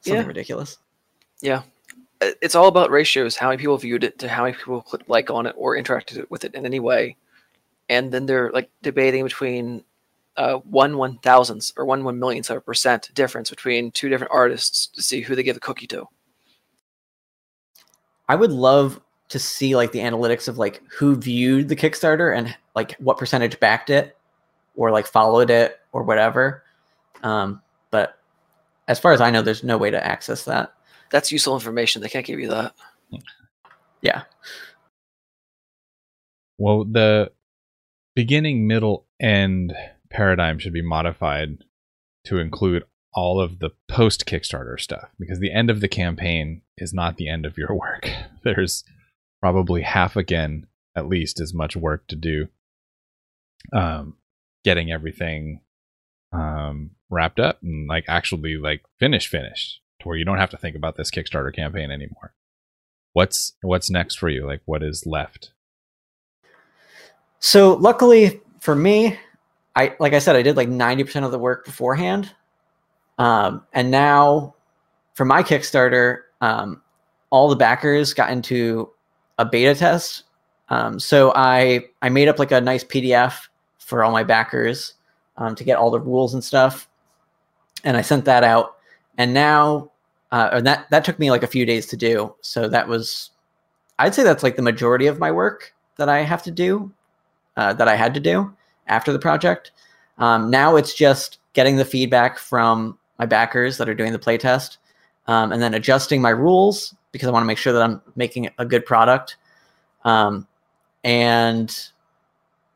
Something 0.00 0.22
yeah. 0.22 0.26
ridiculous. 0.26 0.78
Yeah. 1.40 1.62
It's 2.20 2.54
all 2.54 2.66
about 2.66 2.90
ratios, 2.90 3.36
how 3.36 3.48
many 3.48 3.58
people 3.58 3.78
viewed 3.78 4.04
it 4.04 4.18
to 4.18 4.28
how 4.28 4.44
many 4.44 4.56
people 4.56 4.82
clicked 4.82 5.08
like 5.08 5.30
on 5.30 5.46
it 5.46 5.54
or 5.56 5.76
interacted 5.76 6.28
with 6.30 6.44
it 6.44 6.54
in 6.54 6.66
any 6.66 6.80
way 6.80 7.16
and 7.88 8.12
then 8.12 8.26
they're 8.26 8.50
like 8.52 8.70
debating 8.82 9.24
between 9.24 9.84
uh, 10.36 10.58
one 10.58 10.96
one 10.96 11.18
thousandths 11.18 11.72
or 11.76 11.84
one 11.84 12.04
one 12.04 12.18
millionth 12.18 12.50
of 12.50 12.58
a 12.58 12.60
percent 12.60 13.10
difference 13.14 13.50
between 13.50 13.90
two 13.90 14.08
different 14.08 14.32
artists 14.32 14.86
to 14.88 15.02
see 15.02 15.20
who 15.20 15.34
they 15.34 15.42
give 15.42 15.54
the 15.54 15.60
cookie 15.60 15.86
to. 15.86 16.06
I 18.28 18.36
would 18.36 18.52
love 18.52 19.00
to 19.30 19.38
see 19.38 19.74
like 19.74 19.92
the 19.92 19.98
analytics 19.98 20.48
of 20.48 20.58
like 20.58 20.82
who 20.90 21.16
viewed 21.16 21.68
the 21.68 21.76
Kickstarter 21.76 22.36
and 22.36 22.54
like 22.74 22.92
what 22.98 23.18
percentage 23.18 23.58
backed 23.58 23.90
it 23.90 24.16
or 24.76 24.90
like 24.90 25.06
followed 25.06 25.50
it 25.50 25.80
or 25.92 26.02
whatever. 26.02 26.62
Um, 27.22 27.60
but 27.90 28.18
as 28.86 29.00
far 29.00 29.12
as 29.12 29.20
I 29.20 29.30
know, 29.30 29.42
there's 29.42 29.64
no 29.64 29.76
way 29.76 29.90
to 29.90 30.06
access 30.06 30.44
that. 30.44 30.72
That's 31.10 31.32
useful 31.32 31.54
information. 31.54 32.02
They 32.02 32.08
can't 32.08 32.26
give 32.26 32.40
you 32.40 32.48
that. 32.48 32.74
Yeah. 34.00 34.22
Well, 36.58 36.84
the 36.84 37.32
beginning, 38.14 38.66
middle, 38.66 39.06
end 39.20 39.74
paradigm 40.10 40.58
should 40.58 40.72
be 40.72 40.82
modified 40.82 41.64
to 42.24 42.38
include 42.38 42.84
all 43.14 43.40
of 43.40 43.58
the 43.58 43.70
post 43.88 44.26
Kickstarter 44.26 44.78
stuff 44.78 45.08
because 45.18 45.38
the 45.38 45.52
end 45.52 45.70
of 45.70 45.80
the 45.80 45.88
campaign 45.88 46.62
is 46.76 46.92
not 46.92 47.16
the 47.16 47.28
end 47.28 47.46
of 47.46 47.56
your 47.56 47.74
work. 47.74 48.08
There's 48.44 48.84
probably 49.40 49.82
half 49.82 50.16
again, 50.16 50.66
at 50.96 51.08
least, 51.08 51.40
as 51.40 51.54
much 51.54 51.76
work 51.76 52.06
to 52.08 52.16
do. 52.16 52.48
Um, 53.72 54.16
getting 54.64 54.90
everything 54.90 55.60
um, 56.32 56.90
wrapped 57.10 57.40
up 57.40 57.62
and 57.62 57.88
like 57.88 58.04
actually 58.08 58.56
like 58.56 58.82
finish 58.98 59.28
finished 59.28 59.80
to 60.00 60.08
where 60.08 60.16
you 60.16 60.24
don't 60.24 60.38
have 60.38 60.50
to 60.50 60.56
think 60.56 60.76
about 60.76 60.96
this 60.96 61.10
Kickstarter 61.10 61.54
campaign 61.54 61.90
anymore. 61.90 62.32
What's 63.12 63.54
what's 63.62 63.90
next 63.90 64.16
for 64.16 64.28
you? 64.28 64.46
Like 64.46 64.62
what 64.64 64.82
is 64.82 65.06
left? 65.06 65.52
So 67.40 67.74
luckily 67.74 68.40
for 68.60 68.74
me, 68.74 69.18
I 69.74 69.94
like 69.98 70.12
I 70.12 70.18
said, 70.18 70.36
I 70.36 70.42
did 70.42 70.56
like 70.56 70.68
90% 70.68 71.24
of 71.24 71.30
the 71.30 71.38
work 71.38 71.64
beforehand. 71.64 72.34
Um, 73.18 73.64
and 73.72 73.90
now 73.90 74.54
for 75.14 75.24
my 75.24 75.42
Kickstarter, 75.42 76.22
um, 76.40 76.82
all 77.30 77.48
the 77.48 77.56
backers 77.56 78.14
got 78.14 78.30
into 78.30 78.90
a 79.38 79.44
beta 79.44 79.74
test. 79.74 80.24
Um, 80.68 80.98
so 80.98 81.32
I 81.34 81.86
I 82.02 82.08
made 82.08 82.28
up 82.28 82.38
like 82.38 82.52
a 82.52 82.60
nice 82.60 82.84
PDF 82.84 83.48
for 83.78 84.04
all 84.04 84.12
my 84.12 84.24
backers 84.24 84.94
um, 85.36 85.54
to 85.54 85.64
get 85.64 85.78
all 85.78 85.90
the 85.90 86.00
rules 86.00 86.34
and 86.34 86.44
stuff, 86.44 86.88
and 87.84 87.96
I 87.96 88.02
sent 88.02 88.26
that 88.26 88.44
out. 88.44 88.77
And 89.18 89.34
now, 89.34 89.90
uh, 90.32 90.50
and 90.52 90.66
that 90.66 90.88
that 90.90 91.04
took 91.04 91.18
me 91.18 91.30
like 91.30 91.42
a 91.42 91.48
few 91.48 91.66
days 91.66 91.86
to 91.86 91.96
do. 91.96 92.34
So 92.40 92.68
that 92.68 92.88
was, 92.88 93.30
I'd 93.98 94.14
say 94.14 94.22
that's 94.22 94.42
like 94.42 94.56
the 94.56 94.62
majority 94.62 95.06
of 95.06 95.18
my 95.18 95.30
work 95.30 95.74
that 95.96 96.08
I 96.08 96.20
have 96.20 96.42
to 96.44 96.50
do 96.50 96.90
uh, 97.56 97.74
that 97.74 97.88
I 97.88 97.96
had 97.96 98.14
to 98.14 98.20
do 98.20 98.54
after 98.86 99.12
the 99.12 99.18
project. 99.18 99.72
Um, 100.18 100.50
now 100.50 100.76
it's 100.76 100.94
just 100.94 101.38
getting 101.52 101.76
the 101.76 101.84
feedback 101.84 102.38
from 102.38 102.96
my 103.18 103.26
backers 103.26 103.76
that 103.78 103.88
are 103.88 103.94
doing 103.94 104.12
the 104.12 104.18
playtest, 104.18 104.78
um, 105.26 105.52
and 105.52 105.60
then 105.60 105.74
adjusting 105.74 106.22
my 106.22 106.30
rules 106.30 106.94
because 107.10 107.28
I 107.28 107.32
want 107.32 107.42
to 107.42 107.46
make 107.46 107.58
sure 107.58 107.72
that 107.72 107.82
I'm 107.82 108.00
making 108.16 108.48
a 108.58 108.64
good 108.64 108.86
product. 108.86 109.36
Um, 110.04 110.46
and 111.02 111.76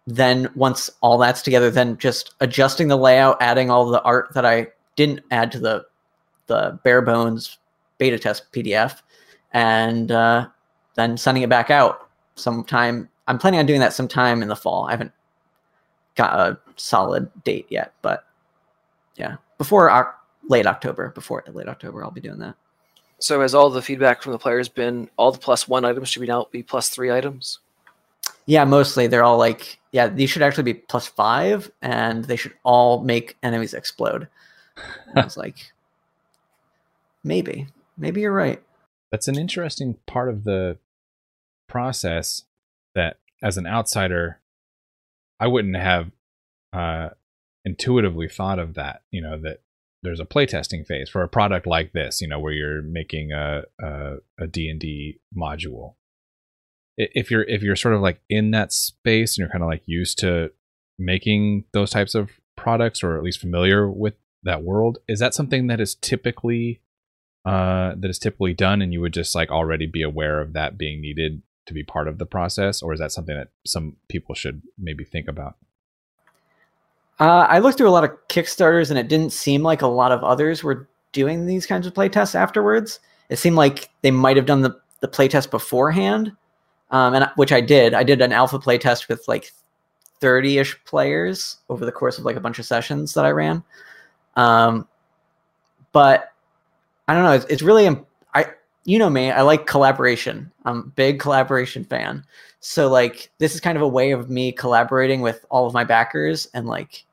then 0.07 0.51
once 0.55 0.91
all 1.01 1.19
that's 1.19 1.43
together, 1.43 1.71
then 1.71 1.97
just 1.99 2.35
adjusting 2.41 2.89
the 2.89 2.97
layout, 2.97 3.41
adding 3.41 3.71
all 3.71 3.89
the 3.89 4.03
art 4.03 4.35
that 4.35 4.45
I 4.45 4.69
didn't 4.97 5.21
add 5.31 5.53
to 5.53 5.61
the 5.61 5.85
the 6.53 6.79
bare 6.85 7.03
bones 7.03 7.59
beta 7.99 8.19
test 8.19 8.53
PDF, 8.53 9.03
and 9.53 10.13
uh, 10.13 10.47
then 10.95 11.17
sending 11.17 11.43
it 11.43 11.49
back 11.49 11.71
out 11.71 12.09
sometime 12.35 13.09
I'm 13.27 13.39
planning 13.39 13.61
on 13.61 13.67
doing 13.67 13.81
that 13.81 13.93
sometime 13.93 14.43
in 14.43 14.49
the 14.49 14.57
fall. 14.57 14.87
I 14.87 14.93
haven't 14.93 15.13
got 16.17 16.39
a 16.39 16.59
solid 16.77 17.31
date 17.45 17.67
yet, 17.71 17.95
but 18.03 18.25
yeah, 19.17 19.37
before 19.59 19.91
our, 19.91 20.15
late 20.49 20.67
October. 20.67 21.11
Before 21.11 21.43
late 21.47 21.69
October, 21.69 22.05
I'll 22.05 22.11
be 22.11 22.21
doing 22.21 22.39
that. 22.41 22.57
So 23.19 23.41
has 23.41 23.55
all 23.55 23.71
the 23.71 23.83
feedback 23.83 24.21
from 24.21 24.33
the 24.33 24.39
players 24.39 24.69
been 24.69 25.09
all 25.17 25.31
the 25.31 25.39
plus 25.39 25.69
one 25.69 25.85
items 25.85 26.09
should 26.09 26.21
be 26.21 26.27
now 26.27 26.49
be 26.51 26.63
plus 26.63 26.89
three 26.89 27.13
items? 27.13 27.61
Yeah, 28.47 28.65
mostly 28.65 29.07
they're 29.07 29.23
all 29.23 29.39
like, 29.39 29.79
yeah, 29.93 30.09
these 30.09 30.29
should 30.31 30.43
actually 30.43 30.65
be 30.65 30.75
plus 30.75 31.07
five, 31.07 31.71
and 31.81 32.25
they 32.25 32.35
should 32.35 32.55
all 32.65 33.03
make 33.03 33.37
enemies 33.45 33.75
explode. 33.75 34.27
I 35.15 35.23
was 35.23 35.37
like, 35.37 35.73
maybe, 37.25 37.67
maybe 37.97 38.21
you're 38.21 38.33
right. 38.33 38.63
That's 39.11 39.29
an 39.29 39.39
interesting 39.39 39.99
part 40.07 40.29
of 40.29 40.45
the 40.45 40.79
process 41.69 42.45
that 42.95 43.19
as 43.43 43.57
an 43.57 43.67
outsider, 43.67 44.41
I 45.41 45.49
wouldn't 45.49 45.77
have 45.77 46.13
uh, 46.73 47.11
intuitively 47.65 48.29
thought 48.29 48.59
of 48.59 48.75
that. 48.75 49.03
You 49.11 49.23
know 49.23 49.39
that 49.41 49.59
there's 50.03 50.21
a 50.21 50.25
playtesting 50.25 50.87
phase 50.87 51.09
for 51.09 51.23
a 51.23 51.29
product 51.29 51.67
like 51.67 51.93
this. 51.93 52.21
You 52.21 52.29
know 52.29 52.39
where 52.39 52.53
you're 52.53 52.83
making 52.83 53.33
a 53.33 53.63
a 53.81 54.47
D 54.47 54.69
and 54.69 54.81
D 54.81 55.21
module. 55.37 55.95
If 56.97 57.31
you're 57.31 57.45
if 57.45 57.63
you're 57.63 57.77
sort 57.77 57.95
of 57.95 58.01
like 58.01 58.21
in 58.29 58.51
that 58.53 58.73
space 58.73 59.37
and 59.37 59.43
you're 59.43 59.53
kind 59.53 59.65
of 59.65 59.69
like 59.69 59.83
used 59.87 60.19
to 60.21 60.53
making 60.99 61.65
those 61.73 61.91
types 61.91 62.15
of 62.15 62.31
products 62.57 63.03
or 63.03 63.17
at 63.17 63.23
least 63.23 63.41
familiar 63.41 63.91
with 63.91 64.15
that 64.43 64.63
world, 64.63 64.99
is 65.09 65.19
that 65.21 65.35
something 65.35 65.69
that 65.69 65.81
is 65.81 65.95
typically 65.95 66.81
uh, 67.45 67.95
that 67.97 68.09
is 68.09 68.19
typically 68.19 68.55
done, 68.55 68.83
and 68.83 68.93
you 68.93 69.01
would 69.01 69.13
just 69.13 69.35
like 69.35 69.51
already 69.51 69.87
be 69.87 70.03
aware 70.03 70.41
of 70.41 70.53
that 70.53 70.79
being 70.79 71.01
needed 71.01 71.43
to 71.67 71.75
be 71.75 71.83
part 71.83 72.09
of 72.09 72.19
the 72.19 72.27
process, 72.27 72.83
or 72.83 72.93
is 72.93 73.01
that 73.01 73.13
something 73.13 73.37
that 73.37 73.49
some 73.65 73.97
people 74.09 74.35
should 74.35 74.63
maybe 74.79 75.05
think 75.05 75.29
about? 75.29 75.57
Uh, 77.21 77.47
I 77.49 77.59
looked 77.59 77.79
through 77.79 77.89
a 77.89 77.91
lot 77.91 78.05
of 78.05 78.11
Kickstarters, 78.29 78.91
and 78.91 78.99
it 78.99 79.09
didn't 79.09 79.33
seem 79.33 79.63
like 79.63 79.83
a 79.83 79.87
lot 79.87 80.13
of 80.13 80.25
others 80.25 80.65
were 80.65 80.89
doing 81.13 81.47
these 81.47 81.67
kinds 81.67 81.87
of 81.87 81.95
playtests 81.95 82.35
afterwards. 82.35 83.01
It 83.29 83.37
seemed 83.37 83.57
like 83.57 83.91
they 84.03 84.11
might 84.11 84.37
have 84.37 84.47
done 84.47 84.63
the 84.63 84.81
the 85.01 85.09
playtest 85.09 85.51
beforehand, 85.51 86.33
um, 86.91 87.15
and 87.15 87.29
which 87.37 87.53
I 87.53 87.61
did. 87.61 87.93
I 87.93 88.05
did 88.05 88.21
an 88.21 88.33
alpha 88.33 88.59
playtest 88.59 89.09
with 89.09 89.27
like 89.27 89.53
thirty 90.21 90.59
ish 90.59 90.83
players 90.85 91.59
over 91.69 91.85
the 91.85 91.93
course 91.93 92.19
of 92.19 92.25
like 92.25 92.37
a 92.37 92.41
bunch 92.41 92.59
of 92.59 92.65
sessions 92.65 93.15
that 93.15 93.25
I 93.25 93.31
ran. 93.31 93.63
Um, 94.37 94.89
but 95.93 96.32
I 97.09 97.15
don't 97.15 97.25
know. 97.25 97.33
It's, 97.33 97.45
it's 97.47 97.63
really 97.63 97.89
I 98.35 98.47
you 98.85 98.99
know 98.99 99.11
me. 99.11 99.31
I 99.31 99.43
like 99.43 99.67
collaboration. 99.67 100.51
I'm 100.65 100.93
big 100.97 101.21
collaboration 101.21 101.85
fan. 101.85 102.25
So 102.61 102.89
like 102.89 103.31
this 103.39 103.55
is 103.55 103.61
kind 103.61 103.77
of 103.77 103.83
a 103.83 103.89
way 103.89 104.13
of 104.13 104.31
me 104.31 104.53
collaborating 104.53 105.21
with 105.21 105.45
all 105.51 105.67
of 105.67 105.75
my 105.75 105.85
backers 105.85 106.47
and 106.55 106.67
like 106.67 107.05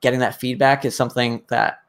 getting 0.00 0.20
that 0.20 0.40
feedback 0.40 0.84
is 0.84 0.96
something 0.96 1.42
that 1.48 1.82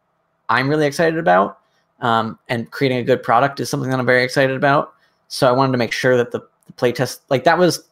I'm 0.50 0.70
really 0.70 0.86
excited 0.86 1.20
about. 1.20 1.60
Um, 2.00 2.38
and 2.48 2.70
creating 2.70 3.00
a 3.00 3.04
good 3.04 3.24
product 3.24 3.60
is 3.60 3.70
something 3.70 3.90
that 3.90 4.00
I'm 4.00 4.06
very 4.06 4.24
excited 4.24 4.56
about. 4.56 4.94
So 5.30 5.48
I 5.48 5.52
wanted 5.52 5.72
to 5.72 5.78
make 5.80 5.92
sure 5.92 6.16
that 6.16 6.32
the, 6.32 6.42
the 6.68 6.74
playtest 6.74 7.22
like 7.30 7.44
that 7.44 7.58
was 7.58 7.88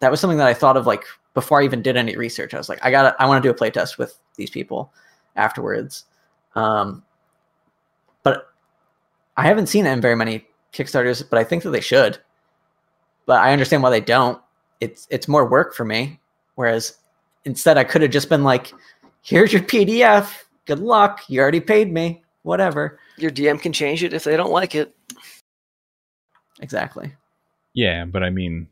that 0.00 0.10
was 0.10 0.20
something 0.20 0.38
that 0.38 0.48
I 0.48 0.54
thought 0.54 0.76
of 0.76 0.86
like 0.86 1.04
before 1.34 1.60
I 1.60 1.64
even 1.64 1.82
did 1.82 1.96
any 1.96 2.16
research. 2.16 2.52
I 2.52 2.58
was 2.58 2.68
like, 2.68 2.84
I 2.84 2.90
got 2.90 3.14
I 3.20 3.26
want 3.26 3.42
to 3.42 3.48
do 3.48 3.52
a 3.52 3.58
playtest 3.58 3.96
with 3.96 4.18
these 4.36 4.50
people 4.50 4.92
afterwards. 5.36 6.04
Um, 6.54 7.04
I 9.38 9.46
haven't 9.46 9.68
seen 9.68 9.86
it 9.86 9.92
in 9.92 10.00
very 10.00 10.16
many 10.16 10.44
Kickstarters, 10.72 11.22
but 11.28 11.38
I 11.38 11.44
think 11.44 11.62
that 11.62 11.70
they 11.70 11.80
should. 11.80 12.18
But 13.24 13.40
I 13.40 13.52
understand 13.52 13.84
why 13.84 13.90
they 13.90 14.00
don't. 14.00 14.42
It's 14.80 15.06
it's 15.10 15.28
more 15.28 15.48
work 15.48 15.74
for 15.74 15.84
me. 15.84 16.18
Whereas 16.56 16.98
instead, 17.44 17.78
I 17.78 17.84
could 17.84 18.02
have 18.02 18.10
just 18.10 18.28
been 18.28 18.42
like, 18.42 18.72
"Here's 19.22 19.52
your 19.52 19.62
PDF. 19.62 20.42
Good 20.66 20.80
luck. 20.80 21.22
You 21.28 21.40
already 21.40 21.60
paid 21.60 21.92
me. 21.92 22.24
Whatever." 22.42 22.98
Your 23.16 23.30
DM 23.30 23.62
can 23.62 23.72
change 23.72 24.02
it 24.02 24.12
if 24.12 24.24
they 24.24 24.36
don't 24.36 24.50
like 24.50 24.74
it. 24.74 24.94
Exactly. 26.60 27.12
Yeah, 27.74 28.06
but 28.06 28.24
I 28.24 28.30
mean, 28.30 28.68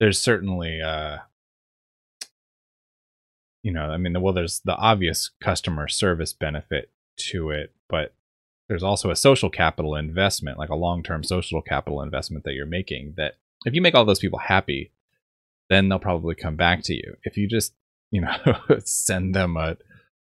there's 0.00 0.18
certainly, 0.18 0.80
uh, 0.80 1.18
you 3.62 3.72
know, 3.72 3.90
I 3.90 3.98
mean, 3.98 4.18
well, 4.22 4.32
there's 4.32 4.60
the 4.64 4.76
obvious 4.76 5.30
customer 5.40 5.86
service 5.86 6.32
benefit 6.32 6.90
to 7.28 7.50
it, 7.50 7.74
but 7.88 8.14
there's 8.68 8.82
also 8.82 9.10
a 9.10 9.16
social 9.16 9.50
capital 9.50 9.94
investment, 9.94 10.58
like 10.58 10.68
a 10.68 10.74
long 10.74 11.02
term 11.02 11.24
social 11.24 11.62
capital 11.62 12.02
investment 12.02 12.44
that 12.44 12.54
you're 12.54 12.66
making. 12.66 13.14
That 13.16 13.38
if 13.64 13.74
you 13.74 13.80
make 13.80 13.94
all 13.94 14.04
those 14.04 14.18
people 14.18 14.38
happy, 14.38 14.92
then 15.70 15.88
they'll 15.88 15.98
probably 15.98 16.34
come 16.34 16.56
back 16.56 16.82
to 16.84 16.94
you. 16.94 17.16
If 17.24 17.36
you 17.36 17.48
just, 17.48 17.74
you 18.10 18.20
know, 18.20 18.36
send 18.84 19.34
them 19.34 19.56
a 19.56 19.76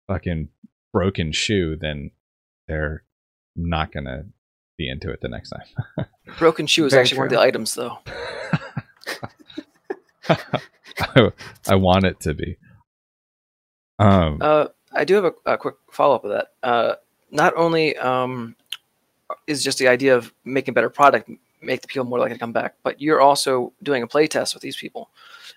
fucking 0.07 0.49
broken 0.91 1.31
shoe, 1.31 1.77
then 1.79 2.11
they're 2.67 3.03
not 3.55 3.91
going 3.91 4.05
to 4.05 4.25
be 4.77 4.89
into 4.89 5.11
it 5.11 5.21
the 5.21 5.29
next 5.29 5.51
time. 5.51 6.07
Broken 6.39 6.65
shoe 6.65 6.85
is 6.85 6.93
Very 6.93 7.01
actually 7.01 7.17
one 7.19 7.27
of 7.27 7.33
the 7.33 7.39
items, 7.39 7.75
though. 7.75 7.97
I, 10.29 11.31
I 11.67 11.75
want 11.75 12.05
it 12.05 12.19
to 12.21 12.33
be. 12.33 12.57
Um, 13.99 14.39
Uh, 14.41 14.67
I 14.91 15.05
do 15.05 15.15
have 15.15 15.25
a, 15.25 15.33
a 15.45 15.57
quick 15.57 15.75
follow 15.91 16.15
up 16.15 16.23
of 16.23 16.31
that. 16.31 16.47
Uh, 16.63 16.95
not 17.33 17.53
only 17.57 17.97
um, 17.97 18.55
is 19.47 19.63
just 19.63 19.79
the 19.79 19.87
idea 19.87 20.15
of 20.15 20.33
making 20.45 20.73
better 20.73 20.89
product 20.89 21.29
make 21.61 21.81
the 21.81 21.87
people 21.87 22.05
more 22.05 22.19
likely 22.19 22.35
to 22.35 22.39
come 22.39 22.51
back, 22.51 22.75
but 22.83 23.01
you're 23.01 23.21
also 23.21 23.73
doing 23.81 24.03
a 24.03 24.07
play 24.07 24.27
test 24.27 24.53
with 24.53 24.61
these 24.61 24.75
people. 24.75 25.09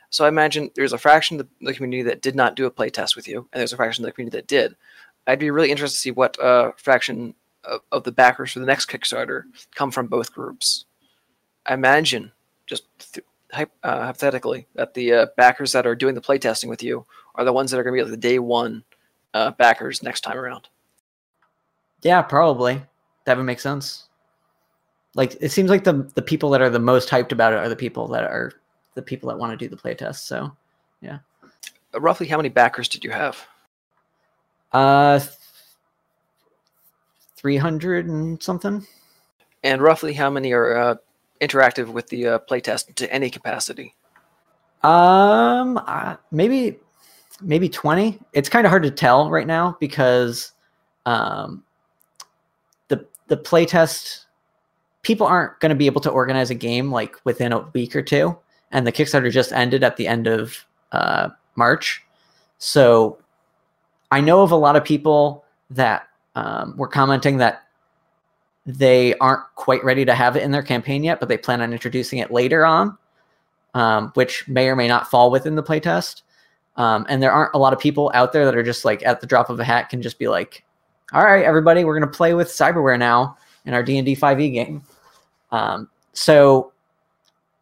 So 0.08 0.24
I 0.24 0.28
imagine 0.28 0.70
there's 0.74 0.92
a 0.92 0.98
fraction 0.98 1.38
of 1.38 1.46
the, 1.46 1.66
the 1.66 1.74
community 1.74 2.02
that 2.04 2.22
did 2.22 2.36
not 2.36 2.54
do 2.54 2.66
a 2.66 2.70
play 2.70 2.90
test 2.90 3.16
with 3.16 3.28
you, 3.28 3.48
and 3.52 3.60
there's 3.60 3.72
a 3.72 3.76
fraction 3.76 4.04
of 4.04 4.08
the 4.08 4.12
community 4.12 4.38
that 4.38 4.46
did. 4.46 4.76
I'd 5.26 5.38
be 5.38 5.50
really 5.50 5.70
interested 5.70 5.96
to 5.96 6.00
see 6.00 6.10
what 6.12 6.40
uh, 6.40 6.72
fraction 6.76 7.34
of, 7.64 7.80
of 7.90 8.04
the 8.04 8.12
backers 8.12 8.52
for 8.52 8.60
the 8.60 8.66
next 8.66 8.88
Kickstarter 8.88 9.42
come 9.74 9.90
from 9.90 10.06
both 10.06 10.32
groups. 10.32 10.84
I 11.66 11.74
imagine, 11.74 12.32
just 12.66 12.84
th- 13.12 13.26
uh, 13.52 13.66
hypothetically, 13.82 14.68
that 14.74 14.94
the 14.94 15.12
uh, 15.12 15.26
backers 15.36 15.72
that 15.72 15.86
are 15.86 15.96
doing 15.96 16.14
the 16.14 16.20
playtesting 16.20 16.68
with 16.68 16.82
you 16.82 17.04
are 17.34 17.44
the 17.44 17.52
ones 17.52 17.70
that 17.70 17.80
are 17.80 17.82
going 17.82 17.94
to 17.94 17.98
be 17.98 18.02
like 18.04 18.12
the 18.12 18.28
day 18.28 18.38
one 18.38 18.84
uh, 19.34 19.50
backers 19.50 20.02
next 20.02 20.20
time 20.20 20.38
around. 20.38 20.68
Yeah, 22.02 22.22
probably. 22.22 22.82
That 23.24 23.36
would 23.36 23.44
make 23.44 23.60
sense. 23.60 24.08
Like 25.14 25.36
it 25.40 25.50
seems 25.50 25.70
like 25.70 25.84
the 25.84 26.10
the 26.14 26.22
people 26.22 26.50
that 26.50 26.60
are 26.60 26.70
the 26.70 26.78
most 26.78 27.08
hyped 27.08 27.32
about 27.32 27.52
it 27.52 27.56
are 27.56 27.68
the 27.68 27.76
people 27.76 28.06
that 28.08 28.24
are 28.24 28.52
the 28.94 29.02
people 29.02 29.28
that 29.28 29.38
want 29.38 29.52
to 29.52 29.56
do 29.56 29.68
the 29.68 29.80
playtest. 29.80 30.26
So, 30.26 30.54
yeah. 31.00 31.18
roughly, 31.94 32.26
how 32.26 32.36
many 32.36 32.50
backers 32.50 32.88
did 32.88 33.04
you 33.04 33.10
have? 33.10 33.46
uh, 34.72 35.20
three 37.36 37.56
hundred 37.56 38.06
and 38.06 38.42
something. 38.42 38.86
And 39.64 39.82
roughly, 39.82 40.12
how 40.12 40.30
many 40.30 40.52
are 40.52 40.76
uh, 40.76 40.94
interactive 41.40 41.88
with 41.88 42.08
the 42.08 42.26
uh, 42.26 42.38
playtest 42.40 42.94
to 42.96 43.12
any 43.12 43.30
capacity? 43.30 43.94
Um, 44.82 45.78
uh, 45.78 46.16
maybe 46.30 46.78
maybe 47.40 47.68
twenty. 47.68 48.18
It's 48.32 48.48
kind 48.48 48.66
of 48.66 48.70
hard 48.70 48.82
to 48.84 48.90
tell 48.90 49.30
right 49.30 49.46
now 49.46 49.76
because 49.80 50.52
um, 51.06 51.64
the 53.28 53.36
playtest 53.36 54.24
people 55.02 55.26
aren't 55.26 55.58
going 55.60 55.70
to 55.70 55.76
be 55.76 55.86
able 55.86 56.00
to 56.00 56.10
organize 56.10 56.50
a 56.50 56.54
game 56.54 56.90
like 56.90 57.16
within 57.24 57.52
a 57.52 57.60
week 57.72 57.94
or 57.94 58.02
two, 58.02 58.36
and 58.72 58.86
the 58.86 58.92
Kickstarter 58.92 59.30
just 59.30 59.52
ended 59.52 59.84
at 59.84 59.96
the 59.96 60.08
end 60.08 60.26
of 60.26 60.64
uh, 60.92 61.28
March, 61.56 62.02
so 62.58 63.18
I 64.10 64.20
know 64.20 64.42
of 64.42 64.50
a 64.50 64.56
lot 64.56 64.76
of 64.76 64.84
people 64.84 65.44
that 65.70 66.08
um, 66.34 66.76
were 66.76 66.88
commenting 66.88 67.38
that 67.38 67.64
they 68.66 69.14
aren't 69.18 69.44
quite 69.54 69.82
ready 69.84 70.04
to 70.04 70.14
have 70.14 70.36
it 70.36 70.42
in 70.42 70.50
their 70.50 70.62
campaign 70.62 71.04
yet, 71.04 71.20
but 71.20 71.28
they 71.28 71.36
plan 71.36 71.60
on 71.60 71.72
introducing 71.72 72.18
it 72.18 72.30
later 72.30 72.64
on 72.64 72.96
um, 73.76 74.10
which 74.14 74.48
may 74.48 74.68
or 74.68 74.74
may 74.74 74.88
not 74.88 75.10
fall 75.10 75.30
within 75.30 75.54
the 75.54 75.62
playtest. 75.62 76.22
Um, 76.76 77.04
and 77.10 77.22
there 77.22 77.30
aren't 77.30 77.54
a 77.54 77.58
lot 77.58 77.74
of 77.74 77.78
people 77.78 78.10
out 78.14 78.32
there 78.32 78.46
that 78.46 78.56
are 78.56 78.62
just 78.62 78.86
like 78.86 79.04
at 79.04 79.20
the 79.20 79.26
drop 79.26 79.50
of 79.50 79.60
a 79.60 79.64
hat 79.64 79.90
can 79.90 80.00
just 80.00 80.18
be 80.18 80.28
like, 80.28 80.64
"All 81.12 81.24
right, 81.24 81.44
everybody, 81.44 81.84
we're 81.84 81.98
gonna 81.98 82.10
play 82.10 82.34
with 82.34 82.48
cyberware 82.48 82.98
now 82.98 83.36
in 83.64 83.74
our 83.74 83.82
D 83.82 83.98
and 83.98 84.06
D 84.06 84.14
five 84.14 84.40
E 84.40 84.50
game." 84.50 84.82
Um, 85.52 85.88
so 86.12 86.72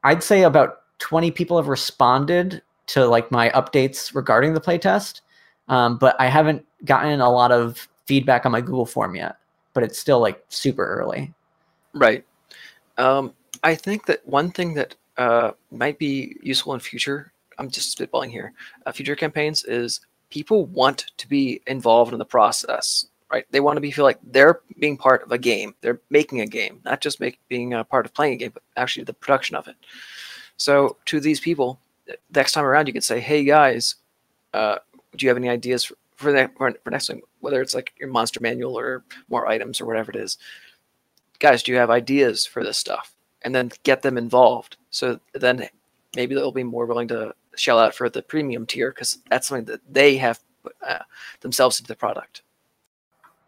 I'd 0.02 0.22
say 0.22 0.42
about 0.42 0.82
twenty 0.98 1.30
people 1.30 1.56
have 1.56 1.68
responded 1.68 2.62
to 2.86 3.06
like 3.06 3.30
my 3.30 3.50
updates 3.50 4.14
regarding 4.14 4.54
the 4.54 4.60
playtest, 4.60 5.20
um, 5.68 5.98
but 5.98 6.16
I 6.20 6.26
haven't 6.26 6.64
gotten 6.84 7.20
a 7.20 7.30
lot 7.30 7.52
of 7.52 7.88
feedback 8.06 8.44
on 8.44 8.52
my 8.52 8.60
Google 8.60 8.86
form 8.86 9.14
yet. 9.14 9.36
But 9.72 9.82
it's 9.82 9.98
still 9.98 10.20
like 10.20 10.44
super 10.50 10.86
early. 10.86 11.32
Right. 11.94 12.24
Um, 12.96 13.34
I 13.62 13.74
think 13.74 14.06
that 14.06 14.26
one 14.26 14.50
thing 14.50 14.74
that 14.74 14.94
uh, 15.16 15.52
might 15.72 15.98
be 15.98 16.36
useful 16.42 16.74
in 16.74 16.80
future, 16.80 17.32
I'm 17.58 17.70
just 17.70 17.96
spitballing 17.98 18.30
here, 18.30 18.52
uh, 18.86 18.92
future 18.92 19.16
campaigns 19.16 19.64
is 19.64 20.00
people 20.30 20.66
want 20.66 21.06
to 21.16 21.28
be 21.28 21.60
involved 21.66 22.12
in 22.12 22.18
the 22.18 22.24
process, 22.24 23.06
right? 23.30 23.46
They 23.50 23.60
want 23.60 23.76
to 23.76 23.80
be 23.80 23.90
feel 23.90 24.04
like 24.04 24.18
they're 24.22 24.60
being 24.78 24.96
part 24.96 25.22
of 25.22 25.32
a 25.32 25.38
game. 25.38 25.74
They're 25.80 26.00
making 26.10 26.40
a 26.40 26.46
game, 26.46 26.80
not 26.84 27.00
just 27.00 27.20
make, 27.20 27.38
being 27.48 27.74
a 27.74 27.84
part 27.84 28.06
of 28.06 28.14
playing 28.14 28.34
a 28.34 28.36
game, 28.36 28.50
but 28.52 28.62
actually 28.76 29.04
the 29.04 29.14
production 29.14 29.56
of 29.56 29.68
it. 29.68 29.76
So 30.56 30.96
to 31.06 31.20
these 31.20 31.40
people, 31.40 31.80
next 32.34 32.52
time 32.52 32.64
around, 32.64 32.86
you 32.86 32.92
can 32.92 33.02
say, 33.02 33.20
"Hey 33.20 33.44
guys, 33.44 33.96
uh, 34.52 34.78
do 35.16 35.26
you 35.26 35.30
have 35.30 35.36
any 35.36 35.48
ideas 35.48 35.84
for, 35.84 35.96
for 36.16 36.32
that 36.32 36.56
for, 36.56 36.72
next 36.90 37.06
time? 37.06 37.22
Whether 37.40 37.60
it's 37.60 37.74
like 37.74 37.92
your 37.98 38.08
monster 38.08 38.40
manual 38.40 38.78
or 38.78 39.04
more 39.28 39.48
items 39.48 39.80
or 39.80 39.86
whatever 39.86 40.10
it 40.10 40.16
is." 40.16 40.38
guys, 41.38 41.62
do 41.62 41.72
you 41.72 41.78
have 41.78 41.90
ideas 41.90 42.46
for 42.46 42.64
this 42.64 42.78
stuff? 42.78 43.14
And 43.42 43.54
then 43.54 43.70
get 43.82 44.02
them 44.02 44.16
involved. 44.16 44.76
So 44.90 45.20
then 45.34 45.68
maybe 46.16 46.34
they'll 46.34 46.52
be 46.52 46.62
more 46.62 46.86
willing 46.86 47.08
to 47.08 47.34
shell 47.56 47.78
out 47.78 47.94
for 47.94 48.08
the 48.08 48.22
premium 48.22 48.66
tier 48.66 48.90
because 48.90 49.18
that's 49.28 49.48
something 49.48 49.66
that 49.66 49.80
they 49.92 50.16
have 50.16 50.40
uh, 50.86 51.00
themselves 51.40 51.78
into 51.78 51.88
the 51.88 51.96
product. 51.96 52.42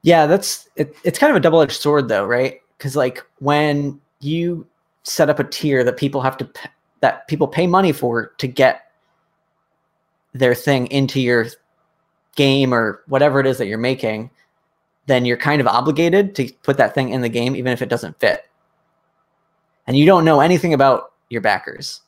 Yeah, 0.06 0.26
that's 0.26 0.68
it, 0.76 0.94
it's 1.02 1.18
kind 1.18 1.32
of 1.32 1.36
a 1.36 1.40
double-edged 1.40 1.80
sword 1.80 2.06
though, 2.06 2.24
right? 2.24 2.60
Cuz 2.78 2.94
like 2.94 3.26
when 3.40 4.00
you 4.20 4.64
set 5.02 5.28
up 5.28 5.40
a 5.40 5.44
tier 5.44 5.82
that 5.82 5.96
people 5.96 6.20
have 6.20 6.36
to 6.36 6.44
p- 6.44 6.70
that 7.00 7.26
people 7.26 7.48
pay 7.48 7.66
money 7.66 7.90
for 7.90 8.28
to 8.38 8.46
get 8.46 8.92
their 10.32 10.54
thing 10.54 10.86
into 10.92 11.20
your 11.20 11.46
game 12.36 12.72
or 12.72 13.02
whatever 13.08 13.40
it 13.40 13.48
is 13.48 13.58
that 13.58 13.66
you're 13.66 13.78
making, 13.78 14.30
then 15.06 15.24
you're 15.24 15.36
kind 15.36 15.60
of 15.60 15.66
obligated 15.66 16.36
to 16.36 16.52
put 16.62 16.76
that 16.76 16.94
thing 16.94 17.08
in 17.08 17.22
the 17.22 17.28
game 17.28 17.56
even 17.56 17.72
if 17.72 17.82
it 17.82 17.88
doesn't 17.88 18.20
fit. 18.20 18.48
And 19.88 19.96
you 19.96 20.06
don't 20.06 20.24
know 20.24 20.38
anything 20.38 20.72
about 20.72 21.14
your 21.30 21.40
backers. 21.40 22.02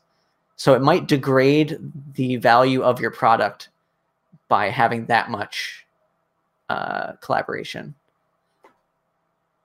So 0.54 0.74
it 0.74 0.82
might 0.82 1.08
degrade 1.08 1.80
the 2.14 2.36
value 2.36 2.80
of 2.82 3.00
your 3.00 3.10
product 3.10 3.70
by 4.46 4.68
having 4.68 5.06
that 5.06 5.30
much 5.30 5.84
uh, 6.68 7.12
collaboration, 7.20 7.94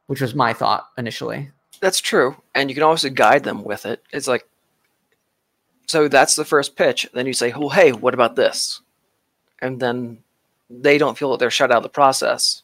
which 0.08 0.22
was 0.22 0.36
my 0.36 0.54
thought 0.54 0.88
initially. 0.98 1.52
That's 1.82 2.00
true, 2.00 2.36
and 2.56 2.70
you 2.70 2.76
can 2.76 2.84
also 2.84 3.10
guide 3.10 3.44
them 3.44 3.64
with 3.64 3.86
it. 3.86 4.02
It's 4.12 4.28
like, 4.28 4.48
so 5.88 6.08
that's 6.08 6.36
the 6.36 6.46
first 6.46 6.76
pitch. 6.76 7.10
Then 7.14 7.28
you 7.28 7.34
say, 7.34 7.52
"Well, 7.52 7.70
hey, 7.70 7.92
what 7.92 8.14
about 8.14 8.36
this?" 8.36 8.82
And 9.62 9.80
then 9.80 10.20
they 10.70 10.98
don't 10.98 11.18
feel 11.18 11.32
that 11.32 11.40
they're 11.40 11.52
shut 11.52 11.72
out 11.72 11.78
of 11.78 11.84
the 11.84 11.90
process. 11.90 12.64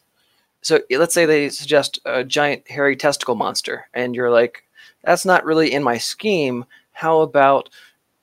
So 0.62 0.80
let's 0.90 1.14
say 1.14 1.26
they 1.26 1.48
suggest 1.48 2.00
a 2.04 2.24
giant 2.24 2.68
hairy 2.70 2.96
testicle 2.96 3.34
monster, 3.34 3.86
and 3.94 4.14
you're 4.14 4.30
like, 4.30 4.64
"That's 5.04 5.24
not 5.26 5.44
really 5.44 5.72
in 5.72 5.82
my 5.82 5.98
scheme. 5.98 6.64
How 6.92 7.20
about 7.20 7.68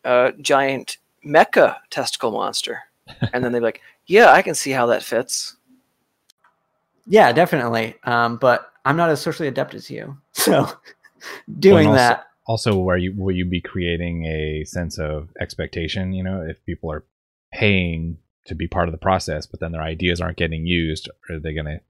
a 0.03 0.34
giant 0.41 0.98
mecha 1.26 1.77
testicle 1.89 2.31
monster?" 2.31 2.84
and 3.34 3.44
then 3.44 3.52
they're 3.52 3.61
like, 3.61 3.81
"Yeah, 4.07 4.31
I 4.31 4.41
can 4.41 4.56
see 4.56 4.72
how 4.72 4.88
that 4.88 5.03
fits." 5.03 5.56
Yeah, 7.07 7.31
definitely. 7.31 7.95
Um, 8.03 8.38
but 8.38 8.71
I'm 8.85 8.97
not 8.97 9.09
as 9.09 9.21
socially 9.21 9.47
adept 9.47 9.73
as 9.73 9.89
you, 9.89 10.17
so 10.34 10.69
doing 11.59 11.88
also- 11.88 11.97
that. 11.97 12.23
Also, 12.49 12.77
where 12.77 12.95
you 12.95 13.13
will 13.13 13.35
you 13.35 13.43
be 13.43 13.59
creating 13.59 14.23
a 14.25 14.63
sense 14.63 14.97
of 14.97 15.27
expectation? 15.39 16.13
You 16.13 16.23
know, 16.23 16.41
if 16.41 16.63
people 16.65 16.89
are 16.89 17.03
paying 17.51 18.19
to 18.45 18.55
be 18.55 18.67
part 18.67 18.88
of 18.88 18.93
the 18.93 18.97
process, 18.97 19.45
but 19.45 19.59
then 19.59 19.73
their 19.73 19.81
ideas 19.81 20.21
aren't 20.21 20.38
getting 20.38 20.65
used, 20.65 21.09
are 21.29 21.39
they 21.39 21.53
going 21.53 21.65
to 21.65 21.81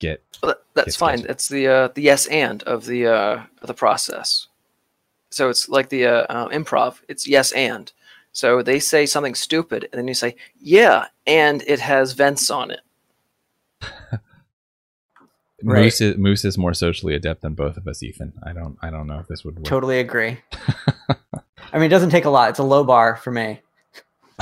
get? 0.00 0.22
Well, 0.42 0.50
that, 0.52 0.62
that's 0.74 0.86
Yes, 0.88 0.96
fine. 0.96 1.18
yes. 1.20 1.26
It's 1.30 1.48
the 1.48 1.66
uh, 1.66 1.88
the 1.94 2.02
yes 2.02 2.26
and 2.26 2.62
of 2.64 2.84
the 2.84 3.06
uh, 3.06 3.42
of 3.62 3.66
the 3.68 3.72
process. 3.72 4.48
So 5.30 5.48
it's 5.48 5.66
like 5.68 5.88
the 5.88 6.04
uh, 6.06 6.26
uh, 6.28 6.48
improv. 6.48 7.00
It's 7.08 7.26
yes 7.26 7.50
and. 7.52 7.90
So 8.32 8.60
they 8.62 8.78
say 8.78 9.06
something 9.06 9.34
stupid, 9.34 9.88
and 9.90 9.98
then 9.98 10.08
you 10.08 10.14
say 10.14 10.36
yeah, 10.60 11.06
and 11.26 11.62
it 11.66 11.80
has 11.80 12.12
vents 12.12 12.50
on 12.50 12.70
it. 12.70 12.80
Right. 15.62 15.82
Moose 15.82 16.00
is, 16.00 16.16
Moose 16.16 16.44
is 16.44 16.56
more 16.56 16.72
socially 16.72 17.14
adept 17.14 17.42
than 17.42 17.54
both 17.54 17.76
of 17.76 17.88
us, 17.88 18.02
Ethan. 18.02 18.32
I 18.44 18.52
don't 18.52 18.78
I 18.80 18.90
don't 18.90 19.06
know 19.08 19.18
if 19.18 19.26
this 19.26 19.44
would 19.44 19.56
work. 19.56 19.64
Totally 19.64 19.98
agree. 19.98 20.38
I 21.72 21.74
mean, 21.74 21.84
it 21.84 21.88
doesn't 21.88 22.10
take 22.10 22.24
a 22.26 22.30
lot. 22.30 22.50
It's 22.50 22.60
a 22.60 22.64
low 22.64 22.84
bar 22.84 23.16
for 23.16 23.32
me. 23.32 23.60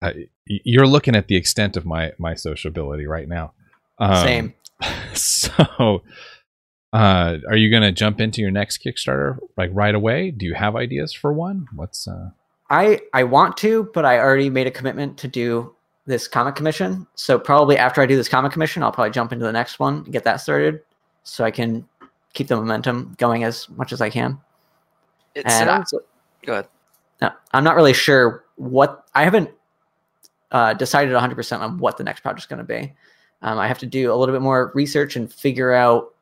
I, 0.00 0.28
you're 0.46 0.86
looking 0.86 1.16
at 1.16 1.26
the 1.26 1.34
extent 1.34 1.76
of 1.76 1.84
my 1.84 2.12
my 2.18 2.34
sociability 2.34 3.06
right 3.06 3.28
now. 3.28 3.52
Um, 3.98 4.24
Same. 4.24 4.54
So, 5.14 6.04
uh, 6.92 7.38
are 7.48 7.56
you 7.56 7.70
going 7.70 7.82
to 7.82 7.90
jump 7.90 8.20
into 8.20 8.40
your 8.40 8.52
next 8.52 8.84
Kickstarter 8.84 9.38
like 9.56 9.70
right 9.72 9.94
away? 9.94 10.30
Do 10.30 10.46
you 10.46 10.54
have 10.54 10.76
ideas 10.76 11.12
for 11.12 11.32
one? 11.32 11.66
What's 11.74 12.06
uh? 12.06 12.30
I 12.70 13.00
I 13.12 13.24
want 13.24 13.56
to, 13.58 13.90
but 13.92 14.04
I 14.04 14.18
already 14.18 14.48
made 14.50 14.68
a 14.68 14.70
commitment 14.70 15.18
to 15.18 15.28
do 15.28 15.74
this 16.08 16.26
comic 16.26 16.54
commission. 16.56 17.06
So 17.14 17.38
probably 17.38 17.76
after 17.76 18.00
I 18.00 18.06
do 18.06 18.16
this 18.16 18.28
comic 18.28 18.50
commission, 18.50 18.82
I'll 18.82 18.90
probably 18.90 19.10
jump 19.10 19.30
into 19.32 19.44
the 19.44 19.52
next 19.52 19.78
one 19.78 19.98
and 19.98 20.12
get 20.12 20.24
that 20.24 20.36
started, 20.36 20.80
so 21.22 21.44
I 21.44 21.50
can 21.50 21.86
keep 22.32 22.48
the 22.48 22.56
momentum 22.56 23.14
going 23.18 23.44
as 23.44 23.68
much 23.70 23.92
as 23.92 24.00
I 24.00 24.08
can. 24.10 24.38
It 25.34 25.44
And 25.46 25.68
I- 25.70 25.74
sounds. 25.76 25.94
go 26.42 26.52
ahead. 26.54 26.68
Now, 27.20 27.34
I'm 27.52 27.62
not 27.62 27.76
really 27.76 27.92
sure 27.92 28.44
what 28.56 29.04
I 29.14 29.24
haven't 29.24 29.50
uh, 30.50 30.72
decided 30.74 31.14
100% 31.14 31.60
on 31.60 31.78
what 31.78 31.98
the 31.98 32.04
next 32.04 32.20
project's 32.20 32.46
going 32.46 32.58
to 32.58 32.64
be. 32.64 32.94
Um, 33.42 33.58
I 33.58 33.68
have 33.68 33.78
to 33.80 33.86
do 33.86 34.12
a 34.12 34.16
little 34.16 34.34
bit 34.34 34.40
more 34.42 34.72
research 34.74 35.14
and 35.16 35.30
figure 35.32 35.72
out. 35.74 36.14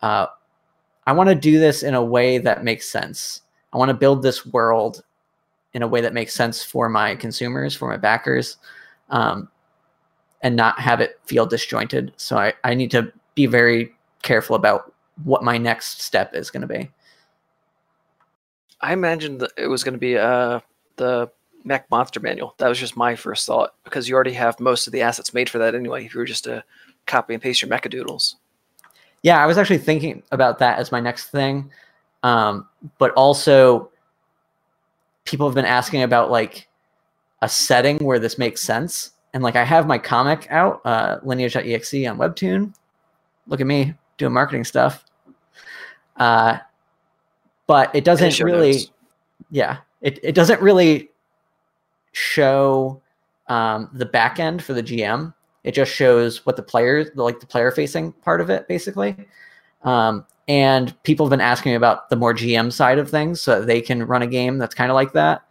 Uh, 0.00 0.26
I 1.06 1.12
want 1.12 1.28
to 1.28 1.34
do 1.34 1.58
this 1.60 1.82
in 1.82 1.94
a 1.94 2.02
way 2.02 2.38
that 2.38 2.64
makes 2.64 2.88
sense. 2.88 3.42
I 3.72 3.78
want 3.78 3.90
to 3.90 3.94
build 3.94 4.22
this 4.22 4.46
world 4.46 5.02
in 5.74 5.82
a 5.82 5.86
way 5.86 6.00
that 6.00 6.14
makes 6.14 6.32
sense 6.34 6.64
for 6.64 6.88
my 6.88 7.14
consumers, 7.14 7.74
for 7.76 7.88
my 7.88 7.96
backers, 7.98 8.56
um, 9.10 9.48
and 10.42 10.56
not 10.56 10.78
have 10.80 11.00
it 11.00 11.18
feel 11.26 11.46
disjointed. 11.46 12.12
So 12.16 12.36
I, 12.36 12.54
I 12.64 12.74
need 12.74 12.90
to 12.92 13.12
be 13.34 13.46
very 13.46 13.92
careful 14.22 14.56
about 14.56 14.92
what 15.24 15.42
my 15.42 15.58
next 15.58 16.02
step 16.02 16.34
is 16.34 16.50
going 16.50 16.62
to 16.62 16.66
be. 16.66 16.90
I 18.80 18.92
imagined 18.92 19.40
that 19.40 19.52
it 19.56 19.68
was 19.68 19.82
going 19.84 19.94
to 19.94 19.98
be 19.98 20.18
uh, 20.18 20.60
the 20.96 21.30
Mech 21.64 21.90
Monster 21.90 22.20
Manual. 22.20 22.54
That 22.58 22.68
was 22.68 22.78
just 22.78 22.96
my 22.96 23.16
first 23.16 23.46
thought 23.46 23.74
because 23.84 24.08
you 24.08 24.14
already 24.14 24.32
have 24.34 24.60
most 24.60 24.86
of 24.86 24.92
the 24.92 25.02
assets 25.02 25.32
made 25.32 25.48
for 25.48 25.58
that 25.58 25.74
anyway. 25.74 26.04
If 26.04 26.14
you 26.14 26.20
were 26.20 26.26
just 26.26 26.44
to 26.44 26.62
copy 27.06 27.34
and 27.34 27.42
paste 27.42 27.62
your 27.62 27.70
Mecha 27.70 27.90
Doodles. 27.90 28.36
Yeah, 29.22 29.42
I 29.42 29.46
was 29.46 29.58
actually 29.58 29.78
thinking 29.78 30.22
about 30.30 30.58
that 30.58 30.78
as 30.78 30.92
my 30.92 31.00
next 31.00 31.30
thing. 31.30 31.70
Um, 32.22 32.68
but 32.98 33.12
also, 33.12 33.90
people 35.24 35.48
have 35.48 35.54
been 35.54 35.64
asking 35.64 36.02
about 36.02 36.30
like 36.30 36.68
a 37.42 37.48
setting 37.48 37.98
where 37.98 38.18
this 38.18 38.38
makes 38.38 38.60
sense. 38.60 39.12
And 39.34 39.42
like, 39.42 39.56
I 39.56 39.64
have 39.64 39.86
my 39.86 39.98
comic 39.98 40.46
out, 40.50 40.80
uh, 40.84 41.18
lineage.exe 41.22 41.94
on 42.06 42.18
Webtoon. 42.18 42.74
Look 43.46 43.60
at 43.60 43.66
me 43.66 43.94
doing 44.18 44.32
marketing 44.32 44.64
stuff. 44.64 45.04
Uh, 46.16 46.58
but 47.66 47.94
it 47.94 48.04
doesn't 48.04 48.40
really, 48.40 48.72
notes. 48.72 48.90
yeah, 49.50 49.78
it, 50.00 50.18
it 50.22 50.34
doesn't 50.34 50.60
really 50.62 51.10
show 52.12 53.02
um, 53.48 53.90
the 53.92 54.06
back 54.06 54.40
end 54.40 54.62
for 54.62 54.72
the 54.72 54.82
GM. 54.82 55.34
It 55.64 55.74
just 55.74 55.92
shows 55.92 56.46
what 56.46 56.56
the 56.56 56.62
players, 56.62 57.08
like 57.16 57.40
the 57.40 57.46
player 57.46 57.70
facing 57.70 58.12
part 58.12 58.40
of 58.40 58.50
it, 58.50 58.68
basically. 58.68 59.16
Um, 59.82 60.24
and 60.48 61.00
people 61.02 61.26
have 61.26 61.30
been 61.30 61.40
asking 61.40 61.72
me 61.72 61.76
about 61.76 62.08
the 62.08 62.16
more 62.16 62.32
GM 62.32 62.72
side 62.72 62.98
of 62.98 63.10
things 63.10 63.40
so 63.40 63.60
that 63.60 63.66
they 63.66 63.80
can 63.80 64.04
run 64.04 64.22
a 64.22 64.26
game 64.26 64.58
that's 64.58 64.74
kind 64.74 64.90
of 64.90 64.94
like 64.94 65.12
that. 65.12 65.42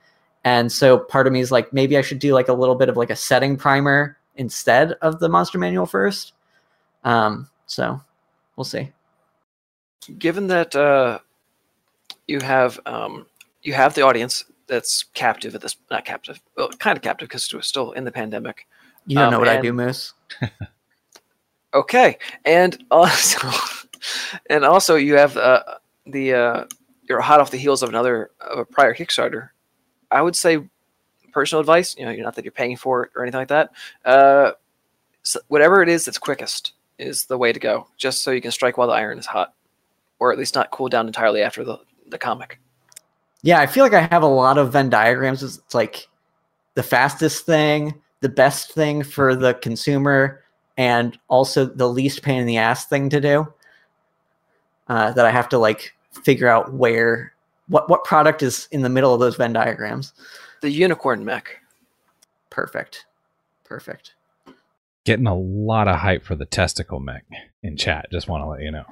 And 0.46 0.72
so 0.72 0.98
part 1.00 1.28
of 1.28 1.34
me 1.34 1.42
is 1.42 1.52
like, 1.52 1.74
maybe 1.74 1.98
I 1.98 2.02
should 2.02 2.20
do 2.20 2.34
like 2.34 2.48
a 2.48 2.54
little 2.54 2.76
bit 2.76 2.88
of 2.88 2.96
like 2.96 3.10
a 3.10 3.16
setting 3.16 3.58
primer 3.58 4.18
instead 4.36 4.94
of 5.02 5.20
the 5.20 5.28
monster 5.28 5.58
manual 5.58 5.86
first. 5.88 6.32
Um, 7.04 7.50
so 7.66 8.00
we'll 8.56 8.64
see. 8.64 8.92
given 10.20 10.48
that 10.48 10.76
uh, 10.76 11.20
you 12.28 12.40
have 12.42 12.80
um, 12.86 13.26
you 13.64 13.74
have 13.74 13.96
the 13.96 14.04
audience 14.04 14.46
that's 14.68 15.04
captive 15.14 15.54
at 15.56 15.62
this 15.62 15.76
not 15.92 16.06
captive 16.06 16.40
well 16.58 16.70
kind 16.80 16.96
of 16.98 17.04
captive 17.04 17.28
because 17.28 17.52
we're 17.54 17.62
still 17.62 17.92
in 17.94 18.04
the 18.04 18.12
pandemic 18.12 18.68
You 19.08 19.16
don't 19.18 19.26
Um, 19.26 19.32
know 19.34 19.40
what 19.40 19.48
I 19.48 19.60
do, 19.62 19.74
Moose. 19.74 20.14
okay 21.74 22.18
and 22.46 22.84
also 22.90 23.50
and 24.50 24.64
also 24.64 24.96
you 24.96 25.16
have 25.18 25.36
uh, 25.38 25.62
the 26.06 26.34
uh, 26.34 26.66
you're 27.10 27.22
hot 27.22 27.40
off 27.42 27.52
the 27.52 27.58
heels 27.58 27.84
of 27.84 27.90
another 27.90 28.32
of 28.40 28.60
a 28.60 28.66
prior 28.66 28.94
kickstarter 28.96 29.50
i 30.16 30.22
would 30.22 30.36
say 30.36 30.60
personal 31.32 31.60
advice 31.60 31.96
you 31.98 32.06
know 32.06 32.14
not 32.14 32.36
that 32.36 32.46
you're 32.46 32.52
paying 32.52 32.78
for 32.78 33.04
it 33.04 33.12
or 33.16 33.24
anything 33.24 33.40
like 33.40 33.50
that 33.50 33.72
uh, 34.06 34.52
so 35.22 35.40
whatever 35.50 35.82
it 35.82 35.90
is 35.90 36.06
that's 36.06 36.18
quickest 36.18 36.74
is 36.98 37.26
the 37.26 37.38
way 37.38 37.52
to 37.52 37.60
go 37.60 37.88
just 37.98 38.24
so 38.24 38.32
you 38.32 38.42
can 38.42 38.52
strike 38.52 38.78
while 38.78 38.88
the 38.88 38.94
iron 38.94 39.20
is 39.20 39.26
hot 39.26 39.54
or 40.20 40.32
at 40.32 40.40
least 40.40 40.56
not 40.56 40.72
cool 40.72 40.88
down 40.88 41.08
entirely 41.08 41.42
after 41.42 41.64
the, 41.64 41.78
the 42.08 42.18
comic 42.18 42.60
Yeah, 43.44 43.60
I 43.60 43.68
feel 43.68 43.84
like 43.84 43.94
I 43.94 44.08
have 44.12 44.24
a 44.24 44.28
lot 44.28 44.58
of 44.58 44.72
Venn 44.72 44.90
diagrams. 44.90 45.44
It's 45.44 45.76
like 45.76 46.08
the 46.74 46.82
fastest 46.82 47.46
thing, 47.46 47.94
the 48.22 48.30
best 48.30 48.72
thing 48.72 49.04
for 49.04 49.36
the 49.36 49.54
consumer, 49.56 50.42
and 50.78 51.16
also 51.28 51.66
the 51.66 51.88
least 51.88 52.24
pain 52.24 52.40
in 52.40 52.48
the 52.48 52.58
ass 52.58 52.86
thing 52.86 53.10
to 53.10 53.22
do. 53.22 53.54
Uh, 54.88 55.12
that 55.12 55.26
I 55.26 55.32
have 55.32 55.50
to 55.50 55.60
like 55.60 55.94
figure 56.24 56.48
out 56.48 56.74
where 56.74 57.35
what 57.68 57.90
what 57.90 58.04
product 58.04 58.44
is 58.44 58.68
in 58.72 58.82
the 58.82 58.90
middle 58.90 59.14
of 59.14 59.20
those 59.20 59.36
Venn 59.36 59.54
diagrams. 59.54 60.14
the 60.62 60.70
unicorn 60.70 61.26
mech. 61.26 61.58
Perfect, 62.50 63.06
perfect. 63.64 64.14
Getting 65.04 65.28
a 65.28 65.36
lot 65.36 65.88
of 65.88 65.98
hype 65.98 66.24
for 66.24 66.36
the 66.36 66.46
testicle 66.46 67.00
mech 67.00 67.26
in 67.62 67.78
chat. 67.78 68.08
Just 68.12 68.28
want 68.28 68.44
to 68.44 68.48
let 68.48 68.62
you 68.62 68.72
know. 68.72 68.86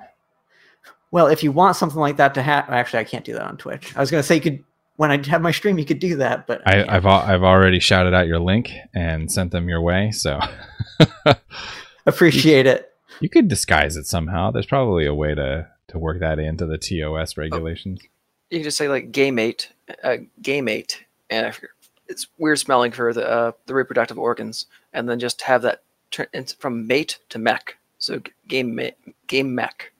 Well, 1.11 1.27
if 1.27 1.43
you 1.43 1.51
want 1.51 1.75
something 1.75 1.99
like 1.99 2.17
that 2.17 2.33
to 2.35 2.41
happen, 2.41 2.73
actually, 2.73 2.99
I 2.99 3.03
can't 3.03 3.25
do 3.25 3.33
that 3.33 3.43
on 3.43 3.57
Twitch. 3.57 3.95
I 3.95 3.99
was 3.99 4.11
gonna 4.11 4.23
say 4.23 4.35
you 4.35 4.41
could 4.41 4.63
when 4.95 5.11
I 5.11 5.27
have 5.27 5.41
my 5.41 5.51
stream, 5.51 5.79
you 5.79 5.85
could 5.85 5.99
do 5.99 6.17
that, 6.17 6.45
but 6.45 6.61
I, 6.65 6.73
can't. 6.73 6.89
I've 6.89 7.05
I've 7.05 7.43
already 7.43 7.79
shouted 7.79 8.13
out 8.13 8.27
your 8.27 8.39
link 8.39 8.71
and 8.93 9.31
sent 9.31 9.51
them 9.51 9.67
your 9.67 9.81
way. 9.81 10.11
So 10.11 10.39
appreciate 12.05 12.67
it. 12.67 12.91
you 13.19 13.29
could 13.29 13.47
disguise 13.47 13.97
it 13.97 14.05
somehow. 14.05 14.51
There's 14.51 14.65
probably 14.65 15.05
a 15.05 15.13
way 15.13 15.33
to 15.35 15.67
to 15.89 15.99
work 15.99 16.19
that 16.19 16.39
into 16.39 16.65
the 16.65 16.77
TOS 16.77 17.35
oh. 17.37 17.41
regulations. 17.41 18.01
You 18.53 18.59
can 18.59 18.65
just 18.65 18.77
say 18.77 18.88
like 18.88 19.11
gay 19.11 19.31
mate, 19.31 19.71
uh, 20.03 20.17
gay 20.43 20.61
mate, 20.61 21.03
and 21.31 21.47
if 21.47 21.59
you're, 21.59 21.71
it's 22.07 22.27
weird 22.38 22.59
smelling 22.59 22.91
for 22.91 23.11
the 23.11 23.27
uh, 23.27 23.51
the 23.65 23.73
reproductive 23.73 24.19
organs, 24.19 24.67
and 24.93 25.09
then 25.09 25.19
just 25.19 25.41
have 25.41 25.63
that 25.63 25.81
turn 26.11 26.27
it's 26.34 26.53
from 26.53 26.85
mate 26.85 27.17
to 27.30 27.39
mech. 27.39 27.77
So 27.97 28.19
g- 28.19 28.31
game 28.47 28.75
mate, 28.75 28.93
game 29.25 29.55
mech. 29.55 29.91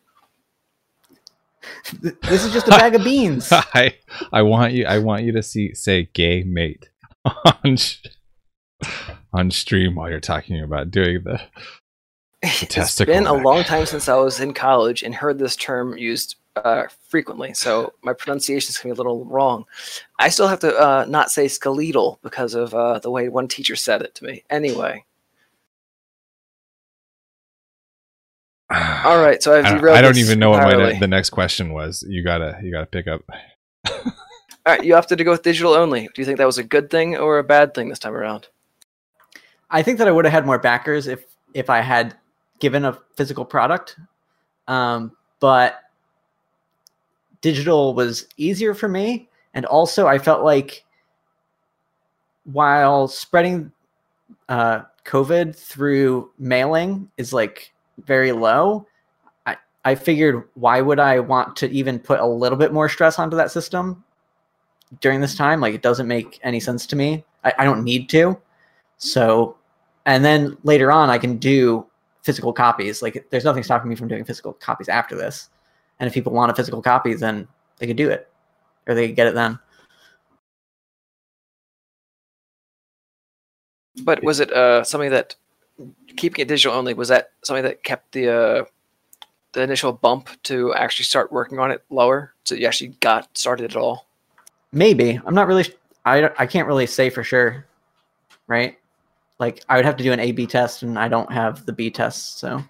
This 2.00 2.46
is 2.46 2.54
just 2.54 2.68
a 2.68 2.70
bag 2.70 2.94
of 2.94 3.04
beans. 3.04 3.50
I 3.52 3.96
I 4.32 4.44
want 4.44 4.74
you 4.74 4.86
I 4.86 5.00
want 5.00 5.24
you 5.24 5.32
to 5.32 5.42
see 5.42 5.74
say 5.74 6.10
gay 6.14 6.44
mate 6.44 6.92
on 7.26 7.78
on 9.34 9.50
stream 9.50 9.96
while 9.96 10.12
you're 10.12 10.20
talking 10.20 10.62
about 10.62 10.92
doing 10.92 11.24
the 11.24 11.42
It's 12.44 12.68
testicle 12.68 13.16
been 13.16 13.26
a 13.26 13.34
long 13.34 13.64
time 13.64 13.88
since 13.88 14.08
I 14.08 14.18
was 14.18 14.40
in 14.40 14.54
college 14.54 15.02
and 15.02 15.16
heard 15.16 15.40
this 15.40 15.56
term 15.56 15.98
used 15.98 16.36
uh, 16.56 16.84
frequently, 17.08 17.54
so 17.54 17.94
my 18.04 18.14
pronunciation 18.14 18.70
is 18.70 18.78
going 18.78 18.94
to 18.94 18.96
be 18.96 19.02
a 19.02 19.04
little 19.04 19.26
wrong. 19.26 19.66
I 20.20 20.30
still 20.30 20.48
have 20.48 20.60
to 20.60 20.76
uh, 20.76 21.06
not 21.08 21.32
say 21.32 21.48
skeletal 21.48 22.20
because 22.22 22.54
of 22.54 22.74
uh, 22.74 23.00
the 23.00 23.10
way 23.10 23.30
one 23.30 23.48
teacher 23.48 23.76
said 23.76 24.02
it 24.02 24.16
to 24.16 24.26
me. 24.26 24.44
Anyway, 24.50 25.06
all 29.04 29.22
right, 29.22 29.42
so 29.42 29.58
I've 29.58 29.66
I 29.66 29.72
don't, 29.72 29.90
I 29.90 30.02
don't 30.02 30.18
even 30.18 30.40
know 30.40 30.52
what 30.52 30.64
my 30.64 30.98
the 31.00 31.08
next 31.08 31.32
question 31.32 31.74
was. 31.74 32.04
You 32.08 32.24
gotta 32.24 32.60
you 32.64 32.72
gotta 32.72 32.86
pick 32.86 33.08
up. 33.08 33.22
All 34.66 34.74
right, 34.74 34.84
you 34.84 34.96
opted 34.96 35.18
to 35.18 35.24
go 35.26 35.32
with 35.32 35.44
digital 35.44 35.74
only. 35.74 36.08
Do 36.14 36.22
you 36.22 36.26
think 36.26 36.38
that 36.38 36.46
was 36.46 36.58
a 36.58 36.64
good 36.64 36.90
thing 36.90 37.18
or 37.18 37.38
a 37.38 37.44
bad 37.44 37.74
thing 37.74 37.90
this 37.90 38.00
time 38.00 38.14
around? 38.14 38.48
I 39.70 39.84
think 39.84 39.98
that 39.98 40.08
I 40.08 40.12
would 40.12 40.24
have 40.24 40.32
had 40.32 40.46
more 40.46 40.58
backers 40.58 41.08
if 41.08 41.26
if 41.54 41.70
I 41.70 41.82
had 41.82 42.16
given 42.60 42.86
a 42.86 42.98
physical 43.18 43.44
product. 43.44 43.98
Um, 44.68 45.12
but 45.42 45.83
digital 47.44 47.94
was 47.94 48.28
easier 48.38 48.74
for 48.74 48.88
me, 48.88 49.30
and 49.54 49.68
also 49.68 50.08
I 50.08 50.18
felt 50.18 50.44
like 50.44 50.84
while 52.46 53.08
spreading 53.08 53.72
uh, 54.50 54.82
COVID 55.06 55.56
through 55.56 56.32
mailing 56.40 57.12
is 57.18 57.34
like 57.34 57.72
very 58.06 58.32
low. 58.32 58.88
I, 59.46 59.58
I 59.86 59.94
figured 59.94 60.44
why 60.56 60.82
would 60.82 61.00
I 61.00 61.20
want 61.20 61.56
to 61.58 61.70
even 61.70 62.00
put 62.00 62.20
a 62.20 62.26
little 62.26 62.58
bit 62.58 62.74
more 62.74 62.90
stress 62.90 63.20
onto 63.20 63.38
that 63.38 63.52
system 63.52 64.04
during 65.02 65.22
this 65.22 65.36
time? 65.36 65.62
Like 65.62 65.76
it 65.76 65.84
doesn't 65.84 66.08
make 66.08 66.40
any 66.42 66.60
sense 66.60 66.88
to 66.88 66.96
me. 66.96 67.24
I, 67.44 67.54
I 67.60 67.66
don't 67.66 67.84
need 67.84 68.10
to. 68.10 68.40
So, 68.98 69.58
and 70.06 70.24
then 70.24 70.58
later 70.64 70.92
on, 70.92 71.10
I 71.10 71.18
can 71.18 71.38
do 71.38 71.86
physical 72.22 72.54
copies. 72.54 73.02
Like, 73.02 73.26
there's 73.30 73.44
nothing 73.44 73.64
stopping 73.64 73.90
me 73.90 73.96
from 73.96 74.08
doing 74.08 74.24
physical 74.24 74.54
copies 74.54 74.88
after 74.88 75.16
this. 75.16 75.50
And 76.04 76.10
if 76.10 76.14
people 76.14 76.34
want 76.34 76.52
a 76.52 76.54
physical 76.54 76.82
copy, 76.82 77.14
then 77.14 77.48
they 77.78 77.88
could 77.88 77.96
do 77.96 78.10
it, 78.10 78.30
or 78.86 78.94
they 78.94 79.08
could 79.08 79.16
get 79.16 79.28
it 79.28 79.36
then. 79.36 79.58
But 84.04 84.22
was 84.22 84.42
it 84.42 84.52
uh, 84.52 84.84
something 84.84 85.12
that 85.12 85.38
keeping 86.18 86.42
it 86.42 86.50
digital 86.50 86.78
only 86.78 86.94
was 86.94 87.08
that 87.08 87.32
something 87.42 87.64
that 87.64 87.84
kept 87.84 88.12
the 88.12 88.30
uh, 88.30 88.66
the 89.54 89.62
initial 89.62 89.94
bump 89.94 90.28
to 90.44 90.74
actually 90.74 91.06
start 91.06 91.32
working 91.32 91.58
on 91.58 91.72
it 91.72 91.82
lower, 91.90 92.34
so 92.44 92.54
you 92.54 92.68
actually 92.68 92.90
got 93.00 93.38
started 93.38 93.72
at 93.72 93.78
all? 93.78 94.10
Maybe 94.74 95.22
I'm 95.26 95.34
not 95.34 95.48
really. 95.48 95.74
I 96.04 96.32
I 96.38 96.46
can't 96.48 96.68
really 96.68 96.86
say 96.86 97.10
for 97.10 97.24
sure, 97.24 97.66
right? 98.48 98.78
Like 99.40 99.64
I 99.70 99.78
would 99.78 99.86
have 99.86 99.96
to 99.96 100.04
do 100.04 100.12
an 100.12 100.20
A/B 100.20 100.48
test, 100.48 100.84
and 100.84 101.00
I 101.00 101.08
don't 101.08 101.32
have 101.32 101.66
the 101.66 101.72
B 101.72 101.90
test, 101.90 102.40
so 102.40 102.62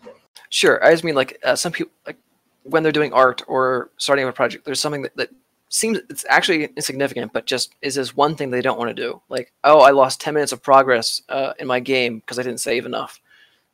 Sure. 0.54 0.86
I 0.86 0.92
just 0.92 1.04
mean 1.04 1.16
like 1.16 1.40
uh, 1.44 1.56
some 1.56 1.72
people 1.72 1.92
like 2.06 2.18
when 2.64 2.84
they're 2.84 2.92
doing 2.92 3.14
art 3.14 3.42
or 3.48 3.92
starting 3.98 4.28
a 4.28 4.32
project, 4.32 4.66
there's 4.66 4.80
something 4.80 5.04
that, 5.04 5.16
that 5.18 5.30
seems 5.70 6.00
it's 6.10 6.26
actually 6.30 6.66
insignificant, 6.76 7.34
but 7.34 7.46
just 7.46 7.76
is 7.82 7.96
this 7.96 8.16
one 8.16 8.36
thing 8.36 8.52
they 8.52 8.62
don't 8.62 8.78
want 8.78 8.90
to 8.90 9.02
do. 9.02 9.22
Like, 9.30 9.52
oh, 9.64 9.80
I 9.80 9.92
lost 9.92 10.22
10 10.22 10.34
minutes 10.34 10.52
of 10.52 10.62
progress 10.62 11.22
uh, 11.30 11.54
in 11.60 11.68
my 11.68 11.80
game 11.80 12.20
because 12.20 12.40
I 12.40 12.44
didn't 12.44 12.60
save 12.60 12.86
enough. 12.86 13.20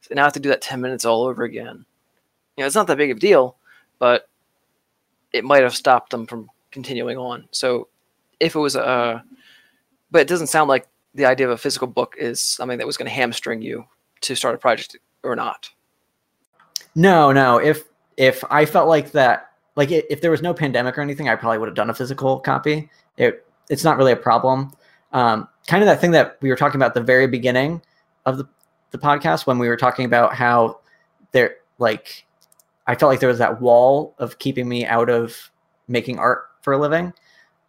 So 0.02 0.16
now 0.16 0.22
I 0.22 0.26
have 0.26 0.34
to 0.34 0.40
do 0.40 0.49
that 0.49 0.61
10 0.61 0.82
minutes 0.82 1.06
all 1.06 1.24
over 1.24 1.44
again. 1.44 1.86
You 2.56 2.64
know, 2.64 2.66
it's 2.66 2.76
not 2.76 2.88
that 2.88 2.98
big 2.98 3.11
of 3.11 3.18
a 3.18 3.20
deal, 3.20 3.57
but 3.99 4.30
it 5.34 5.44
might 5.44 5.64
have 5.64 5.76
stopped 5.76 6.11
them 6.11 6.26
from 6.26 6.49
continuing 6.72 7.18
on. 7.18 7.48
So 7.52 7.90
if 8.40 8.56
it 8.56 8.60
was 8.60 8.76
a, 8.76 9.24
but 10.10 10.22
it 10.22 10.28
doesn't 10.28 10.48
sound 10.48 10.70
like 10.70 10.88
the 11.14 11.26
idea 11.26 11.48
of 11.48 11.52
a 11.52 11.57
physical 11.57 11.88
book 11.88 12.16
is 12.18 12.41
something 12.41 12.78
that 12.78 12.88
was 12.88 12.98
going 12.98 13.10
to 13.10 13.16
hamstring 13.16 13.61
you 13.61 13.86
to 14.22 14.36
start 14.36 14.56
a 14.56 14.57
project 14.57 14.98
or 15.24 15.36
not. 15.36 15.70
No, 16.95 17.32
no. 17.32 17.57
If 17.57 17.84
if 18.20 18.44
I 18.52 18.66
felt 18.66 18.90
like 18.90 19.14
that, 19.14 19.52
like 19.76 19.91
if 19.91 20.22
there 20.22 20.30
was 20.30 20.41
no 20.41 20.54
pandemic 20.54 20.98
or 20.98 21.02
anything, 21.02 21.30
I 21.30 21.36
probably 21.36 21.58
would 21.58 21.70
have 21.70 21.76
done 21.76 21.90
a 21.90 21.94
physical 21.94 22.40
copy. 22.40 22.90
It 23.18 23.46
it's 23.70 23.84
not 23.84 23.98
really 23.98 24.12
a 24.12 24.18
problem. 24.18 24.74
Um, 25.14 25.48
kind 25.68 25.82
of 25.82 25.88
that 25.88 26.02
thing 26.02 26.12
that 26.12 26.38
we 26.41 26.50
were 26.50 26.56
talking 26.56 26.76
about 26.76 26.94
the 26.94 27.02
very 27.02 27.28
beginning 27.28 27.82
of 28.26 28.38
the 28.38 28.48
the 28.91 28.98
podcast 28.98 29.48
when 29.48 29.58
we 29.58 29.70
were 29.70 29.78
talking 29.78 30.06
about 30.06 30.36
how 30.36 30.80
there 31.32 31.56
like 31.78 32.26
I 32.88 32.96
felt 32.96 33.10
like 33.10 33.22
there 33.22 33.30
was 33.30 33.38
that 33.38 33.62
wall 33.62 34.16
of 34.20 34.38
keeping 34.38 34.68
me 34.68 34.86
out 34.86 35.10
of 35.10 35.52
making 35.88 36.20
art 36.20 36.44
for 36.62 36.74
a 36.74 36.78
living 36.78 37.14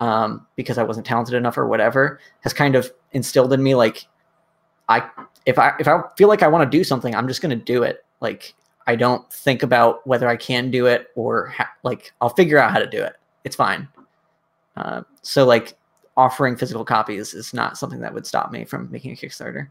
um, 0.01 0.47
because 0.57 0.79
I 0.79 0.83
wasn't 0.83 1.07
talented 1.07 1.35
enough 1.35 1.57
or 1.57 1.69
whatever 1.69 2.19
has 2.41 2.53
kind 2.53 2.75
of 2.75 2.91
instilled 3.13 3.53
in 3.53 3.63
me 3.63 3.75
like 3.75 4.07
I 4.89 5.09
if 5.47 5.59
I 5.59 5.75
if 5.79 5.87
I 5.87 6.03
feel 6.17 6.29
like 6.29 6.43
I 6.43 6.49
want 6.49 6.71
to 6.71 6.77
do 6.77 6.83
something, 6.83 7.15
I'm 7.15 7.29
just 7.29 7.41
going 7.41 7.57
to 7.57 7.65
do 7.65 7.85
it. 7.85 8.05
Like 8.21 8.55
I 8.91 8.97
don't 8.97 9.33
think 9.33 9.63
about 9.63 10.05
whether 10.07 10.29
I 10.29 10.37
can 10.37 10.71
do 10.71 10.87
it 10.87 11.09
or 11.15 11.47
ha- 11.47 11.71
like 11.85 12.13
I'll 12.21 12.35
figure 12.35 12.59
out 12.59 12.73
how 12.73 12.81
to 12.81 12.87
do 12.87 13.01
it. 13.03 13.15
It's 13.45 13.57
fine. 13.57 13.89
Uh, 14.77 15.03
so 15.23 15.45
like 15.45 15.75
offering 16.17 16.57
physical 16.57 16.85
copies 16.85 17.35
is 17.35 17.55
not 17.55 17.79
something 17.79 18.01
that 18.01 18.13
would 18.13 18.27
stop 18.27 18.51
me 18.51 18.65
from 18.65 18.91
making 18.91 19.13
a 19.13 19.15
Kickstarter. 19.15 19.69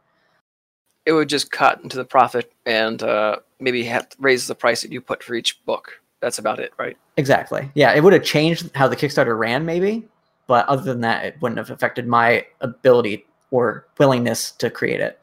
it 1.06 1.12
would 1.14 1.30
just 1.30 1.52
cut 1.52 1.82
into 1.84 1.98
the 1.98 2.06
profit 2.06 2.52
and 2.66 3.04
uh, 3.04 3.36
maybe 3.60 3.84
have 3.84 4.08
raise 4.20 4.48
the 4.48 4.56
price 4.56 4.82
that 4.82 4.92
you 4.92 5.02
put 5.02 5.22
for 5.24 5.34
each 5.36 5.64
book. 5.66 6.00
That's 6.22 6.40
about 6.40 6.60
it, 6.60 6.72
right? 6.78 6.98
Exactly. 7.18 7.70
Yeah, 7.76 7.94
it 7.94 8.04
would 8.04 8.14
have 8.14 8.24
changed 8.24 8.70
how 8.76 8.88
the 8.88 8.96
Kickstarter 8.96 9.38
ran, 9.38 9.66
maybe, 9.66 10.08
but 10.48 10.68
other 10.68 10.84
than 10.84 11.02
that, 11.02 11.26
it 11.26 11.36
wouldn't 11.42 11.58
have 11.58 11.72
affected 11.72 12.08
my 12.08 12.46
ability 12.62 13.26
or 13.52 13.86
willingness 13.98 14.52
to 14.52 14.70
create 14.70 15.00
it. 15.02 15.20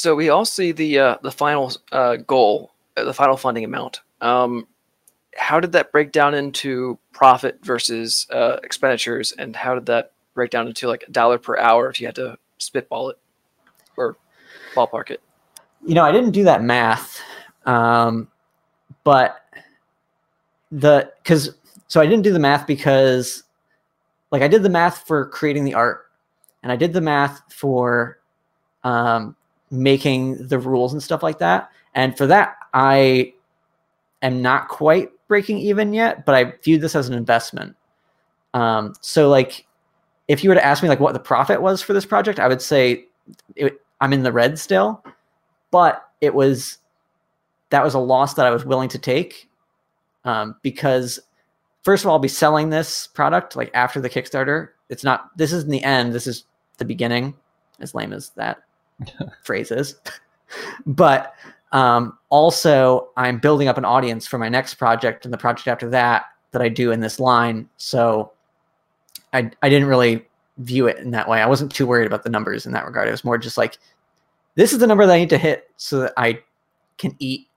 So 0.00 0.14
we 0.14 0.30
all 0.30 0.46
see 0.46 0.72
the 0.72 0.98
uh, 0.98 1.16
the 1.20 1.30
final 1.30 1.70
uh, 1.92 2.16
goal, 2.16 2.72
uh, 2.96 3.04
the 3.04 3.12
final 3.12 3.36
funding 3.36 3.64
amount. 3.64 4.00
Um, 4.22 4.66
how 5.36 5.60
did 5.60 5.72
that 5.72 5.92
break 5.92 6.10
down 6.10 6.32
into 6.32 6.98
profit 7.12 7.58
versus 7.62 8.26
uh, 8.30 8.56
expenditures, 8.64 9.32
and 9.32 9.54
how 9.54 9.74
did 9.74 9.84
that 9.84 10.12
break 10.32 10.52
down 10.52 10.66
into 10.66 10.88
like 10.88 11.04
a 11.06 11.10
dollar 11.10 11.36
per 11.36 11.58
hour 11.58 11.90
if 11.90 12.00
you 12.00 12.06
had 12.06 12.14
to 12.14 12.38
spitball 12.56 13.10
it 13.10 13.18
or 13.98 14.16
ballpark 14.74 15.10
it? 15.10 15.20
you 15.84 15.94
know, 15.94 16.02
I 16.02 16.12
didn't 16.12 16.30
do 16.30 16.44
that 16.44 16.62
math, 16.62 17.20
um, 17.66 18.26
but 19.04 19.44
the 20.72 21.12
because 21.22 21.50
so 21.88 22.00
I 22.00 22.06
didn't 22.06 22.22
do 22.22 22.32
the 22.32 22.38
math 22.38 22.66
because 22.66 23.42
like 24.30 24.40
I 24.40 24.48
did 24.48 24.62
the 24.62 24.70
math 24.70 25.06
for 25.06 25.26
creating 25.26 25.64
the 25.64 25.74
art, 25.74 26.06
and 26.62 26.72
I 26.72 26.76
did 26.76 26.94
the 26.94 27.02
math 27.02 27.42
for 27.52 28.18
um, 28.82 29.36
making 29.70 30.46
the 30.48 30.58
rules 30.58 30.92
and 30.92 31.02
stuff 31.02 31.22
like 31.22 31.38
that, 31.38 31.70
and 31.94 32.16
for 32.16 32.26
that 32.26 32.56
I 32.74 33.34
am 34.22 34.42
not 34.42 34.68
quite 34.68 35.10
breaking 35.28 35.58
even 35.58 35.92
yet, 35.92 36.24
but 36.24 36.34
I 36.34 36.52
viewed 36.62 36.80
this 36.80 36.94
as 36.94 37.08
an 37.08 37.14
investment. 37.14 37.76
Um, 38.52 38.94
so 39.00 39.28
like, 39.28 39.66
if 40.28 40.42
you 40.42 40.50
were 40.50 40.56
to 40.56 40.64
ask 40.64 40.82
me 40.82 40.88
like 40.88 41.00
what 41.00 41.12
the 41.12 41.20
profit 41.20 41.62
was 41.62 41.82
for 41.82 41.92
this 41.92 42.04
project, 42.04 42.40
I 42.40 42.48
would 42.48 42.60
say 42.60 43.06
it, 43.56 43.80
I'm 44.00 44.12
in 44.12 44.22
the 44.22 44.32
red 44.32 44.58
still 44.58 45.02
but 45.70 46.10
it 46.20 46.34
was 46.34 46.78
that 47.70 47.84
was 47.84 47.94
a 47.94 47.98
loss 47.98 48.34
that 48.34 48.46
I 48.46 48.50
was 48.50 48.64
willing 48.64 48.88
to 48.90 48.98
take 48.98 49.48
um, 50.24 50.56
because 50.62 51.20
first 51.82 52.04
of 52.04 52.08
all, 52.08 52.14
I'll 52.14 52.20
be 52.20 52.28
selling 52.28 52.70
this 52.70 53.06
product 53.06 53.56
like 53.56 53.70
after 53.74 54.00
the 54.00 54.10
Kickstarter. 54.10 54.70
It's 54.88 55.04
not 55.04 55.36
this 55.36 55.52
isn't 55.52 55.70
the 55.70 55.82
end. 55.82 56.12
This 56.12 56.26
is 56.26 56.44
the 56.78 56.84
beginning. 56.84 57.34
As 57.78 57.94
lame 57.94 58.12
as 58.12 58.30
that 58.30 58.62
phrase 59.42 59.70
is, 59.70 59.96
but 60.86 61.34
um, 61.72 62.18
also 62.28 63.08
I'm 63.16 63.38
building 63.38 63.68
up 63.68 63.78
an 63.78 63.84
audience 63.84 64.26
for 64.26 64.38
my 64.38 64.48
next 64.48 64.74
project 64.74 65.24
and 65.24 65.32
the 65.32 65.38
project 65.38 65.68
after 65.68 65.88
that 65.90 66.26
that 66.52 66.62
I 66.62 66.68
do 66.68 66.90
in 66.90 67.00
this 67.00 67.20
line. 67.20 67.68
So 67.76 68.32
I 69.32 69.50
I 69.62 69.68
didn't 69.68 69.88
really 69.88 70.26
view 70.58 70.86
it 70.86 70.98
in 70.98 71.10
that 71.12 71.28
way. 71.28 71.40
I 71.40 71.46
wasn't 71.46 71.72
too 71.72 71.86
worried 71.86 72.06
about 72.06 72.22
the 72.22 72.30
numbers 72.30 72.66
in 72.66 72.72
that 72.72 72.86
regard. 72.86 73.08
It 73.08 73.12
was 73.12 73.24
more 73.24 73.38
just 73.38 73.56
like 73.56 73.78
this 74.56 74.72
is 74.72 74.78
the 74.78 74.86
number 74.86 75.06
that 75.06 75.12
I 75.12 75.18
need 75.18 75.30
to 75.30 75.38
hit 75.38 75.70
so 75.76 76.00
that 76.00 76.12
I 76.16 76.40
can 76.98 77.14
eat 77.18 77.48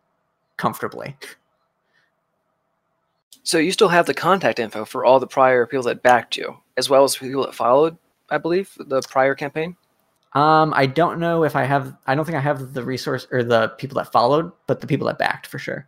comfortably. 0.57 1.15
So 3.43 3.57
you 3.57 3.73
still 3.73 3.89
have 3.89 4.05
the 4.05 4.13
contact 4.13 4.59
info 4.59 4.85
for 4.85 5.03
all 5.03 5.19
the 5.19 5.27
prior 5.27 5.65
people 5.65 5.83
that 5.83 6.01
backed 6.01 6.37
you, 6.37 6.57
as 6.77 6.89
well 6.89 7.03
as 7.03 7.17
people 7.17 7.43
that 7.43 7.53
followed. 7.53 7.97
I 8.29 8.37
believe 8.37 8.71
the 8.79 9.01
prior 9.01 9.35
campaign. 9.35 9.75
Um, 10.35 10.73
I 10.76 10.88
don't 10.88 11.19
know 11.19 11.43
if 11.43 11.55
I 11.55 11.64
have. 11.64 11.95
I 12.07 12.15
don't 12.15 12.26
think 12.26 12.38
I 12.38 12.41
have 12.41 12.73
the 12.73 12.84
resource 12.84 13.27
or 13.31 13.43
the 13.43 13.69
people 13.77 13.95
that 13.95 14.11
followed, 14.11 14.51
but 14.68 14.81
the 14.81 14.88
people 14.88 15.07
that 15.07 15.19
backed 15.19 15.45
for 15.47 15.60
sure. 15.60 15.88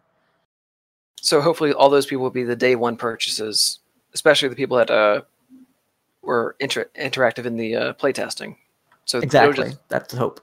So 1.21 1.41
hopefully, 1.41 1.73
all 1.73 1.89
those 1.89 2.05
people 2.05 2.21
will 2.23 2.29
be 2.29 2.43
the 2.43 2.55
day 2.55 2.75
one 2.75 2.95
purchases, 2.97 3.79
especially 4.13 4.49
the 4.49 4.55
people 4.55 4.77
that 4.77 4.91
uh, 4.91 5.21
were 6.21 6.55
inter- 6.59 6.89
interactive 6.99 7.45
in 7.45 7.55
the 7.57 7.75
uh, 7.75 7.93
playtesting. 7.93 8.55
So 9.05 9.19
Exactly. 9.19 9.69
just- 9.69 9.89
That's 9.89 10.13
the 10.13 10.19
hope. 10.19 10.41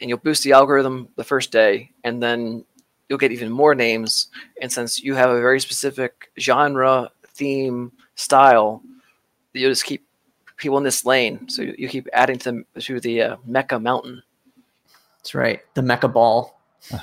and 0.00 0.08
you'll 0.08 0.18
boost 0.18 0.42
the 0.44 0.52
algorithm 0.52 1.08
the 1.16 1.24
first 1.24 1.50
day, 1.52 1.90
and 2.04 2.22
then 2.22 2.64
you'll 3.10 3.18
get 3.18 3.32
even 3.32 3.50
more 3.50 3.74
names. 3.74 4.28
And 4.62 4.72
since 4.72 5.02
you 5.02 5.14
have 5.14 5.28
a 5.28 5.40
very 5.40 5.60
specific 5.60 6.30
genre, 6.38 7.10
theme, 7.26 7.92
style, 8.14 8.82
you'll 9.52 9.70
just 9.70 9.84
keep 9.84 10.06
people 10.58 10.76
in 10.76 10.84
this 10.84 11.04
lane. 11.04 11.48
So 11.48 11.62
you, 11.62 11.74
you 11.78 11.88
keep 11.88 12.08
adding 12.12 12.38
to 12.38 12.44
them 12.44 12.66
to 12.78 13.00
the 13.00 13.22
uh, 13.22 13.36
Mecca 13.46 13.78
Mountain. 13.78 14.22
That's 15.18 15.34
right. 15.34 15.60
The 15.74 15.82
Mecca 15.82 16.08
ball. 16.08 16.60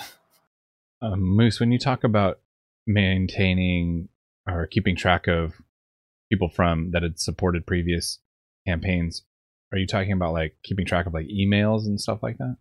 Um, 1.02 1.22
Moose, 1.22 1.60
when 1.60 1.74
you 1.74 1.78
talk 1.78 2.04
about 2.04 2.40
maintaining 2.88 4.08
or 4.48 4.66
keeping 4.66 4.96
track 4.96 5.28
of 5.28 5.54
people 6.32 6.50
from 6.50 6.92
that 6.92 7.04
had 7.04 7.20
supported 7.20 7.68
previous 7.68 8.20
campaigns, 8.66 9.22
are 9.72 9.78
you 9.78 9.86
talking 9.86 10.14
about 10.14 10.34
like 10.34 10.56
keeping 10.64 10.86
track 10.86 11.06
of 11.06 11.14
like 11.14 11.28
emails 11.28 11.86
and 11.86 12.00
stuff 12.00 12.24
like 12.24 12.38
that? 12.38 12.56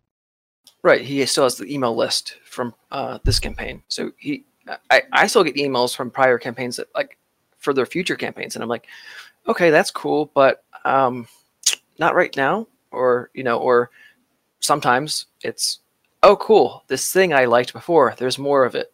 Right. 0.82 1.00
He 1.02 1.24
still 1.26 1.44
has 1.44 1.56
the 1.56 1.72
email 1.72 1.94
list 1.94 2.36
from 2.44 2.74
uh, 2.90 3.20
this 3.24 3.38
campaign. 3.38 3.84
So 3.88 4.12
he, 4.18 4.44
I, 4.90 5.02
I 5.12 5.26
still 5.28 5.44
get 5.44 5.54
emails 5.54 5.96
from 5.96 6.10
prior 6.10 6.36
campaigns 6.36 6.76
that 6.76 6.88
like 6.94 7.16
for 7.58 7.72
their 7.72 7.86
future 7.86 8.16
campaigns, 8.16 8.56
and 8.56 8.62
I'm 8.62 8.68
like, 8.68 8.88
okay, 9.46 9.70
that's 9.70 9.90
cool, 9.90 10.30
but 10.34 10.63
um, 10.84 11.26
not 11.98 12.14
right 12.14 12.34
now, 12.36 12.66
or 12.90 13.30
you 13.34 13.42
know, 13.44 13.58
or 13.58 13.90
sometimes 14.60 15.26
it's, 15.42 15.78
oh, 16.22 16.36
cool, 16.36 16.82
this 16.88 17.12
thing 17.12 17.32
I 17.34 17.44
liked 17.46 17.72
before. 17.72 18.14
There's 18.16 18.38
more 18.38 18.64
of 18.64 18.74
it. 18.74 18.92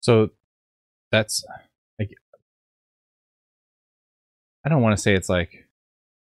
So 0.00 0.30
that's 1.10 1.44
like 1.98 2.14
I 4.64 4.68
don't 4.68 4.82
want 4.82 4.96
to 4.96 5.02
say 5.02 5.14
it's 5.14 5.28
like 5.28 5.66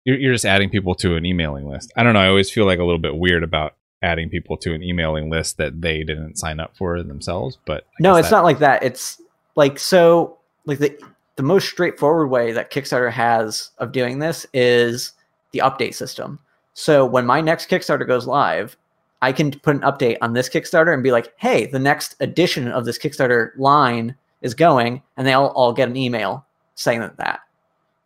you're 0.05 0.17
you're 0.17 0.33
just 0.33 0.45
adding 0.45 0.69
people 0.69 0.95
to 0.95 1.15
an 1.15 1.25
emailing 1.25 1.67
list. 1.67 1.91
I 1.95 2.03
don't 2.03 2.13
know. 2.13 2.19
I 2.19 2.27
always 2.27 2.51
feel 2.51 2.65
like 2.65 2.79
a 2.79 2.83
little 2.83 2.99
bit 2.99 3.15
weird 3.15 3.43
about 3.43 3.75
adding 4.01 4.29
people 4.29 4.57
to 4.57 4.73
an 4.73 4.83
emailing 4.83 5.29
list 5.29 5.57
that 5.57 5.81
they 5.81 6.03
didn't 6.03 6.35
sign 6.37 6.59
up 6.59 6.75
for 6.77 7.01
themselves. 7.01 7.57
But 7.65 7.85
I 7.99 8.01
no, 8.01 8.15
it's 8.15 8.29
that- 8.29 8.35
not 8.35 8.43
like 8.43 8.59
that. 8.59 8.83
It's 8.83 9.21
like 9.55 9.79
so 9.79 10.37
like 10.65 10.79
the 10.79 10.97
the 11.35 11.43
most 11.43 11.67
straightforward 11.69 12.29
way 12.29 12.51
that 12.51 12.71
Kickstarter 12.71 13.11
has 13.11 13.71
of 13.79 13.91
doing 13.91 14.19
this 14.19 14.45
is 14.53 15.13
the 15.51 15.59
update 15.59 15.95
system. 15.95 16.39
So 16.73 17.05
when 17.05 17.25
my 17.25 17.41
next 17.41 17.69
Kickstarter 17.69 18.07
goes 18.07 18.27
live, 18.27 18.77
I 19.21 19.31
can 19.31 19.51
put 19.51 19.75
an 19.75 19.81
update 19.81 20.17
on 20.21 20.33
this 20.33 20.49
Kickstarter 20.49 20.93
and 20.93 21.01
be 21.03 21.11
like, 21.11 21.33
"Hey, 21.37 21.65
the 21.65 21.79
next 21.79 22.15
edition 22.19 22.67
of 22.67 22.85
this 22.85 22.97
Kickstarter 22.97 23.51
line 23.57 24.15
is 24.41 24.53
going," 24.53 25.01
and 25.17 25.25
they'll 25.25 25.53
all 25.55 25.73
get 25.73 25.89
an 25.89 25.95
email 25.95 26.45
saying 26.75 26.99
that 26.99 27.17
that. 27.17 27.39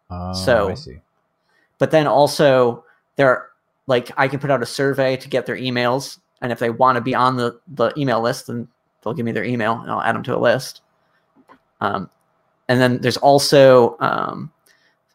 Oh, 0.10 0.34
so- 0.34 0.70
I 0.70 0.74
see. 0.76 1.02
But 1.80 1.92
then 1.92 2.08
also 2.08 2.84
there 3.18 3.30
are, 3.30 3.48
like 3.88 4.12
I 4.18 4.28
can 4.28 4.40
put 4.40 4.52
out 4.52 4.64
a 4.64 4.66
survey 4.66 5.18
to 5.18 5.30
get 5.30 5.46
their 5.46 5.56
emails, 5.58 6.20
and 6.42 6.52
if 6.52 6.60
they 6.60 6.70
want 6.70 6.96
to 6.98 7.02
be 7.02 7.16
on 7.16 7.38
the 7.38 7.60
the 7.68 7.92
email 7.98 8.22
list, 8.22 8.48
then 8.48 8.68
they'll 9.04 9.14
give 9.14 9.26
me 9.26 9.32
their 9.32 9.44
email 9.44 9.74
and 9.74 9.92
I'll 9.92 10.02
add 10.02 10.16
them 10.16 10.24
to 10.24 10.36
a 10.36 10.40
list. 10.40 10.82
Um, 11.82 12.10
and 12.68 12.82
then 12.82 13.00
there's 13.02 13.18
also 13.18 13.98
um, 14.00 14.52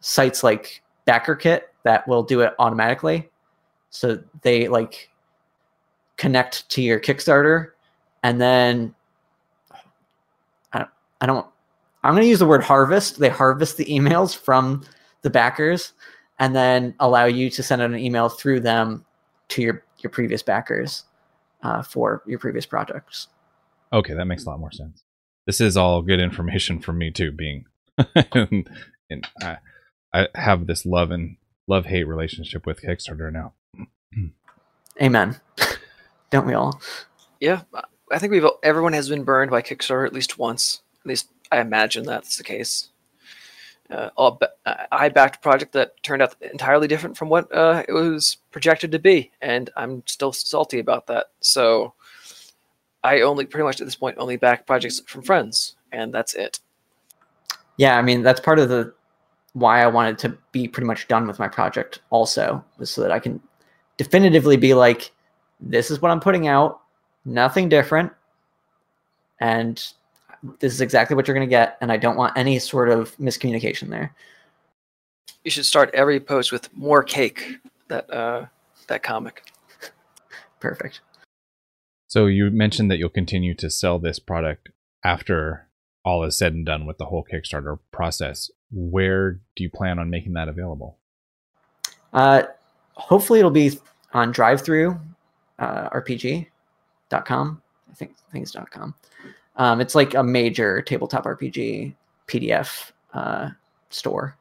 sites 0.01 0.43
like 0.43 0.83
BackerKit 1.07 1.63
that 1.85 2.07
will 2.07 2.23
do 2.23 2.41
it 2.41 2.55
automatically. 2.59 3.29
So 3.91 4.23
they 4.43 4.69
like 4.69 5.11
connect 6.17 6.69
to 6.71 6.83
your 6.83 7.01
Kickstarter, 7.01 7.71
and 8.23 8.41
then 8.41 8.95
I 10.73 10.79
don't, 10.79 10.91
I 11.21 11.27
don't. 11.27 11.47
I'm 12.05 12.15
going 12.15 12.23
to 12.23 12.29
use 12.29 12.41
the 12.41 12.47
word 12.47 12.65
harvest. 12.65 13.21
They 13.21 13.29
harvest 13.29 13.77
the 13.77 13.85
emails 13.85 14.37
from 14.37 14.85
the 15.23 15.31
backers, 15.31 15.93
and 16.39 16.57
then 16.57 16.95
allow 17.01 17.27
you 17.27 17.51
to 17.51 17.63
send 17.63 17.83
out 17.83 17.91
an 17.91 17.99
email 17.99 18.29
through 18.29 18.61
them 18.61 19.05
to 19.49 19.63
your 19.63 19.85
your 19.99 20.11
previous 20.11 20.43
backers 20.43 21.05
uh, 21.63 21.83
for 21.83 22.23
your 22.27 22.39
previous 22.39 22.67
projects. 22.67 23.29
Okay, 23.93 24.15
that 24.15 24.25
makes 24.25 24.47
a 24.47 24.49
lot 24.49 24.59
more 24.59 24.73
sense. 24.73 25.05
This 25.47 25.61
is 25.61 25.77
all 25.77 26.03
good 26.03 26.21
information 26.21 26.79
for 26.79 26.93
me 26.93 27.11
too, 27.11 27.33
being 27.33 27.67
and 28.35 29.27
I, 29.41 29.59
I 30.13 30.29
have 30.35 30.67
this 30.67 30.87
love 30.87 31.11
and 31.11 31.37
love 31.67 31.87
hate 31.87 32.05
relationship 32.05 32.67
with 32.67 32.83
Kickstarter 32.83 33.33
now. 33.33 33.53
Amen. 35.01 35.41
Don't 36.31 36.47
we 36.47 36.55
all? 36.55 36.81
Yeah, 37.41 37.63
I 38.11 38.19
think 38.19 38.33
we've 38.33 38.47
everyone 38.63 38.93
has 38.93 39.09
been 39.09 39.25
burned 39.25 39.51
by 39.51 39.63
Kickstarter 39.63 40.07
at 40.07 40.13
least 40.13 40.39
once. 40.39 40.83
At 41.01 41.09
least 41.09 41.29
I 41.51 41.61
imagine 41.61 42.05
that's 42.05 42.37
the 42.37 42.45
case. 42.45 42.91
Uh, 43.91 44.11
I'll 44.17 44.41
I 44.91 45.09
backed 45.09 45.37
a 45.37 45.41
project 45.41 45.73
that 45.73 46.03
turned 46.03 46.23
out 46.23 46.35
entirely 46.41 46.89
different 46.89 47.17
from 47.17 47.29
what 47.29 47.55
uh, 47.55 47.83
it 47.87 47.93
was 47.93 48.39
projected 48.51 48.93
to 48.93 48.99
be, 48.99 49.31
and 49.41 49.71
I'm 49.77 50.03
still 50.07 50.33
salty 50.33 50.79
about 50.79 51.09
that. 51.09 51.27
So 51.41 51.95
I 53.05 53.21
only 53.23 53.47
pretty 53.47 53.65
much 53.65 53.81
at 53.81 53.87
this 53.87 53.97
point 53.97 54.17
only 54.19 54.37
back 54.37 54.67
projects 54.67 55.01
from 55.07 55.23
friends, 55.23 55.77
and 55.91 56.13
that's 56.13 56.35
it. 56.35 56.61
Yeah, 57.77 57.99
I 57.99 58.03
mean 58.03 58.23
that's 58.23 58.41
part 58.41 58.59
of 58.59 58.69
the 58.69 58.93
why 59.55 59.83
I 59.83 59.87
wanted 59.87 60.19
to 60.19 60.37
be 60.53 60.69
pretty 60.69 60.87
much 60.87 61.09
done 61.09 61.27
with 61.27 61.39
my 61.39 61.49
project. 61.49 62.01
Also, 62.11 62.65
was 62.79 62.91
so 62.91 63.03
that 63.03 63.13
I 63.13 63.19
can 63.19 63.41
definitively 63.97 64.57
be 64.57 64.75
like, 64.75 65.11
this 65.61 65.91
is 65.91 66.01
what 66.01 66.11
I'm 66.11 66.21
putting 66.21 66.49
out, 66.49 66.81
nothing 67.25 67.69
different, 67.69 68.13
and 69.41 69.85
this 70.61 70.73
is 70.73 70.81
exactly 70.81 71.15
what 71.15 71.27
you're 71.27 71.37
going 71.37 71.47
to 71.47 71.51
get. 71.51 71.77
And 71.81 71.93
I 71.93 71.97
don't 71.97 72.17
want 72.17 72.37
any 72.37 72.59
sort 72.59 72.89
of 72.89 73.17
miscommunication 73.17 73.89
there. 73.89 74.15
You 75.45 75.51
should 75.51 75.67
start 75.67 75.91
every 75.93 76.21
post 76.21 76.53
with 76.53 76.73
more 76.77 77.03
cake. 77.03 77.59
That 77.89 78.11
uh, 78.11 78.47
that 78.87 79.03
comic. 79.03 79.45
Perfect. 80.61 81.01
So 82.13 82.27
you 82.27 82.51
mentioned 82.51 82.91
that 82.91 82.99
you'll 82.99 83.09
continue 83.09 83.55
to 83.55 83.71
sell 83.71 83.99
this 83.99 84.19
product 84.19 84.69
after 85.03 85.67
all 86.05 86.23
is 86.25 86.37
said 86.37 86.53
and 86.53 86.67
done 86.67 86.85
with 86.85 86.99
the 86.99 87.07
whole 87.07 87.25
Kickstarter 87.25 87.79
process. 87.91 88.51
Where 88.71 89.41
do 89.57 89.63
you 89.63 89.71
plan 89.71 89.99
on 89.99 90.11
making 90.11 90.35
that 90.35 90.47
available? 90.47 90.99
Uh, 92.13 92.43
hopefully, 92.93 93.39
it'll 93.39 93.51
be 93.51 93.81
on 94.13 94.31
DriveThru 94.31 95.01
uh, 95.59 95.89
RPG.com. 95.89 97.63
I 97.91 97.95
think 97.95 98.15
I 98.29 98.33
think 98.33 98.43
it's 98.43 98.57
.com. 98.71 98.95
Um, 99.57 99.81
it's 99.81 99.95
like 99.95 100.13
a 100.13 100.23
major 100.23 100.83
tabletop 100.83 101.25
RPG 101.25 101.95
PDF 102.29 102.93
uh, 103.15 103.49
store. 103.89 104.37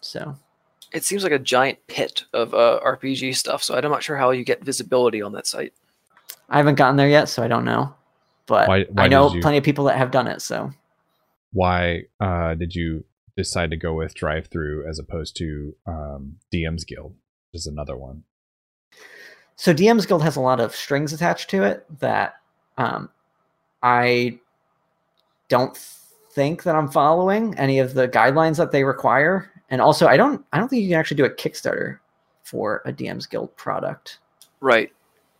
So 0.00 0.36
It 0.92 1.02
seems 1.02 1.24
like 1.24 1.32
a 1.32 1.40
giant 1.40 1.84
pit 1.88 2.22
of 2.32 2.54
uh, 2.54 2.78
RPG 2.86 3.34
stuff, 3.34 3.64
so 3.64 3.74
I'm 3.74 3.90
not 3.90 4.04
sure 4.04 4.16
how 4.16 4.30
you 4.30 4.44
get 4.44 4.62
visibility 4.62 5.20
on 5.20 5.32
that 5.32 5.48
site. 5.48 5.72
I 6.48 6.56
haven't 6.56 6.76
gotten 6.76 6.96
there 6.96 7.08
yet, 7.08 7.28
so 7.28 7.42
I 7.42 7.48
don't 7.48 7.64
know. 7.64 7.94
But 8.46 8.68
Why- 8.68 8.84
why 8.90 9.04
I 9.04 9.08
know 9.08 9.32
you- 9.32 9.40
plenty 9.42 9.58
of 9.58 9.64
people 9.64 9.84
that 9.86 9.98
have 9.98 10.10
done 10.10 10.26
it. 10.26 10.40
So 10.40 10.72
Why 11.52 12.04
uh, 12.20 12.54
did 12.54 12.74
you 12.74 13.04
decide 13.36 13.70
to 13.70 13.76
go 13.76 13.94
with 13.94 14.14
DriveThru 14.14 14.88
as 14.88 14.98
opposed 14.98 15.36
to 15.36 15.74
um, 15.86 16.38
DM's 16.52 16.84
Guild, 16.84 17.14
which 17.52 17.60
is 17.60 17.66
another 17.66 17.96
one? 17.96 18.24
so 19.56 19.74
DM's 19.74 20.06
Guild 20.06 20.22
has 20.22 20.36
a 20.36 20.40
lot 20.40 20.60
of 20.60 20.74
strings 20.74 21.12
attached 21.12 21.50
to 21.50 21.64
it 21.64 21.84
that 21.98 22.36
um, 22.78 23.10
I 23.82 24.38
don't 25.48 25.76
think 25.76 26.62
that 26.62 26.76
I'm 26.76 26.88
following 26.88 27.56
any 27.58 27.78
of 27.80 27.94
the 27.94 28.06
guidelines 28.08 28.56
that 28.56 28.70
they 28.70 28.84
require, 28.84 29.50
and 29.68 29.80
also 29.80 30.06
I 30.06 30.16
don't 30.16 30.44
I 30.52 30.58
don't 30.58 30.68
think 30.68 30.82
you 30.82 30.88
can 30.88 30.98
actually 30.98 31.16
do 31.16 31.24
a 31.24 31.30
Kickstarter 31.30 31.98
for 32.44 32.82
a 32.86 32.92
DM's 32.92 33.26
Guild 33.26 33.54
product. 33.56 34.18
Right. 34.60 34.92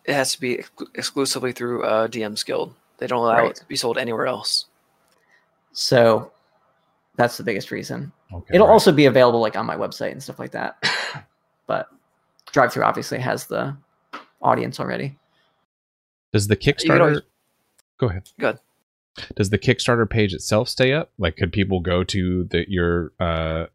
It 0.09 0.15
has 0.15 0.33
to 0.35 0.41
be 0.41 0.59
ex- 0.61 0.71
exclusively 0.95 1.53
through 1.53 1.85
uh, 1.85 2.09
DM's 2.09 2.43
Guild. 2.43 2.75
They 2.99 3.07
don't 3.07 3.19
allow 3.21 3.39
Right. 3.43 3.51
it 3.51 3.57
to 3.57 3.65
be 3.67 3.77
sold 3.77 3.99
anywhere 3.99 4.27
else. 4.27 4.65
So 5.73 6.33
that's 7.17 7.37
the 7.37 7.45
biggest 7.45 7.71
reason. 7.71 8.11
Okay, 8.33 8.55
It'll 8.55 8.67
right. 8.67 8.73
also 8.73 8.91
be 8.91 9.07
available 9.07 9.41
like 9.41 9.57
on 9.57 9.67
my 9.67 9.77
website 9.77 10.13
and 10.13 10.23
stuff 10.23 10.39
like 10.39 10.53
that. 10.53 10.83
but 11.67 11.89
DriveThru 12.53 12.85
obviously 12.85 13.19
has 13.19 13.47
the 13.47 13.77
audience 14.43 14.81
already. 14.81 15.17
does 16.33 16.49
the 16.49 16.57
Kickstarter 16.57 17.01
always- 17.01 17.21
go 17.99 18.09
ahead? 18.09 18.31
Go 18.41 18.49
ahead. 18.49 18.61
Does 19.35 19.51
the 19.51 19.59
Kickstarter 19.59 20.09
page 20.09 20.33
itself 20.33 20.69
stay 20.69 20.93
up? 20.93 21.11
Like, 21.19 21.37
could 21.37 21.53
people 21.53 21.81
go 21.81 22.05
to 22.05 22.45
the 22.45 22.65
your 22.71 23.13
uh, 23.19 23.67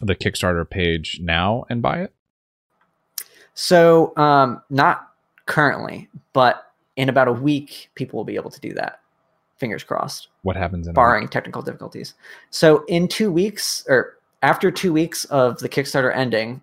the 0.00 0.14
Kickstarter 0.14 0.68
page 0.68 1.18
now 1.20 1.64
and 1.68 1.82
buy 1.82 2.02
it? 2.02 2.14
So 3.54 4.16
um, 4.16 4.62
not 4.70 5.08
currently, 5.46 6.08
but 6.32 6.72
in 6.96 7.08
about 7.08 7.28
a 7.28 7.32
week, 7.32 7.90
people 7.94 8.16
will 8.16 8.24
be 8.24 8.36
able 8.36 8.50
to 8.50 8.60
do 8.60 8.72
that. 8.74 9.00
Fingers 9.58 9.84
crossed, 9.84 10.28
What 10.42 10.56
happens 10.56 10.86
in 10.86 10.92
barring 10.92 11.28
technical 11.28 11.62
difficulties. 11.62 12.14
So 12.50 12.84
in 12.86 13.08
two 13.08 13.32
weeks, 13.32 13.84
or 13.88 14.18
after 14.42 14.70
two 14.70 14.92
weeks 14.92 15.24
of 15.26 15.58
the 15.60 15.68
Kickstarter 15.68 16.14
ending, 16.14 16.62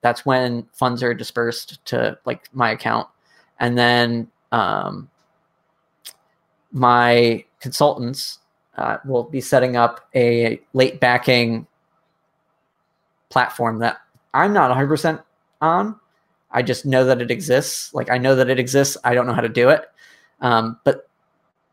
that's 0.00 0.26
when 0.26 0.66
funds 0.72 1.02
are 1.02 1.14
dispersed 1.14 1.84
to 1.86 2.18
like 2.24 2.48
my 2.52 2.70
account, 2.72 3.08
and 3.60 3.78
then 3.78 4.28
um, 4.50 5.08
my 6.72 7.44
consultants 7.60 8.40
uh, 8.76 8.98
will 9.04 9.22
be 9.22 9.40
setting 9.40 9.76
up 9.76 10.08
a 10.14 10.60
late 10.72 10.98
backing 10.98 11.66
platform 13.30 13.78
that 13.78 13.98
I'm 14.34 14.52
not 14.52 14.76
100% 14.76 15.22
on. 15.60 15.98
I 16.54 16.62
just 16.62 16.86
know 16.86 17.04
that 17.04 17.20
it 17.20 17.30
exists. 17.30 17.92
Like 17.92 18.10
I 18.10 18.16
know 18.16 18.34
that 18.36 18.48
it 18.48 18.58
exists. 18.58 18.96
I 19.04 19.12
don't 19.12 19.26
know 19.26 19.34
how 19.34 19.40
to 19.40 19.48
do 19.48 19.68
it. 19.68 19.84
Um, 20.40 20.78
but 20.84 21.08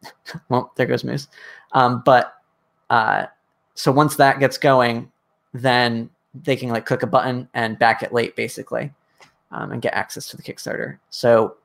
well, 0.50 0.74
there 0.76 0.88
goes 0.88 1.04
Moose. 1.04 1.28
Um, 1.72 2.02
but 2.04 2.34
uh, 2.90 3.28
so 3.76 3.92
once 3.92 4.16
that 4.18 4.40
gets 4.40 4.58
going, 4.58 5.12
then 5.54 6.10
they 6.34 6.56
can 6.56 6.70
like 6.70 6.86
click 6.86 7.04
a 7.04 7.08
button 7.08 7.48
and 7.54 7.78
back 7.78 8.04
it 8.04 8.12
late 8.12 8.36
basically, 8.36 8.92
um, 9.52 9.72
and 9.72 9.82
get 9.82 9.94
access 9.94 10.28
to 10.28 10.38
the 10.38 10.44
Kickstarter. 10.44 10.98
So 11.10 11.56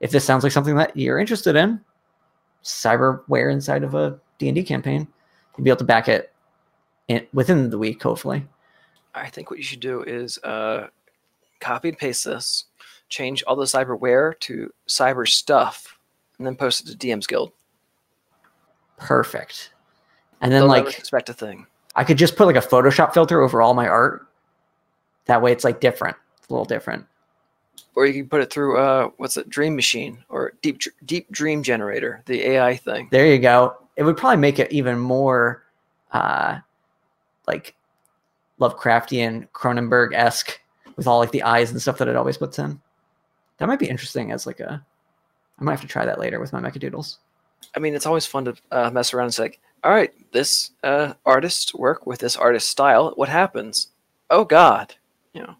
if 0.00 0.10
this 0.10 0.24
sounds 0.24 0.42
like 0.42 0.52
something 0.52 0.76
that 0.76 0.96
you're 0.96 1.18
interested 1.18 1.56
in, 1.56 1.80
cyberware 2.62 3.52
inside 3.52 3.84
of 3.84 3.94
a 3.94 4.18
D&D 4.38 4.64
campaign, 4.64 5.06
you'll 5.56 5.64
be 5.64 5.70
able 5.70 5.78
to 5.78 5.84
back 5.84 6.08
it 6.08 6.32
in, 7.08 7.26
within 7.32 7.70
the 7.70 7.78
week, 7.78 8.02
hopefully. 8.02 8.46
I 9.14 9.28
think 9.28 9.50
what 9.50 9.58
you 9.58 9.64
should 9.64 9.80
do 9.80 10.02
is 10.02 10.38
uh, 10.42 10.88
copy 11.64 11.88
and 11.88 11.98
paste 11.98 12.24
this, 12.24 12.64
change 13.08 13.42
all 13.44 13.56
the 13.56 13.64
cyberware 13.64 14.38
to 14.40 14.72
cyber 14.88 15.26
stuff, 15.26 15.98
and 16.38 16.46
then 16.46 16.56
post 16.56 16.88
it 16.88 16.98
to 16.98 17.06
DM's 17.06 17.26
Guild. 17.26 17.52
Perfect. 18.98 19.72
And 20.40 20.52
then 20.52 20.62
They'll 20.62 20.68
like 20.68 20.98
expect 20.98 21.28
a 21.28 21.34
thing. 21.34 21.66
I 21.96 22.04
could 22.04 22.18
just 22.18 22.36
put 22.36 22.46
like 22.46 22.56
a 22.56 22.60
Photoshop 22.60 23.14
filter 23.14 23.40
over 23.40 23.62
all 23.62 23.74
my 23.74 23.88
art. 23.88 24.26
That 25.26 25.40
way 25.40 25.52
it's 25.52 25.64
like 25.64 25.80
different, 25.80 26.16
a 26.48 26.52
little 26.52 26.66
different. 26.66 27.06
Or 27.94 28.06
you 28.06 28.12
can 28.12 28.28
put 28.28 28.40
it 28.40 28.52
through 28.52 28.78
uh, 28.78 29.10
what's 29.16 29.36
it, 29.36 29.48
Dream 29.48 29.76
Machine 29.76 30.22
or 30.28 30.52
Deep 30.60 30.80
Deep 31.06 31.30
Dream 31.30 31.62
Generator, 31.62 32.22
the 32.26 32.42
AI 32.42 32.76
thing. 32.76 33.08
There 33.10 33.26
you 33.26 33.38
go. 33.38 33.76
It 33.96 34.02
would 34.02 34.16
probably 34.16 34.38
make 34.38 34.58
it 34.58 34.70
even 34.72 34.98
more 34.98 35.62
uh 36.12 36.58
like 37.46 37.74
Lovecraftian 38.60 39.48
Cronenberg 39.50 40.14
esque 40.14 40.60
with 40.96 41.06
all 41.06 41.18
like 41.18 41.32
the 41.32 41.42
eyes 41.42 41.70
and 41.70 41.80
stuff 41.80 41.98
that 41.98 42.08
it 42.08 42.16
always 42.16 42.36
puts 42.36 42.58
in. 42.58 42.80
That 43.58 43.66
might 43.66 43.78
be 43.78 43.88
interesting 43.88 44.32
as 44.32 44.46
like 44.46 44.60
a 44.60 44.84
I 45.58 45.64
might 45.64 45.72
have 45.72 45.80
to 45.82 45.86
try 45.86 46.04
that 46.04 46.18
later 46.18 46.40
with 46.40 46.52
my 46.52 46.60
Mechadoodles. 46.60 47.18
I 47.76 47.80
mean, 47.80 47.94
it's 47.94 48.06
always 48.06 48.26
fun 48.26 48.44
to 48.46 48.54
uh, 48.70 48.90
mess 48.90 49.14
around 49.14 49.26
and 49.26 49.34
say, 49.34 49.52
all 49.82 49.92
right, 49.92 50.12
this 50.32 50.70
uh, 50.82 51.14
artist's 51.24 51.74
work 51.74 52.06
with 52.06 52.20
this 52.20 52.36
artist's 52.36 52.68
style, 52.68 53.12
what 53.14 53.28
happens? 53.28 53.88
Oh, 54.30 54.44
God. 54.44 54.94
You 55.32 55.42
know, 55.42 55.56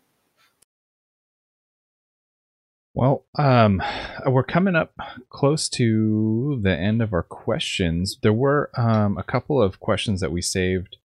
Well, 2.95 3.25
um, 3.37 3.83
we're 4.25 4.45
coming 4.45 4.77
up 4.77 4.95
close 5.29 5.69
to 5.71 6.61
the 6.63 6.77
end 6.77 7.03
of 7.03 7.13
our 7.13 7.25
questions. 7.25 8.19
There 8.23 8.33
were 8.33 8.71
um, 8.79 9.19
a 9.19 9.25
couple 9.25 9.61
of 9.61 9.81
questions 9.81 10.21
that 10.21 10.31
we 10.31 10.41
saved 10.41 10.99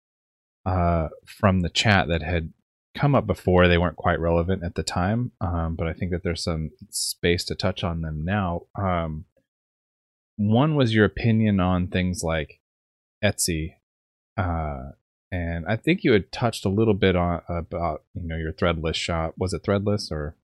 uh, 0.67 1.07
from 1.25 1.61
the 1.61 1.69
chat 1.69 2.07
that 2.07 2.21
had 2.21 2.53
come 2.95 3.15
up 3.15 3.27
before. 3.27 3.67
They 3.67 3.77
weren't 3.77 3.95
quite 3.95 4.19
relevant 4.19 4.63
at 4.63 4.75
the 4.75 4.83
time, 4.83 5.31
um, 5.41 5.75
but 5.75 5.87
I 5.87 5.93
think 5.93 6.11
that 6.11 6.23
there's 6.23 6.43
some 6.43 6.71
space 6.89 7.43
to 7.45 7.55
touch 7.55 7.83
on 7.83 8.01
them 8.01 8.23
now. 8.25 8.63
Um, 8.75 9.25
one 10.37 10.75
was 10.75 10.93
your 10.93 11.05
opinion 11.05 11.59
on 11.59 11.87
things 11.87 12.23
like 12.23 12.59
Etsy, 13.23 13.75
uh, 14.37 14.91
and 15.31 15.65
I 15.67 15.75
think 15.75 16.03
you 16.03 16.13
had 16.13 16.31
touched 16.31 16.65
a 16.65 16.69
little 16.69 16.93
bit 16.93 17.15
on 17.15 17.41
about 17.49 18.03
you 18.13 18.27
know 18.27 18.37
your 18.37 18.53
Threadless 18.53 18.95
shop. 18.95 19.33
Was 19.37 19.53
it 19.53 19.63
Threadless 19.63 20.11
or? 20.11 20.35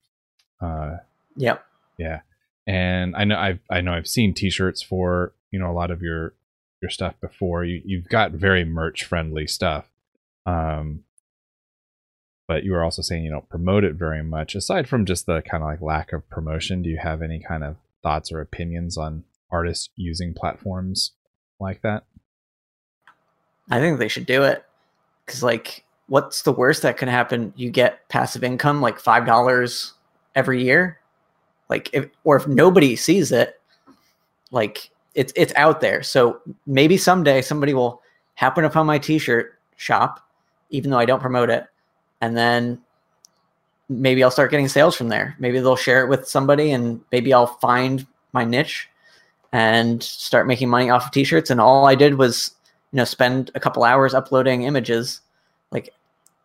Uh, 0.62 0.98
Yep. 1.38 1.66
yeah, 1.98 2.22
and 2.68 3.16
I 3.16 3.24
know 3.26 3.38
I've 3.38 3.60
I 3.70 3.82
know 3.82 3.94
I've 3.94 4.08
seen 4.08 4.34
T-shirts 4.34 4.82
for 4.82 5.34
you 5.52 5.60
know 5.60 5.70
a 5.72 5.74
lot 5.74 5.92
of 5.92 6.02
your 6.02 6.34
your 6.82 6.90
stuff 6.90 7.16
before. 7.22 7.64
You 7.64 7.82
you've 7.86 8.10
got 8.10 8.32
very 8.32 8.64
merch 8.66 9.04
friendly 9.06 9.48
stuff, 9.48 9.90
um, 10.46 11.05
but 12.48 12.64
you 12.64 12.72
were 12.72 12.84
also 12.84 13.02
saying 13.02 13.24
you 13.24 13.32
don't 13.32 13.50
promote 13.50 13.84
it 13.84 13.96
very 13.96 14.24
much. 14.24 14.56
Aside 14.56 14.88
from 14.88 15.06
just 15.06 15.26
the 15.26 15.42
kind 15.42 15.64
of 15.64 15.70
like 15.70 15.82
lack 15.82 16.14
of 16.14 16.30
promotion, 16.30 16.82
do 16.82 16.90
you 16.90 16.98
have 16.98 17.22
any 17.22 17.40
kind 17.40 17.64
of 17.64 17.78
thoughts 18.04 18.32
or 18.32 18.40
opinions 18.40 18.98
on 18.98 19.24
artists 19.52 19.90
using 19.96 20.34
platforms 20.34 21.12
like 21.60 21.82
that? 21.82 22.04
I 23.70 23.80
think 23.80 23.98
they 23.98 24.08
should 24.08 24.26
do 24.26 24.44
it. 24.44 24.64
Cause 25.26 25.42
like 25.42 25.84
what's 26.08 26.44
the 26.44 26.52
worst 26.52 26.84
that 26.84 26.98
can 26.98 27.08
happen? 27.08 27.54
You 27.56 27.72
get 27.72 28.08
passive 28.10 28.44
income 28.44 28.82
like 28.82 29.00
five 29.00 29.26
dollars 29.26 29.94
every 30.36 30.64
year. 30.64 31.00
Like 31.70 31.90
if 31.94 32.08
or 32.24 32.36
if 32.36 32.48
nobody 32.48 32.96
sees 32.96 33.32
it, 33.32 33.60
like 34.52 34.92
it's 35.16 35.34
it's 35.36 35.54
out 35.56 35.82
there. 35.82 36.04
So 36.04 36.42
maybe 36.68 36.98
someday 36.98 37.42
somebody 37.42 37.74
will 37.74 38.02
happen 38.36 38.66
upon 38.66 38.86
my 38.86 39.00
t-shirt 39.00 39.58
shop, 39.78 40.20
even 40.70 40.92
though 40.92 41.00
I 41.00 41.06
don't 41.06 41.22
promote 41.22 41.50
it, 41.50 41.66
and 42.26 42.36
then 42.36 42.82
maybe 43.88 44.24
I'll 44.24 44.32
start 44.32 44.50
getting 44.50 44.68
sales 44.68 44.96
from 44.96 45.10
there. 45.10 45.36
Maybe 45.38 45.60
they'll 45.60 45.76
share 45.76 46.04
it 46.04 46.10
with 46.10 46.28
somebody 46.28 46.72
and 46.72 47.00
maybe 47.12 47.32
I'll 47.32 47.46
find 47.46 48.06
my 48.34 48.44
niche 48.44 48.90
and 49.54 50.02
start 50.02 50.48
making 50.48 50.70
money 50.70 50.90
off 50.90 51.06
of 51.06 51.12
t-shirts 51.12 51.52
and 51.52 51.62
all 51.62 51.86
I 51.86 51.94
did 51.94 52.16
was 52.16 52.52
you 52.92 52.98
know 52.98 53.04
spend 53.04 53.52
a 53.54 53.60
couple 53.60 53.84
hours 53.84 54.16
uploading 54.16 54.64
images 54.64 55.22
like 55.72 55.92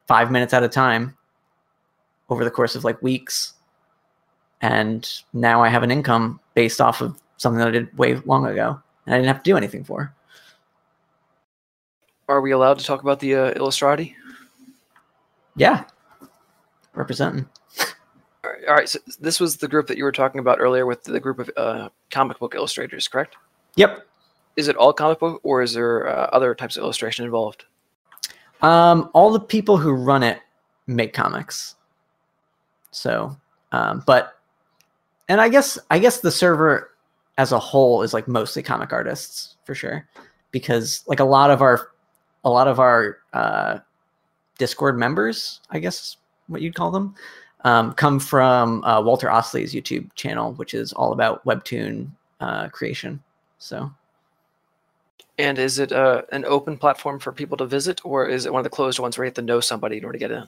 5 0.06 0.30
minutes 0.30 0.52
at 0.52 0.62
a 0.62 0.68
time 0.68 1.16
over 2.28 2.44
the 2.44 2.50
course 2.50 2.76
of 2.76 2.84
like 2.84 3.02
weeks 3.02 3.54
and 4.60 5.10
now 5.32 5.62
I 5.62 5.70
have 5.70 5.82
an 5.82 5.90
income 5.90 6.40
based 6.54 6.80
off 6.80 7.00
of 7.00 7.18
something 7.38 7.58
that 7.58 7.68
I 7.68 7.72
did 7.72 7.98
way 7.98 8.16
long 8.26 8.44
ago 8.44 8.80
and 9.06 9.14
I 9.14 9.18
didn't 9.18 9.28
have 9.28 9.42
to 9.42 9.50
do 9.50 9.56
anything 9.56 9.82
for. 9.82 10.14
are 12.28 12.42
we 12.42 12.52
allowed 12.52 12.78
to 12.78 12.84
talk 12.84 13.02
about 13.02 13.18
the 13.18 13.34
uh, 13.34 13.52
Illustrati? 13.56 14.14
Yeah. 15.60 15.84
Representing. 16.94 17.46
All 18.42 18.50
right, 18.50 18.64
all 18.66 18.74
right, 18.74 18.88
so 18.88 18.98
this 19.20 19.38
was 19.38 19.58
the 19.58 19.68
group 19.68 19.86
that 19.88 19.98
you 19.98 20.04
were 20.04 20.12
talking 20.12 20.38
about 20.38 20.58
earlier 20.58 20.86
with 20.86 21.04
the 21.04 21.20
group 21.20 21.38
of 21.38 21.50
uh, 21.54 21.90
comic 22.10 22.38
book 22.38 22.54
illustrators, 22.54 23.06
correct? 23.06 23.36
Yep. 23.76 24.06
Is 24.56 24.68
it 24.68 24.76
all 24.76 24.94
comic 24.94 25.18
book, 25.18 25.38
or 25.42 25.60
is 25.60 25.74
there 25.74 26.08
uh, 26.08 26.30
other 26.32 26.54
types 26.54 26.78
of 26.78 26.82
illustration 26.82 27.26
involved? 27.26 27.66
Um, 28.62 29.10
all 29.12 29.30
the 29.30 29.38
people 29.38 29.76
who 29.76 29.92
run 29.92 30.22
it 30.22 30.40
make 30.86 31.12
comics. 31.12 31.74
So, 32.90 33.36
um, 33.72 34.02
but, 34.06 34.38
and 35.28 35.42
I 35.42 35.50
guess 35.50 35.78
I 35.90 35.98
guess 35.98 36.20
the 36.20 36.32
server 36.32 36.92
as 37.36 37.52
a 37.52 37.58
whole 37.58 38.02
is 38.02 38.14
like 38.14 38.26
mostly 38.26 38.62
comic 38.62 38.94
artists 38.94 39.56
for 39.64 39.74
sure, 39.74 40.08
because 40.52 41.04
like 41.06 41.20
a 41.20 41.24
lot 41.24 41.50
of 41.50 41.60
our, 41.60 41.90
a 42.44 42.50
lot 42.50 42.66
of 42.66 42.80
our 42.80 43.18
uh, 43.34 43.80
Discord 44.60 44.98
members, 44.98 45.60
I 45.70 45.78
guess 45.80 46.18
what 46.48 46.60
you'd 46.60 46.74
call 46.74 46.90
them, 46.90 47.14
um, 47.64 47.94
come 47.94 48.20
from 48.20 48.84
uh, 48.84 49.00
Walter 49.00 49.30
Ostlie's 49.30 49.74
YouTube 49.74 50.14
channel, 50.14 50.52
which 50.52 50.74
is 50.74 50.92
all 50.92 51.12
about 51.12 51.42
webtoon 51.46 52.10
uh, 52.40 52.68
creation. 52.68 53.22
So. 53.58 53.90
And 55.38 55.58
is 55.58 55.78
it 55.78 55.90
uh, 55.90 56.22
an 56.32 56.44
open 56.44 56.76
platform 56.76 57.18
for 57.18 57.32
people 57.32 57.56
to 57.56 57.66
visit, 57.66 58.04
or 58.04 58.26
is 58.28 58.44
it 58.44 58.52
one 58.52 58.60
of 58.60 58.64
the 58.64 58.70
closed 58.70 58.98
ones 58.98 59.16
where 59.16 59.24
you 59.24 59.30
have 59.30 59.34
to 59.34 59.42
know 59.42 59.60
somebody 59.60 59.96
in 59.96 60.04
order 60.04 60.18
to 60.18 60.28
get 60.28 60.30
in? 60.30 60.46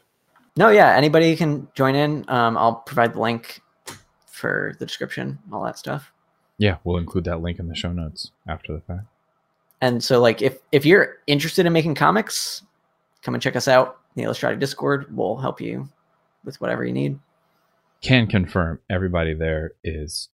No, 0.54 0.68
yeah, 0.68 0.94
anybody 0.94 1.34
can 1.34 1.66
join 1.74 1.94
in. 1.94 2.26
Um, 2.28 2.58
I'll 2.58 2.74
provide 2.74 3.14
the 3.14 3.20
link 3.20 3.62
for 4.26 4.74
the 4.78 4.84
description, 4.84 5.38
all 5.50 5.64
that 5.64 5.78
stuff. 5.78 6.12
Yeah, 6.58 6.76
we'll 6.84 6.98
include 6.98 7.24
that 7.24 7.40
link 7.40 7.58
in 7.58 7.68
the 7.68 7.74
show 7.74 7.90
notes 7.90 8.32
after 8.46 8.74
the 8.74 8.80
fact. 8.80 9.06
And 9.80 10.04
so, 10.04 10.20
like, 10.20 10.42
if 10.42 10.58
if 10.72 10.84
you're 10.84 11.16
interested 11.26 11.64
in 11.64 11.72
making 11.72 11.94
comics, 11.94 12.62
come 13.22 13.34
and 13.34 13.42
check 13.42 13.56
us 13.56 13.66
out. 13.66 14.01
The 14.14 14.22
Illustrati 14.22 14.56
Discord 14.56 15.14
will 15.16 15.38
help 15.38 15.60
you 15.60 15.88
with 16.44 16.60
whatever 16.60 16.84
you 16.84 16.92
need. 16.92 17.18
Can 18.02 18.26
confirm 18.26 18.80
everybody 18.90 19.32
there 19.34 19.72
is 19.84 20.28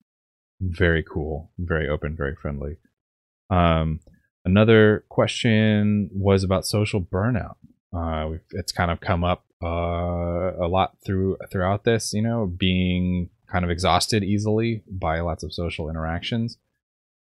very 0.60 1.02
cool, 1.02 1.50
very 1.58 1.88
open, 1.88 2.16
very 2.16 2.36
friendly. 2.36 2.76
Um, 3.50 4.00
another 4.44 5.04
question 5.08 6.10
was 6.12 6.44
about 6.44 6.66
social 6.66 7.00
burnout. 7.00 7.56
Uh, 7.92 8.38
it's 8.50 8.72
kind 8.72 8.90
of 8.90 9.00
come 9.00 9.24
up 9.24 9.44
uh, 9.62 10.52
a 10.60 10.68
lot 10.68 10.96
through 11.04 11.38
throughout 11.50 11.84
this. 11.84 12.12
You 12.12 12.22
know, 12.22 12.46
being 12.46 13.30
kind 13.50 13.64
of 13.64 13.70
exhausted 13.70 14.24
easily 14.24 14.82
by 14.90 15.20
lots 15.20 15.42
of 15.42 15.52
social 15.52 15.88
interactions. 15.88 16.58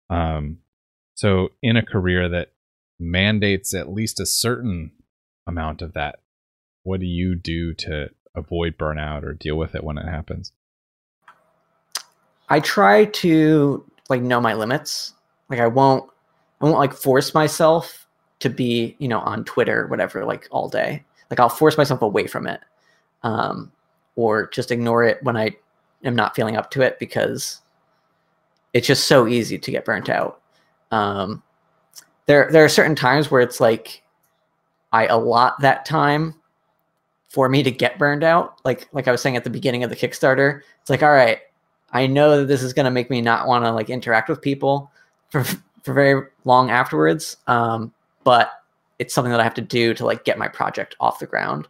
Um, 0.09 0.59
so 1.15 1.49
in 1.61 1.77
a 1.77 1.85
career 1.85 2.27
that 2.29 2.53
mandates 2.99 3.73
at 3.73 3.93
least 3.93 4.19
a 4.19 4.25
certain 4.25 4.91
amount 5.45 5.81
of 5.81 5.93
that, 5.93 6.19
what 6.83 6.99
do 6.99 7.05
you 7.05 7.35
do 7.35 7.73
to 7.73 8.09
avoid 8.35 8.77
burnout 8.77 9.23
or 9.23 9.33
deal 9.33 9.55
with 9.55 9.75
it 9.75 9.83
when 9.83 9.97
it 9.97 10.05
happens? 10.05 10.51
I 12.49 12.59
try 12.59 13.05
to 13.05 13.83
like 14.09 14.21
know 14.21 14.41
my 14.41 14.53
limits. 14.53 15.13
Like 15.49 15.59
I 15.59 15.67
won't 15.67 16.09
I 16.61 16.65
won't 16.65 16.77
like 16.77 16.93
force 16.93 17.33
myself 17.33 18.07
to 18.39 18.49
be, 18.49 18.95
you 18.99 19.07
know, 19.07 19.19
on 19.19 19.43
Twitter 19.45 19.87
whatever 19.87 20.25
like 20.25 20.47
all 20.51 20.69
day. 20.69 21.03
Like 21.29 21.39
I'll 21.39 21.49
force 21.49 21.77
myself 21.77 22.01
away 22.01 22.27
from 22.27 22.47
it. 22.47 22.59
Um 23.23 23.71
or 24.15 24.47
just 24.47 24.71
ignore 24.71 25.03
it 25.03 25.23
when 25.23 25.37
I 25.37 25.55
am 26.03 26.15
not 26.15 26.35
feeling 26.35 26.57
up 26.57 26.69
to 26.71 26.81
it 26.81 26.99
because 26.99 27.61
it's 28.73 28.87
just 28.87 29.07
so 29.07 29.27
easy 29.27 29.57
to 29.57 29.71
get 29.71 29.85
burnt 29.85 30.09
out. 30.09 30.41
Um 30.91 31.41
there 32.25 32.49
there 32.51 32.65
are 32.65 32.69
certain 32.69 32.95
times 32.95 33.31
where 33.31 33.41
it's 33.41 33.61
like 33.61 34.03
I 34.91 35.07
allot 35.07 35.61
that 35.61 35.85
time 35.85 36.35
for 37.33 37.49
me 37.49 37.63
to 37.63 37.71
get 37.71 37.97
burned 37.97 38.23
out. 38.23 38.61
Like 38.63 38.87
like 38.93 39.07
I 39.07 39.11
was 39.11 39.21
saying 39.21 39.35
at 39.35 39.43
the 39.43 39.49
beginning 39.49 39.83
of 39.83 39.89
the 39.89 39.95
Kickstarter, 39.95 40.61
it's 40.79 40.89
like 40.89 41.01
all 41.03 41.11
right, 41.11 41.39
I 41.91 42.05
know 42.05 42.37
that 42.37 42.45
this 42.45 42.61
is 42.61 42.73
going 42.73 42.85
to 42.85 42.91
make 42.91 43.09
me 43.09 43.21
not 43.21 43.47
want 43.47 43.65
to 43.65 43.71
like 43.71 43.89
interact 43.89 44.29
with 44.29 44.41
people 44.41 44.91
for 45.29 45.43
for 45.83 45.93
very 45.93 46.27
long 46.45 46.69
afterwards. 46.69 47.37
Um, 47.47 47.91
but 48.23 48.51
it's 48.99 49.13
something 49.13 49.31
that 49.31 49.39
I 49.39 49.43
have 49.43 49.55
to 49.55 49.61
do 49.61 49.95
to 49.95 50.05
like 50.05 50.23
get 50.23 50.37
my 50.37 50.47
project 50.47 50.95
off 50.99 51.19
the 51.19 51.25
ground. 51.25 51.67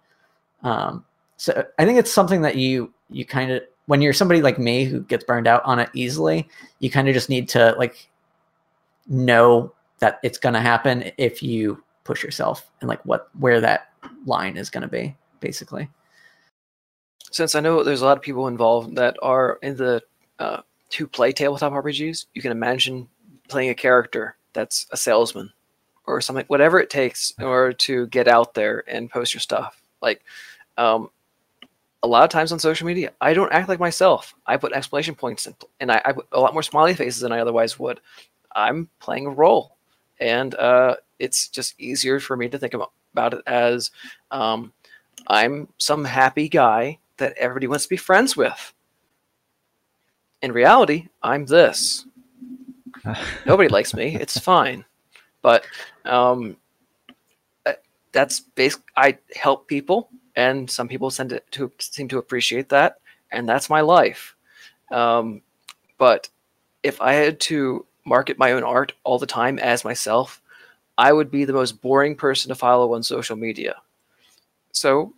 Um, 0.63 1.05
so 1.37 1.65
I 1.79 1.85
think 1.85 1.97
it's 1.97 2.11
something 2.11 2.41
that 2.41 2.57
you 2.57 2.93
you 3.09 3.25
kind 3.25 3.49
of 3.49 3.63
when 3.85 4.01
you're 4.01 4.13
somebody 4.13 4.41
like 4.41 4.59
me 4.59 4.83
who 4.83 4.99
gets 4.99 5.23
burned 5.23 5.47
out 5.47 5.63
on 5.63 5.79
it 5.79 5.89
easily, 5.93 6.47
you 6.79 6.91
kind 6.91 7.07
of 7.07 7.13
just 7.13 7.29
need 7.29 7.47
to 7.49 7.73
like 7.77 8.09
know 9.07 9.71
that 9.99 10.19
it's 10.23 10.37
going 10.37 10.53
to 10.53 10.59
happen 10.59 11.09
if 11.17 11.41
you 11.41 11.81
push 12.03 12.21
yourself 12.21 12.69
and 12.81 12.89
like 12.89 13.03
what 13.05 13.29
where 13.39 13.61
that 13.61 13.93
line 14.25 14.57
is 14.57 14.69
going 14.69 14.81
to 14.81 14.89
be 14.89 15.15
basically. 15.43 15.89
Since 17.31 17.53
I 17.53 17.59
know 17.59 17.83
there's 17.83 18.01
a 18.01 18.05
lot 18.05 18.17
of 18.17 18.23
people 18.23 18.47
involved 18.47 18.95
that 18.95 19.17
are 19.21 19.59
in 19.61 19.75
the 19.75 20.01
uh, 20.39 20.61
to 20.91 21.07
play 21.07 21.31
tabletop 21.33 21.73
RPGs, 21.73 22.27
you 22.33 22.41
can 22.41 22.51
imagine 22.51 23.07
playing 23.49 23.69
a 23.69 23.75
character 23.75 24.37
that's 24.53 24.87
a 24.91 24.97
salesman 24.97 25.51
or 26.05 26.21
something, 26.21 26.45
whatever 26.47 26.79
it 26.79 26.89
takes 26.89 27.33
in 27.37 27.45
order 27.45 27.73
to 27.73 28.07
get 28.07 28.27
out 28.27 28.53
there 28.53 28.83
and 28.87 29.09
post 29.09 29.33
your 29.33 29.41
stuff. 29.41 29.81
Like, 30.01 30.21
um, 30.77 31.09
a 32.03 32.07
lot 32.07 32.23
of 32.23 32.29
times 32.29 32.51
on 32.51 32.59
social 32.59 32.85
media, 32.87 33.11
I 33.21 33.33
don't 33.33 33.51
act 33.53 33.69
like 33.69 33.79
myself. 33.79 34.33
I 34.45 34.57
put 34.57 34.73
exclamation 34.73 35.15
points 35.15 35.47
in, 35.47 35.55
and 35.79 35.91
I, 35.91 36.01
I 36.05 36.11
put 36.13 36.27
a 36.31 36.39
lot 36.39 36.53
more 36.53 36.63
smiley 36.63 36.93
faces 36.93 37.21
than 37.21 37.31
I 37.31 37.39
otherwise 37.39 37.79
would. 37.79 37.99
I'm 38.55 38.89
playing 38.99 39.25
a 39.25 39.31
role, 39.31 39.77
and 40.19 40.53
uh, 40.55 40.97
it's 41.19 41.47
just 41.47 41.79
easier 41.79 42.19
for 42.19 42.35
me 42.35 42.49
to 42.49 42.59
think 42.59 42.73
about, 42.73 42.91
about 43.13 43.33
it 43.33 43.41
as 43.47 43.91
um, 44.31 44.73
I'm 45.27 45.67
some 45.77 46.05
happy 46.05 46.49
guy 46.49 46.99
that 47.17 47.33
everybody 47.37 47.67
wants 47.67 47.85
to 47.85 47.89
be 47.89 47.97
friends 47.97 48.35
with. 48.35 48.73
In 50.41 50.51
reality, 50.51 51.07
I'm 51.21 51.45
this. 51.45 52.05
Nobody 53.45 53.69
likes 53.69 53.93
me. 53.93 54.15
It's 54.15 54.37
fine, 54.37 54.83
but 55.41 55.65
um, 56.05 56.57
uh, 57.65 57.73
that's 58.11 58.41
basic. 58.41 58.81
I 58.97 59.17
help 59.35 59.67
people 59.67 60.09
and 60.35 60.69
some 60.69 60.87
people 60.87 61.11
to 61.11 61.71
seem 61.79 62.07
to 62.09 62.17
appreciate 62.17 62.69
that, 62.69 62.97
and 63.31 63.47
that's 63.47 63.69
my 63.69 63.81
life. 63.81 64.35
Um, 64.91 65.41
but 65.97 66.29
if 66.83 66.99
I 67.01 67.13
had 67.13 67.39
to 67.41 67.85
market 68.05 68.37
my 68.37 68.51
own 68.51 68.63
art 68.63 68.93
all 69.03 69.19
the 69.19 69.25
time 69.25 69.59
as 69.59 69.85
myself, 69.85 70.41
I 70.97 71.13
would 71.13 71.31
be 71.31 71.45
the 71.45 71.53
most 71.53 71.81
boring 71.81 72.15
person 72.15 72.49
to 72.49 72.55
follow 72.55 72.93
on 72.93 73.03
social 73.03 73.35
media. 73.35 73.75
So 74.73 75.13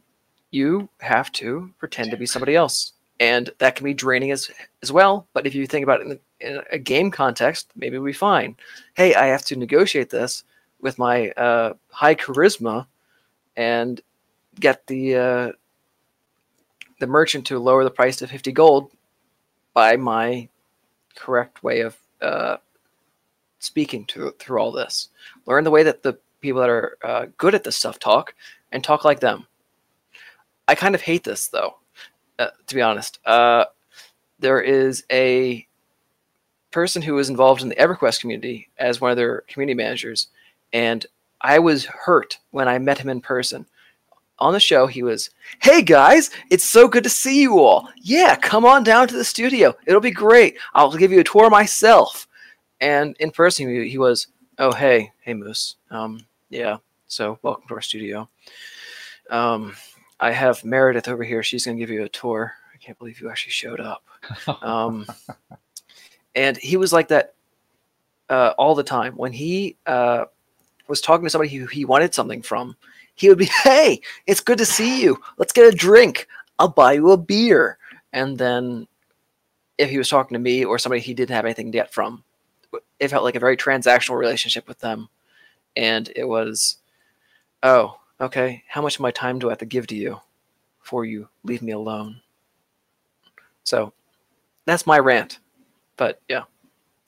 you 0.52 0.88
have 1.00 1.32
to 1.34 1.72
pretend 1.80 2.12
to 2.12 2.18
be 2.18 2.26
somebody 2.26 2.56
else. 2.56 2.94
And 3.20 3.50
that 3.60 3.76
can 3.76 3.86
be 3.86 3.94
draining 3.94 4.32
as 4.32 4.52
as 4.84 4.92
well. 4.92 5.26
But 5.34 5.48
if 5.48 5.56
you 5.56 5.66
think 5.66 5.84
about 5.84 6.02
it 6.02 6.08
in, 6.08 6.20
in 6.42 6.62
a 6.72 6.78
game 6.78 7.12
context, 7.12 7.72
maybe 7.76 7.98
we 7.98 8.12
fine. 8.12 8.58
Hey, 8.94 9.16
I 9.16 9.28
have 9.28 9.46
to 9.46 9.56
negotiate 9.56 10.10
this 10.10 10.44
with 10.82 11.00
my 11.00 11.30
uh, 11.32 11.74
high 11.90 12.16
charisma, 12.16 12.88
and 13.56 14.02
get 14.60 14.86
the 14.88 15.16
uh, 15.16 15.52
the 17.00 17.08
merchant 17.08 17.48
to 17.48 17.60
lower 17.60 17.86
the 17.86 17.90
price 17.90 18.18
to 18.18 18.28
50 18.28 18.52
gold 18.52 18.92
by 19.74 19.96
my 19.96 20.50
correct 21.16 21.64
way 21.64 21.82
of 21.82 21.98
uh, 22.22 22.58
speaking 23.60 24.06
to 24.06 24.32
through 24.40 24.60
all 24.60 24.72
this. 24.74 25.10
Learn 25.46 25.64
the 25.64 25.72
way 25.72 25.84
that 25.84 26.04
the 26.04 26.18
people 26.42 26.62
that 26.62 26.70
are 26.70 26.98
uh, 27.02 27.26
good 27.38 27.56
at 27.56 27.64
this 27.64 27.78
stuff 27.78 27.98
talk 27.98 28.34
and 28.76 28.84
talk 28.84 29.06
like 29.06 29.22
them. 29.22 29.48
I 30.68 30.76
kind 30.76 30.94
of 30.94 31.02
hate 31.02 31.24
this 31.24 31.48
though, 31.48 31.78
uh, 32.38 32.50
to 32.68 32.76
be 32.76 32.82
honest. 32.82 33.20
Uh, 33.26 33.66
there 34.38 34.60
is 34.60 35.06
a 35.10 35.66
person 36.72 37.02
who 37.02 37.14
was 37.14 37.30
involved 37.30 37.62
in 37.62 37.70
the 37.70 37.76
EverQuest 37.76 38.20
community 38.20 38.70
as 38.78 39.00
one 39.00 39.12
of 39.12 39.18
their 39.18 39.42
community 39.48 39.76
managers, 39.76 40.28
and 40.74 41.06
I 41.40 41.58
was 41.60 41.86
hurt 41.86 42.38
when 42.52 42.68
I 42.68 42.78
met 42.78 43.00
him 43.00 43.08
in 43.10 43.22
person 43.22 43.66
on 44.40 44.52
the 44.52 44.60
show, 44.60 44.86
he 44.86 45.02
was, 45.02 45.30
Hey 45.62 45.82
guys, 45.82 46.30
it's 46.52 46.66
so 46.66 46.90
good 46.90 47.06
to 47.06 47.10
see 47.10 47.42
you 47.42 47.60
all. 47.60 47.88
Yeah, 48.02 48.36
come 48.36 48.66
on 48.66 48.84
down 48.84 49.08
to 49.08 49.16
the 49.16 49.24
studio. 49.24 49.74
It'll 49.86 50.02
be 50.02 50.12
great. 50.12 50.58
I'll 50.74 50.92
give 50.92 51.14
you 51.14 51.22
a 51.22 51.24
tour 51.24 51.50
myself. 51.50 52.28
And 52.82 53.16
in 53.22 53.32
person, 53.32 53.70
he 53.86 53.98
was, 53.98 54.28
Oh, 54.60 54.74
hey, 54.74 55.14
hey, 55.22 55.34
Moose. 55.34 55.78
Um, 55.90 56.26
yeah, 56.50 56.78
so 57.08 57.40
welcome 57.42 57.68
to 57.68 57.76
our 57.76 57.82
studio. 57.82 58.30
Um, 59.30 59.76
I 60.20 60.32
have 60.32 60.64
Meredith 60.64 61.08
over 61.08 61.24
here. 61.24 61.44
She's 61.44 61.66
going 61.66 61.78
to 61.78 61.82
give 61.82 61.90
you 61.90 62.04
a 62.04 62.10
tour. 62.10 62.54
I 62.74 62.78
can't 62.78 62.98
believe 62.98 63.20
you 63.20 63.30
actually 63.30 63.52
showed 63.52 63.80
up. 63.80 64.04
Um, 64.62 65.06
and 66.36 66.58
he 66.58 66.78
was 66.78 66.94
like 66.94 67.10
that 67.10 67.36
uh, 68.30 68.54
all 68.58 68.76
the 68.76 68.84
time. 68.84 69.16
When 69.16 69.34
he 69.34 69.78
uh, 69.86 70.26
was 70.88 71.02
talking 71.02 71.26
to 71.26 71.30
somebody 71.30 71.50
who 71.56 71.66
he 71.68 71.86
wanted 71.86 72.14
something 72.14 72.42
from, 72.42 72.76
he 73.16 73.30
would 73.30 73.38
be, 73.38 73.46
"Hey, 73.64 74.02
it's 74.28 74.42
good 74.42 74.58
to 74.58 74.66
see 74.66 75.02
you. 75.02 75.20
Let's 75.38 75.54
get 75.54 75.72
a 75.72 75.76
drink. 75.76 76.28
I'll 76.60 76.70
buy 76.70 76.94
you 76.94 77.12
a 77.12 77.18
beer." 77.18 77.78
And 78.14 78.38
then, 78.38 78.88
if 79.78 79.90
he 79.90 79.98
was 79.98 80.10
talking 80.10 80.36
to 80.36 80.40
me 80.40 80.64
or 80.64 80.80
somebody 80.80 81.02
he 81.02 81.14
didn't 81.14 81.36
have 81.36 81.46
anything 81.46 81.68
to 81.68 81.78
get 81.78 81.94
from, 81.94 82.24
it 83.00 83.10
felt 83.10 83.24
like 83.24 83.36
a 83.36 83.40
very 83.40 83.58
transactional 83.58 84.18
relationship 84.18 84.68
with 84.68 84.80
them, 84.80 85.10
and 85.76 86.12
it 86.16 86.28
was, 86.28 86.78
"Oh, 87.66 88.00
okay. 88.22 88.64
How 88.68 88.82
much 88.82 88.96
of 88.96 89.02
my 89.02 89.12
time 89.12 89.40
do 89.40 89.48
I 89.48 89.52
have 89.52 89.58
to 89.60 89.66
give 89.66 89.88
to 89.88 89.96
you, 89.96 90.22
before 90.80 91.04
you 91.04 91.30
leave 91.44 91.62
me 91.62 91.72
alone?" 91.72 92.22
So, 93.64 93.94
that's 94.66 94.86
my 94.86 95.00
rant. 95.00 95.40
But 95.98 96.22
yeah, 96.30 96.44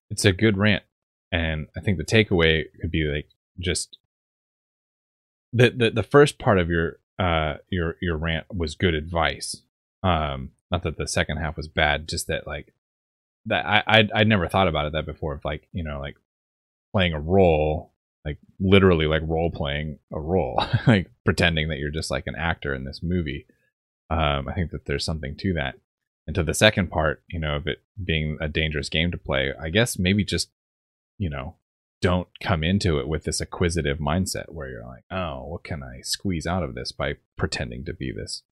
it's 0.10 0.26
a 0.26 0.32
good 0.32 0.58
rant, 0.58 0.84
and 1.32 1.68
I 1.78 1.82
think 1.82 1.98
the 1.98 2.04
takeaway 2.06 2.66
could 2.82 2.92
be 2.92 3.04
like 3.04 3.28
just 3.60 3.98
the, 5.54 5.70
the 5.70 5.90
the 5.92 6.04
first 6.04 6.40
part 6.40 6.58
of 6.60 6.70
your 6.70 7.00
uh 7.20 7.56
your 7.70 7.96
your 8.02 8.18
rant 8.18 8.46
was 8.54 8.76
good 8.76 8.94
advice. 8.94 9.62
Um, 10.04 10.52
not 10.72 10.84
that 10.84 10.98
the 10.98 11.08
second 11.08 11.38
half 11.38 11.58
was 11.58 11.68
bad, 11.68 12.08
just 12.08 12.28
that 12.28 12.48
like 12.48 12.74
that 13.46 13.66
I 13.66 13.84
I'd, 13.88 14.12
I'd 14.12 14.28
never 14.28 14.48
thought 14.48 14.68
about 14.68 14.86
it 14.86 14.94
that 14.94 15.06
before. 15.06 15.34
Of 15.34 15.46
like 15.46 15.68
you 15.74 15.84
know 15.84 16.00
like 16.00 16.18
playing 16.94 17.14
a 17.14 17.20
role, 17.20 17.92
like 18.28 18.40
literally 18.60 19.06
like 19.06 19.22
role 19.26 19.50
playing 19.50 20.00
a 20.12 20.20
role, 20.20 20.62
like 20.88 21.10
pretending 21.24 21.70
that 21.70 21.80
you're 21.80 21.92
just 21.92 22.12
like 22.12 22.28
an 22.28 22.36
actor 22.36 22.76
in 22.76 22.84
this 22.84 23.00
movie. 23.02 23.46
Um, 24.10 24.50
I 24.50 24.54
think 24.54 24.72
that 24.72 24.86
there's 24.86 25.06
something 25.06 25.36
to 25.38 25.54
that. 25.54 25.76
And 26.28 26.36
to 26.36 26.44
the 26.44 26.54
second 26.54 26.92
part, 26.92 27.24
you 27.30 27.40
know, 27.40 27.56
of 27.56 27.68
it 27.68 27.84
being 28.04 28.38
a 28.42 28.50
dangerous 28.50 28.90
game 28.90 29.12
to 29.12 29.18
play, 29.18 29.54
I 29.58 29.70
guess 29.70 29.98
maybe 29.98 30.26
just, 30.26 30.50
you 31.18 31.30
know, 31.30 31.56
don't 32.02 32.28
come 32.44 32.66
into 32.66 33.00
it 33.00 33.08
with 33.08 33.24
this 33.24 33.40
acquisitive 33.40 33.98
mindset 33.98 34.50
where 34.50 34.70
you're 34.70 34.86
like, 34.86 35.06
oh, 35.10 35.46
what 35.46 35.64
can 35.64 35.82
I 35.84 36.02
squeeze 36.02 36.46
out 36.46 36.64
of 36.64 36.76
this 36.76 36.92
by 36.92 37.16
pretending 37.38 37.86
to 37.86 37.94
be 37.94 38.12
this 38.12 38.44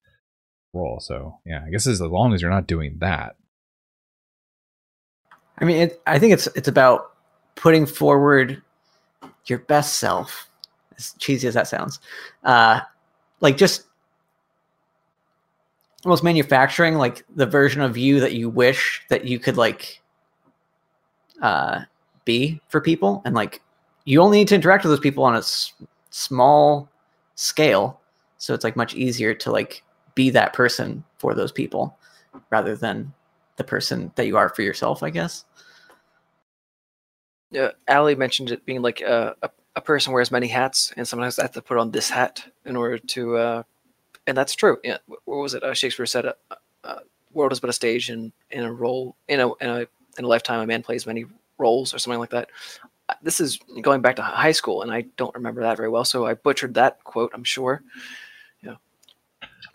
role? 0.74 1.02
So 1.02 1.40
yeah, 1.46 1.64
I 1.68 1.70
guess 1.70 1.86
as 1.86 2.00
long 2.00 2.34
as 2.34 2.42
you're 2.42 2.50
not 2.50 2.66
doing 2.66 2.98
that. 3.00 3.36
I 5.58 5.66
mean, 5.66 5.78
it, 5.78 6.02
I 6.08 6.18
think 6.18 6.34
it's 6.34 6.48
it's 6.48 6.68
about 6.68 7.12
putting 7.56 7.86
forward 7.86 8.62
your 9.46 9.60
best 9.60 9.96
self, 9.98 10.50
as 10.98 11.14
cheesy 11.20 11.48
as 11.48 11.54
that 11.54 11.68
sounds. 11.68 12.00
Uh, 12.44 12.82
like 13.42 13.58
just 13.58 13.86
almost 16.06 16.24
manufacturing 16.24 16.96
like 16.96 17.26
the 17.36 17.46
version 17.46 17.82
of 17.82 17.98
you 17.98 18.20
that 18.20 18.34
you 18.34 18.50
wish 18.50 19.04
that 19.10 19.26
you 19.26 19.40
could 19.40 19.58
like 19.58 20.02
uh 21.42 21.82
be 22.26 22.60
for 22.70 22.80
people 22.80 23.22
and 23.26 23.36
like 23.36 23.62
you 24.06 24.22
only 24.22 24.38
need 24.38 24.48
to 24.48 24.56
interact 24.56 24.84
with 24.84 24.92
those 24.92 25.00
people 25.00 25.24
on 25.24 25.36
a 25.36 25.40
s- 25.40 25.74
small 26.12 26.88
scale 27.34 28.00
so 28.38 28.54
it's 28.54 28.64
like 28.64 28.76
much 28.76 28.94
easier 28.94 29.34
to 29.34 29.52
like 29.52 29.84
be 30.14 30.30
that 30.30 30.54
person 30.54 31.04
for 31.18 31.34
those 31.34 31.52
people 31.52 31.98
rather 32.52 32.76
than 32.76 33.12
the 33.58 33.64
person 33.64 34.12
that 34.16 34.28
you 34.28 34.38
are 34.38 34.50
for 34.50 34.62
yourself 34.62 35.02
i 35.02 35.10
guess 35.10 35.44
yeah 37.52 37.72
ali 37.88 38.16
mentioned 38.16 38.52
it 38.52 38.66
being 38.66 38.82
like 38.82 39.02
a, 39.02 39.36
a, 39.42 39.50
a 39.76 39.82
person 39.82 40.14
wears 40.14 40.32
many 40.32 40.48
hats 40.48 40.94
and 40.98 41.08
sometimes 41.08 41.36
they 41.36 41.44
have 41.44 41.52
to 41.52 41.62
put 41.62 41.78
on 41.78 41.92
this 41.92 42.10
hat 42.10 42.46
in 42.66 42.76
order 42.76 42.98
to 42.98 43.38
uh 43.38 43.64
and 44.28 44.38
that's 44.38 44.56
true 44.56 44.78
yeah 44.84 44.98
what 45.08 45.38
was 45.38 45.54
it 45.54 45.64
uh, 45.64 45.74
shakespeare 45.74 46.06
said 46.06 46.26
uh, 46.26 46.34
uh, 46.84 47.00
world 47.34 47.52
is 47.52 47.60
but 47.60 47.70
a 47.70 47.74
stage 47.74 48.10
and 48.10 48.32
in 48.52 48.64
a 48.64 48.72
role 48.72 49.16
in 49.28 49.40
a, 49.40 49.54
in 49.56 49.70
a 49.70 49.88
in 50.18 50.26
a 50.26 50.28
lifetime 50.28 50.60
a 50.60 50.68
man 50.68 50.82
plays 50.82 51.06
many 51.06 51.26
roles 51.58 51.94
or 51.94 52.00
something 52.00 52.20
like 52.20 52.32
that. 52.32 52.50
This 53.22 53.40
is 53.40 53.60
going 53.82 54.02
back 54.02 54.16
to 54.16 54.24
high 54.24 54.52
school, 54.52 54.82
and 54.82 54.92
I 54.92 55.02
don't 55.16 55.36
remember 55.36 55.62
that 55.62 55.78
very 55.78 55.90
well, 55.90 56.06
so 56.06 56.26
I 56.26 56.34
butchered 56.34 56.74
that 56.74 57.04
quote. 57.04 57.32
I'm 57.34 57.44
sure. 57.44 57.84
Yeah. 58.64 58.76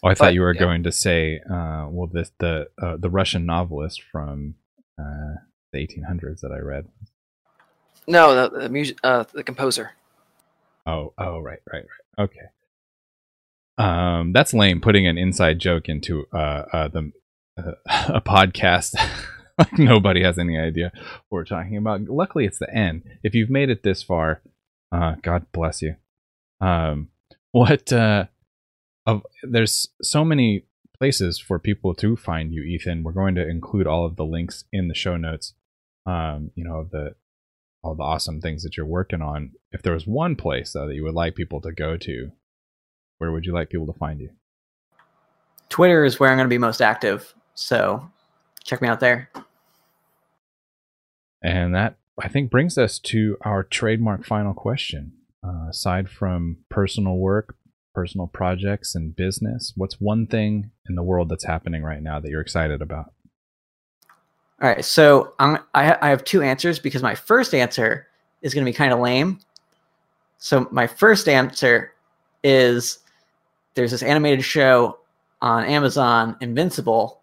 Oh, 0.03 0.09
I 0.09 0.15
thought 0.15 0.27
but, 0.27 0.35
you 0.35 0.41
were 0.41 0.55
yeah. 0.55 0.61
going 0.61 0.83
to 0.83 0.93
say, 0.93 1.41
uh, 1.49 1.87
well, 1.89 2.09
this 2.13 2.33
the 2.39 2.69
uh, 2.81 2.97
the 2.97 3.11
Russian 3.11 3.47
novelist 3.47 4.03
from 4.03 4.57
uh, 4.99 5.35
the 5.73 5.79
1800s 5.79 6.41
that 6.41 6.51
I 6.51 6.59
read. 6.59 6.89
No, 8.11 8.35
the, 8.35 8.59
the 8.63 8.69
music, 8.69 8.99
uh, 9.05 9.25
the 9.33 9.45
composer. 9.45 9.93
Oh, 10.85 11.13
oh, 11.17 11.39
right, 11.39 11.61
right, 11.73 11.85
right. 12.19 12.25
Okay. 12.25 12.49
Um, 13.79 14.33
that's 14.33 14.53
lame. 14.53 14.81
Putting 14.81 15.07
an 15.07 15.17
inside 15.17 15.61
joke 15.61 15.89
into 15.89 16.27
uh, 16.35 16.65
uh 16.73 16.89
the 16.89 17.13
uh, 17.57 17.73
a 18.09 18.21
podcast 18.21 18.97
like 19.59 19.79
nobody 19.79 20.25
has 20.25 20.39
any 20.39 20.59
idea 20.59 20.91
what 21.29 21.39
we're 21.39 21.45
talking 21.45 21.77
about. 21.77 22.03
Luckily, 22.03 22.47
it's 22.47 22.59
the 22.59 22.75
end. 22.75 23.05
If 23.23 23.35
you've 23.37 23.49
made 23.49 23.71
it 23.71 23.85
this 23.85 24.03
far, 24.03 24.43
uh, 24.91 25.15
God 25.23 25.47
bless 25.53 25.81
you. 25.81 25.95
Um, 26.61 27.11
what 27.53 27.93
uh, 27.93 28.27
of 29.07 29.23
there's 29.45 29.89
so 30.03 30.25
many 30.25 30.65
places 30.99 31.39
for 31.39 31.61
people 31.61 31.95
to 31.95 32.17
find 32.17 32.53
you, 32.53 32.63
Ethan. 32.63 33.05
We're 33.05 33.13
going 33.13 33.37
to 33.37 33.49
include 33.49 33.87
all 33.87 34.05
of 34.05 34.17
the 34.17 34.25
links 34.25 34.65
in 34.73 34.89
the 34.89 34.95
show 34.95 35.17
notes. 35.17 35.55
Um, 36.07 36.51
you 36.57 36.65
know, 36.65 36.79
of 36.79 36.91
the 36.91 37.15
all 37.83 37.95
the 37.95 38.03
awesome 38.03 38.41
things 38.41 38.63
that 38.63 38.77
you're 38.77 38.87
working 38.87 39.23
on. 39.23 39.53
If 39.73 39.83
there 39.83 39.95
was 39.95 40.07
one 40.07 40.37
place 40.37 40.73
though 40.73 40.87
that 40.87 40.95
you 40.95 41.05
would 41.05 41.15
like 41.15 41.35
people 41.35 41.61
to 41.63 41.73
go 41.73 41.97
to, 41.97 42.31
where 43.19 43.33
would 43.33 43.47
you 43.47 43.53
like 43.53 43.71
people 43.71 43.87
to 43.87 43.99
find 43.99 44.21
you? 44.21 44.31
Twitter 45.69 46.05
is 46.05 46.19
where 46.19 46.31
I'm 46.31 46.37
going 46.37 46.47
to 46.47 46.53
be 46.53 46.59
most 46.59 46.83
active. 46.83 47.35
So 47.55 48.11
check 48.65 48.83
me 48.83 48.89
out 48.89 49.01
there. 49.01 49.31
And 51.43 51.75
that, 51.75 51.97
I 52.21 52.29
think, 52.29 52.51
brings 52.51 52.77
us 52.77 52.99
to 52.99 53.37
our 53.43 53.63
trademark 53.63 54.27
final 54.27 54.53
question. 54.53 55.13
Uh, 55.43 55.69
aside 55.71 56.11
from 56.11 56.59
personal 56.69 57.17
work, 57.17 57.57
personal 57.95 58.27
projects, 58.27 58.95
and 58.95 59.17
business, 59.17 59.73
what's 59.75 60.01
one 60.01 60.27
thing 60.27 60.71
in 60.89 60.97
the 60.97 61.03
world 61.03 61.31
that's 61.31 61.45
happening 61.45 61.83
right 61.83 62.03
now 62.03 62.21
that 62.21 62.29
you're 62.29 62.43
excited 62.43 62.83
about? 62.83 63.15
All 64.61 64.69
right. 64.69 64.85
So 64.85 65.35
I'm, 65.39 65.59
I, 65.75 65.97
I 66.03 66.09
have 66.11 66.25
two 66.25 66.43
answers 66.43 66.79
because 66.79 67.03
my 67.03 67.15
first 67.15 67.55
answer 67.55 68.07
is 68.43 68.53
going 68.53 68.65
to 68.65 68.71
be 68.71 68.77
kind 68.77 68.93
of 68.93 69.01
lame. 69.01 69.39
So 70.39 70.69
my 70.71 70.87
first 70.87 71.29
answer 71.29 71.95
is 72.45 72.99
there's 73.75 73.91
this 73.91 74.03
animated 74.03 74.45
show 74.45 74.99
on 75.41 75.65
Amazon, 75.65 76.37
Invincible, 76.41 77.21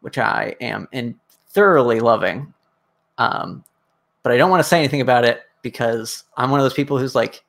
which 0.00 0.18
I 0.18 0.54
am 0.60 0.86
in 0.92 1.18
thoroughly 1.48 2.00
loving. 2.00 2.52
Um, 3.18 3.64
but 4.22 4.32
I 4.32 4.36
don't 4.36 4.50
want 4.50 4.62
to 4.62 4.68
say 4.68 4.78
anything 4.78 5.00
about 5.00 5.24
it 5.24 5.42
because 5.62 6.24
I'm 6.36 6.50
one 6.50 6.60
of 6.60 6.64
those 6.64 6.74
people 6.74 6.98
who's 6.98 7.14
like 7.14 7.44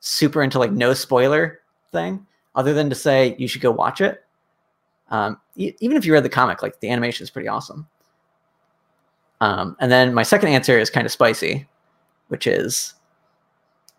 super 0.00 0.42
into 0.42 0.58
like 0.58 0.72
no 0.72 0.94
spoiler 0.94 1.60
thing, 1.92 2.26
other 2.56 2.74
than 2.74 2.88
to 2.88 2.96
say 2.96 3.36
you 3.38 3.46
should 3.46 3.62
go 3.62 3.70
watch 3.70 4.00
it. 4.00 4.24
Um, 5.10 5.40
e- 5.54 5.74
even 5.80 5.96
if 5.96 6.04
you 6.04 6.12
read 6.12 6.24
the 6.24 6.28
comic, 6.28 6.62
like 6.62 6.80
the 6.80 6.90
animation 6.90 7.22
is 7.22 7.30
pretty 7.30 7.48
awesome. 7.48 7.86
Um, 9.42 9.76
and 9.80 9.90
then 9.90 10.14
my 10.14 10.22
second 10.22 10.50
answer 10.50 10.78
is 10.78 10.88
kind 10.88 11.04
of 11.04 11.10
spicy, 11.10 11.66
which 12.28 12.46
is 12.46 12.94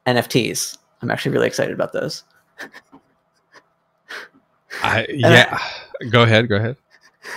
NFTs. 0.08 0.78
I'm 1.02 1.12
actually 1.12 1.34
really 1.34 1.48
excited 1.48 1.74
about 1.74 1.92
those. 1.92 2.24
I, 4.82 5.06
yeah, 5.10 5.60
go 6.10 6.24
ahead. 6.24 6.48
Go 6.48 6.56
ahead. 6.56 6.78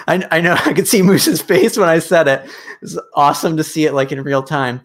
I, 0.06 0.24
I 0.30 0.40
know 0.40 0.52
I 0.64 0.72
could 0.72 0.86
see 0.86 1.02
Moose's 1.02 1.42
face 1.42 1.76
when 1.76 1.88
I 1.88 1.98
said 1.98 2.28
it. 2.28 2.48
It's 2.80 2.96
awesome 3.14 3.56
to 3.56 3.64
see 3.64 3.86
it 3.86 3.92
like 3.92 4.12
in 4.12 4.22
real 4.22 4.44
time. 4.44 4.82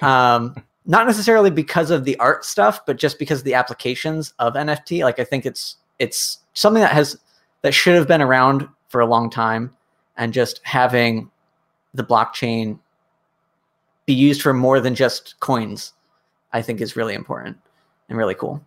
Um, 0.00 0.54
not 0.86 1.08
necessarily 1.08 1.50
because 1.50 1.90
of 1.90 2.04
the 2.04 2.16
art 2.18 2.44
stuff, 2.44 2.86
but 2.86 2.98
just 2.98 3.18
because 3.18 3.40
of 3.40 3.44
the 3.44 3.54
applications 3.54 4.32
of 4.38 4.54
NFT. 4.54 5.02
Like 5.02 5.18
I 5.18 5.24
think 5.24 5.44
it's 5.44 5.74
it's 5.98 6.38
something 6.54 6.82
that 6.82 6.92
has 6.92 7.18
that 7.62 7.74
should 7.74 7.96
have 7.96 8.06
been 8.06 8.22
around 8.22 8.68
for 8.86 9.00
a 9.00 9.06
long 9.06 9.28
time, 9.28 9.74
and 10.16 10.32
just 10.32 10.60
having 10.62 11.32
the 11.94 12.04
blockchain 12.04 12.78
be 14.06 14.14
used 14.14 14.42
for 14.42 14.52
more 14.52 14.80
than 14.80 14.94
just 14.94 15.38
coins, 15.40 15.92
I 16.52 16.62
think 16.62 16.80
is 16.80 16.96
really 16.96 17.14
important 17.14 17.56
and 18.08 18.18
really 18.18 18.34
cool. 18.34 18.60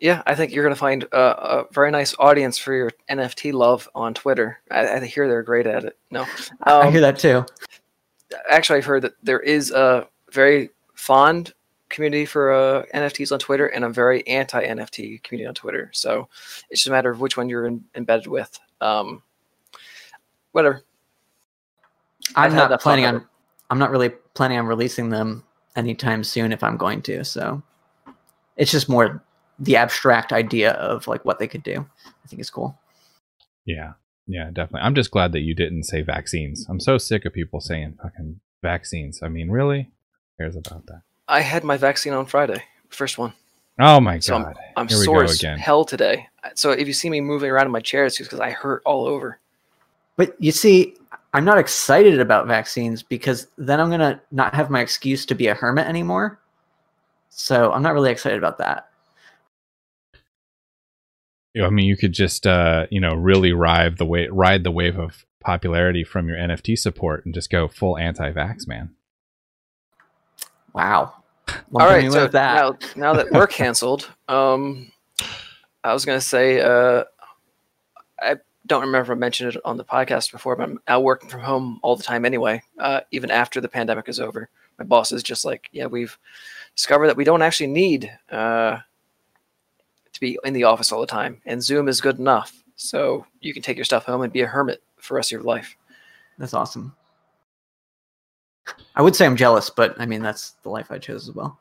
Yeah, 0.00 0.22
I 0.26 0.34
think 0.34 0.52
you're 0.52 0.64
going 0.64 0.74
to 0.74 0.78
find 0.78 1.04
a, 1.12 1.18
a, 1.18 1.66
very 1.72 1.90
nice 1.90 2.14
audience 2.18 2.58
for 2.58 2.72
your 2.74 2.90
NFT 3.10 3.52
love 3.52 3.88
on 3.94 4.14
Twitter. 4.14 4.60
I, 4.70 4.86
I 4.88 5.04
hear 5.04 5.28
they're 5.28 5.42
great 5.42 5.66
at 5.66 5.84
it. 5.84 5.98
No, 6.10 6.22
um, 6.22 6.28
I 6.62 6.90
hear 6.90 7.00
that 7.00 7.18
too. 7.18 7.44
Actually, 8.50 8.78
I've 8.78 8.84
heard 8.84 9.02
that 9.02 9.14
there 9.22 9.40
is 9.40 9.70
a 9.70 10.06
very 10.30 10.70
fond 10.94 11.54
community 11.88 12.24
for 12.24 12.52
uh, 12.52 12.84
NFTs 12.94 13.32
on 13.32 13.38
Twitter 13.38 13.66
and 13.66 13.84
a 13.84 13.88
very 13.88 14.26
anti 14.26 14.64
NFT 14.64 15.22
community 15.22 15.46
on 15.46 15.54
Twitter. 15.54 15.90
So 15.92 16.28
it's 16.70 16.80
just 16.80 16.88
a 16.88 16.92
matter 16.92 17.10
of 17.10 17.20
which 17.20 17.36
one 17.36 17.48
you're 17.48 17.66
in, 17.66 17.84
embedded 17.94 18.26
with. 18.26 18.58
Um, 18.80 19.22
whatever. 20.52 20.82
I'm 22.36 22.54
not 22.54 22.80
planning 22.80 23.06
on. 23.06 23.26
I'm 23.70 23.78
not 23.78 23.90
really 23.90 24.10
planning 24.34 24.58
on 24.58 24.66
releasing 24.66 25.10
them 25.10 25.44
anytime 25.76 26.24
soon 26.24 26.52
if 26.52 26.62
I'm 26.62 26.76
going 26.76 27.02
to. 27.02 27.24
So 27.24 27.62
it's 28.56 28.70
just 28.70 28.88
more 28.88 29.22
the 29.58 29.76
abstract 29.76 30.32
idea 30.32 30.72
of 30.72 31.06
like 31.06 31.24
what 31.24 31.38
they 31.38 31.46
could 31.48 31.62
do. 31.62 31.86
I 32.06 32.26
think 32.26 32.40
is 32.40 32.50
cool. 32.50 32.78
Yeah, 33.64 33.92
yeah, 34.26 34.50
definitely. 34.52 34.80
I'm 34.82 34.94
just 34.94 35.10
glad 35.10 35.32
that 35.32 35.40
you 35.40 35.54
didn't 35.54 35.84
say 35.84 36.02
vaccines. 36.02 36.66
I'm 36.68 36.80
so 36.80 36.98
sick 36.98 37.24
of 37.24 37.32
people 37.32 37.60
saying 37.60 37.98
fucking 38.02 38.40
vaccines. 38.62 39.20
I 39.22 39.28
mean, 39.28 39.50
really? 39.50 39.90
Who 40.38 40.44
cares 40.44 40.56
about 40.56 40.86
that? 40.86 41.02
I 41.28 41.40
had 41.40 41.64
my 41.64 41.76
vaccine 41.76 42.12
on 42.12 42.26
Friday, 42.26 42.62
first 42.90 43.16
one. 43.16 43.32
Oh 43.80 44.00
my 44.00 44.18
So 44.18 44.38
god! 44.38 44.56
I'm, 44.76 44.82
I'm 44.82 44.88
Here 44.88 44.98
we 44.98 45.04
sore 45.04 45.18
go 45.20 45.24
as 45.24 45.38
again. 45.38 45.58
hell 45.58 45.84
today. 45.84 46.28
So 46.54 46.70
if 46.70 46.86
you 46.86 46.92
see 46.92 47.10
me 47.10 47.20
moving 47.20 47.50
around 47.50 47.66
in 47.66 47.72
my 47.72 47.80
chair, 47.80 48.04
it's 48.04 48.16
just 48.16 48.28
because 48.30 48.40
I 48.40 48.50
hurt 48.50 48.82
all 48.84 49.06
over. 49.06 49.40
But 50.16 50.36
you 50.38 50.52
see, 50.52 50.94
I'm 51.34 51.44
not 51.44 51.58
excited 51.58 52.20
about 52.20 52.46
vaccines 52.46 53.02
because 53.02 53.48
then 53.58 53.80
I'm 53.80 53.90
gonna 53.90 54.22
not 54.30 54.54
have 54.54 54.70
my 54.70 54.80
excuse 54.80 55.26
to 55.26 55.34
be 55.34 55.48
a 55.48 55.54
hermit 55.54 55.88
anymore. 55.88 56.38
So 57.28 57.72
I'm 57.72 57.82
not 57.82 57.92
really 57.92 58.12
excited 58.12 58.38
about 58.38 58.58
that. 58.58 58.88
I 61.60 61.70
mean, 61.70 61.86
you 61.86 61.96
could 61.96 62.12
just 62.12 62.46
uh, 62.46 62.86
you 62.88 63.00
know 63.00 63.14
really 63.14 63.52
ride 63.52 63.98
the 63.98 64.06
wave, 64.06 64.28
ride 64.30 64.62
the 64.62 64.70
wave 64.70 64.96
of 64.96 65.26
popularity 65.40 66.04
from 66.04 66.28
your 66.28 66.36
NFT 66.36 66.78
support, 66.78 67.26
and 67.26 67.34
just 67.34 67.50
go 67.50 67.66
full 67.66 67.98
anti-vax, 67.98 68.68
man. 68.68 68.94
Wow. 70.72 71.14
One 71.70 71.82
all 71.82 71.88
thing 71.90 71.96
right, 71.96 72.04
we 72.04 72.10
so 72.10 72.18
learned 72.20 72.32
that. 72.32 72.54
now 72.54 72.78
now 72.96 73.12
that 73.14 73.32
we're 73.32 73.46
canceled, 73.48 74.08
um, 74.28 74.92
I 75.82 75.92
was 75.92 76.04
gonna 76.04 76.20
say 76.20 76.60
uh, 76.60 77.02
I 78.20 78.36
don't 78.66 78.82
remember 78.82 79.12
if 79.12 79.16
I 79.16 79.18
mentioned 79.18 79.54
it 79.54 79.60
on 79.64 79.76
the 79.76 79.84
podcast 79.84 80.32
before, 80.32 80.56
but 80.56 80.68
I'm 80.68 80.80
out 80.88 81.02
working 81.02 81.28
from 81.28 81.40
home 81.40 81.80
all 81.82 81.96
the 81.96 82.02
time 82.02 82.24
anyway. 82.24 82.62
Uh, 82.78 83.00
even 83.10 83.30
after 83.30 83.60
the 83.60 83.68
pandemic 83.68 84.08
is 84.08 84.20
over, 84.20 84.48
my 84.78 84.84
boss 84.84 85.12
is 85.12 85.22
just 85.22 85.44
like, 85.44 85.68
"Yeah, 85.72 85.86
we've 85.86 86.18
discovered 86.74 87.08
that 87.08 87.16
we 87.16 87.24
don't 87.24 87.42
actually 87.42 87.68
need 87.68 88.10
uh, 88.30 88.78
to 90.12 90.20
be 90.20 90.38
in 90.44 90.54
the 90.54 90.64
office 90.64 90.92
all 90.92 91.00
the 91.00 91.06
time, 91.06 91.40
and 91.44 91.62
Zoom 91.62 91.88
is 91.88 92.00
good 92.00 92.18
enough. 92.18 92.62
So 92.76 93.26
you 93.40 93.52
can 93.52 93.62
take 93.62 93.76
your 93.76 93.84
stuff 93.84 94.04
home 94.04 94.22
and 94.22 94.32
be 94.32 94.40
a 94.40 94.46
hermit 94.46 94.82
for 94.96 95.14
the 95.14 95.16
rest 95.16 95.32
of 95.32 95.36
your 95.36 95.42
life." 95.42 95.76
That's 96.38 96.54
awesome. 96.54 96.96
I 98.96 99.02
would 99.02 99.14
say 99.14 99.26
I'm 99.26 99.36
jealous, 99.36 99.70
but 99.70 99.94
I 100.00 100.06
mean 100.06 100.22
that's 100.22 100.50
the 100.62 100.70
life 100.70 100.90
I 100.90 100.98
chose 100.98 101.28
as 101.28 101.34
well. 101.34 101.58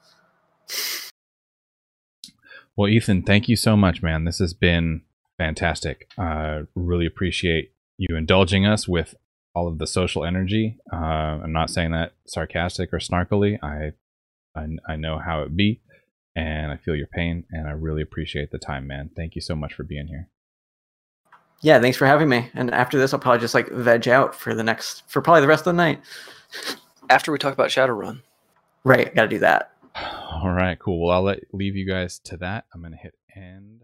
Well, 2.75 2.89
Ethan, 2.89 3.23
thank 3.23 3.47
you 3.47 3.55
so 3.55 3.77
much, 3.77 4.01
man. 4.01 4.23
This 4.23 4.39
has 4.39 4.53
been 4.53 5.03
fantastic. 5.43 6.07
Uh, 6.17 6.63
really 6.73 7.05
appreciate 7.05 7.73
you 7.97 8.15
indulging 8.15 8.65
us 8.65 8.87
with 8.87 9.15
all 9.53 9.67
of 9.67 9.77
the 9.77 9.87
social 9.87 10.23
energy. 10.23 10.77
Uh, 10.91 11.41
I'm 11.43 11.51
not 11.51 11.69
saying 11.69 11.91
that 11.91 12.13
sarcastic 12.25 12.93
or 12.93 12.99
snarkily. 12.99 13.59
I, 13.61 13.91
I, 14.57 14.67
I 14.87 14.95
know 14.95 15.19
how 15.19 15.41
it 15.41 15.55
be, 15.55 15.81
and 16.35 16.71
I 16.71 16.77
feel 16.77 16.95
your 16.95 17.07
pain, 17.07 17.43
and 17.51 17.67
I 17.67 17.71
really 17.71 18.01
appreciate 18.01 18.51
the 18.51 18.57
time, 18.57 18.87
man. 18.87 19.11
Thank 19.15 19.35
you 19.35 19.41
so 19.41 19.55
much 19.55 19.73
for 19.73 19.83
being 19.83 20.07
here. 20.07 20.29
Yeah, 21.61 21.79
thanks 21.79 21.97
for 21.97 22.07
having 22.07 22.29
me. 22.29 22.49
And 22.53 22.71
after 22.71 22.97
this, 22.97 23.13
I'll 23.13 23.19
probably 23.19 23.41
just 23.41 23.53
like 23.53 23.69
veg 23.69 24.07
out 24.07 24.33
for 24.35 24.53
the 24.53 24.63
next 24.63 25.03
for 25.09 25.21
probably 25.21 25.41
the 25.41 25.47
rest 25.47 25.61
of 25.61 25.73
the 25.75 25.77
night. 25.77 26.01
After 27.09 27.31
we 27.31 27.37
talk 27.37 27.53
about 27.53 27.69
Shadowrun. 27.69 28.21
Right, 28.85 29.13
got 29.13 29.23
to 29.23 29.27
do 29.27 29.39
that. 29.39 29.71
All 29.95 30.51
right, 30.51 30.77
cool. 30.79 31.05
Well, 31.05 31.15
I'll 31.15 31.23
let 31.23 31.39
leave 31.53 31.75
you 31.75 31.85
guys 31.85 32.19
to 32.25 32.37
that. 32.37 32.65
I'm 32.73 32.81
gonna 32.81 32.97
hit 32.97 33.15
end. 33.35 33.83